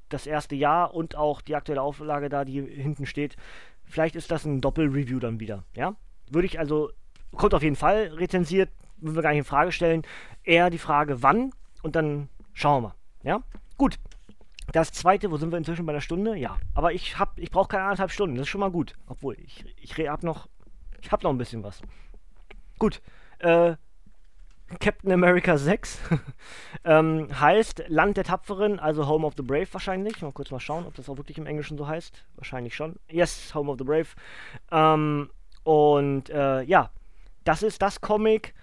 das 0.09 0.27
erste 0.27 0.55
Jahr 0.55 0.95
und 0.95 1.17
auch 1.17 1.41
die 1.41 1.57
aktuelle 1.57 1.83
Auflage 1.83 2.29
da, 2.29 2.45
die 2.45 2.61
hinten 2.61 3.07
steht. 3.07 3.37
Vielleicht 3.85 4.17
ist 4.17 4.31
das 4.31 4.45
ein 4.45 4.61
Doppel-Review 4.61 5.19
dann 5.19 5.41
wieder, 5.41 5.65
ja. 5.75 5.97
Würde 6.31 6.47
ich 6.47 6.59
also, 6.59 6.91
kommt 7.37 7.55
auf 7.55 7.63
jeden 7.63 7.77
Fall 7.77 8.09
rezensiert, 8.15 8.71
müssen 9.03 9.17
wir 9.17 9.23
gar 9.23 9.31
nicht 9.31 9.39
in 9.39 9.45
Frage 9.45 9.73
stellen. 9.73 10.03
Eher 10.45 10.71
die 10.71 10.79
Frage, 10.79 11.23
wann 11.23 11.53
und 11.83 11.97
dann 11.97 12.29
schauen 12.53 12.85
wir. 12.85 12.95
Ja? 13.23 13.43
Gut. 13.77 13.99
Das 14.73 14.93
zweite, 14.93 15.31
wo 15.31 15.37
sind 15.37 15.51
wir 15.51 15.59
inzwischen 15.59 15.85
bei 15.85 15.93
einer 15.93 16.01
Stunde? 16.01 16.37
Ja. 16.37 16.57
Aber 16.75 16.93
ich 16.93 17.19
hab, 17.19 17.39
ich 17.39 17.51
brauche 17.51 17.69
keine 17.69 17.85
anderthalb 17.85 18.11
Stunden. 18.11 18.37
Das 18.37 18.43
ist 18.43 18.49
schon 18.49 18.61
mal 18.61 18.71
gut. 18.71 18.95
Obwohl, 19.07 19.37
ich, 19.39 19.65
ich 19.77 19.99
hab 20.09 20.23
noch, 20.23 20.49
ich 21.01 21.11
hab 21.11 21.23
noch 21.23 21.31
ein 21.31 21.39
bisschen 21.39 21.63
was. 21.63 21.83
Gut. 22.79 23.03
Äh, 23.41 23.75
Captain 24.81 25.13
America 25.13 25.59
6 25.59 25.99
ähm, 26.85 27.29
heißt 27.39 27.85
Land 27.89 28.17
der 28.17 28.25
Tapferen, 28.25 28.79
also 28.79 29.07
Home 29.07 29.27
of 29.27 29.35
the 29.37 29.43
Brave 29.43 29.67
wahrscheinlich. 29.73 30.23
Mal 30.23 30.33
kurz 30.33 30.51
mal 30.51 30.61
schauen, 30.61 30.87
ob 30.87 30.95
das 30.95 31.09
auch 31.09 31.17
wirklich 31.17 31.39
im 31.39 31.47
Englischen 31.47 31.77
so 31.77 31.87
heißt. 31.87 32.25
Wahrscheinlich 32.37 32.75
schon. 32.75 32.97
Yes, 33.11 33.55
Home 33.55 33.71
of 33.71 33.79
the 33.79 33.85
Brave. 33.85 34.09
Ähm, 34.71 35.31
und 35.65 36.31
äh, 36.31 36.63
ja, 36.63 36.91
das 37.45 37.63
ist 37.63 37.83
das 37.83 38.01
Comic, 38.01 38.55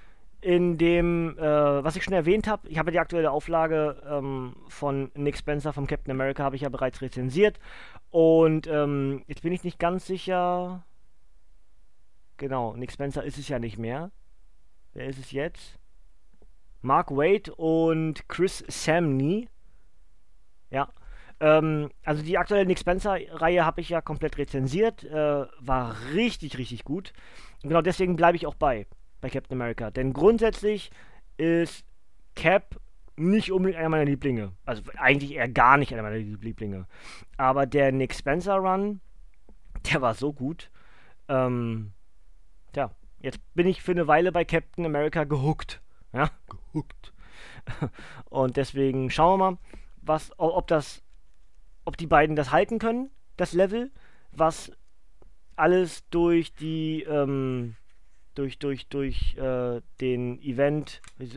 in 0.42 0.78
dem, 0.78 1.38
äh, 1.38 1.42
was 1.42 1.96
ich 1.96 2.04
schon 2.04 2.14
erwähnt 2.14 2.48
habe, 2.48 2.68
ich 2.70 2.78
habe 2.78 2.92
die 2.92 3.00
aktuelle 3.00 3.32
Auflage 3.32 4.02
ähm, 4.10 4.56
von 4.68 5.12
Nick 5.16 5.38
Spencer 5.38 5.74
vom 5.74 5.88
Captain 5.88 6.12
America, 6.12 6.44
habe 6.44 6.56
ich 6.56 6.62
ja 6.62 6.70
bereits 6.70 7.02
rezensiert. 7.02 7.60
Und 8.10 8.68
ähm, 8.68 9.24
jetzt 9.28 9.42
bin 9.42 9.54
ich 9.54 9.64
nicht 9.64 9.80
ganz 9.80 10.06
sicher. 10.06 10.86
Genau, 12.38 12.76
Nick 12.76 12.92
Spencer 12.92 13.24
ist 13.24 13.38
es 13.38 13.50
ja 13.50 13.60
nicht 13.60 13.78
mehr. 13.78 14.12
Wer 14.94 15.08
ist 15.08 15.20
es 15.20 15.32
jetzt? 15.32 15.78
Mark 16.82 17.12
Wade 17.12 17.54
und 17.56 18.28
Chris 18.30 18.64
Samney. 18.68 19.50
Ja. 20.72 20.90
Ähm, 21.42 21.92
also 22.06 22.24
die 22.24 22.38
aktuelle 22.38 22.66
Nick 22.66 22.80
Spencer-Reihe 22.80 23.66
habe 23.66 23.82
ich 23.82 23.90
ja 23.90 24.02
komplett 24.02 24.38
rezensiert. 24.38 25.04
Äh, 25.04 25.46
war 25.60 25.96
richtig, 26.14 26.58
richtig 26.58 26.86
gut. 26.86 27.12
Und 27.62 27.70
genau 27.70 27.82
deswegen 27.82 28.16
bleibe 28.16 28.38
ich 28.38 28.48
auch 28.48 28.56
bei 28.56 28.88
bei 29.22 29.30
Captain 29.30 29.60
America. 29.60 29.92
Denn 29.92 30.14
grundsätzlich 30.14 30.92
ist 31.38 31.86
Cap 32.36 32.80
nicht 33.16 33.52
unbedingt 33.52 33.80
einer 33.80 33.90
meiner 33.90 34.06
Lieblinge. 34.06 34.54
Also 34.66 34.82
eigentlich 34.98 35.34
eher 35.34 35.50
gar 35.50 35.78
nicht 35.78 35.94
einer 35.94 36.04
meiner 36.04 36.18
Lieblinge. 36.18 36.88
Aber 37.38 37.66
der 37.66 37.92
Nick 37.92 38.14
Spencer 38.14 38.56
Run, 38.56 39.02
der 39.92 40.02
war 40.02 40.14
so 40.14 40.34
gut. 40.34 40.72
Ähm, 41.28 41.92
tja, 42.74 42.92
jetzt 43.20 43.40
bin 43.54 43.68
ich 43.68 43.82
für 43.82 43.92
eine 43.92 44.08
Weile 44.08 44.32
bei 44.32 44.46
Captain 44.46 44.86
America 44.86 45.26
gehuckt. 45.26 45.82
Ja, 46.14 46.32
gehuckt. 46.50 47.14
Und 48.30 48.58
deswegen 48.58 49.10
schauen 49.12 49.40
wir 49.40 49.52
mal, 49.52 49.58
was, 50.02 50.32
ob 50.38 50.68
das, 50.68 51.04
ob 51.86 51.98
die 51.98 52.08
beiden 52.08 52.36
das 52.36 52.52
halten 52.52 52.80
können, 52.80 53.12
das 53.38 53.54
Level, 53.54 53.92
was 54.32 54.72
alles 55.56 56.08
durch 56.10 56.54
die, 56.54 57.04
ähm, 57.04 57.76
durch, 58.40 58.58
durch, 58.58 58.88
durch 58.88 59.36
äh, 59.38 59.82
den 60.00 60.42
Event. 60.42 61.02
Äh, 61.20 61.28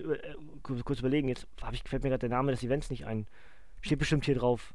kurz 0.63 1.01
überlegen, 1.01 1.29
jetzt 1.29 1.49
ich, 1.73 1.83
fällt 1.83 2.05
mir 2.05 2.11
gerade 2.11 2.29
der 2.29 2.37
Name 2.37 2.53
des 2.53 2.63
Events 2.63 2.91
nicht 2.91 3.07
ein. 3.07 3.27
Steht 3.81 3.99
bestimmt 3.99 4.25
hier 4.25 4.37
drauf. 4.37 4.73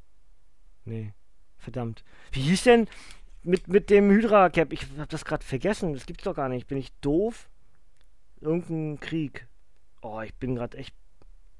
Nee, 0.83 1.13
verdammt. 1.57 2.03
Wie 2.33 2.41
hieß 2.41 2.63
denn 2.63 2.87
mit, 3.43 3.69
mit 3.69 3.89
dem 3.89 4.09
Hydra 4.11 4.49
Cap? 4.49 4.73
Ich 4.73 4.85
hab 4.97 5.07
das 5.07 5.23
gerade 5.23 5.45
vergessen. 5.45 5.93
Das 5.93 6.05
gibt's 6.05 6.25
doch 6.25 6.35
gar 6.35 6.49
nicht. 6.49 6.67
Bin 6.67 6.77
ich 6.77 6.91
doof? 6.99 7.49
Irgendein 8.41 8.99
Krieg. 8.99 9.47
Oh, 10.01 10.19
ich 10.21 10.35
bin 10.35 10.55
gerade 10.55 10.77
echt. 10.77 10.93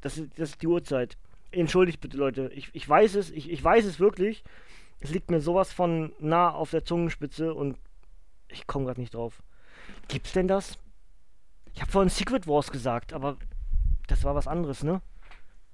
Das 0.02 0.18
ist, 0.18 0.38
das 0.38 0.50
ist 0.50 0.62
die 0.62 0.68
Uhrzeit. 0.68 1.18
Entschuldigt 1.52 2.02
bitte, 2.02 2.18
Leute. 2.18 2.52
Ich, 2.54 2.70
ich 2.74 2.88
weiß 2.88 3.16
es, 3.16 3.32
ich, 3.32 3.50
ich 3.50 3.64
weiß 3.64 3.86
es 3.86 4.02
wirklich. 4.02 4.44
Es 5.00 5.12
liegt 5.12 5.32
mir 5.32 5.40
sowas 5.40 5.72
von 5.72 6.12
nah 6.20 6.52
auf 6.52 6.72
der 6.72 6.84
Zungenspitze 6.84 7.54
und 7.54 7.78
ich 8.50 8.68
komme 8.68 8.86
gerade 8.86 9.00
nicht 9.00 9.14
drauf. 9.14 9.42
Gibt's 10.08 10.34
denn 10.34 10.48
das? 10.48 10.78
Ich 11.74 11.82
habe 11.82 11.92
vorhin 11.92 12.10
Secret 12.10 12.48
Wars 12.48 12.72
gesagt, 12.72 13.14
aber 13.14 13.38
das 14.08 14.24
war 14.24 14.36
was 14.36 14.48
anderes, 14.48 14.84
ne? 14.84 15.02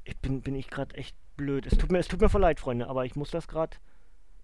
Ich 0.04 0.18
bin, 0.18 0.42
bin 0.42 0.56
ich 0.56 0.70
gerade 0.70 0.96
echt 0.96 1.16
blöd. 1.38 1.66
Es 1.66 1.78
tut 1.78 1.92
mir, 1.92 2.00
es 2.00 2.08
tut 2.08 2.20
mir 2.20 2.30
voll 2.30 2.42
leid, 2.42 2.60
Freunde, 2.60 2.88
aber 2.88 3.06
ich 3.06 3.16
muss 3.16 3.32
das 3.32 3.48
gerade. 3.48 3.78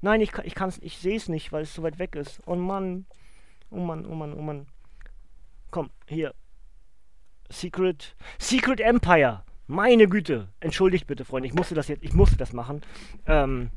Nein, 0.01 0.21
ich, 0.21 0.31
ich 0.43 0.55
kann's, 0.55 0.77
ich 0.81 0.97
sehe 0.97 1.17
es 1.17 1.27
nicht, 1.27 1.51
weil 1.51 1.63
es 1.63 1.73
so 1.73 1.83
weit 1.83 1.99
weg 1.99 2.15
ist. 2.15 2.39
Oh 2.45 2.55
Mann. 2.55 3.05
Oh 3.69 3.79
Mann, 3.79 4.05
oh 4.05 4.15
Mann, 4.15 4.33
oh 4.33 4.41
Mann. 4.41 4.67
Komm, 5.71 5.89
hier. 6.07 6.33
Secret. 7.49 8.15
Secret 8.37 8.79
Empire. 8.79 9.43
Meine 9.67 10.07
Güte. 10.07 10.47
Entschuldigt 10.61 11.07
bitte, 11.07 11.25
Freunde. 11.25 11.47
Ich 11.47 11.53
musste 11.53 11.75
das 11.75 11.89
jetzt, 11.89 12.03
ich 12.03 12.13
musste 12.13 12.37
das 12.37 12.53
machen. 12.53 12.81
Ähm. 13.25 13.71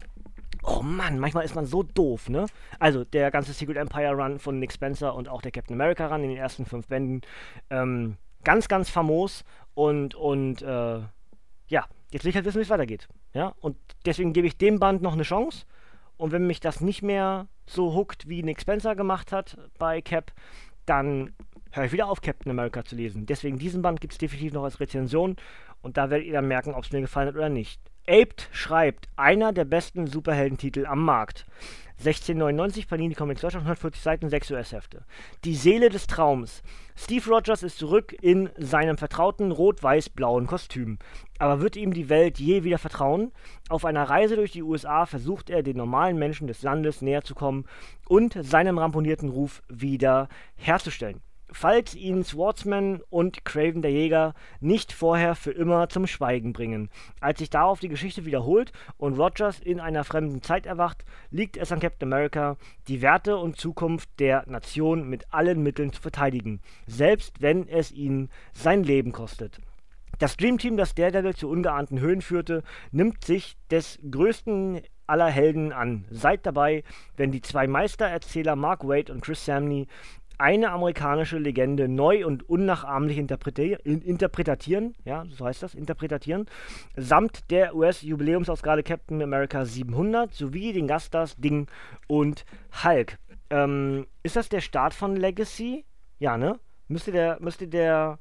Oh 0.63 0.83
Mann, 0.83 1.19
manchmal 1.19 1.45
ist 1.45 1.55
man 1.55 1.67
so 1.67 1.83
doof, 1.83 2.29
ne? 2.29 2.47
Also, 2.79 3.05
der 3.05 3.31
ganze 3.31 3.53
Secret 3.53 3.77
Empire 3.77 4.15
Run 4.15 4.39
von 4.39 4.59
Nick 4.59 4.73
Spencer 4.73 5.15
und 5.15 5.29
auch 5.29 5.43
der 5.43 5.51
Captain 5.51 5.75
America 5.75 6.07
Run 6.07 6.23
in 6.23 6.31
den 6.31 6.39
ersten 6.39 6.67
fünf 6.67 6.87
Bänden. 6.87 7.23
Ähm, 7.71 8.17
ganz, 8.45 8.69
ganz 8.69 8.89
famos 8.89 9.45
und, 9.75 10.15
und, 10.15 10.63
äh, 10.63 11.01
ja, 11.69 11.87
jetzt 12.11 12.25
will 12.25 12.31
ich 12.31 12.37
halt 12.37 12.45
wissen, 12.45 12.59
wie 12.59 12.63
es 12.63 12.71
weitergeht. 12.71 13.09
Ja, 13.35 13.55
und 13.61 13.77
deswegen 14.05 14.33
gebe 14.33 14.47
ich 14.47 14.59
dem 14.59 14.79
Band 14.79 15.03
noch 15.03 15.15
eine 15.15 15.23
Chance. 15.23 15.65
Und 16.17 16.31
wenn 16.33 16.47
mich 16.47 16.61
das 16.61 16.81
nicht 16.81 17.03
mehr 17.03 17.49
so 17.67 17.95
hookt, 17.95 18.29
wie 18.29 18.43
Nick 18.43 18.61
Spencer 18.61 18.95
gemacht 18.95 19.33
hat 19.33 19.59
bei 19.79 20.01
Cap, 20.01 20.33
dann 20.87 21.33
höre 21.73 21.85
ich 21.85 21.93
wieder 21.93 22.09
auf, 22.09 22.21
Captain 22.21 22.51
America 22.51 22.85
zu 22.85 22.95
lesen. 22.95 23.27
Deswegen 23.27 23.59
diesen 23.59 23.83
Band 23.83 24.01
gibt 24.01 24.13
es 24.13 24.19
definitiv 24.19 24.53
noch 24.53 24.65
als 24.65 24.79
Rezension 24.79 25.37
und 25.81 25.97
da 25.97 26.11
werdet 26.11 26.27
ihr 26.27 26.35
dann 26.35 26.49
merken, 26.49 26.75
ob 26.75 26.85
es 26.85 26.93
mir 26.93 27.01
gefallen 27.01 27.29
hat 27.29 27.35
oder 27.35 27.49
nicht. 27.49 27.81
Aped 28.09 28.49
schreibt, 28.51 29.09
einer 29.15 29.53
der 29.53 29.65
besten 29.65 30.09
Superheldentitel 30.09 30.87
am 30.87 31.05
Markt. 31.05 31.47
1699, 31.99 32.89
Panini 32.89 33.15
Comics 33.15 33.43
Deutschland, 33.43 33.65
140 33.65 34.03
Seiten, 34.03 34.29
6 34.29 34.51
US-Hefte. 34.51 35.05
Die 35.45 35.55
Seele 35.55 35.89
des 35.89 36.09
Traums. 36.09 36.65
Steve 36.97 37.31
Rogers 37.31 37.63
ist 37.63 37.79
zurück 37.79 38.13
in 38.21 38.51
seinem 38.57 38.99
vertrauten 38.99 39.53
rot-weiß-blauen 39.53 40.49
Kostüm. 40.49 40.99
Aber 41.39 41.61
wird 41.61 41.77
ihm 41.77 41.93
die 41.93 42.09
Welt 42.09 42.41
je 42.41 42.65
wieder 42.65 42.79
vertrauen? 42.79 43.31
Auf 43.69 43.85
einer 43.85 44.03
Reise 44.03 44.35
durch 44.35 44.51
die 44.51 44.65
USA 44.65 45.07
versucht 45.07 45.49
er, 45.49 45.63
den 45.63 45.77
normalen 45.77 46.19
Menschen 46.19 46.49
des 46.49 46.63
Landes 46.63 47.03
näher 47.03 47.23
zu 47.23 47.37
kommen 47.37 47.67
und 48.09 48.37
seinem 48.41 48.79
ramponierten 48.79 49.29
Ruf 49.29 49.63
wieder 49.69 50.29
herzustellen 50.57 51.21
falls 51.53 51.95
ihn 51.95 52.25
Swordsman 52.25 53.01
und 53.11 53.45
Craven 53.45 53.83
der 53.83 53.93
Jäger 53.93 54.35
nicht 54.61 54.93
vorher 54.93 55.35
für 55.35 55.53
immer 55.53 55.89
zum 55.89 56.07
Schweigen 56.07 56.53
bringen. 56.53 56.91
Als 57.21 57.39
sich 57.39 57.51
darauf 57.51 57.81
die 57.81 57.89
Geschichte 57.89 58.25
wiederholt 58.25 58.73
und 58.97 59.19
Rogers 59.19 59.61
in 59.61 59.81
einer 59.81 60.05
fremden 60.05 60.43
Zeit 60.43 60.67
erwacht, 60.67 61.05
liegt 61.31 61.57
es 61.57 61.73
an 61.73 61.81
Captain 61.81 62.13
America, 62.13 62.57
die 62.89 63.03
Werte 63.03 63.37
und 63.37 63.57
Zukunft 63.57 64.09
der 64.19 64.45
Nation 64.49 65.09
mit 65.09 65.33
allen 65.33 65.63
Mitteln 65.63 65.93
zu 65.93 66.01
verteidigen, 66.01 66.61
selbst 66.87 67.41
wenn 67.41 67.69
es 67.69 67.93
ihn 67.93 68.29
sein 68.53 68.83
Leben 68.85 69.13
kostet. 69.13 69.61
Das 70.19 70.37
Dream 70.37 70.59
Team, 70.59 70.77
das 70.77 70.95
Daredevil 70.95 71.35
zu 71.35 71.49
ungeahnten 71.49 71.99
Höhen 71.99 72.23
führte, 72.23 72.63
nimmt 72.93 73.25
sich 73.25 73.57
des 73.71 73.99
größten 74.09 74.83
aller 75.07 75.29
Helden 75.29 75.73
an. 75.73 76.05
Seid 76.11 76.47
dabei, 76.47 76.85
wenn 77.17 77.33
die 77.33 77.43
zwei 77.43 77.67
Meistererzähler 77.67 78.57
Mark 78.57 78.85
Wade 78.85 79.13
und 79.13 79.23
Chris 79.23 79.45
Samney 79.45 79.89
eine 80.43 80.73
amerikanische 80.73 81.39
Legende 81.39 81.89
neu 81.89 82.27
und 82.27 82.49
unnachahmlich 82.49 83.17
interpretieren, 83.17 84.95
ja, 85.05 85.25
so 85.31 85.47
heißt 85.47 85.63
das, 85.63 85.75
interpretieren, 85.75 86.47
samt 86.97 87.51
der 87.51 87.77
US-Jubiläumsausgabe 87.77 88.83
Captain 88.83 89.23
America 89.23 89.65
700 89.65 90.35
sowie 90.35 90.73
den 90.73 90.89
Gaststars 90.89 91.37
Ding 91.37 91.69
und 92.09 92.45
Hulk. 92.83 93.19
Ähm, 93.51 94.07
ist 94.25 94.35
das 94.35 94.49
der 94.49 94.61
Start 94.61 94.95
von 94.95 95.15
Legacy? 95.15 95.85
Ja, 96.19 96.37
ne? 96.37 96.59
Müsste 96.89 97.13
der, 97.13 97.39
müsste 97.41 97.69
der 97.69 98.19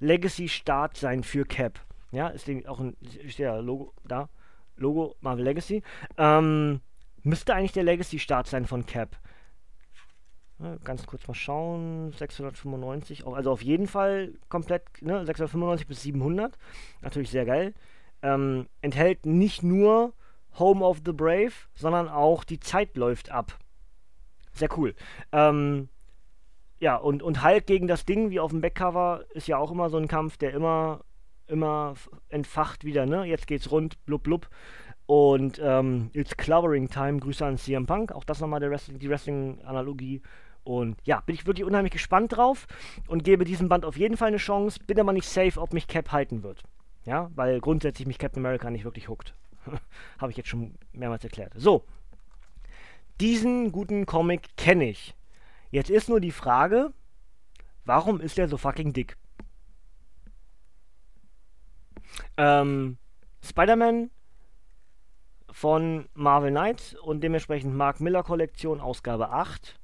Legacy-Start 0.00 0.96
sein 0.96 1.22
für 1.22 1.44
Cap. 1.44 1.78
Ja, 2.10 2.28
ist 2.28 2.50
auch 2.66 2.80
ein, 2.80 2.96
steht 3.28 3.38
ja 3.38 3.56
Logo 3.58 3.92
da. 4.04 4.28
Logo 4.76 5.14
Marvel 5.20 5.44
Legacy. 5.44 5.82
Ähm, 6.16 6.80
müsste 7.22 7.54
eigentlich 7.54 7.72
der 7.72 7.84
Legacy-Start 7.84 8.48
sein 8.48 8.66
von 8.66 8.86
Cap. 8.86 9.16
Ne, 10.60 10.78
ganz 10.84 11.06
kurz 11.06 11.26
mal 11.26 11.34
schauen. 11.34 12.12
695, 12.12 13.26
also 13.26 13.50
auf 13.50 13.62
jeden 13.62 13.86
Fall 13.86 14.34
komplett, 14.50 14.82
ne, 15.00 15.24
695 15.24 15.86
bis 15.86 16.02
700. 16.02 16.58
Natürlich 17.00 17.30
sehr 17.30 17.46
geil. 17.46 17.72
Ähm, 18.22 18.66
enthält 18.82 19.24
nicht 19.24 19.62
nur 19.62 20.12
Home 20.58 20.84
of 20.84 21.00
the 21.06 21.12
Brave, 21.12 21.52
sondern 21.74 22.10
auch 22.10 22.44
die 22.44 22.60
Zeit 22.60 22.96
läuft 22.98 23.30
ab. 23.30 23.58
Sehr 24.52 24.68
cool. 24.76 24.94
Ähm, 25.32 25.88
ja, 26.78 26.96
und, 26.96 27.22
und 27.22 27.42
Hulk 27.42 27.66
gegen 27.66 27.86
das 27.86 28.04
Ding, 28.04 28.28
wie 28.28 28.40
auf 28.40 28.50
dem 28.50 28.60
Backcover, 28.60 29.24
ist 29.30 29.48
ja 29.48 29.56
auch 29.56 29.70
immer 29.70 29.88
so 29.88 29.96
ein 29.96 30.08
Kampf, 30.08 30.36
der 30.36 30.52
immer, 30.52 31.00
immer 31.46 31.94
entfacht 32.28 32.84
wieder, 32.84 33.06
ne? 33.06 33.24
Jetzt 33.24 33.46
geht's 33.46 33.70
rund, 33.70 34.04
blub, 34.04 34.24
blub. 34.24 34.50
Und 35.06 35.58
ähm, 35.62 36.10
It's 36.12 36.36
Clovering 36.36 36.88
Time, 36.88 37.18
Grüße 37.18 37.44
an 37.44 37.56
CM 37.56 37.86
Punk. 37.86 38.12
Auch 38.12 38.24
das 38.24 38.40
nochmal 38.40 38.60
der 38.60 38.70
Wrestling, 38.70 38.98
die 38.98 39.08
Wrestling-Analogie. 39.08 40.20
Und 40.64 40.96
ja, 41.04 41.20
bin 41.20 41.34
ich 41.34 41.46
wirklich 41.46 41.66
unheimlich 41.66 41.92
gespannt 41.92 42.36
drauf 42.36 42.66
und 43.08 43.24
gebe 43.24 43.44
diesem 43.44 43.68
Band 43.68 43.84
auf 43.84 43.96
jeden 43.96 44.16
Fall 44.16 44.28
eine 44.28 44.36
Chance. 44.36 44.80
Bin 44.86 45.00
aber 45.00 45.12
nicht 45.12 45.28
safe, 45.28 45.60
ob 45.60 45.72
mich 45.72 45.88
Cap 45.88 46.12
halten 46.12 46.42
wird. 46.42 46.62
Ja, 47.04 47.30
weil 47.34 47.60
grundsätzlich 47.60 48.06
mich 48.06 48.18
Captain 48.18 48.44
America 48.44 48.70
nicht 48.70 48.84
wirklich 48.84 49.08
huckt. 49.08 49.34
Habe 50.18 50.30
ich 50.30 50.36
jetzt 50.36 50.48
schon 50.48 50.74
mehrmals 50.92 51.24
erklärt. 51.24 51.52
So. 51.56 51.84
Diesen 53.20 53.72
guten 53.72 54.06
Comic 54.06 54.56
kenne 54.56 54.88
ich. 54.88 55.14
Jetzt 55.70 55.90
ist 55.90 56.08
nur 56.08 56.20
die 56.20 56.32
Frage, 56.32 56.92
warum 57.84 58.20
ist 58.20 58.38
er 58.38 58.48
so 58.48 58.56
fucking 58.56 58.92
dick? 58.92 59.16
Ähm, 62.36 62.98
Spider-Man 63.42 64.10
von 65.50 66.08
Marvel 66.14 66.50
Knights 66.50 66.94
und 66.94 67.22
dementsprechend 67.22 67.74
Mark 67.74 68.00
Miller 68.00 68.22
Kollektion 68.22 68.80
Ausgabe 68.80 69.30
8 69.30 69.79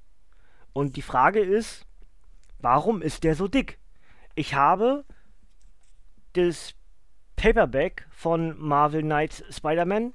und 0.76 0.96
die 0.96 1.02
Frage 1.02 1.40
ist, 1.40 1.86
warum 2.58 3.00
ist 3.00 3.24
der 3.24 3.34
so 3.34 3.48
dick? 3.48 3.78
Ich 4.34 4.52
habe 4.52 5.06
das 6.34 6.74
Paperback 7.34 8.06
von 8.10 8.60
Marvel 8.60 9.00
Knights 9.00 9.42
Spider-Man. 9.48 10.12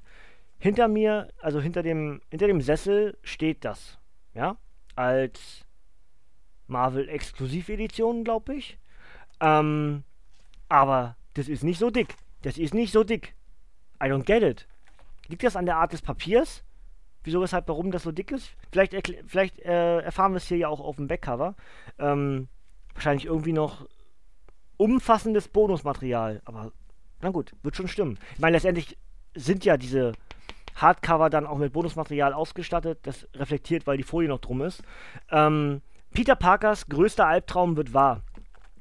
Hinter 0.60 0.86
mir, 0.86 1.32
also 1.40 1.60
hinter 1.60 1.82
dem, 1.82 2.22
hinter 2.30 2.46
dem 2.46 2.60
Sessel 2.60 3.18
steht 3.24 3.64
das. 3.64 3.98
Ja, 4.34 4.56
als 4.94 5.66
Marvel 6.68 7.08
Exklusivedition, 7.08 8.22
glaube 8.22 8.54
ich. 8.54 8.78
Ähm, 9.40 10.04
aber 10.68 11.16
das 11.34 11.48
ist 11.48 11.64
nicht 11.64 11.80
so 11.80 11.90
dick. 11.90 12.14
Das 12.42 12.56
ist 12.56 12.72
nicht 12.72 12.92
so 12.92 13.02
dick. 13.02 13.34
I 14.00 14.06
don't 14.06 14.22
get 14.22 14.44
it. 14.44 14.68
Liegt 15.26 15.42
das 15.42 15.56
an 15.56 15.66
der 15.66 15.78
Art 15.78 15.92
des 15.92 16.02
Papiers? 16.02 16.62
Wieso, 17.24 17.40
weshalb, 17.40 17.68
warum 17.68 17.90
das 17.90 18.02
so 18.02 18.12
dick 18.12 18.32
ist. 18.32 18.50
Vielleicht, 18.70 18.94
vielleicht 19.26 19.58
äh, 19.60 20.00
erfahren 20.00 20.32
wir 20.32 20.38
es 20.38 20.48
hier 20.48 20.58
ja 20.58 20.68
auch 20.68 20.80
auf 20.80 20.96
dem 20.96 21.08
Backcover. 21.08 21.54
Ähm, 21.98 22.48
wahrscheinlich 22.94 23.26
irgendwie 23.26 23.52
noch 23.52 23.86
umfassendes 24.76 25.48
Bonusmaterial. 25.48 26.42
Aber 26.44 26.72
na 27.20 27.30
gut, 27.30 27.52
wird 27.62 27.76
schon 27.76 27.88
stimmen. 27.88 28.18
Ich 28.34 28.40
meine, 28.40 28.56
letztendlich 28.56 28.96
sind 29.34 29.64
ja 29.64 29.76
diese 29.76 30.12
Hardcover 30.74 31.30
dann 31.30 31.46
auch 31.46 31.58
mit 31.58 31.72
Bonusmaterial 31.72 32.32
ausgestattet. 32.32 33.00
Das 33.02 33.28
reflektiert, 33.34 33.86
weil 33.86 33.96
die 33.96 34.02
Folie 34.02 34.28
noch 34.28 34.40
drum 34.40 34.62
ist. 34.62 34.82
Ähm, 35.30 35.82
Peter 36.12 36.36
Parkers 36.36 36.86
größter 36.86 37.26
Albtraum 37.26 37.76
wird 37.76 37.94
wahr 37.94 38.22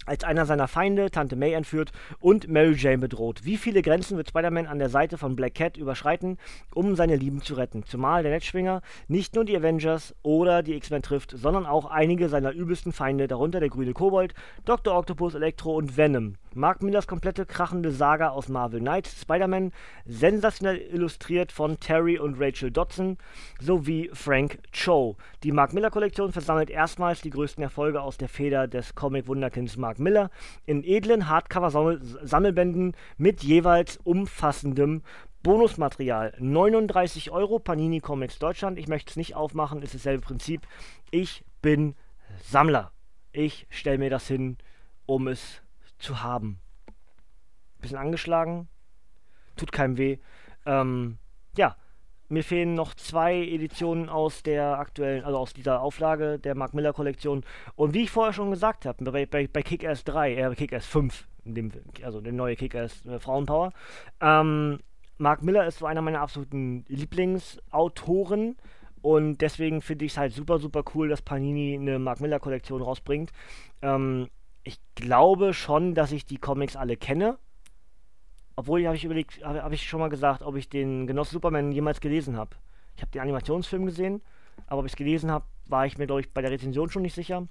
als 0.06 0.23
einer 0.23 0.45
seiner 0.45 0.68
Feinde 0.68 1.11
Tante 1.11 1.36
May 1.36 1.53
entführt 1.53 1.91
und 2.19 2.48
Mary 2.48 2.73
Jane 2.76 2.98
bedroht. 2.98 3.41
Wie 3.44 3.57
viele 3.57 3.82
Grenzen 3.82 4.18
wird 4.18 4.30
Spider-Man 4.30 4.68
an 4.68 4.80
der 4.80 4.90
Seite 4.90 5.18
von 5.18 5.36
Black 5.36 5.56
Cat 5.56 5.78
überschreiten, 5.78 6.38
um 6.73 6.95
seine 6.95 7.15
Lieben 7.15 7.41
zu 7.41 7.53
retten? 7.56 7.84
Zumal 7.86 8.23
der 8.23 8.32
Netzschwinger 8.32 8.82
nicht 9.07 9.36
nur 9.36 9.45
die 9.45 9.56
Avengers 9.56 10.15
oder 10.23 10.64
die 10.64 10.76
X-Men 10.76 11.02
trifft, 11.02 11.32
sondern 11.32 11.65
auch 11.65 11.86
einige 11.86 12.30
seiner 12.30 12.52
übelsten 12.52 12.94
Feinde, 12.94 13.28
darunter 13.28 13.60
der 13.60 13.69
grüne 13.69 13.94
Kobold, 13.94 14.34
Dr. 14.65 14.98
Octopus, 14.98 15.36
Electro 15.36 15.76
und 15.76 15.98
Venom. 15.98 16.36
Mark 16.53 16.84
Millers 16.84 17.07
komplette 17.07 17.45
krachende 17.45 17.91
Saga 17.91 18.30
aus 18.30 18.49
Marvel 18.49 18.82
Knights, 18.82 19.22
Spider-Man, 19.22 19.72
sensationell 20.06 20.78
illustriert 20.78 21.53
von 21.53 21.80
Terry 21.80 22.19
und 22.19 22.41
Rachel 22.41 22.72
Dodson 22.72 23.18
sowie 23.61 24.10
Frank 24.14 24.60
Cho. 24.73 25.15
Die 25.44 25.53
Mark 25.53 25.72
Miller 25.73 25.91
Kollektion 25.91 26.34
versammelt 26.34 26.69
erstmals 26.69 27.22
die 27.22 27.30
größten 27.30 27.64
Erfolge 27.64 28.02
aus 28.02 28.18
der 28.18 28.28
Feder 28.28 28.68
des 28.68 28.95
Comic-Wunderkinds 28.95 29.78
Mark 29.78 29.99
Miller 29.99 30.30
in 30.65 30.84
edlen 30.84 31.30
Hardcover-Sammelbänden 31.30 32.98
mit 33.18 33.44
jeweils 33.44 33.95
umfassendem 34.03 35.03
Bonusmaterial. 35.44 36.34
39 36.38 37.32
Euro, 37.32 37.60
Panini 37.60 38.02
Comics 38.02 38.40
Deutschland. 38.40 38.78
Ich 38.78 38.90
möchte 38.90 39.11
es 39.11 39.15
nicht 39.15 39.36
aufmachen, 39.36 39.82
ist 39.82 39.95
dasselbe 39.95 40.22
Prinzip. 40.22 40.68
Ich 41.11 41.45
bin 41.61 41.95
Sammler. 42.44 42.91
Ich 43.32 43.68
stelle 43.69 43.98
mir 43.98 44.10
das 44.10 44.28
hin, 44.28 44.57
um 45.06 45.30
es 45.30 45.61
zu 46.02 46.23
haben. 46.23 46.60
Bisschen 47.80 47.98
angeschlagen, 47.98 48.68
tut 49.56 49.72
keinem 49.72 49.98
weh. 49.98 50.18
Ähm, 50.65 51.18
ja, 51.57 51.76
mir 52.32 52.44
fehlen 52.44 52.76
noch 52.76 52.94
zwei 52.94 53.36
Editionen 53.36 54.07
aus 54.07 54.44
der 54.44 54.80
aktuellen, 54.80 55.23
also 55.26 55.38
aus 55.38 55.53
dieser 55.53 55.82
Auflage 55.82 56.40
der 56.40 56.56
Mark 56.56 56.73
Miller 56.73 56.94
Kollektion. 56.94 57.44
Und 57.76 57.94
wie 57.94 58.03
ich 58.03 58.11
vorher 58.11 58.34
schon 58.34 58.52
gesagt 58.52 58.86
habe, 58.86 59.03
bei, 59.11 59.26
bei, 59.26 59.48
bei 59.48 59.61
Kick-Ass 59.61 60.03
3, 60.06 60.36
äh, 60.36 60.56
Kick-Ass 60.56 60.86
5, 60.86 61.28
dem, 61.44 61.72
also 62.03 62.22
der 62.22 62.32
neue 62.32 62.56
Kick-Ass 62.56 63.06
äh, 63.06 63.19
Frauenpower, 63.19 63.73
ähm, 64.22 64.80
Mark 65.18 65.44
Miller 65.44 65.68
ist 65.68 65.80
so 65.80 65.86
einer 65.86 66.02
meiner 66.02 66.22
absoluten 66.22 66.84
Lieblingsautoren. 66.88 68.57
Und 69.02 69.40
deswegen 69.40 69.82
finde 69.82 70.06
ich 70.06 70.14
es 70.14 70.18
halt 70.18 70.34
super, 70.34 70.57
super 70.57 70.84
cool, 70.95 71.10
dass 71.10 71.22
Panini 71.22 71.76
eine 71.76 71.99
Mark 71.99 72.22
Miller 72.22 72.40
Kollektion 72.40 72.82
rausbringt. 72.82 73.32
Ähm, 73.82 74.30
ich 74.64 74.80
glaube 74.96 75.54
schon, 75.54 75.96
dass 75.96 76.12
ich 76.12 76.26
die 76.26 76.38
Comics 76.38 76.76
alle 76.76 76.98
kenne. 76.98 77.38
Obwohl, 78.56 78.86
habe 78.86 78.96
ich 78.96 79.06
überlegt, 79.06 79.44
habe 79.44 79.64
hab 79.64 79.72
ich 79.72 79.88
schon 79.88 80.00
mal 80.00 80.10
gesagt, 80.10 80.42
ob 80.42 80.56
ich 80.56 80.70
den 80.70 81.08
Genoss 81.08 81.32
Superman 81.32 81.72
jemals 81.72 82.02
gelesen 82.02 82.38
habe. 82.38 82.56
Ich 82.96 83.02
habe 83.02 83.12
den 83.12 83.22
Animationsfilm 83.22 83.86
gesehen, 83.86 84.22
aber 84.68 84.80
ob 84.80 84.86
ich 84.86 84.92
es 84.92 84.98
gelesen 84.98 85.32
habe, 85.32 85.46
war 85.66 85.86
ich 85.86 85.98
mir, 85.98 86.06
glaube 86.06 86.22
ich, 86.22 86.32
bei 86.32 86.42
der 86.42 86.52
Rezension 86.52 86.90
schon 86.90 87.02
nicht 87.02 87.16
sicher. 87.16 87.48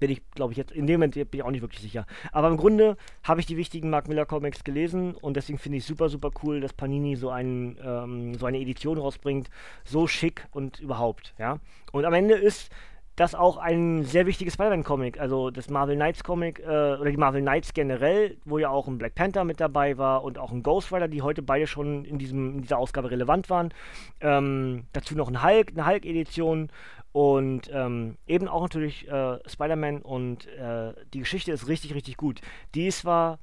Bin 0.00 0.10
ich, 0.10 0.28
glaube 0.32 0.52
ich, 0.52 0.58
jetzt, 0.58 0.72
in 0.72 0.86
dem 0.86 1.00
Moment 1.00 1.14
bin 1.14 1.28
ich 1.32 1.42
auch 1.42 1.50
nicht 1.50 1.62
wirklich 1.62 1.80
sicher. 1.80 2.04
Aber 2.32 2.48
im 2.48 2.56
Grunde 2.56 2.96
habe 3.22 3.40
ich 3.40 3.46
die 3.46 3.56
wichtigen 3.56 3.90
Mark 3.90 4.08
Miller 4.08 4.26
Comics 4.26 4.64
gelesen 4.64 5.14
und 5.14 5.36
deswegen 5.36 5.58
finde 5.58 5.78
ich 5.78 5.84
super, 5.84 6.08
super 6.08 6.30
cool, 6.42 6.60
dass 6.60 6.72
Panini 6.72 7.16
so, 7.16 7.30
einen, 7.30 7.78
ähm, 7.82 8.34
so 8.34 8.46
eine 8.46 8.58
Edition 8.58 8.98
rausbringt. 8.98 9.50
So 9.84 10.06
schick 10.06 10.46
und 10.50 10.80
überhaupt, 10.80 11.34
ja. 11.38 11.58
Und 11.92 12.04
am 12.04 12.12
Ende 12.12 12.34
ist 12.34 12.70
das 13.16 13.34
auch 13.34 13.58
ein 13.58 14.02
sehr 14.02 14.26
wichtiges 14.26 14.54
Spider-Man-Comic, 14.54 15.20
also 15.20 15.50
das 15.50 15.70
Marvel 15.70 15.94
Knights-Comic, 15.94 16.58
äh, 16.60 16.64
oder 16.64 17.10
die 17.10 17.16
Marvel 17.16 17.42
Knights 17.42 17.72
generell, 17.72 18.38
wo 18.44 18.58
ja 18.58 18.70
auch 18.70 18.88
ein 18.88 18.98
Black 18.98 19.14
Panther 19.14 19.44
mit 19.44 19.60
dabei 19.60 19.98
war 19.98 20.24
und 20.24 20.38
auch 20.38 20.50
ein 20.50 20.62
Ghost 20.62 20.92
Rider, 20.92 21.06
die 21.06 21.22
heute 21.22 21.42
beide 21.42 21.66
schon 21.66 22.04
in, 22.04 22.18
diesem, 22.18 22.56
in 22.56 22.62
dieser 22.62 22.78
Ausgabe 22.78 23.10
relevant 23.10 23.50
waren. 23.50 23.72
Ähm, 24.20 24.86
dazu 24.92 25.14
noch 25.14 25.28
ein 25.28 25.42
Hulk, 25.44 25.70
eine 25.70 25.86
Hulk-Edition 25.86 26.70
und 27.12 27.70
ähm, 27.72 28.16
eben 28.26 28.48
auch 28.48 28.62
natürlich 28.62 29.08
äh, 29.08 29.38
Spider-Man 29.48 30.02
und 30.02 30.48
äh, 30.48 30.92
die 31.12 31.20
Geschichte 31.20 31.52
ist 31.52 31.68
richtig, 31.68 31.94
richtig 31.94 32.16
gut. 32.16 32.40
Die 32.74 32.88
ist 32.88 33.00
zwar 33.00 33.38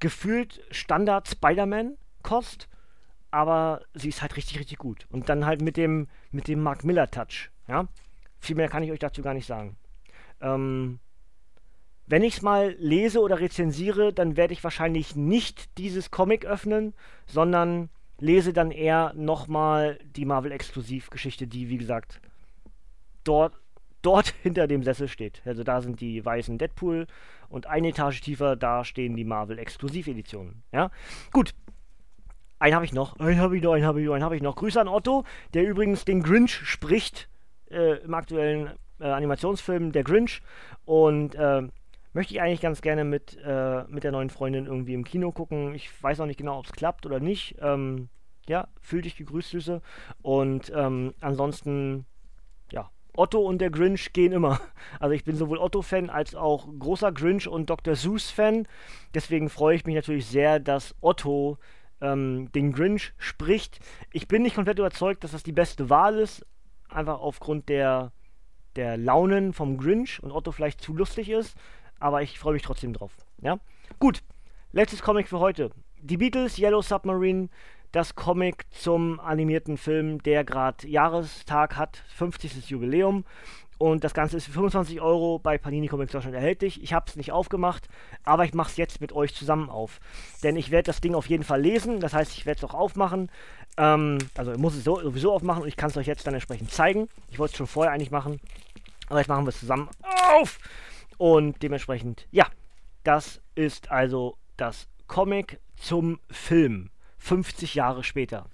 gefühlt 0.00 0.60
Standard 0.72 1.28
Spider-Man-Kost, 1.28 2.68
aber 3.30 3.82
sie 3.94 4.08
ist 4.08 4.22
halt 4.22 4.36
richtig, 4.36 4.58
richtig 4.58 4.78
gut. 4.78 5.06
Und 5.10 5.28
dann 5.28 5.46
halt 5.46 5.60
mit 5.60 5.76
dem, 5.76 6.08
mit 6.32 6.48
dem 6.48 6.60
Mark 6.60 6.82
Miller-Touch, 6.82 7.50
ja. 7.68 7.86
Viel 8.40 8.56
mehr 8.56 8.68
kann 8.68 8.82
ich 8.82 8.90
euch 8.90 8.98
dazu 8.98 9.22
gar 9.22 9.34
nicht 9.34 9.46
sagen. 9.46 9.76
Ähm, 10.40 10.98
wenn 12.06 12.24
ich 12.24 12.38
es 12.38 12.42
mal 12.42 12.74
lese 12.78 13.20
oder 13.20 13.38
rezensiere, 13.38 14.12
dann 14.12 14.36
werde 14.36 14.52
ich 14.52 14.64
wahrscheinlich 14.64 15.14
nicht 15.14 15.78
dieses 15.78 16.10
Comic 16.10 16.44
öffnen, 16.44 16.92
sondern 17.26 17.88
lese 18.18 18.52
dann 18.52 18.72
eher 18.72 19.12
nochmal 19.14 19.98
die 20.16 20.24
Marvel-Exklusivgeschichte, 20.24 21.46
die, 21.46 21.68
wie 21.68 21.78
gesagt, 21.78 22.20
dort, 23.22 23.54
dort 24.02 24.34
hinter 24.42 24.66
dem 24.66 24.82
Sessel 24.82 25.06
steht. 25.06 25.40
Also 25.44 25.62
da 25.62 25.82
sind 25.82 26.00
die 26.00 26.24
weißen 26.24 26.58
Deadpool 26.58 27.06
und 27.48 27.66
eine 27.66 27.88
Etage 27.88 28.20
tiefer, 28.20 28.56
da 28.56 28.84
stehen 28.84 29.14
die 29.14 29.24
Marvel-Exklusiveditionen. 29.24 30.64
Ja, 30.72 30.90
gut. 31.32 31.54
Einen 32.58 32.74
habe 32.74 32.84
ich 32.84 32.92
noch, 32.92 33.18
einen 33.20 33.38
habe 33.38 33.56
ich 33.56 33.62
noch, 33.62 33.72
einen 33.72 33.84
habe 33.84 34.00
ich 34.00 34.06
noch, 34.06 34.14
einen 34.14 34.24
habe 34.24 34.36
ich 34.36 34.42
noch. 34.42 34.56
Grüße 34.56 34.80
an 34.80 34.88
Otto, 34.88 35.24
der 35.54 35.66
übrigens 35.66 36.04
den 36.04 36.22
Grinch 36.22 36.52
spricht 36.52 37.28
äh, 37.70 37.96
im 37.98 38.14
aktuellen 38.14 38.70
äh, 39.00 39.04
Animationsfilm 39.04 39.92
Der 39.92 40.04
Grinch 40.04 40.42
und 40.84 41.34
äh, 41.34 41.62
möchte 42.12 42.34
ich 42.34 42.40
eigentlich 42.40 42.60
ganz 42.60 42.82
gerne 42.82 43.04
mit, 43.04 43.38
äh, 43.44 43.84
mit 43.84 44.04
der 44.04 44.12
neuen 44.12 44.30
Freundin 44.30 44.66
irgendwie 44.66 44.94
im 44.94 45.04
Kino 45.04 45.32
gucken. 45.32 45.74
Ich 45.74 45.90
weiß 46.02 46.18
noch 46.18 46.26
nicht 46.26 46.38
genau, 46.38 46.58
ob 46.58 46.66
es 46.66 46.72
klappt 46.72 47.06
oder 47.06 47.20
nicht. 47.20 47.56
Ähm, 47.60 48.08
ja, 48.48 48.68
fühl 48.80 49.02
dich 49.02 49.16
gegrüßt, 49.16 49.50
Süße. 49.50 49.80
Und 50.22 50.72
ähm, 50.74 51.14
ansonsten, 51.20 52.06
ja, 52.72 52.90
Otto 53.14 53.40
und 53.40 53.60
der 53.60 53.70
Grinch 53.70 54.12
gehen 54.12 54.32
immer. 54.32 54.60
Also 54.98 55.14
ich 55.14 55.24
bin 55.24 55.36
sowohl 55.36 55.58
Otto-Fan 55.58 56.10
als 56.10 56.34
auch 56.34 56.66
großer 56.78 57.12
Grinch 57.12 57.46
und 57.48 57.70
Dr. 57.70 57.94
Seuss-Fan. 57.94 58.66
Deswegen 59.14 59.48
freue 59.48 59.76
ich 59.76 59.86
mich 59.86 59.94
natürlich 59.94 60.26
sehr, 60.26 60.58
dass 60.58 60.94
Otto 61.00 61.58
ähm, 62.00 62.50
den 62.52 62.72
Grinch 62.72 63.12
spricht. 63.18 63.78
Ich 64.12 64.26
bin 64.26 64.42
nicht 64.42 64.56
komplett 64.56 64.78
überzeugt, 64.78 65.22
dass 65.22 65.32
das 65.32 65.42
die 65.42 65.52
beste 65.52 65.88
Wahl 65.90 66.18
ist, 66.18 66.44
einfach 66.92 67.20
aufgrund 67.20 67.68
der, 67.68 68.12
der 68.76 68.96
Launen 68.96 69.52
vom 69.52 69.78
Grinch 69.78 70.22
und 70.22 70.32
Otto 70.32 70.52
vielleicht 70.52 70.80
zu 70.80 70.94
lustig 70.94 71.30
ist, 71.30 71.56
aber 71.98 72.22
ich 72.22 72.38
freue 72.38 72.54
mich 72.54 72.62
trotzdem 72.62 72.92
drauf. 72.92 73.16
Ja? 73.40 73.58
Gut, 73.98 74.22
letztes 74.72 75.02
Comic 75.02 75.28
für 75.28 75.38
heute. 75.38 75.70
Die 76.00 76.16
Beatles, 76.16 76.58
Yellow 76.58 76.80
Submarine, 76.82 77.48
das 77.92 78.14
Comic 78.14 78.64
zum 78.70 79.18
animierten 79.20 79.76
Film, 79.76 80.22
der 80.22 80.44
gerade 80.44 80.86
Jahrestag 80.86 81.76
hat, 81.76 82.02
50. 82.14 82.70
Jubiläum. 82.70 83.24
Und 83.80 84.04
das 84.04 84.12
Ganze 84.12 84.36
ist 84.36 84.44
für 84.44 84.52
25 84.52 85.00
Euro 85.00 85.38
bei 85.38 85.56
Panini 85.56 85.88
Comics 85.88 86.12
Deutschland 86.12 86.36
erhältlich. 86.36 86.82
Ich 86.82 86.92
habe 86.92 87.06
es 87.08 87.16
nicht 87.16 87.32
aufgemacht, 87.32 87.88
aber 88.24 88.44
ich 88.44 88.52
mache 88.52 88.68
es 88.68 88.76
jetzt 88.76 89.00
mit 89.00 89.10
euch 89.10 89.34
zusammen 89.34 89.70
auf. 89.70 90.00
Denn 90.42 90.54
ich 90.56 90.70
werde 90.70 90.88
das 90.88 91.00
Ding 91.00 91.14
auf 91.14 91.30
jeden 91.30 91.44
Fall 91.44 91.62
lesen. 91.62 91.98
Das 91.98 92.12
heißt, 92.12 92.36
ich 92.36 92.44
werde 92.44 92.58
es 92.58 92.64
auch 92.70 92.74
aufmachen. 92.74 93.30
Ähm, 93.78 94.18
also 94.36 94.52
ich 94.52 94.58
muss 94.58 94.74
es 94.76 94.84
so, 94.84 95.00
sowieso 95.00 95.32
aufmachen 95.32 95.62
und 95.62 95.68
ich 95.68 95.78
kann 95.78 95.88
es 95.88 95.96
euch 95.96 96.06
jetzt 96.06 96.26
dann 96.26 96.34
entsprechend 96.34 96.70
zeigen. 96.70 97.08
Ich 97.30 97.38
wollte 97.38 97.52
es 97.52 97.56
schon 97.56 97.66
vorher 97.66 97.94
eigentlich 97.94 98.10
machen. 98.10 98.38
Aber 99.08 99.18
jetzt 99.18 99.28
machen 99.28 99.46
wir 99.46 99.48
es 99.48 99.60
zusammen 99.60 99.88
auf. 100.30 100.58
Und 101.16 101.62
dementsprechend, 101.62 102.28
ja, 102.30 102.48
das 103.02 103.40
ist 103.54 103.90
also 103.90 104.36
das 104.58 104.88
Comic 105.06 105.58
zum 105.76 106.20
Film. 106.30 106.90
50 107.16 107.76
Jahre 107.76 108.04
später. 108.04 108.44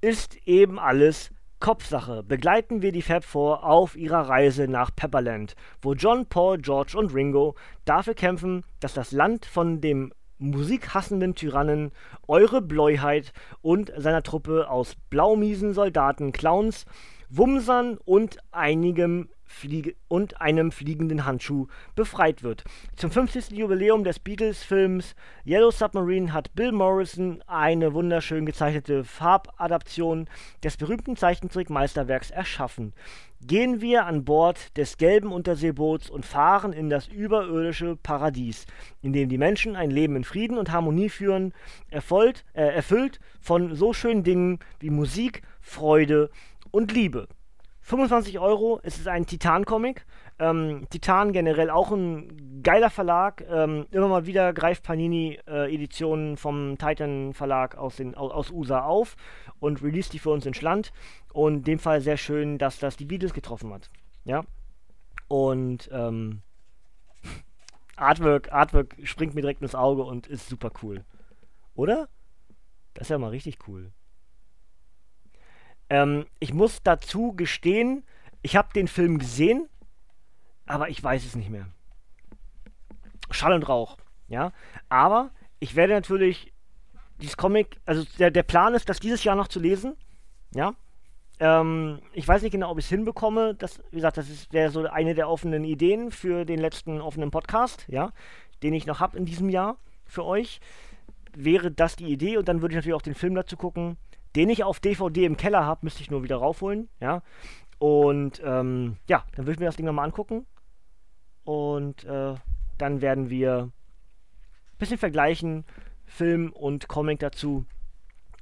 Ist 0.00 0.36
eben 0.46 0.78
alles 0.78 1.32
Kopfsache 1.66 2.22
begleiten 2.22 2.80
wir 2.80 2.92
die 2.92 3.02
Fab 3.02 3.24
Four 3.24 3.64
auf 3.64 3.96
ihrer 3.96 4.28
Reise 4.28 4.68
nach 4.68 4.94
Pepperland, 4.94 5.56
wo 5.82 5.94
John, 5.94 6.24
Paul, 6.26 6.58
George 6.58 6.96
und 6.96 7.12
Ringo 7.12 7.56
dafür 7.84 8.14
kämpfen, 8.14 8.62
dass 8.78 8.94
das 8.94 9.10
Land 9.10 9.46
von 9.46 9.80
dem 9.80 10.12
musikhassenden 10.38 11.34
Tyrannen 11.34 11.90
Eure 12.28 12.62
Bläuheit 12.62 13.32
und 13.62 13.92
seiner 13.96 14.22
Truppe 14.22 14.70
aus 14.70 14.94
blaumiesen 15.10 15.72
Soldaten, 15.72 16.30
Clowns, 16.30 16.84
Wumsern 17.28 17.98
und 18.04 18.38
einigem 18.52 19.28
Fliege 19.46 19.94
und 20.08 20.40
einem 20.40 20.72
fliegenden 20.72 21.24
Handschuh 21.24 21.68
befreit 21.94 22.42
wird. 22.42 22.64
Zum 22.96 23.10
50. 23.10 23.52
Jubiläum 23.52 24.04
des 24.04 24.18
Beatles-Films 24.18 25.14
Yellow 25.46 25.70
Submarine 25.70 26.32
hat 26.32 26.54
Bill 26.54 26.72
Morrison 26.72 27.42
eine 27.46 27.94
wunderschön 27.94 28.44
gezeichnete 28.44 29.04
Farbadaption 29.04 30.28
des 30.62 30.76
berühmten 30.76 31.16
Zeichentrickmeisterwerks 31.16 32.30
erschaffen. 32.30 32.92
Gehen 33.46 33.80
wir 33.80 34.06
an 34.06 34.24
Bord 34.24 34.76
des 34.76 34.96
gelben 34.96 35.30
Unterseeboots 35.30 36.10
und 36.10 36.26
fahren 36.26 36.72
in 36.72 36.90
das 36.90 37.06
überirdische 37.06 37.96
Paradies, 37.96 38.66
in 39.02 39.12
dem 39.12 39.28
die 39.28 39.38
Menschen 39.38 39.76
ein 39.76 39.90
Leben 39.90 40.16
in 40.16 40.24
Frieden 40.24 40.58
und 40.58 40.72
Harmonie 40.72 41.08
führen, 41.08 41.54
erfolgt, 41.90 42.44
äh, 42.54 42.62
erfüllt 42.62 43.20
von 43.40 43.74
so 43.76 43.92
schönen 43.92 44.24
Dingen 44.24 44.58
wie 44.80 44.90
Musik, 44.90 45.42
Freude 45.60 46.30
und 46.76 46.92
Liebe. 46.92 47.26
25 47.80 48.38
Euro, 48.38 48.80
es 48.82 48.98
ist 48.98 49.08
ein 49.08 49.24
Titan-Comic. 49.24 50.04
Ähm, 50.38 50.86
Titan 50.90 51.32
generell 51.32 51.70
auch 51.70 51.90
ein 51.90 52.60
geiler 52.62 52.90
Verlag. 52.90 53.42
Ähm, 53.48 53.86
immer 53.92 54.08
mal 54.08 54.26
wieder 54.26 54.52
greift 54.52 54.82
Panini 54.82 55.40
äh, 55.46 55.74
Editionen 55.74 56.36
vom 56.36 56.76
Titan 56.76 57.32
Verlag 57.32 57.78
aus, 57.78 57.96
den, 57.96 58.14
aus, 58.14 58.50
USA 58.50 58.80
auf 58.84 59.16
und 59.58 59.82
release 59.82 60.10
die 60.10 60.18
für 60.18 60.28
uns 60.28 60.44
ins 60.44 60.60
Land. 60.60 60.92
Und 61.32 61.54
in 61.54 61.64
dem 61.64 61.78
Fall 61.78 62.02
sehr 62.02 62.18
schön, 62.18 62.58
dass 62.58 62.78
das 62.78 62.98
die 62.98 63.06
Beatles 63.06 63.32
getroffen 63.32 63.72
hat. 63.72 63.88
Ja. 64.26 64.44
Und 65.28 65.88
ähm, 65.90 66.42
Artwork, 67.96 68.52
Artwork 68.52 68.96
springt 69.04 69.34
mir 69.34 69.40
direkt 69.40 69.62
ins 69.62 69.74
Auge 69.74 70.02
und 70.02 70.26
ist 70.26 70.46
super 70.50 70.70
cool. 70.82 71.06
Oder? 71.74 72.10
Das 72.92 73.06
ist 73.06 73.10
ja 73.12 73.18
mal 73.18 73.30
richtig 73.30 73.66
cool. 73.66 73.92
Ähm, 75.88 76.26
ich 76.40 76.52
muss 76.52 76.82
dazu 76.82 77.32
gestehen, 77.32 78.04
ich 78.42 78.56
habe 78.56 78.72
den 78.74 78.88
Film 78.88 79.18
gesehen, 79.18 79.68
aber 80.66 80.88
ich 80.88 81.02
weiß 81.02 81.24
es 81.24 81.36
nicht 81.36 81.50
mehr. 81.50 81.66
Schall 83.30 83.52
und 83.52 83.68
Rauch. 83.68 83.96
Ja, 84.28 84.52
aber 84.88 85.30
ich 85.60 85.76
werde 85.76 85.92
natürlich 85.92 86.52
dieses 87.20 87.36
Comic, 87.36 87.80
also 87.86 88.04
der, 88.18 88.30
der 88.30 88.42
Plan 88.42 88.74
ist, 88.74 88.88
das 88.88 89.00
dieses 89.00 89.24
Jahr 89.24 89.36
noch 89.36 89.48
zu 89.48 89.60
lesen. 89.60 89.96
Ja. 90.54 90.74
Ähm, 91.38 92.00
ich 92.12 92.26
weiß 92.26 92.42
nicht 92.42 92.52
genau, 92.52 92.70
ob 92.70 92.78
ich 92.78 92.86
es 92.86 92.90
hinbekomme. 92.90 93.54
Das, 93.54 93.80
wie 93.90 93.96
gesagt, 93.96 94.16
das 94.16 94.52
wäre 94.52 94.70
so 94.70 94.86
eine 94.86 95.14
der 95.14 95.28
offenen 95.28 95.64
Ideen 95.64 96.10
für 96.10 96.44
den 96.44 96.58
letzten 96.58 97.00
offenen 97.00 97.30
Podcast, 97.30 97.86
ja, 97.88 98.12
den 98.62 98.74
ich 98.74 98.86
noch 98.86 99.00
habe 99.00 99.16
in 99.16 99.24
diesem 99.24 99.48
Jahr 99.48 99.76
für 100.04 100.24
euch. 100.24 100.60
Wäre 101.34 101.70
das 101.70 101.96
die 101.96 102.06
Idee 102.06 102.38
und 102.38 102.48
dann 102.48 102.62
würde 102.62 102.72
ich 102.72 102.76
natürlich 102.76 102.94
auch 102.94 103.02
den 103.02 103.14
Film 103.14 103.34
dazu 103.34 103.56
gucken, 103.56 103.98
den 104.36 104.50
ich 104.50 104.64
auf 104.64 104.80
DVD 104.80 105.24
im 105.24 105.36
Keller 105.36 105.64
habe, 105.64 105.80
müsste 105.82 106.02
ich 106.02 106.10
nur 106.10 106.22
wieder 106.22 106.36
raufholen, 106.36 106.88
ja. 107.00 107.22
Und 107.78 108.40
ähm, 108.44 108.96
ja, 109.08 109.24
dann 109.34 109.46
würde 109.46 109.52
ich 109.52 109.58
mir 109.58 109.66
das 109.66 109.76
Ding 109.76 109.86
nochmal 109.86 110.06
angucken. 110.06 110.46
Und 111.44 112.04
äh, 112.04 112.34
dann 112.78 113.00
werden 113.00 113.30
wir 113.30 113.70
ein 113.70 114.78
bisschen 114.78 114.98
vergleichen, 114.98 115.64
Film 116.04 116.52
und 116.52 116.88
Comic 116.88 117.20
dazu. 117.20 117.64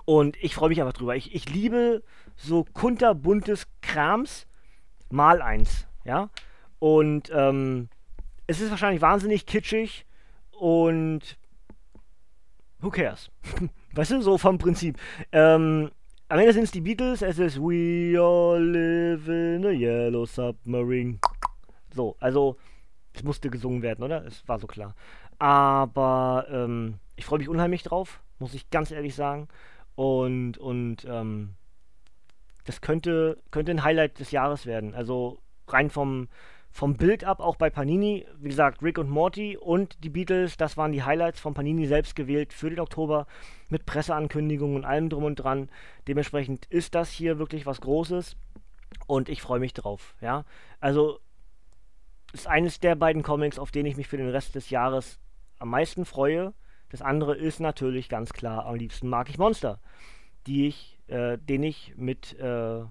Und 0.04 0.36
ich 0.42 0.54
freue 0.54 0.68
mich 0.68 0.80
einfach 0.80 0.92
drüber. 0.92 1.16
Ich, 1.16 1.34
ich 1.34 1.48
liebe 1.48 2.02
so 2.36 2.64
kunterbuntes 2.64 3.66
Krams 3.80 4.46
mal 5.10 5.40
eins, 5.42 5.86
ja. 6.04 6.30
Und 6.78 7.30
ähm, 7.32 7.88
es 8.46 8.60
ist 8.60 8.70
wahrscheinlich 8.70 9.00
wahnsinnig 9.00 9.46
kitschig 9.46 10.06
und 10.50 11.38
who 12.80 12.90
cares? 12.90 13.30
weißt 13.94 14.12
du, 14.12 14.22
so 14.22 14.38
vom 14.38 14.58
Prinzip. 14.58 14.98
Ähm, 15.32 15.90
am 16.28 16.38
Ende 16.38 16.52
sind 16.52 16.64
es 16.64 16.70
die 16.70 16.80
Beatles, 16.80 17.22
es 17.22 17.38
ist 17.38 17.58
We 17.58 18.18
all 18.18 18.62
live 18.62 19.28
in 19.28 19.66
a 19.66 19.70
yellow 19.70 20.24
submarine. 20.26 21.18
So, 21.94 22.16
also 22.18 22.56
es 23.12 23.22
musste 23.22 23.50
gesungen 23.50 23.82
werden, 23.82 24.04
oder? 24.04 24.24
Es 24.24 24.46
war 24.48 24.58
so 24.58 24.66
klar. 24.66 24.94
Aber 25.38 26.46
ähm, 26.50 26.98
ich 27.16 27.24
freue 27.24 27.38
mich 27.38 27.48
unheimlich 27.48 27.82
drauf, 27.82 28.20
muss 28.38 28.54
ich 28.54 28.70
ganz 28.70 28.90
ehrlich 28.90 29.14
sagen. 29.14 29.48
Und, 29.94 30.58
und 30.58 31.04
ähm, 31.04 31.54
das 32.64 32.80
könnte, 32.80 33.38
könnte 33.50 33.70
ein 33.70 33.84
Highlight 33.84 34.18
des 34.18 34.30
Jahres 34.30 34.66
werden. 34.66 34.94
Also 34.94 35.38
rein 35.68 35.90
vom, 35.90 36.28
vom 36.74 36.96
Bild 36.96 37.22
ab, 37.22 37.38
auch 37.38 37.54
bei 37.54 37.70
Panini. 37.70 38.26
Wie 38.40 38.48
gesagt, 38.48 38.82
Rick 38.82 38.98
und 38.98 39.08
Morty 39.08 39.56
und 39.56 40.02
die 40.02 40.08
Beatles, 40.10 40.56
das 40.56 40.76
waren 40.76 40.90
die 40.90 41.04
Highlights 41.04 41.38
von 41.38 41.54
Panini 41.54 41.86
selbst 41.86 42.16
gewählt 42.16 42.52
für 42.52 42.68
den 42.68 42.80
Oktober 42.80 43.28
mit 43.68 43.86
Presseankündigungen 43.86 44.78
und 44.78 44.84
allem 44.84 45.08
drum 45.08 45.22
und 45.22 45.36
dran. 45.36 45.68
Dementsprechend 46.08 46.66
ist 46.66 46.96
das 46.96 47.10
hier 47.10 47.38
wirklich 47.38 47.64
was 47.64 47.80
Großes 47.80 48.34
und 49.06 49.28
ich 49.28 49.40
freue 49.40 49.60
mich 49.60 49.72
drauf. 49.72 50.16
Ja, 50.20 50.44
also 50.80 51.20
ist 52.32 52.48
eines 52.48 52.80
der 52.80 52.96
beiden 52.96 53.22
Comics, 53.22 53.60
auf 53.60 53.70
denen 53.70 53.86
ich 53.86 53.96
mich 53.96 54.08
für 54.08 54.16
den 54.16 54.30
Rest 54.30 54.56
des 54.56 54.68
Jahres 54.70 55.20
am 55.60 55.70
meisten 55.70 56.04
freue. 56.04 56.54
Das 56.90 57.02
andere 57.02 57.36
ist 57.36 57.60
natürlich 57.60 58.08
ganz 58.08 58.32
klar, 58.32 58.66
am 58.66 58.74
liebsten 58.74 59.08
mag 59.08 59.30
ich 59.30 59.38
Monster, 59.38 59.78
die 60.48 60.66
ich, 60.66 60.98
äh, 61.06 61.38
den 61.38 61.62
ich 61.62 61.94
mit 61.96 62.36
äh, 62.40 62.82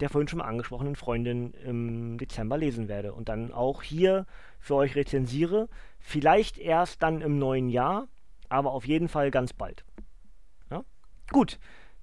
der 0.00 0.08
vorhin 0.10 0.28
schon 0.28 0.38
mal 0.38 0.46
angesprochenen 0.46 0.96
Freundin 0.96 1.52
im 1.64 2.18
Dezember 2.18 2.56
lesen 2.56 2.88
werde 2.88 3.12
und 3.12 3.28
dann 3.28 3.52
auch 3.52 3.82
hier 3.82 4.26
für 4.58 4.74
euch 4.74 4.96
rezensiere. 4.96 5.68
Vielleicht 5.98 6.58
erst 6.58 7.02
dann 7.02 7.20
im 7.20 7.38
neuen 7.38 7.68
Jahr, 7.68 8.08
aber 8.48 8.72
auf 8.72 8.86
jeden 8.86 9.08
Fall 9.08 9.30
ganz 9.30 9.52
bald. 9.52 9.84
Ja? 10.70 10.84
Gut, 11.30 11.58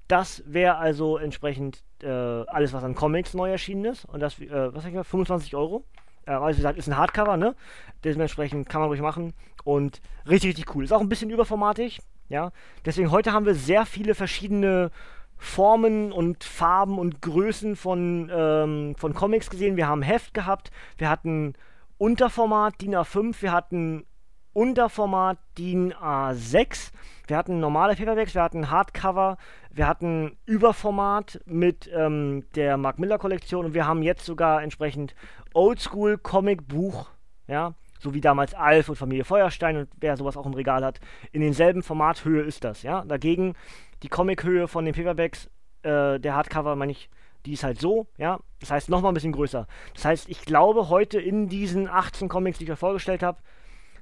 das 0.07 0.43
wäre 0.45 0.77
also 0.77 1.17
entsprechend 1.17 1.83
äh, 2.03 2.07
alles, 2.07 2.73
was 2.73 2.83
an 2.83 2.95
Comics 2.95 3.33
neu 3.33 3.49
erschienen 3.49 3.85
ist. 3.85 4.05
Und 4.05 4.19
das, 4.19 4.39
äh, 4.39 4.73
was 4.73 4.83
sag 4.83 4.89
ich 4.89 4.95
mal, 4.95 5.03
25 5.03 5.55
Euro. 5.55 5.83
Äh, 6.25 6.31
also 6.31 6.57
wie 6.57 6.61
gesagt, 6.61 6.77
ist 6.77 6.87
ein 6.87 6.97
Hardcover, 6.97 7.37
ne? 7.37 7.55
Dementsprechend 8.03 8.69
kann 8.69 8.81
man 8.81 8.89
ruhig 8.89 9.01
machen. 9.01 9.33
Und 9.63 10.01
richtig, 10.29 10.49
richtig 10.49 10.75
cool. 10.75 10.83
Ist 10.83 10.93
auch 10.93 11.01
ein 11.01 11.09
bisschen 11.09 11.31
überformatig, 11.31 12.01
ja. 12.29 12.51
Deswegen 12.85 13.11
heute 13.11 13.33
haben 13.33 13.45
wir 13.45 13.55
sehr 13.55 13.85
viele 13.85 14.13
verschiedene 14.13 14.91
Formen 15.37 16.11
und 16.11 16.43
Farben 16.43 16.97
und 16.97 17.21
Größen 17.21 17.75
von, 17.75 18.31
ähm, 18.33 18.95
von 18.97 19.13
Comics 19.13 19.49
gesehen. 19.49 19.77
Wir 19.77 19.87
haben 19.87 20.01
Heft 20.01 20.33
gehabt, 20.33 20.71
wir 20.97 21.09
hatten 21.09 21.53
Unterformat 21.97 22.81
DIN 22.81 22.95
A5, 22.95 23.41
wir 23.41 23.51
hatten 23.51 24.05
Unterformat 24.53 25.37
DIN 25.57 25.93
A6, 25.93 26.91
wir 27.27 27.37
hatten 27.37 27.59
normale 27.59 27.95
Paperbacks, 27.95 28.35
wir 28.35 28.43
hatten 28.43 28.69
Hardcover, 28.69 29.37
wir 29.71 29.87
hatten 29.87 30.37
Überformat 30.45 31.41
mit 31.45 31.89
ähm, 31.93 32.45
der 32.55 32.77
Mark 32.77 32.99
Miller 32.99 33.17
Kollektion. 33.17 33.65
Und 33.65 33.73
wir 33.73 33.85
haben 33.85 34.01
jetzt 34.01 34.25
sogar 34.25 34.63
entsprechend 34.63 35.15
Oldschool 35.53 36.17
Comic 36.17 36.67
Buch, 36.67 37.09
ja, 37.47 37.73
so 37.99 38.13
wie 38.13 38.21
damals 38.21 38.53
Alf 38.53 38.89
und 38.89 38.95
Familie 38.95 39.25
Feuerstein 39.25 39.77
und 39.77 39.89
wer 39.99 40.15
sowas 40.15 40.37
auch 40.37 40.45
im 40.45 40.53
Regal 40.53 40.85
hat, 40.85 40.99
in 41.31 41.41
denselben 41.41 41.81
Formathöhe 41.81 42.41
ist 42.41 42.63
das, 42.63 42.83
ja. 42.83 43.03
Dagegen 43.03 43.55
die 44.03 44.09
Comic-Höhe 44.09 44.67
von 44.67 44.85
den 44.85 44.93
Paperbacks, 44.93 45.49
äh, 45.83 46.19
der 46.19 46.35
Hardcover, 46.35 46.75
meine 46.75 46.91
ich, 46.91 47.09
die 47.45 47.53
ist 47.53 47.63
halt 47.63 47.79
so, 47.79 48.07
ja. 48.17 48.39
Das 48.59 48.71
heißt 48.71 48.89
nochmal 48.89 49.11
ein 49.11 49.13
bisschen 49.13 49.31
größer. 49.31 49.67
Das 49.93 50.05
heißt, 50.05 50.29
ich 50.29 50.41
glaube, 50.41 50.89
heute 50.89 51.19
in 51.19 51.47
diesen 51.47 51.87
18 51.87 52.27
Comics, 52.27 52.57
die 52.57 52.65
ich 52.65 52.71
euch 52.71 52.79
vorgestellt 52.79 53.23
habe, 53.23 53.39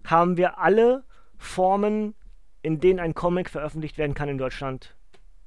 haben 0.05 0.37
wir 0.37 0.59
alle 0.59 1.03
Formen, 1.37 2.15
in 2.61 2.79
denen 2.79 2.99
ein 2.99 3.13
Comic 3.13 3.49
veröffentlicht 3.49 3.97
werden 3.97 4.13
kann 4.13 4.29
in 4.29 4.37
Deutschland, 4.37 4.95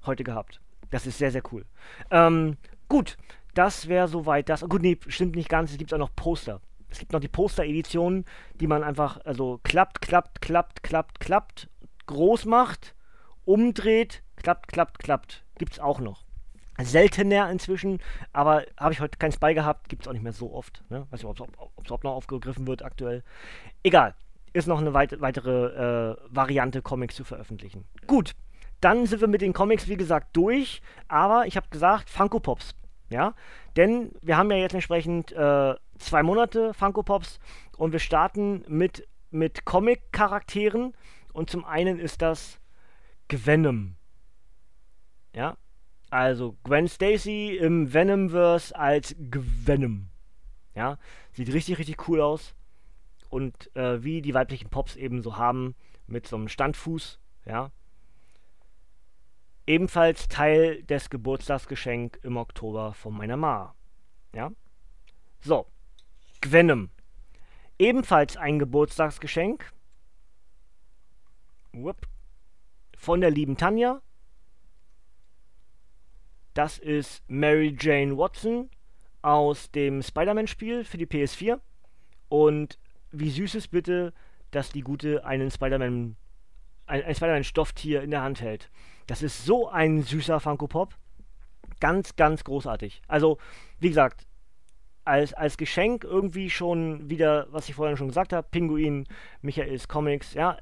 heute 0.05 0.25
gehabt. 0.25 0.61
Das 0.91 1.07
ist 1.07 1.19
sehr, 1.19 1.31
sehr 1.31 1.43
cool. 1.53 1.65
Ähm, 2.11 2.59
gut, 2.89 3.17
das 3.55 3.89
wäre 3.89 4.09
soweit 4.09 4.49
das. 4.49 4.61
Gut, 4.69 4.83
nee, 4.83 4.99
stimmt 5.09 5.35
nicht 5.35 5.49
ganz. 5.49 5.73
Es 5.73 5.79
gibt 5.79 5.93
auch 5.95 5.99
noch 5.99 6.15
Poster. 6.15 6.61
Es 6.89 6.99
gibt 6.99 7.13
noch 7.13 7.21
die 7.21 7.29
Poster-Editionen, 7.29 8.25
die 8.55 8.67
man 8.67 8.85
einfach, 8.85 9.19
also 9.25 9.61
klappt, 9.65 10.03
klappt, 10.03 10.41
klappt, 10.41 10.83
klappt, 10.83 11.21
klappt, 11.21 11.69
groß 12.07 12.45
macht, 12.45 12.95
umdreht, 13.45 14.23
klappt, 14.47 14.69
klappt, 14.69 14.99
klappt. 15.01 15.45
Gibt's 15.59 15.81
auch 15.81 15.99
noch. 15.99 16.25
Seltener 16.81 17.51
inzwischen, 17.51 17.99
aber 18.33 18.65
habe 18.77 18.93
ich 18.93 19.01
heute 19.01 19.19
keins 19.19 19.39
bei 19.39 19.55
gehabt, 19.55 19.89
gibt 19.89 20.03
es 20.03 20.09
auch 20.09 20.13
nicht 20.13 20.23
mehr 20.23 20.33
so 20.33 20.53
oft. 20.53 20.85
Ne? 20.89 21.05
Weiß 21.11 21.21
nicht, 21.21 21.41
ob 21.41 21.41
es 21.79 21.87
überhaupt 21.87 22.05
noch 22.05 22.13
aufgegriffen 22.13 22.67
wird 22.69 22.85
aktuell. 22.85 23.25
Egal, 23.83 24.15
ist 24.53 24.69
noch 24.69 24.79
eine 24.79 24.95
weit 24.95 25.21
weitere 25.21 26.13
äh, 26.13 26.17
Variante, 26.29 26.81
Comics 26.81 27.17
zu 27.17 27.25
veröffentlichen. 27.25 27.87
Gut, 28.07 28.37
dann 28.81 29.07
sind 29.07 29.21
wir 29.21 29.27
mit 29.27 29.41
den 29.41 29.53
Comics, 29.53 29.89
wie 29.89 29.97
gesagt, 29.97 30.37
durch, 30.37 30.81
aber 31.09 31.47
ich 31.47 31.57
habe 31.57 31.69
gesagt, 31.71 32.09
Funko 32.09 32.39
Pops. 32.39 32.77
Ja, 33.09 33.35
denn 33.77 34.13
wir 34.23 34.37
haben 34.37 34.51
ja 34.53 34.59
jetzt 34.59 34.75
entsprechend 34.75 35.33
äh, 35.33 35.75
zwei 35.99 36.23
Monate 36.23 36.73
Funko 36.73 37.03
Pops 37.03 37.41
und 37.79 37.91
wir 37.91 38.01
starten 38.01 38.65
mit, 38.69 39.09
mit 39.33 39.65
Comic-Charakteren 39.65 40.95
und 41.33 41.51
zum 41.51 41.65
einen 41.65 41.99
ist 41.99 42.23
das 42.23 42.61
Gvenom. 43.29 43.97
Ja, 45.37 45.57
also 46.11 46.57
Gwen 46.65 46.89
Stacy 46.89 47.57
im 47.57 47.93
Venomverse 47.93 48.75
als 48.75 49.15
Gvenom. 49.31 50.09
Ja, 50.75 50.99
sieht 51.33 51.53
richtig, 51.53 51.79
richtig 51.79 52.09
cool 52.09 52.21
aus. 52.21 52.57
Und 53.29 53.75
äh, 53.77 54.03
wie 54.03 54.23
die 54.23 54.35
weiblichen 54.35 54.71
Pops 54.71 54.97
eben 54.97 55.23
so 55.23 55.37
haben, 55.37 55.77
mit 56.09 56.27
so 56.27 56.35
einem 56.35 56.49
Standfuß, 56.49 57.21
ja, 57.45 57.71
Ebenfalls 59.67 60.29
Teil 60.29 60.85
des 60.85 61.11
Geburtstagsgeschenks 61.11 62.21
im 62.23 62.37
Oktober 62.37 62.95
von 62.95 63.13
meiner 63.15 63.37
Ma. 63.37 63.75
Ja? 64.33 64.53
So. 65.41 65.67
Gwenem. 66.41 66.91
Ebenfalls 67.77 68.37
ein 68.37 68.61
Geburtstagsgeschenk. 68.61 69.73
Whoop. 71.73 71.97
Von 72.97 73.21
der 73.21 73.31
lieben 73.33 73.57
Tanja. 73.57 74.01
Das 76.57 76.79
ist 76.79 77.23
Mary 77.29 77.77
Jane 77.79 78.17
Watson 78.17 78.71
aus 79.21 79.71
dem 79.73 80.01
Spider-Man-Spiel 80.01 80.85
für 80.85 80.97
die 80.97 81.05
PS4. 81.05 81.61
Und 82.31 82.79
wie 83.13 83.29
süß 83.29 83.57
ist 83.57 83.69
bitte, 83.69 84.15
dass 84.53 84.71
die 84.71 84.81
Gute 84.81 85.27
einen 85.27 85.51
Spider-Man, 85.51 86.17
ein, 86.87 87.03
ein 87.05 87.15
Spider-Man-Stofftier 87.15 88.03
in 88.03 88.11
der 88.11 88.23
Hand 88.23 88.41
hält. 88.41 88.71
Das 89.07 89.21
ist 89.21 89.45
so 89.45 89.69
ein 89.69 90.03
süßer 90.03 90.41
Funko 90.41 90.67
Pop. 90.67 90.95
Ganz, 91.79 92.17
ganz 92.17 92.43
großartig. 92.43 93.03
Also, 93.07 93.37
wie 93.79 93.89
gesagt, 93.89 94.27
als, 95.05 95.35
als 95.35 95.59
Geschenk 95.59 96.05
irgendwie 96.05 96.49
schon 96.49 97.11
wieder, 97.11 97.49
was 97.51 97.69
ich 97.69 97.75
vorhin 97.75 97.99
schon 97.99 98.09
gesagt 98.09 98.33
habe, 98.33 98.49
Pinguin, 98.51 99.07
Michaels 99.43 99.89
Comics, 99.89 100.33
ja, 100.33 100.57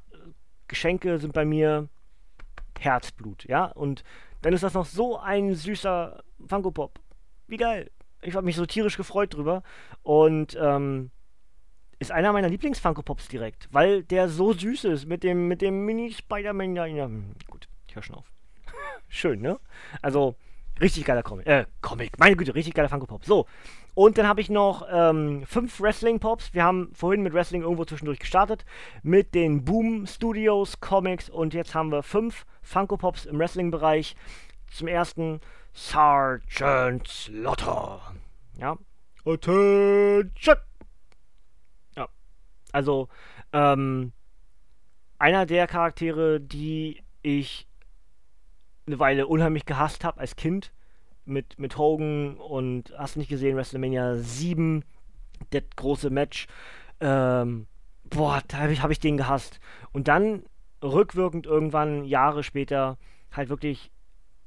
Geschenke 0.66 1.18
sind 1.18 1.34
bei 1.34 1.44
mir 1.44 1.88
Herzblut, 2.80 3.44
ja, 3.44 3.66
und 3.66 4.02
dann 4.44 4.52
ist 4.52 4.62
das 4.62 4.74
noch 4.74 4.84
so 4.84 5.18
ein 5.18 5.54
süßer 5.54 6.22
Funko 6.46 6.70
Pop. 6.70 7.00
Wie 7.46 7.56
geil. 7.56 7.90
Ich 8.20 8.34
habe 8.34 8.44
mich 8.44 8.56
so 8.56 8.66
tierisch 8.66 8.98
gefreut 8.98 9.32
drüber 9.32 9.62
und 10.02 10.54
ähm, 10.60 11.10
ist 11.98 12.12
einer 12.12 12.30
meiner 12.30 12.50
Lieblings-Funko 12.50 13.02
Pops 13.02 13.28
direkt, 13.28 13.68
weil 13.72 14.02
der 14.02 14.28
so 14.28 14.52
süß 14.52 14.84
ist 14.84 15.06
mit 15.06 15.22
dem, 15.22 15.48
mit 15.48 15.62
dem 15.62 15.86
Mini-Spider-Man. 15.86 16.76
Ja, 16.76 16.84
ja, 16.84 17.08
gut, 17.48 17.68
ich 17.88 17.94
höre 17.94 18.02
schon 18.02 18.16
auf. 18.16 18.30
Schön, 19.08 19.40
ne? 19.40 19.58
Also, 20.02 20.36
richtig 20.78 21.06
geiler 21.06 21.22
Comic. 21.22 21.46
Äh, 21.46 21.64
Comic. 21.80 22.18
Meine 22.18 22.36
Güte, 22.36 22.54
richtig 22.54 22.74
geiler 22.74 22.90
Funko 22.90 23.06
Pop. 23.06 23.24
So. 23.24 23.46
Und 23.94 24.18
dann 24.18 24.26
habe 24.26 24.40
ich 24.40 24.50
noch 24.50 24.86
ähm, 24.90 25.44
fünf 25.46 25.80
Wrestling 25.80 26.18
Pops. 26.18 26.52
Wir 26.52 26.64
haben 26.64 26.90
vorhin 26.94 27.22
mit 27.22 27.32
Wrestling 27.32 27.62
irgendwo 27.62 27.84
zwischendurch 27.84 28.18
gestartet. 28.18 28.64
Mit 29.02 29.34
den 29.34 29.64
Boom 29.64 30.06
Studios 30.06 30.80
Comics. 30.80 31.30
Und 31.30 31.54
jetzt 31.54 31.74
haben 31.74 31.92
wir 31.92 32.02
fünf 32.02 32.44
Funko 32.62 32.96
Pops 32.96 33.24
im 33.24 33.38
Wrestling-Bereich. 33.38 34.16
Zum 34.72 34.88
ersten 34.88 35.40
Sergeant 35.72 37.06
Slaughter. 37.06 38.00
Ja. 38.58 38.76
Attention! 39.24 40.56
Ja. 41.96 42.08
Also, 42.72 43.08
ähm, 43.52 44.12
einer 45.18 45.46
der 45.46 45.66
Charaktere, 45.66 46.40
die 46.40 47.02
ich 47.22 47.66
eine 48.86 48.98
Weile 48.98 49.26
unheimlich 49.26 49.64
gehasst 49.64 50.04
habe 50.04 50.20
als 50.20 50.36
Kind. 50.36 50.72
Mit, 51.26 51.58
mit 51.58 51.78
Hogan 51.78 52.36
und 52.36 52.92
hast 52.98 53.16
nicht 53.16 53.28
gesehen, 53.28 53.56
WrestleMania 53.56 54.16
7, 54.16 54.84
das 55.50 55.62
große 55.76 56.10
Match. 56.10 56.46
Ähm, 57.00 57.66
boah, 58.10 58.42
da 58.48 58.58
habe 58.58 58.72
ich, 58.72 58.82
hab 58.82 58.90
ich 58.90 59.00
den 59.00 59.16
gehasst. 59.16 59.58
Und 59.92 60.08
dann 60.08 60.44
rückwirkend 60.82 61.46
irgendwann, 61.46 62.04
Jahre 62.04 62.42
später, 62.42 62.98
halt 63.32 63.48
wirklich 63.48 63.90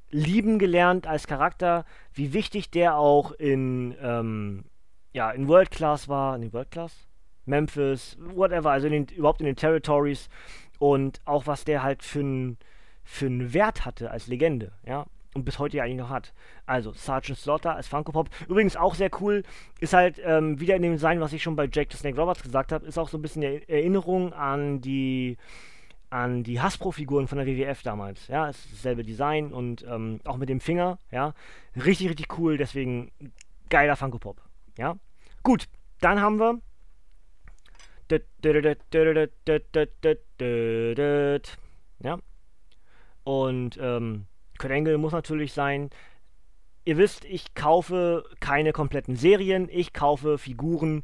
lieben 0.10 0.60
gelernt 0.60 1.08
als 1.08 1.28
Charakter, 1.28 1.86
wie 2.14 2.34
wichtig 2.34 2.72
der 2.72 2.96
auch 2.96 3.32
in, 3.32 3.96
ähm, 4.02 4.66
ja, 5.14 5.32
in 5.32 5.48
World 5.48 5.72
Class 5.72 6.08
war, 6.08 6.36
in 6.36 6.44
den 6.44 6.54
World 6.54 6.72
Class? 6.72 7.08
Memphis, 7.46 8.18
whatever, 8.20 8.72
also 8.72 8.88
in 8.88 8.94
den, 8.94 9.16
überhaupt 9.16 9.40
in 9.40 9.46
den 9.46 9.56
Territories 9.56 10.30
und 10.80 11.22
auch 11.26 11.48
was 11.48 11.64
der 11.64 11.82
halt 11.82 12.04
für 12.04 12.20
einen 12.20 12.58
für 13.04 13.54
Wert 13.54 13.86
hatte 13.86 14.12
als 14.12 14.28
Legende, 14.28 14.74
ja, 14.86 15.06
und 15.34 15.46
bis 15.46 15.60
heute 15.60 15.78
ja 15.78 15.84
eigentlich 15.84 15.98
noch 15.98 16.10
hat. 16.10 16.34
Also 16.66 16.92
Sergeant 16.94 17.38
Slaughter 17.38 17.76
als 17.76 17.88
Funko 17.88 18.12
Pop. 18.12 18.30
Übrigens 18.48 18.76
auch 18.76 18.96
sehr 18.96 19.10
cool, 19.22 19.44
ist 19.80 19.94
halt 19.94 20.20
ähm, 20.24 20.60
wieder 20.60 20.76
in 20.76 20.82
dem 20.82 20.94
Design, 20.94 21.20
was 21.20 21.34
ich 21.34 21.44
schon 21.44 21.56
bei 21.56 21.70
Jake 21.72 21.92
the 21.92 21.98
Snake 21.98 22.20
Roberts 22.20 22.44
gesagt 22.44 22.72
habe, 22.72 22.86
ist 22.86 22.98
auch 22.98 23.10
so 23.10 23.18
ein 23.18 23.22
bisschen 23.22 23.44
eine 23.44 23.68
Erinnerung 23.70 24.34
an 24.34 24.82
die 24.82 25.38
an 26.10 26.44
die 26.44 26.62
Hasbro-Figuren 26.62 27.28
von 27.28 27.38
der 27.38 27.48
WWF 27.48 27.84
damals. 27.84 28.28
Ja, 28.30 28.48
ist 28.48 28.72
dasselbe 28.72 29.04
Design 29.04 29.52
und 29.52 29.86
ähm, 29.88 30.22
auch 30.24 30.38
mit 30.38 30.50
dem 30.50 30.62
Finger, 30.62 31.00
ja. 31.12 31.34
Richtig, 31.76 32.10
richtig 32.10 32.38
cool, 32.38 32.58
deswegen 32.58 33.12
geiler 33.70 33.96
Funko 33.96 34.18
Pop. 34.18 34.42
Ja. 34.78 34.96
Gut, 35.44 35.68
dann 36.00 36.22
haben 36.22 36.40
wir. 36.40 36.62
Ja. 42.00 42.20
Und 43.24 43.78
ähm, 43.82 44.28
Kurt 44.58 44.74
Angle 44.74 44.98
muss 44.98 45.14
natürlich 45.14 45.54
sein. 45.54 45.90
Ihr 46.86 46.98
wisst, 46.98 47.26
ich 47.26 47.54
kaufe 47.54 48.24
keine 48.40 48.72
kompletten 48.72 49.16
Serien. 49.16 49.68
Ich 49.70 49.94
kaufe 49.94 50.38
Figuren 50.38 51.04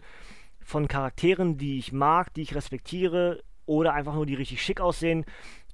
von 0.61 0.87
Charakteren, 0.87 1.57
die 1.57 1.77
ich 1.77 1.91
mag, 1.91 2.33
die 2.33 2.41
ich 2.41 2.55
respektiere 2.55 3.43
oder 3.65 3.93
einfach 3.93 4.13
nur 4.13 4.25
die 4.25 4.35
richtig 4.35 4.61
schick 4.61 4.79
aussehen. 4.79 5.25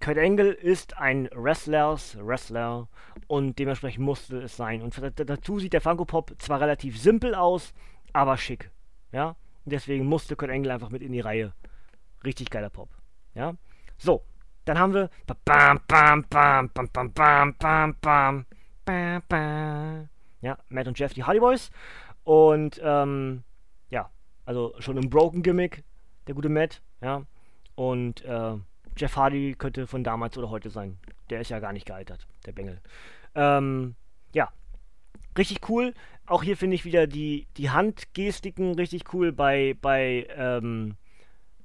Kurt 0.01 0.18
Angle 0.18 0.51
ist 0.51 0.97
ein 0.97 1.30
Wrestlers 1.34 2.18
Wrestler 2.22 2.88
und 3.27 3.60
dementsprechend 3.60 4.03
musste 4.03 4.38
es 4.38 4.56
sein. 4.56 4.81
Und 4.81 4.99
dazu 5.15 5.60
sieht 5.60 5.73
der 5.73 5.81
Funko 5.81 6.06
Pop 6.06 6.34
zwar 6.39 6.61
relativ 6.61 6.99
simpel 6.99 7.35
aus, 7.35 7.73
aber 8.14 8.38
schick. 8.38 8.72
Ja, 9.11 9.35
deswegen 9.65 10.06
musste 10.06 10.35
Kurt 10.35 10.51
Angle 10.51 10.73
einfach 10.73 10.89
mit 10.89 11.01
in 11.01 11.11
die 11.11 11.19
Reihe. 11.19 11.53
Richtig 12.23 12.49
geiler 12.49 12.69
Pop. 12.69 12.89
Ja, 13.34 13.56
so, 13.97 14.23
dann 14.70 14.78
haben 14.78 14.94
wir 14.94 15.10
bam 15.46 15.80
bam 15.88 16.26
bam 16.30 16.70
bam 16.70 17.12
bam 17.12 17.54
bam 17.58 17.96
bam 18.86 19.24
bam 19.28 20.10
ja 20.41 20.58
Matt 20.70 20.88
und 20.88 21.00
Jeff 21.00 21.14
die 21.14 21.24
Hardy 21.24 21.40
Boys 21.40 21.72
und 22.24 22.80
ähm, 22.84 23.44
ja 23.90 24.10
also 24.46 24.76
schon 24.80 24.98
im 24.98 25.10
Broken 25.10 25.41
Gimmick 25.41 25.84
der 26.28 26.36
gute 26.36 26.50
Matt 26.50 26.82
ja 27.02 27.24
und 27.76 28.24
äh, 28.26 28.58
Jeff 28.96 29.16
Hardy 29.16 29.56
könnte 29.58 29.88
von 29.88 30.04
damals 30.04 30.38
oder 30.38 30.50
heute 30.50 30.70
sein. 30.70 31.00
Der 31.30 31.40
ist 31.40 31.50
ja 31.50 31.60
gar 31.60 31.72
nicht 31.72 31.86
gealtert, 31.86 32.28
der 32.46 32.52
Bengel. 32.52 32.82
Ähm, 33.34 33.96
ja, 34.34 34.50
richtig 35.38 35.70
cool. 35.70 35.94
Auch 36.26 36.44
hier 36.44 36.58
finde 36.58 36.76
ich 36.76 36.84
wieder 36.84 37.08
die, 37.08 37.48
die 37.56 37.70
Handgestiken 37.70 38.76
richtig 38.76 39.14
cool 39.14 39.32
bei, 39.32 39.78
bei, 39.82 40.28
ähm, 40.36 40.98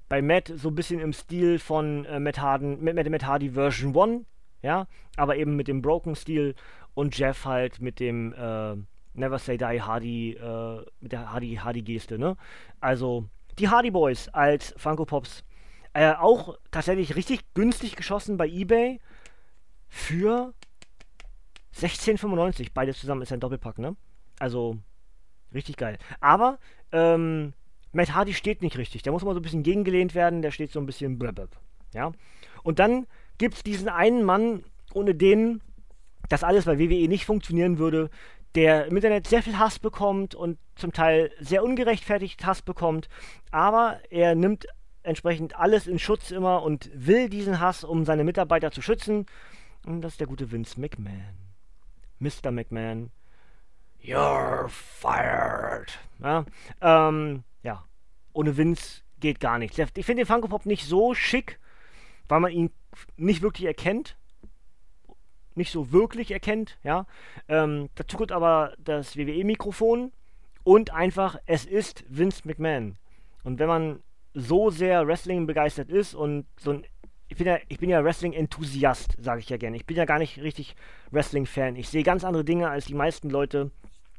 bei 0.09 0.23
Matt 0.23 0.53
so 0.55 0.69
ein 0.69 0.75
bisschen 0.75 1.01
im 1.01 1.13
Stil 1.13 1.59
von 1.59 2.05
äh, 2.05 2.21
Matt, 2.21 2.41
Harden, 2.41 2.83
Matt, 2.83 3.09
Matt 3.09 3.25
Hardy 3.25 3.51
Version 3.51 3.97
1, 3.97 4.27
ja, 4.63 4.87
aber 5.17 5.37
eben 5.37 5.57
mit 5.57 5.69
dem 5.69 5.83
Broken-Stil 5.83 6.55
und 6.95 7.17
Jeff 7.17 7.45
halt 7.45 7.81
mit 7.81 8.01
dem 8.01 8.33
äh, 8.33 8.77
Never 9.15 9.39
Say 9.39 9.57
Die 9.57 9.83
Hardy, 9.83 10.33
äh, 10.33 10.85
mit 11.01 11.13
der 11.13 11.33
Hardy, 11.33 11.57
Hardy-Geste, 11.57 12.19
ne? 12.19 12.37
Also, 12.81 13.25
die 13.59 13.69
Hardy 13.69 13.91
Boys 13.91 14.29
als 14.29 14.75
Funko 14.77 15.05
Pops 15.05 15.45
äh, 15.93 16.13
auch 16.13 16.59
tatsächlich 16.73 17.15
richtig 17.15 17.55
günstig 17.55 17.95
geschossen 17.95 18.37
bei 18.37 18.49
eBay 18.49 19.01
für 19.89 20.53
16,95. 21.77 22.71
Beides 22.75 22.99
zusammen 22.99 23.23
ist 23.23 23.33
ein 23.33 23.41
Doppelpack, 23.41 23.79
ne? 23.79 23.97
Also, 24.41 24.79
richtig 25.53 25.77
geil. 25.77 25.99
Aber, 26.21 26.59
ähm, 26.91 27.53
Matt 27.95 28.15
Hardy 28.15 28.35
steht 28.35 28.63
nicht 28.63 28.77
richtig. 28.77 29.03
Der 29.03 29.13
muss 29.13 29.25
mal 29.25 29.35
so 29.35 29.41
ein 29.41 29.43
bisschen 29.43 29.63
gegengelehnt 29.63 30.15
werden. 30.15 30.43
Der 30.43 30.51
steht 30.51 30.73
so 30.73 30.81
ein 30.81 30.87
bisschen 30.87 31.19
blablab. 31.19 31.51
Ja? 31.93 32.13
Und 32.63 32.79
dann 32.79 33.07
gibt 33.39 33.55
es 33.55 33.63
diesen 33.63 33.89
einen 33.89 34.25
Mann, 34.25 34.65
ohne 34.93 35.15
den 35.15 35.61
das 36.29 36.43
alles 36.43 36.65
bei 36.65 36.79
WWE 36.79 37.09
nicht 37.09 37.25
funktionieren 37.25 37.79
würde, 37.79 38.11
der 38.55 38.87
im 38.87 38.97
Internet 38.97 39.27
sehr 39.27 39.43
viel 39.43 39.59
Hass 39.59 39.79
bekommt 39.79 40.35
und 40.35 40.59
zum 40.75 40.93
Teil 40.93 41.31
sehr 41.39 41.63
ungerechtfertigt 41.63 42.45
Hass 42.47 42.63
bekommt. 42.63 43.09
Aber 43.51 44.01
er 44.11 44.35
nimmt 44.35 44.67
entsprechend 45.03 45.57
alles 45.57 45.87
in 45.87 45.99
Schutz 45.99 46.31
immer 46.31 46.63
und 46.63 46.91
will 46.95 47.29
diesen 47.29 47.61
Hass, 47.61 47.85
um 47.85 48.05
seine 48.05 48.25
Mitarbeiter 48.25 48.71
zu 48.71 48.81
schützen. 48.83 49.27
Und 49.87 50.03
das 50.03 50.15
ist 50.15 50.21
der 50.21 50.27
gute 50.27 50.51
Vince 50.51 50.81
McMahon. 50.81 51.37
Mr. 52.19 52.51
McMahon. 52.51 53.11
You're 54.03 54.69
fired. 54.69 55.99
Ja, 56.21 56.45
ähm. 56.81 57.45
Ohne 58.35 58.57
Vince 58.57 59.03
geht 59.21 59.41
gar 59.41 59.59
nichts. 59.59 59.79
Ich 59.79 60.07
finde 60.07 60.23
den 60.23 60.27
Funko 60.27 60.49
Pop 60.49 60.67
nicht 60.67 60.85
so 60.85 61.15
schick, 61.15 61.59
weil 62.29 62.41
man 62.41 62.53
ihn 62.53 62.71
nicht 63.17 63.41
wirklich 63.41 63.67
erkennt. 63.67 64.17
Nicht 65.55 65.71
so 65.71 65.93
wirklich 65.93 66.33
erkennt, 66.33 66.79
ja. 66.83 67.07
Ähm, 67.49 67.89
dazu 67.95 68.17
kommt 68.17 68.33
aber 68.33 68.75
das 68.79 69.17
WWE-Mikrofon 69.17 70.13
und 70.65 70.91
einfach, 70.93 71.37
es 71.47 71.65
ist 71.65 72.05
Vince 72.09 72.43
McMahon. 72.45 72.99
Und 73.45 73.59
wenn 73.59 73.69
man 73.69 74.03
so 74.35 74.71
sehr 74.71 75.07
Wrestling 75.07 75.47
begeistert 75.47 75.91
ist 75.91 76.15
und 76.15 76.47
so 76.59 76.73
ein 76.73 76.87
ich 77.29 77.39
bin 77.39 77.47
ja, 77.47 77.59
ich 77.69 77.79
bin 77.79 77.89
ja 77.89 78.05
Wrestling-Enthusiast, 78.05 79.17
sage 79.19 79.41
ich 79.41 79.49
ja 79.49 79.57
gerne. 79.57 79.77
Ich 79.77 79.87
bin 79.87 79.97
ja 79.97 80.05
gar 80.05 80.19
nicht 80.19 80.39
richtig 80.43 80.77
Wrestling-Fan. 81.11 81.77
Ich 81.77 81.89
sehe 81.89 82.03
ganz 82.03 82.23
andere 82.23 82.45
Dinge 82.45 82.69
als 82.69 82.85
die 82.85 82.95
meisten 82.95 83.31
Leute 83.31 83.71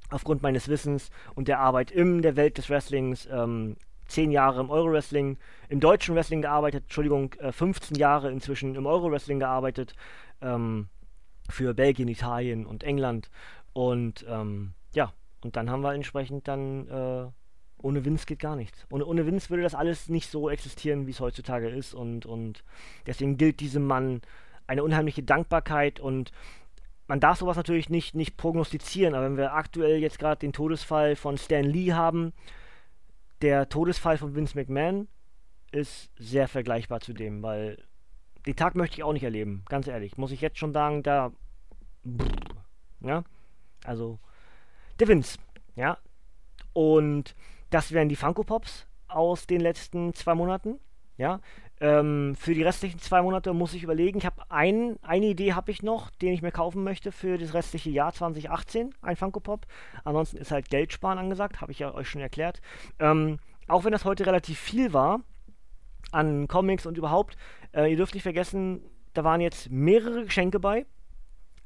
aufgrund 0.09 0.41
meines 0.41 0.67
Wissens 0.67 1.11
und 1.35 1.47
der 1.47 1.59
Arbeit 1.59 1.91
in 1.91 2.21
der 2.21 2.35
Welt 2.35 2.57
des 2.57 2.69
Wrestlings. 2.69 3.27
Ähm, 3.31 3.77
zehn 4.07 4.31
Jahre 4.31 4.61
im 4.61 4.69
Euro-Wrestling, 4.69 5.37
im 5.69 5.79
deutschen 5.79 6.15
Wrestling 6.15 6.41
gearbeitet, 6.41 6.83
Entschuldigung, 6.83 7.33
äh, 7.39 7.51
15 7.51 7.97
Jahre 7.97 8.31
inzwischen 8.31 8.75
im 8.75 8.85
Euro-Wrestling 8.85 9.39
gearbeitet, 9.39 9.95
ähm, 10.41 10.87
für 11.49 11.73
Belgien, 11.73 12.07
Italien 12.07 12.65
und 12.65 12.83
England. 12.83 13.29
Und 13.73 14.25
ähm, 14.27 14.73
ja, 14.93 15.13
und 15.41 15.55
dann 15.55 15.69
haben 15.69 15.81
wir 15.81 15.93
entsprechend 15.93 16.47
dann 16.47 16.87
äh, 16.87 17.27
ohne 17.77 18.03
Vince 18.03 18.25
geht 18.25 18.39
gar 18.39 18.55
nichts. 18.55 18.85
Ohne, 18.89 19.05
ohne 19.05 19.25
Vince 19.25 19.49
würde 19.49 19.63
das 19.63 19.75
alles 19.75 20.09
nicht 20.09 20.29
so 20.29 20.49
existieren, 20.49 21.05
wie 21.05 21.11
es 21.11 21.19
heutzutage 21.19 21.69
ist. 21.69 21.93
Und, 21.93 22.25
und 22.25 22.63
deswegen 23.05 23.37
gilt 23.37 23.59
diesem 23.59 23.85
Mann 23.85 24.21
eine 24.65 24.83
unheimliche 24.83 25.23
Dankbarkeit 25.23 25.99
und 25.99 26.31
man 27.07 27.19
darf 27.19 27.37
sowas 27.37 27.57
natürlich 27.57 27.89
nicht, 27.89 28.15
nicht 28.15 28.35
prognostizieren, 28.35 29.13
aber 29.13 29.25
wenn 29.25 29.37
wir 29.37 29.53
aktuell 29.53 29.99
jetzt 29.99 30.17
gerade 30.17 30.39
den 30.39 30.53
Todesfall 30.53 31.15
von 31.15 31.37
Stan 31.37 31.63
Lee 31.63 31.93
haben, 31.93 32.33
der 33.41 33.69
Todesfall 33.69 34.17
von 34.17 34.35
Vince 34.35 34.57
McMahon 34.57 35.07
ist 35.71 36.09
sehr 36.17 36.47
vergleichbar 36.47 37.01
zu 37.01 37.13
dem, 37.13 37.43
weil 37.43 37.83
den 38.45 38.55
Tag 38.55 38.75
möchte 38.75 38.97
ich 38.97 39.03
auch 39.03 39.13
nicht 39.13 39.23
erleben, 39.23 39.63
ganz 39.67 39.87
ehrlich. 39.87 40.17
Muss 40.17 40.31
ich 40.31 40.41
jetzt 40.41 40.57
schon 40.57 40.73
sagen, 40.73 41.03
da. 41.03 41.31
Ja? 43.01 43.23
Also, 43.83 44.19
der 44.99 45.07
Vince, 45.07 45.39
ja. 45.75 45.97
Und 46.73 47.35
das 47.69 47.91
wären 47.91 48.09
die 48.09 48.15
Funko 48.15 48.43
Pops 48.43 48.87
aus 49.07 49.47
den 49.47 49.61
letzten 49.61 50.13
zwei 50.13 50.35
Monaten. 50.35 50.79
Ja. 51.17 51.39
Ähm, 51.85 52.35
für 52.35 52.55
die 52.55 52.63
restlichen 52.63 52.97
zwei 52.97 53.21
Monate 53.21 53.53
muss 53.53 53.75
ich 53.75 53.83
überlegen. 53.83 54.17
Ich 54.17 54.25
habe 54.25 54.41
ein, 54.49 54.97
eine 55.03 55.27
Idee 55.27 55.53
habe 55.53 55.69
ich 55.69 55.83
noch, 55.83 56.09
den 56.09 56.33
ich 56.33 56.41
mir 56.41 56.51
kaufen 56.51 56.83
möchte 56.83 57.11
für 57.11 57.37
das 57.37 57.53
restliche 57.53 57.91
Jahr 57.91 58.11
2018, 58.11 58.95
ein 59.03 59.15
Funko 59.15 59.39
Pop. 59.39 59.67
Ansonsten 60.03 60.37
ist 60.37 60.49
halt 60.49 60.71
Geld 60.71 60.93
sparen 60.93 61.19
angesagt, 61.19 61.61
habe 61.61 61.71
ich 61.71 61.77
ja 61.77 61.93
euch 61.93 62.09
schon 62.09 62.21
erklärt. 62.21 62.59
Ähm, 62.97 63.37
auch 63.67 63.83
wenn 63.83 63.91
das 63.91 64.03
heute 64.03 64.25
relativ 64.25 64.57
viel 64.57 64.93
war 64.93 65.19
an 66.11 66.47
Comics 66.47 66.87
und 66.87 66.97
überhaupt, 66.97 67.37
äh, 67.71 67.91
ihr 67.91 67.97
dürft 67.97 68.15
nicht 68.15 68.23
vergessen, 68.23 68.81
da 69.13 69.23
waren 69.23 69.39
jetzt 69.39 69.69
mehrere 69.69 70.25
Geschenke 70.25 70.59
bei. 70.59 70.87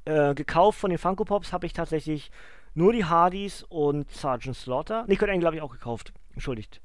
Äh, 0.03 0.35
gekauft 0.35 0.79
von 0.79 0.89
den 0.89 0.99
Funko 0.99 1.23
Pops 1.23 1.53
habe 1.53 1.65
ich 1.65 1.71
tatsächlich 1.71 2.29
nur 2.73 2.91
die 2.91 3.05
Hardys 3.05 3.63
und 3.69 4.11
Sergeant 4.11 4.57
Slaughter. 4.57 5.05
Nee, 5.07 5.15
Kurt 5.15 5.31
Angle 5.31 5.45
habe 5.45 5.55
ich 5.55 5.61
auch 5.61 5.71
gekauft. 5.71 6.11
Entschuldigt. 6.33 6.81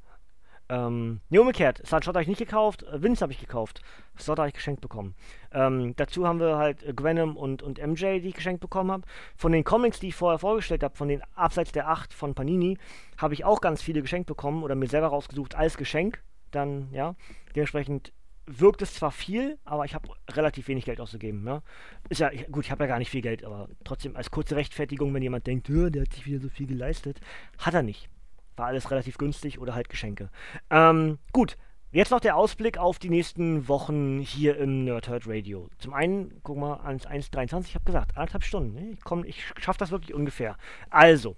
Ähm, 0.69 1.21
nee, 1.29 1.39
umgekehrt. 1.39 1.83
Slaughter 1.87 2.09
habe 2.09 2.23
ich 2.23 2.29
nicht 2.29 2.39
gekauft, 2.39 2.85
äh, 2.85 3.03
Vince 3.03 3.23
habe 3.23 3.33
ich 3.33 3.39
gekauft. 3.39 3.83
Slaughter 4.19 4.43
habe 4.43 4.49
ich 4.49 4.55
geschenkt 4.55 4.81
bekommen. 4.81 5.15
Ähm, 5.53 5.95
dazu 5.97 6.27
haben 6.27 6.41
wir 6.41 6.57
halt 6.57 6.83
äh, 6.83 6.95
Gwenom 6.95 7.37
und, 7.37 7.63
und 7.63 7.79
MJ, 7.79 8.21
die 8.21 8.29
ich 8.29 8.35
geschenkt 8.35 8.61
bekommen 8.61 8.91
habe. 8.91 9.03
Von 9.37 9.53
den 9.53 9.65
Comics, 9.65 10.01
die 10.01 10.09
ich 10.09 10.15
vorher 10.15 10.39
vorgestellt 10.39 10.83
habe, 10.83 10.97
von 10.97 11.09
den 11.09 11.23
Abseits 11.35 11.73
der 11.73 11.89
8 11.89 12.15
von 12.15 12.35
Panini, 12.35 12.79
habe 13.19 13.35
ich 13.35 13.45
auch 13.45 13.61
ganz 13.61 13.83
viele 13.83 14.01
geschenkt 14.01 14.27
bekommen 14.27 14.63
oder 14.63 14.75
mir 14.75 14.89
selber 14.89 15.09
rausgesucht 15.09 15.55
als 15.55 15.77
Geschenk. 15.77 16.23
Dann, 16.51 16.89
ja, 16.93 17.15
dementsprechend 17.55 18.13
wirkt 18.47 18.83
es 18.83 18.95
zwar 18.95 19.11
viel, 19.11 19.59
aber 19.65 19.85
ich 19.85 19.95
habe 19.95 20.09
relativ 20.31 20.69
wenig 20.69 20.85
Geld 20.85 21.01
ausgegeben. 21.01 21.47
Ja? 21.47 21.63
Ist 22.09 22.21
ja, 22.21 22.31
ich, 22.31 22.47
gut, 22.51 22.65
ich 22.65 22.71
habe 22.71 22.85
ja 22.85 22.89
gar 22.89 22.99
nicht 22.99 23.11
viel 23.11 23.23
Geld, 23.23 23.45
aber 23.45 23.69
trotzdem 23.85 24.17
als 24.17 24.31
kurze 24.31 24.57
Rechtfertigung, 24.57 25.13
wenn 25.15 25.23
jemand 25.23 25.47
denkt, 25.47 25.69
der 25.69 26.03
hat 26.03 26.13
sich 26.13 26.27
wieder 26.27 26.41
so 26.41 26.49
viel 26.49 26.67
geleistet, 26.67 27.21
hat 27.59 27.75
er 27.75 27.83
nicht. 27.83 28.09
War 28.57 28.67
alles 28.67 28.91
relativ 28.91 29.19
günstig 29.19 29.59
oder 29.59 29.75
halt 29.75 29.89
Geschenke. 29.89 30.31
Ähm, 30.71 31.19
gut, 31.33 31.57
jetzt 31.93 32.11
noch 32.11 32.21
der 32.21 32.37
Ausblick 32.37 32.79
auf 32.79 32.99
die 32.99 33.11
nächsten 33.11 33.69
Wochen 33.69 34.21
hier 34.21 34.57
im 34.57 34.85
Nerdhurt 34.85 35.27
Radio. 35.27 35.69
Zum 35.79 35.95
einen, 35.95 36.41
guck 36.43 36.57
mal, 36.57 36.81
ans 36.81 37.07
1.23, 37.07 37.67
ich 37.67 37.75
habe 37.75 37.85
gesagt, 37.85 38.17
anderthalb 38.17 38.45
Stunden. 38.45 38.75
Ne? 38.75 38.91
Ich, 38.93 39.05
komm, 39.05 39.25
ich 39.25 39.45
schaffe 39.59 39.79
das 39.79 39.91
wirklich 39.91 40.15
ungefähr. 40.15 40.57
Also, 40.91 41.37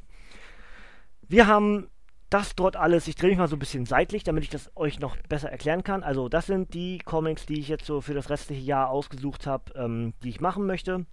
wir 1.29 1.47
haben 1.47 1.89
das 2.31 2.57
dort 2.57 2.77
alles, 2.77 3.07
ich 3.07 3.15
drehe 3.15 3.31
mich 3.31 3.39
mal 3.39 3.49
so 3.49 3.57
ein 3.57 3.61
bisschen 3.61 3.87
seitlich, 3.87 4.25
damit 4.25 4.45
ich 4.45 4.51
das 4.51 4.71
euch 4.75 4.99
noch 4.99 5.17
besser 5.29 5.51
erklären 5.51 5.85
kann. 5.85 6.03
Also 6.03 6.29
das 6.29 6.47
sind 6.47 6.75
die 6.75 6.99
Comics, 6.99 7.47
die 7.47 7.61
ich 7.61 7.69
jetzt 7.69 7.87
so 7.87 8.01
für 8.01 8.15
das 8.15 8.31
restliche 8.31 8.63
Jahr 8.63 8.91
ausgesucht 8.91 9.47
habe, 9.47 9.73
ähm, 9.77 10.13
die 10.23 10.31
ich 10.31 10.41
machen 10.41 10.67
möchte. 10.67 11.07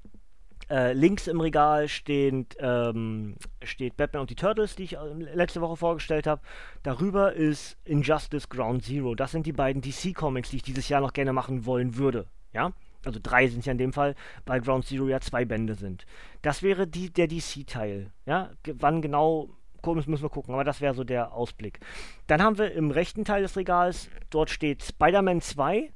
Äh, 0.74 0.94
links 0.94 1.28
im 1.28 1.40
Regal 1.40 1.88
steht, 1.88 2.58
ähm, 2.58 3.36
steht 3.62 3.95
Batman 3.95 4.22
und 4.22 4.32
die 4.32 4.36
Turtles, 4.36 4.76
die 4.76 4.86
ich 4.86 4.98
äh, 4.98 5.14
letzte 5.36 5.62
Woche 5.62 5.78
vorgestellt 5.78 6.26
habe. 6.26 6.41
Darüber 6.82 7.34
ist 7.34 7.78
Injustice 7.86 8.50
Ground 8.50 8.84
Zero. 8.84 9.14
Das 9.14 9.30
sind 9.30 9.45
die 9.45 9.52
beiden 9.52 9.84
DC-Comics, 9.84 10.50
die 10.50 10.56
ich 10.56 10.64
dieses 10.64 10.90
Jahr 10.90 11.00
noch 11.00 11.14
gerne 11.14 11.32
machen 11.32 11.68
wollen 11.68 11.95
würde. 11.95 12.26
Ja? 12.54 12.72
Also 13.06 13.20
drei 13.22 13.48
sind 13.50 13.60
es 13.60 13.68
ja 13.68 13.74
in 13.74 13.78
dem 13.78 13.94
Fall, 13.94 14.16
weil 14.48 14.62
Ground 14.62 14.86
Zero 14.86 15.08
ja 15.08 15.20
zwei 15.22 15.45
Bände 15.45 15.76
sind. 15.76 16.08
Das 16.41 16.64
wäre 16.64 16.88
die, 16.88 17.14
der 17.14 17.28
DC-Teil. 17.28 18.12
Ja? 18.26 18.50
Wann 18.66 19.04
genau 19.04 19.50
komisch 19.84 20.08
müssen 20.08 20.24
wir 20.24 20.30
gucken, 20.32 20.56
aber 20.56 20.64
das 20.64 20.82
wäre 20.82 20.95
so 20.95 21.04
der 21.04 21.34
Ausblick. 21.34 21.82
Dann 22.26 22.41
haben 22.41 22.58
wir 22.58 22.72
im 22.72 22.90
rechten 22.90 23.26
Teil 23.26 23.44
des 23.44 23.56
Regals, 23.58 24.10
dort 24.32 24.50
steht 24.50 24.82
Spider-Man 24.82 25.40
2. 25.40 25.94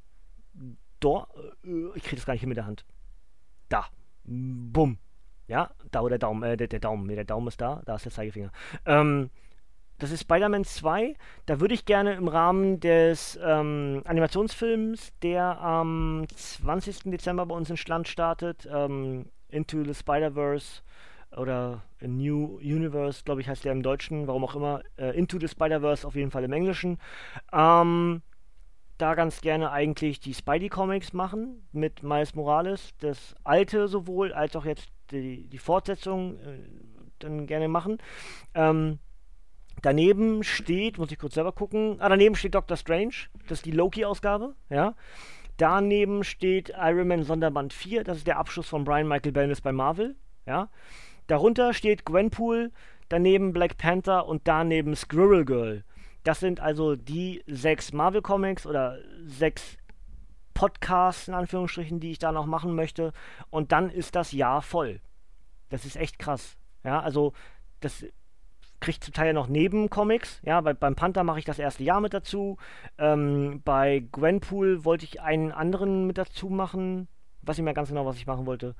Dort, 1.00 1.28
äh, 1.64 1.96
ich 1.96 2.04
kriege 2.04 2.14
das 2.14 2.26
gar 2.26 2.34
nicht 2.34 2.42
hin 2.42 2.48
mit 2.48 2.58
der 2.58 2.66
Hand. 2.66 2.84
Da. 3.68 3.86
Bumm. 4.28 4.98
Ja, 5.46 5.70
da 5.90 6.02
wo 6.02 6.08
der 6.08 6.18
Daumen, 6.18 6.42
äh, 6.42 6.56
der, 6.56 6.68
der 6.68 6.80
Daumen, 6.80 7.06
nee, 7.06 7.14
der 7.14 7.24
Daumen 7.24 7.48
ist 7.48 7.60
da, 7.60 7.80
da 7.86 7.96
ist 7.96 8.04
der 8.04 8.12
Zeigefinger. 8.12 8.52
Ähm, 8.84 9.30
das 9.98 10.12
ist 10.12 10.20
Spider-Man 10.20 10.64
2. 10.64 11.14
Da 11.46 11.60
würde 11.60 11.74
ich 11.74 11.84
gerne 11.84 12.14
im 12.14 12.28
Rahmen 12.28 12.78
des 12.80 13.38
ähm, 13.42 14.02
Animationsfilms, 14.04 15.12
der 15.22 15.60
am 15.60 16.26
20. 16.36 17.10
Dezember 17.10 17.46
bei 17.46 17.54
uns 17.54 17.70
in 17.70 17.78
Land 17.86 18.08
startet, 18.08 18.68
ähm, 18.70 19.26
Into 19.48 19.82
the 19.82 19.94
Spider-Verse, 19.94 20.82
oder 21.36 21.82
A 22.02 22.06
New 22.06 22.58
Universe, 22.58 23.22
glaube 23.24 23.40
ich, 23.40 23.48
heißt 23.48 23.64
der 23.64 23.72
im 23.72 23.82
Deutschen, 23.82 24.26
warum 24.26 24.44
auch 24.44 24.54
immer. 24.54 24.82
Äh, 24.96 25.16
Into 25.18 25.38
the 25.38 25.48
Spider-Verse 25.48 26.06
auf 26.06 26.14
jeden 26.14 26.30
Fall 26.30 26.44
im 26.44 26.52
Englischen. 26.52 26.98
Ähm, 27.52 28.22
da 28.98 29.14
ganz 29.14 29.40
gerne 29.40 29.70
eigentlich 29.70 30.20
die 30.20 30.34
Spidey-Comics 30.34 31.12
machen 31.12 31.66
mit 31.72 32.02
Miles 32.02 32.34
Morales. 32.34 32.94
Das 33.00 33.34
alte 33.44 33.88
sowohl 33.88 34.32
als 34.32 34.56
auch 34.56 34.64
jetzt 34.64 34.88
die, 35.10 35.48
die 35.48 35.58
Fortsetzung 35.58 36.38
äh, 36.40 36.58
dann 37.20 37.46
gerne 37.46 37.68
machen. 37.68 37.98
Ähm, 38.54 38.98
daneben 39.82 40.42
steht, 40.42 40.98
muss 40.98 41.12
ich 41.12 41.18
kurz 41.18 41.34
selber 41.34 41.52
gucken, 41.52 41.96
ah, 42.00 42.08
daneben 42.08 42.34
steht 42.34 42.54
Doctor 42.54 42.76
Strange, 42.76 43.14
das 43.48 43.58
ist 43.58 43.66
die 43.66 43.72
Loki-Ausgabe, 43.72 44.54
ja. 44.70 44.94
Daneben 45.56 46.22
steht 46.22 46.72
Iron 46.76 47.08
Man 47.08 47.24
Sonderband 47.24 47.72
4, 47.72 48.04
das 48.04 48.18
ist 48.18 48.26
der 48.26 48.38
Abschluss 48.38 48.68
von 48.68 48.84
Brian 48.84 49.08
Michael 49.08 49.32
Bendis 49.32 49.60
bei 49.60 49.72
Marvel, 49.72 50.16
ja. 50.46 50.68
Darunter 51.26 51.74
steht 51.74 52.04
Gwenpool, 52.04 52.72
daneben 53.08 53.52
Black 53.52 53.76
Panther 53.76 54.26
und 54.26 54.42
daneben 54.48 54.96
Squirrel 54.96 55.44
Girl. 55.44 55.84
Das 56.28 56.40
sind 56.40 56.60
also 56.60 56.94
die 56.94 57.42
sechs 57.46 57.94
Marvel 57.94 58.20
Comics 58.20 58.66
oder 58.66 58.98
sechs 59.24 59.78
Podcasts 60.52 61.26
in 61.26 61.32
Anführungsstrichen, 61.32 62.00
die 62.00 62.10
ich 62.10 62.18
da 62.18 62.32
noch 62.32 62.44
machen 62.44 62.74
möchte. 62.74 63.14
Und 63.48 63.72
dann 63.72 63.88
ist 63.88 64.14
das 64.14 64.32
Jahr 64.32 64.60
voll. 64.60 65.00
Das 65.70 65.86
ist 65.86 65.96
echt 65.96 66.18
krass. 66.18 66.58
Ja, 66.84 67.00
also 67.00 67.32
das 67.80 68.04
kriegt 68.78 69.04
zum 69.04 69.14
Teil 69.14 69.32
noch 69.32 69.48
Nebencomics. 69.48 70.42
Ja, 70.44 70.60
bei, 70.60 70.74
beim 70.74 70.96
Panther 70.96 71.24
mache 71.24 71.38
ich 71.38 71.46
das 71.46 71.58
erste 71.58 71.82
Jahr 71.82 72.02
mit 72.02 72.12
dazu. 72.12 72.58
Ähm, 72.98 73.62
bei 73.64 74.04
Gwenpool 74.12 74.84
wollte 74.84 75.06
ich 75.06 75.22
einen 75.22 75.50
anderen 75.50 76.06
mit 76.06 76.18
dazu 76.18 76.50
machen. 76.50 77.08
Weiß 77.40 77.56
nicht 77.56 77.64
mehr 77.64 77.72
ganz 77.72 77.88
genau, 77.88 78.04
was 78.04 78.16
ich 78.16 78.26
machen 78.26 78.44
wollte. 78.44 78.74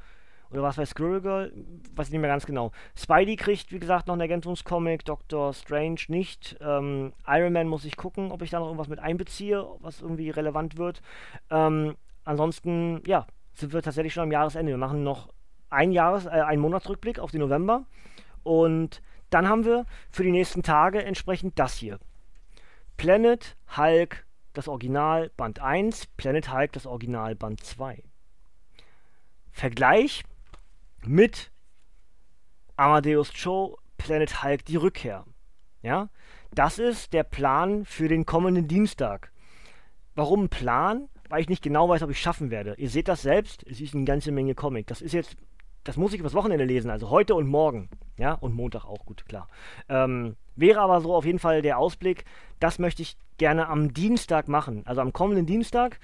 Oder 0.50 0.62
was 0.62 0.76
bei 0.76 0.86
Squirrel 0.86 1.20
Girl? 1.20 1.52
Weiß 1.94 2.06
ich 2.06 2.12
nicht 2.12 2.20
mehr 2.20 2.30
ganz 2.30 2.46
genau. 2.46 2.72
Spidey 2.96 3.36
kriegt, 3.36 3.70
wie 3.70 3.78
gesagt, 3.78 4.06
noch 4.06 4.14
einen 4.14 4.22
Ergänzungscomic. 4.22 5.04
Doctor 5.04 5.52
Strange 5.52 6.00
nicht. 6.08 6.56
Ähm, 6.60 7.12
Iron 7.26 7.52
Man 7.52 7.68
muss 7.68 7.84
ich 7.84 7.96
gucken, 7.96 8.32
ob 8.32 8.42
ich 8.42 8.50
da 8.50 8.58
noch 8.58 8.66
irgendwas 8.66 8.88
mit 8.88 8.98
einbeziehe, 8.98 9.66
was 9.80 10.00
irgendwie 10.00 10.30
relevant 10.30 10.78
wird. 10.78 11.02
Ähm, 11.50 11.96
ansonsten, 12.24 13.02
ja, 13.06 13.26
sind 13.52 13.72
wir 13.72 13.82
tatsächlich 13.82 14.14
schon 14.14 14.24
am 14.24 14.32
Jahresende. 14.32 14.72
Wir 14.72 14.78
machen 14.78 15.04
noch 15.04 15.28
ein 15.68 15.92
Jahres-, 15.92 16.26
äh, 16.26 16.30
einen 16.30 16.62
Monatsrückblick 16.62 17.18
auf 17.18 17.30
den 17.30 17.40
November. 17.40 17.84
Und 18.42 19.02
dann 19.30 19.48
haben 19.48 19.66
wir 19.66 19.84
für 20.10 20.22
die 20.22 20.30
nächsten 20.30 20.62
Tage 20.62 21.02
entsprechend 21.04 21.58
das 21.58 21.74
hier. 21.74 21.98
Planet 22.96 23.56
Hulk, 23.76 24.26
das 24.54 24.66
Original 24.66 25.30
Band 25.36 25.60
1, 25.60 26.06
Planet 26.16 26.52
Hulk, 26.52 26.72
das 26.72 26.86
Original 26.86 27.34
Band 27.34 27.62
2. 27.62 28.02
Vergleich 29.52 30.24
mit 31.06 31.50
Amadeus 32.76 33.32
Cho 33.32 33.78
Planet 33.96 34.42
Hulk 34.42 34.64
die 34.64 34.76
Rückkehr. 34.76 35.24
Ja, 35.82 36.08
das 36.52 36.78
ist 36.78 37.12
der 37.12 37.24
Plan 37.24 37.84
für 37.84 38.08
den 38.08 38.26
kommenden 38.26 38.68
Dienstag. 38.68 39.32
Warum 40.14 40.48
Plan? 40.48 41.08
Weil 41.28 41.42
ich 41.42 41.48
nicht 41.48 41.62
genau 41.62 41.88
weiß, 41.88 42.02
ob 42.02 42.10
ich 42.10 42.20
schaffen 42.20 42.50
werde. 42.50 42.74
Ihr 42.78 42.88
seht 42.88 43.08
das 43.08 43.22
selbst, 43.22 43.64
es 43.68 43.80
ist 43.80 43.94
eine 43.94 44.04
ganze 44.04 44.32
Menge 44.32 44.54
Comic. 44.54 44.86
Das 44.86 45.02
ist 45.02 45.12
jetzt, 45.12 45.36
das 45.84 45.96
muss 45.96 46.12
ich 46.12 46.20
übers 46.20 46.34
Wochenende 46.34 46.64
lesen, 46.64 46.90
also 46.90 47.10
heute 47.10 47.34
und 47.34 47.46
morgen. 47.46 47.90
Ja, 48.16 48.32
und 48.32 48.54
Montag 48.54 48.84
auch, 48.84 49.04
gut, 49.04 49.26
klar. 49.26 49.46
Ähm, 49.88 50.36
wäre 50.56 50.80
aber 50.80 51.00
so 51.00 51.14
auf 51.14 51.24
jeden 51.24 51.38
Fall 51.38 51.62
der 51.62 51.78
Ausblick, 51.78 52.24
das 52.58 52.78
möchte 52.78 53.02
ich 53.02 53.16
gerne 53.36 53.68
am 53.68 53.92
Dienstag 53.92 54.48
machen. 54.48 54.82
Also 54.86 55.00
am 55.00 55.12
kommenden 55.12 55.46
Dienstag 55.46 56.00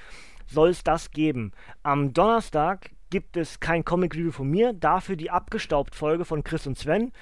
soll 0.46 0.68
es 0.68 0.84
das 0.84 1.10
geben. 1.10 1.52
Am 1.82 2.12
Donnerstag 2.12 2.90
gibt 3.14 3.36
es 3.36 3.60
kein 3.60 3.84
Comic 3.84 4.16
Review 4.16 4.32
von 4.32 4.50
mir, 4.50 4.72
dafür 4.72 5.14
die 5.14 5.30
abgestaubt 5.30 5.94
Folge 5.94 6.24
von 6.24 6.42
Chris 6.42 6.66
und 6.66 6.76
Sven, 6.76 7.12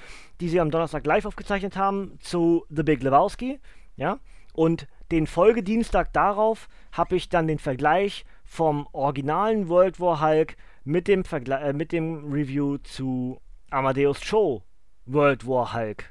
die 0.40 0.48
sie 0.48 0.58
am 0.58 0.70
Donnerstag 0.70 1.04
live 1.04 1.26
aufgezeichnet 1.26 1.76
haben 1.76 2.18
zu 2.22 2.64
The 2.70 2.82
Big 2.82 3.02
Lebowski, 3.02 3.60
ja? 3.96 4.18
Und 4.54 4.88
den 5.10 5.26
Folgedienstag 5.26 6.10
darauf 6.14 6.70
habe 6.92 7.16
ich 7.16 7.28
dann 7.28 7.46
den 7.46 7.58
Vergleich 7.58 8.24
vom 8.42 8.88
originalen 8.92 9.68
World 9.68 10.00
War 10.00 10.22
Hulk 10.22 10.56
mit 10.82 11.08
dem, 11.08 11.26
Vergle 11.26 11.56
äh, 11.56 11.74
mit 11.74 11.92
dem 11.92 12.32
Review 12.32 12.78
zu 12.78 13.38
Amadeus 13.68 14.18
Cho 14.22 14.62
World 15.04 15.46
War 15.46 15.74
Hulk. 15.74 16.10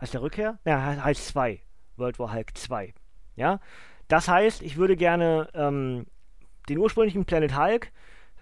Heißt 0.00 0.14
der 0.14 0.22
Rückkehr? 0.22 0.58
Ja, 0.64 1.04
heißt 1.04 1.26
2. 1.26 1.60
World 1.98 2.18
War 2.18 2.32
Hulk 2.32 2.56
2. 2.56 2.94
Ja? 3.36 3.60
Das 4.08 4.26
heißt, 4.26 4.62
ich 4.62 4.78
würde 4.78 4.96
gerne 4.96 5.50
ähm, 5.52 6.06
den 6.70 6.78
ursprünglichen 6.78 7.26
Planet 7.26 7.54
Hulk 7.58 7.92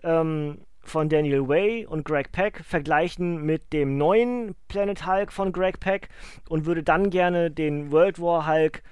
ähm, 0.04 0.58
von 0.88 1.08
Daniel 1.08 1.48
Way 1.48 1.86
und 1.86 2.04
Greg 2.04 2.32
Peck 2.32 2.64
vergleichen 2.64 3.42
mit 3.44 3.72
dem 3.72 3.96
neuen 3.98 4.54
Planet 4.68 5.06
Hulk 5.06 5.32
von 5.32 5.52
Greg 5.52 5.80
Peck 5.80 6.08
und 6.48 6.66
würde 6.66 6.82
dann 6.82 7.10
gerne 7.10 7.50
den 7.50 7.92
World 7.92 8.20
War 8.20 8.46
Hulk 8.46 8.82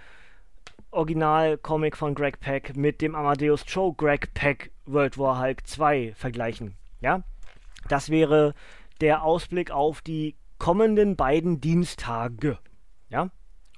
Original-Comic 0.91 1.97
von 1.97 2.15
Greg 2.15 2.39
Peck 2.39 2.77
mit 2.77 3.01
dem 3.01 3.15
Amadeus 3.17 3.65
Cho 3.65 3.93
Greg 3.93 4.33
Peck 4.35 4.71
World 4.87 5.19
War 5.19 5.41
Hulk 5.41 5.67
2 5.67 6.13
vergleichen. 6.15 6.77
Ja, 7.01 7.25
das 7.89 8.11
wäre 8.11 8.55
der 9.01 9.25
Ausblick 9.25 9.73
auf 9.73 10.01
die 10.03 10.37
kommenden 10.59 11.17
beiden 11.17 11.61
Dienstage. 11.61 12.59
Ja, 13.09 13.31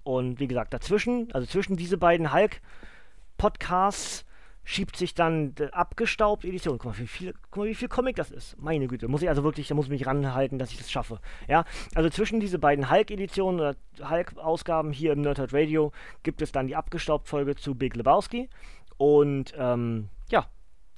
und 0.04 0.40
wie 0.40 0.46
gesagt, 0.46 0.74
dazwischen, 0.74 1.32
also 1.32 1.46
zwischen 1.46 1.76
diese 1.76 1.96
beiden 1.96 2.34
Hulk-Podcasts, 2.34 4.25
schiebt 4.66 4.96
sich 4.96 5.14
dann 5.14 5.54
abgestaubt 5.70 6.44
Edition. 6.44 6.76
Guck 6.78 6.92
mal, 6.92 6.98
wie 6.98 7.06
viel, 7.06 7.32
guck 7.50 7.62
mal, 7.62 7.68
wie 7.68 7.74
viel 7.74 7.88
Comic 7.88 8.16
das 8.16 8.32
ist. 8.32 8.60
Meine 8.60 8.88
Güte, 8.88 9.06
muss 9.06 9.22
ich 9.22 9.28
also 9.28 9.44
wirklich, 9.44 9.68
da 9.68 9.76
muss 9.76 9.86
ich 9.86 9.92
mich 9.92 10.06
ranhalten, 10.06 10.58
dass 10.58 10.72
ich 10.72 10.78
das 10.78 10.90
schaffe. 10.90 11.20
Ja, 11.46 11.64
also 11.94 12.10
zwischen 12.10 12.40
diese 12.40 12.58
beiden 12.58 12.90
Hulk-Editionen 12.90 13.60
oder 13.60 13.76
Hulk-Ausgaben 14.10 14.92
hier 14.92 15.12
im 15.12 15.20
Nerdhurt 15.20 15.54
Radio 15.54 15.92
gibt 16.24 16.42
es 16.42 16.50
dann 16.50 16.66
die 16.66 16.74
abgestaubt 16.74 17.28
Folge 17.28 17.54
zu 17.54 17.76
Big 17.76 17.94
Lebowski. 17.94 18.50
Und 18.96 19.54
ähm, 19.56 20.08
ja, 20.30 20.46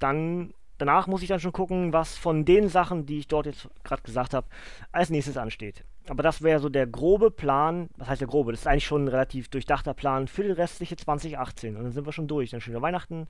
dann 0.01 0.55
danach 0.79 1.07
muss 1.07 1.21
ich 1.21 1.29
dann 1.29 1.41
schon 1.41 1.53
gucken, 1.53 1.93
was 1.93 2.17
von 2.17 2.47
den 2.47 2.71
Sachen, 2.71 3.05
die 3.05 3.19
ich 3.19 3.29
dort 3.29 3.45
jetzt 3.45 3.69
gerade 3.85 4.03
gesagt 4.03 4.33
habe, 4.33 4.49
als 4.93 5.11
nächstes 5.11 5.37
ansteht. 5.37 5.85
Aber 6.11 6.23
das 6.23 6.43
wäre 6.43 6.61
so 6.61 6.69
der 6.69 6.87
grobe 6.87 7.31
Plan, 7.31 7.91
was 7.97 8.09
heißt 8.09 8.21
der 8.21 8.29
grobe? 8.29 8.53
Das 8.53 8.61
ist 8.61 8.67
eigentlich 8.67 8.87
schon 8.87 9.05
ein 9.05 9.09
relativ 9.09 9.49
durchdachter 9.49 9.95
Plan 9.95 10.29
für 10.29 10.43
die 10.43 10.51
restliche 10.51 10.97
2018. 10.97 11.77
Und 11.77 11.85
dann 11.85 11.93
sind 11.93 12.07
wir 12.07 12.13
schon 12.13 12.29
durch. 12.29 12.51
Dann 12.51 12.61
wieder 12.65 12.83
Weihnachten, 12.83 13.29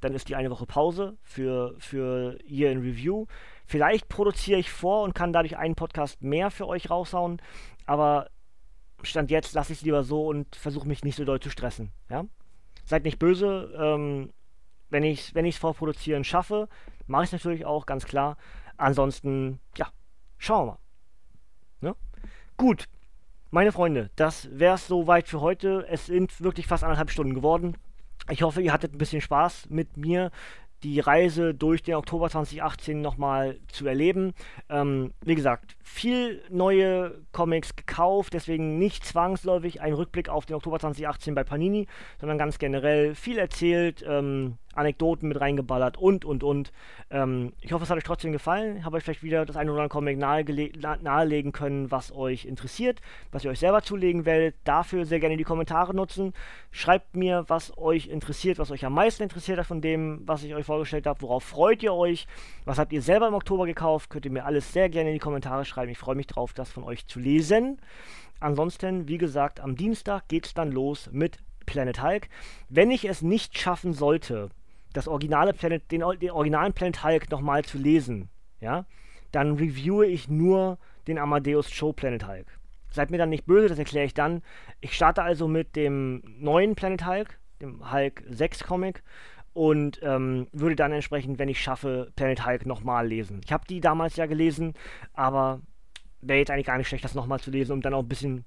dann 0.00 0.14
ist 0.14 0.28
die 0.28 0.36
eine 0.36 0.50
Woche 0.50 0.66
Pause 0.66 1.16
für, 1.22 1.74
für 1.78 2.38
Year 2.44 2.72
in 2.72 2.80
Review. 2.80 3.26
Vielleicht 3.66 4.08
produziere 4.08 4.58
ich 4.58 4.70
vor 4.70 5.02
und 5.02 5.14
kann 5.14 5.32
dadurch 5.32 5.56
einen 5.56 5.74
Podcast 5.74 6.22
mehr 6.22 6.50
für 6.50 6.66
euch 6.66 6.90
raushauen, 6.90 7.40
aber 7.84 8.28
Stand 9.02 9.30
jetzt 9.30 9.54
lasse 9.54 9.72
ich 9.72 9.80
es 9.80 9.84
lieber 9.84 10.02
so 10.02 10.26
und 10.26 10.56
versuche 10.56 10.88
mich 10.88 11.04
nicht 11.04 11.16
so 11.16 11.24
doll 11.24 11.40
zu 11.40 11.50
stressen. 11.50 11.92
Ja? 12.08 12.24
Seid 12.84 13.04
nicht 13.04 13.18
böse, 13.18 13.72
ähm, 13.78 14.32
wenn 14.88 15.02
ich 15.02 15.28
es 15.28 15.34
wenn 15.34 15.50
vorproduzieren 15.52 16.24
schaffe, 16.24 16.68
mache 17.06 17.24
ich 17.24 17.28
es 17.28 17.32
natürlich 17.32 17.66
auch, 17.66 17.86
ganz 17.86 18.06
klar. 18.06 18.36
Ansonsten, 18.76 19.60
ja, 19.76 19.88
schauen 20.38 20.66
wir 20.66 20.72
mal. 20.72 20.78
Gut, 22.58 22.86
meine 23.50 23.70
Freunde, 23.70 24.08
das 24.16 24.48
wäre 24.50 24.76
es 24.76 24.86
soweit 24.86 25.28
für 25.28 25.42
heute. 25.42 25.86
Es 25.90 26.06
sind 26.06 26.40
wirklich 26.40 26.66
fast 26.66 26.84
anderthalb 26.84 27.10
Stunden 27.10 27.34
geworden. 27.34 27.76
Ich 28.30 28.42
hoffe, 28.42 28.62
ihr 28.62 28.72
hattet 28.72 28.94
ein 28.94 28.98
bisschen 28.98 29.20
Spaß 29.20 29.68
mit 29.68 29.98
mir 29.98 30.30
die 30.82 31.00
Reise 31.00 31.52
durch 31.52 31.82
den 31.82 31.96
Oktober 31.96 32.30
2018 32.30 33.02
nochmal 33.02 33.58
zu 33.68 33.86
erleben. 33.86 34.32
Ähm, 34.70 35.12
wie 35.22 35.34
gesagt, 35.34 35.76
viel 35.82 36.42
neue 36.48 37.20
Comics 37.32 37.76
gekauft, 37.76 38.32
deswegen 38.32 38.78
nicht 38.78 39.04
zwangsläufig 39.04 39.82
ein 39.82 39.92
Rückblick 39.92 40.30
auf 40.30 40.46
den 40.46 40.56
Oktober 40.56 40.78
2018 40.78 41.34
bei 41.34 41.44
Panini, 41.44 41.86
sondern 42.18 42.38
ganz 42.38 42.58
generell 42.58 43.14
viel 43.14 43.36
erzählt, 43.36 44.02
ähm, 44.08 44.56
Anekdoten 44.76 45.28
mit 45.28 45.40
reingeballert 45.40 45.96
und, 45.96 46.24
und, 46.24 46.42
und. 46.42 46.72
Ähm, 47.10 47.52
ich 47.60 47.72
hoffe, 47.72 47.84
es 47.84 47.90
hat 47.90 47.96
euch 47.96 48.04
trotzdem 48.04 48.32
gefallen. 48.32 48.84
Habe 48.84 48.96
euch 48.96 49.04
vielleicht 49.04 49.22
wieder 49.22 49.44
das 49.44 49.56
eine 49.56 49.70
oder 49.72 49.82
andere 49.82 49.92
Comic 49.92 50.18
nahelegen 50.18 51.52
können, 51.52 51.90
was 51.90 52.12
euch 52.14 52.44
interessiert, 52.44 53.00
was 53.32 53.44
ihr 53.44 53.50
euch 53.50 53.58
selber 53.58 53.82
zulegen 53.82 54.24
werdet. 54.24 54.54
Dafür 54.64 55.04
sehr 55.04 55.20
gerne 55.20 55.36
die 55.36 55.44
Kommentare 55.44 55.94
nutzen. 55.94 56.32
Schreibt 56.70 57.16
mir, 57.16 57.44
was 57.48 57.76
euch 57.78 58.08
interessiert, 58.08 58.58
was 58.58 58.70
euch 58.70 58.84
am 58.84 58.94
meisten 58.94 59.22
interessiert 59.22 59.58
hat 59.58 59.66
von 59.66 59.80
dem, 59.80 60.22
was 60.26 60.42
ich 60.42 60.54
euch 60.54 60.66
vorgestellt 60.66 61.06
habe. 61.06 61.22
Worauf 61.22 61.44
freut 61.44 61.82
ihr 61.82 61.94
euch? 61.94 62.26
Was 62.64 62.78
habt 62.78 62.92
ihr 62.92 63.02
selber 63.02 63.28
im 63.28 63.34
Oktober 63.34 63.66
gekauft? 63.66 64.10
Könnt 64.10 64.24
ihr 64.24 64.30
mir 64.30 64.44
alles 64.44 64.72
sehr 64.72 64.88
gerne 64.88 65.10
in 65.10 65.14
die 65.14 65.20
Kommentare 65.20 65.64
schreiben. 65.64 65.90
Ich 65.90 65.98
freue 65.98 66.16
mich 66.16 66.26
drauf, 66.26 66.52
das 66.52 66.70
von 66.70 66.84
euch 66.84 67.06
zu 67.06 67.18
lesen. 67.18 67.78
Ansonsten, 68.40 69.08
wie 69.08 69.18
gesagt, 69.18 69.60
am 69.60 69.76
Dienstag 69.76 70.28
geht 70.28 70.46
es 70.46 70.54
dann 70.54 70.70
los 70.70 71.08
mit 71.10 71.38
Planet 71.64 72.02
Hulk. 72.02 72.28
Wenn 72.68 72.90
ich 72.90 73.04
es 73.04 73.22
nicht 73.22 73.58
schaffen 73.58 73.92
sollte, 73.92 74.50
das 74.96 75.08
originale 75.08 75.52
Planet, 75.52 75.90
den, 75.90 76.02
den 76.20 76.30
originalen 76.30 76.72
Planet 76.72 77.04
Hulk 77.04 77.30
nochmal 77.30 77.64
zu 77.64 77.78
lesen, 77.78 78.30
ja, 78.60 78.86
dann 79.32 79.56
reviewe 79.56 80.06
ich 80.06 80.28
nur 80.28 80.78
den 81.06 81.18
Amadeus 81.18 81.70
Show 81.70 81.92
Planet 81.92 82.26
Hulk. 82.26 82.46
Seid 82.90 83.10
mir 83.10 83.18
dann 83.18 83.28
nicht 83.28 83.46
böse, 83.46 83.68
das 83.68 83.78
erkläre 83.78 84.06
ich 84.06 84.14
dann. 84.14 84.42
Ich 84.80 84.94
starte 84.94 85.22
also 85.22 85.48
mit 85.48 85.76
dem 85.76 86.22
neuen 86.38 86.74
Planet 86.74 87.06
Hulk, 87.06 87.38
dem 87.60 87.92
Hulk 87.92 88.22
6 88.28 88.64
Comic 88.64 89.02
und 89.52 90.00
ähm, 90.02 90.48
würde 90.52 90.76
dann 90.76 90.92
entsprechend, 90.92 91.38
wenn 91.38 91.48
ich 91.48 91.60
schaffe, 91.60 92.12
Planet 92.16 92.46
Hulk 92.46 92.66
nochmal 92.66 93.06
lesen. 93.06 93.40
Ich 93.44 93.52
habe 93.52 93.64
die 93.68 93.80
damals 93.80 94.16
ja 94.16 94.26
gelesen, 94.26 94.74
aber 95.12 95.60
wäre 96.20 96.38
jetzt 96.38 96.50
eigentlich 96.50 96.66
gar 96.66 96.78
nicht 96.78 96.88
schlecht, 96.88 97.04
das 97.04 97.14
nochmal 97.14 97.40
zu 97.40 97.50
lesen, 97.50 97.72
um 97.72 97.82
dann 97.82 97.94
auch 97.94 98.02
ein 98.02 98.08
bisschen 98.08 98.44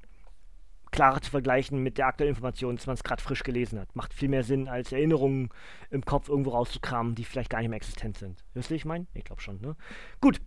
klarer 0.91 1.21
zu 1.21 1.31
vergleichen 1.31 1.81
mit 1.81 1.97
der 1.97 2.07
aktuellen 2.07 2.29
Information, 2.29 2.75
dass 2.75 2.87
man 2.87 2.95
es 2.95 3.03
gerade 3.03 3.21
frisch 3.21 3.43
gelesen 3.43 3.79
hat. 3.79 3.95
Macht 3.95 4.13
viel 4.13 4.29
mehr 4.29 4.43
Sinn, 4.43 4.67
als 4.67 4.91
Erinnerungen 4.91 5.49
im 5.89 6.03
Kopf 6.03 6.29
irgendwo 6.29 6.51
rauszukramen, 6.51 7.15
die 7.15 7.25
vielleicht 7.25 7.49
gar 7.49 7.59
nicht 7.59 7.69
mehr 7.69 7.77
existent 7.77 8.17
sind. 8.17 8.43
Wisst 8.53 8.69
ihr, 8.71 8.75
ich 8.75 8.85
meine? 8.85 9.07
Ich 9.13 9.23
glaube 9.23 9.41
schon, 9.41 9.59
ne? 9.61 9.75
Gut. 10.21 10.41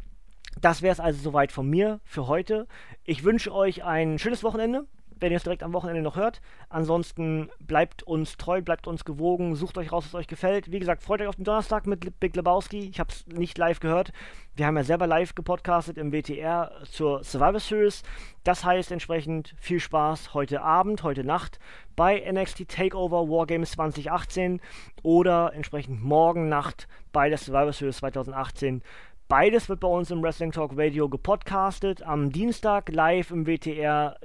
Das 0.61 0.83
wäre 0.83 0.93
es 0.93 1.01
also 1.01 1.19
soweit 1.23 1.51
von 1.51 1.67
mir 1.67 2.01
für 2.05 2.27
heute. 2.27 2.67
Ich 3.05 3.25
wünsche 3.25 3.55
euch 3.55 3.85
ein 3.85 4.19
schönes 4.19 4.43
Wochenende 4.43 4.87
wenn 5.23 5.31
ihr 5.31 5.37
es 5.37 5.45
direkt 5.45 5.63
am 5.63 5.73
Wochenende 5.73 6.03
noch 6.03 6.17
hört. 6.17 6.43
Ansonsten 6.69 7.49
bleibt 7.61 8.03
uns 8.03 8.37
treu, 8.37 8.61
bleibt 8.61 8.89
uns 8.89 9.05
gewogen, 9.05 9.55
sucht 9.55 9.79
euch 9.79 9.93
raus, 9.93 10.05
was 10.07 10.15
euch 10.17 10.27
gefällt. 10.27 10.73
Wie 10.73 10.81
gesagt, 10.81 11.03
freut 11.03 11.21
euch 11.21 11.29
auf 11.29 11.37
den 11.37 11.45
Donnerstag 11.45 11.87
mit 11.87 12.19
Big 12.19 12.35
Lebowski. 12.35 12.81
Ich 12.81 12.99
habe 12.99 13.11
es 13.11 13.25
nicht 13.29 13.57
live 13.57 13.79
gehört. 13.79 14.13
Wir 14.57 14.67
haben 14.67 14.77
ja 14.77 14.83
selber 14.83 15.07
live 15.07 15.37
gepodcastet 15.37 15.97
im 15.97 16.13
WTR 16.13 16.73
zur 16.91 17.23
Survivor 17.23 17.61
Series. 17.61 18.03
Das 18.43 18.65
heißt 18.65 18.91
entsprechend 18.91 19.55
viel 19.59 19.79
Spaß 19.79 20.35
heute 20.35 20.61
Abend, 20.61 21.05
heute 21.05 21.23
Nacht 21.23 21.61
bei 21.95 22.21
NXT 22.31 22.69
Takeover 22.69 23.29
Wargames 23.29 23.71
2018 23.73 24.61
oder 25.05 25.53
entsprechend 25.55 26.03
morgen 26.03 26.49
Nacht 26.49 26.89
bei 27.13 27.29
der 27.29 27.39
Survivor 27.39 27.73
Series 27.73 27.99
2018. 27.99 28.83
Beides 29.29 29.69
wird 29.69 29.79
bei 29.79 29.89
uns 29.89 30.11
im 30.11 30.23
Wrestling 30.23 30.51
Talk 30.51 30.73
Radio 30.75 31.09
gepodcastet. 31.09 32.03
Am 32.03 32.31
Dienstag 32.31 32.91
live 32.91 33.31
im 33.31 33.47
WTR 33.47 34.17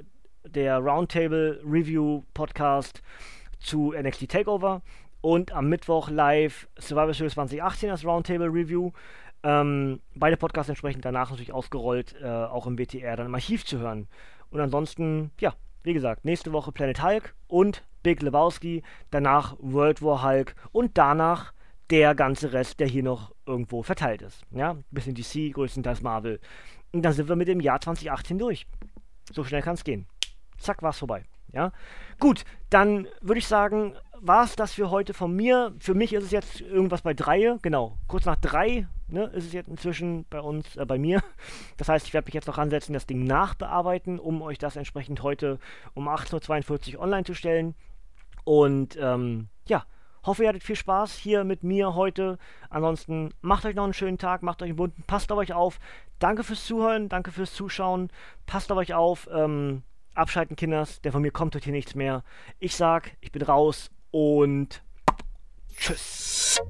der 0.52 0.78
Roundtable 0.78 1.60
Review 1.64 2.22
Podcast 2.34 3.02
zu 3.58 3.92
NXT 3.92 4.30
Takeover 4.30 4.82
und 5.20 5.52
am 5.52 5.68
Mittwoch 5.68 6.10
live 6.10 6.68
Survivor 6.78 7.12
Series 7.12 7.34
2018 7.34 7.90
als 7.90 8.04
Roundtable 8.04 8.48
Review. 8.48 8.92
Ähm, 9.42 10.00
beide 10.14 10.36
Podcasts 10.36 10.68
entsprechend 10.68 11.04
danach 11.04 11.30
natürlich 11.30 11.52
ausgerollt, 11.52 12.16
äh, 12.22 12.26
auch 12.26 12.66
im 12.66 12.78
WTR 12.78 13.16
dann 13.16 13.26
im 13.26 13.34
Archiv 13.34 13.64
zu 13.64 13.78
hören. 13.78 14.08
Und 14.50 14.60
ansonsten, 14.60 15.30
ja, 15.40 15.54
wie 15.82 15.92
gesagt, 15.92 16.24
nächste 16.24 16.52
Woche 16.52 16.72
Planet 16.72 17.02
Hulk 17.02 17.34
und 17.46 17.84
Big 18.02 18.22
Lebowski, 18.22 18.82
danach 19.10 19.56
World 19.60 20.02
War 20.02 20.22
Hulk 20.22 20.54
und 20.72 20.96
danach 20.98 21.52
der 21.90 22.14
ganze 22.14 22.52
Rest, 22.52 22.80
der 22.80 22.86
hier 22.86 23.02
noch 23.02 23.32
irgendwo 23.46 23.82
verteilt 23.82 24.22
ist. 24.22 24.42
Ja, 24.50 24.76
bisschen 24.90 25.14
DC, 25.14 25.52
größtenteils 25.52 26.02
Marvel. 26.02 26.40
Und 26.92 27.02
dann 27.02 27.12
sind 27.12 27.28
wir 27.28 27.36
mit 27.36 27.48
dem 27.48 27.60
Jahr 27.60 27.80
2018 27.80 28.38
durch. 28.38 28.66
So 29.32 29.44
schnell 29.44 29.62
kann 29.62 29.74
es 29.74 29.84
gehen 29.84 30.06
zack, 30.58 30.82
war 30.82 30.90
es 30.90 30.98
vorbei. 30.98 31.24
Ja, 31.52 31.72
gut, 32.18 32.44
dann 32.68 33.08
würde 33.22 33.38
ich 33.38 33.46
sagen, 33.46 33.96
war 34.20 34.44
es 34.44 34.54
das 34.54 34.74
für 34.74 34.90
heute 34.90 35.14
von 35.14 35.34
mir. 35.34 35.72
Für 35.78 35.94
mich 35.94 36.12
ist 36.12 36.24
es 36.24 36.30
jetzt 36.30 36.60
irgendwas 36.60 37.02
bei 37.02 37.14
drei, 37.14 37.56
genau, 37.62 37.96
kurz 38.06 38.26
nach 38.26 38.36
drei 38.36 38.86
ne, 39.08 39.24
ist 39.34 39.46
es 39.46 39.52
jetzt 39.52 39.68
inzwischen 39.68 40.24
bei 40.28 40.40
uns, 40.40 40.76
äh, 40.76 40.84
bei 40.84 40.98
mir. 40.98 41.22
Das 41.76 41.88
heißt, 41.88 42.06
ich 42.06 42.14
werde 42.14 42.26
mich 42.26 42.34
jetzt 42.34 42.46
noch 42.46 42.58
ansetzen, 42.58 42.92
das 42.92 43.06
Ding 43.06 43.24
nachbearbeiten, 43.24 44.18
um 44.18 44.42
euch 44.42 44.58
das 44.58 44.76
entsprechend 44.76 45.22
heute 45.22 45.58
um 45.94 46.08
18.42 46.08 46.96
Uhr 46.96 47.02
online 47.02 47.24
zu 47.24 47.34
stellen. 47.34 47.74
Und 48.44 48.96
ähm, 49.00 49.48
ja, 49.66 49.84
hoffe, 50.24 50.42
ihr 50.42 50.48
hattet 50.48 50.64
viel 50.64 50.76
Spaß 50.76 51.16
hier 51.16 51.44
mit 51.44 51.62
mir 51.62 51.94
heute. 51.94 52.38
Ansonsten 52.70 53.32
macht 53.40 53.64
euch 53.64 53.74
noch 53.74 53.84
einen 53.84 53.94
schönen 53.94 54.18
Tag, 54.18 54.42
macht 54.42 54.62
euch 54.62 54.70
einen 54.70 54.76
bunten, 54.76 55.04
passt 55.06 55.30
auf 55.32 55.38
euch 55.38 55.52
auf. 55.52 55.78
Danke 56.18 56.42
fürs 56.42 56.66
Zuhören, 56.66 57.08
danke 57.08 57.30
fürs 57.30 57.54
Zuschauen, 57.54 58.10
passt 58.46 58.72
auf 58.72 58.78
euch 58.78 58.94
auf. 58.94 59.28
Ähm, 59.32 59.82
Abschalten, 60.18 60.56
Kinders, 60.56 61.00
denn 61.00 61.12
von 61.12 61.22
mir 61.22 61.30
kommt 61.30 61.54
heute 61.54 61.64
hier 61.64 61.72
nichts 61.72 61.94
mehr. 61.94 62.24
Ich 62.58 62.76
sag, 62.76 63.16
ich 63.20 63.32
bin 63.32 63.42
raus 63.42 63.90
und 64.10 64.82
tschüss. 65.76 66.60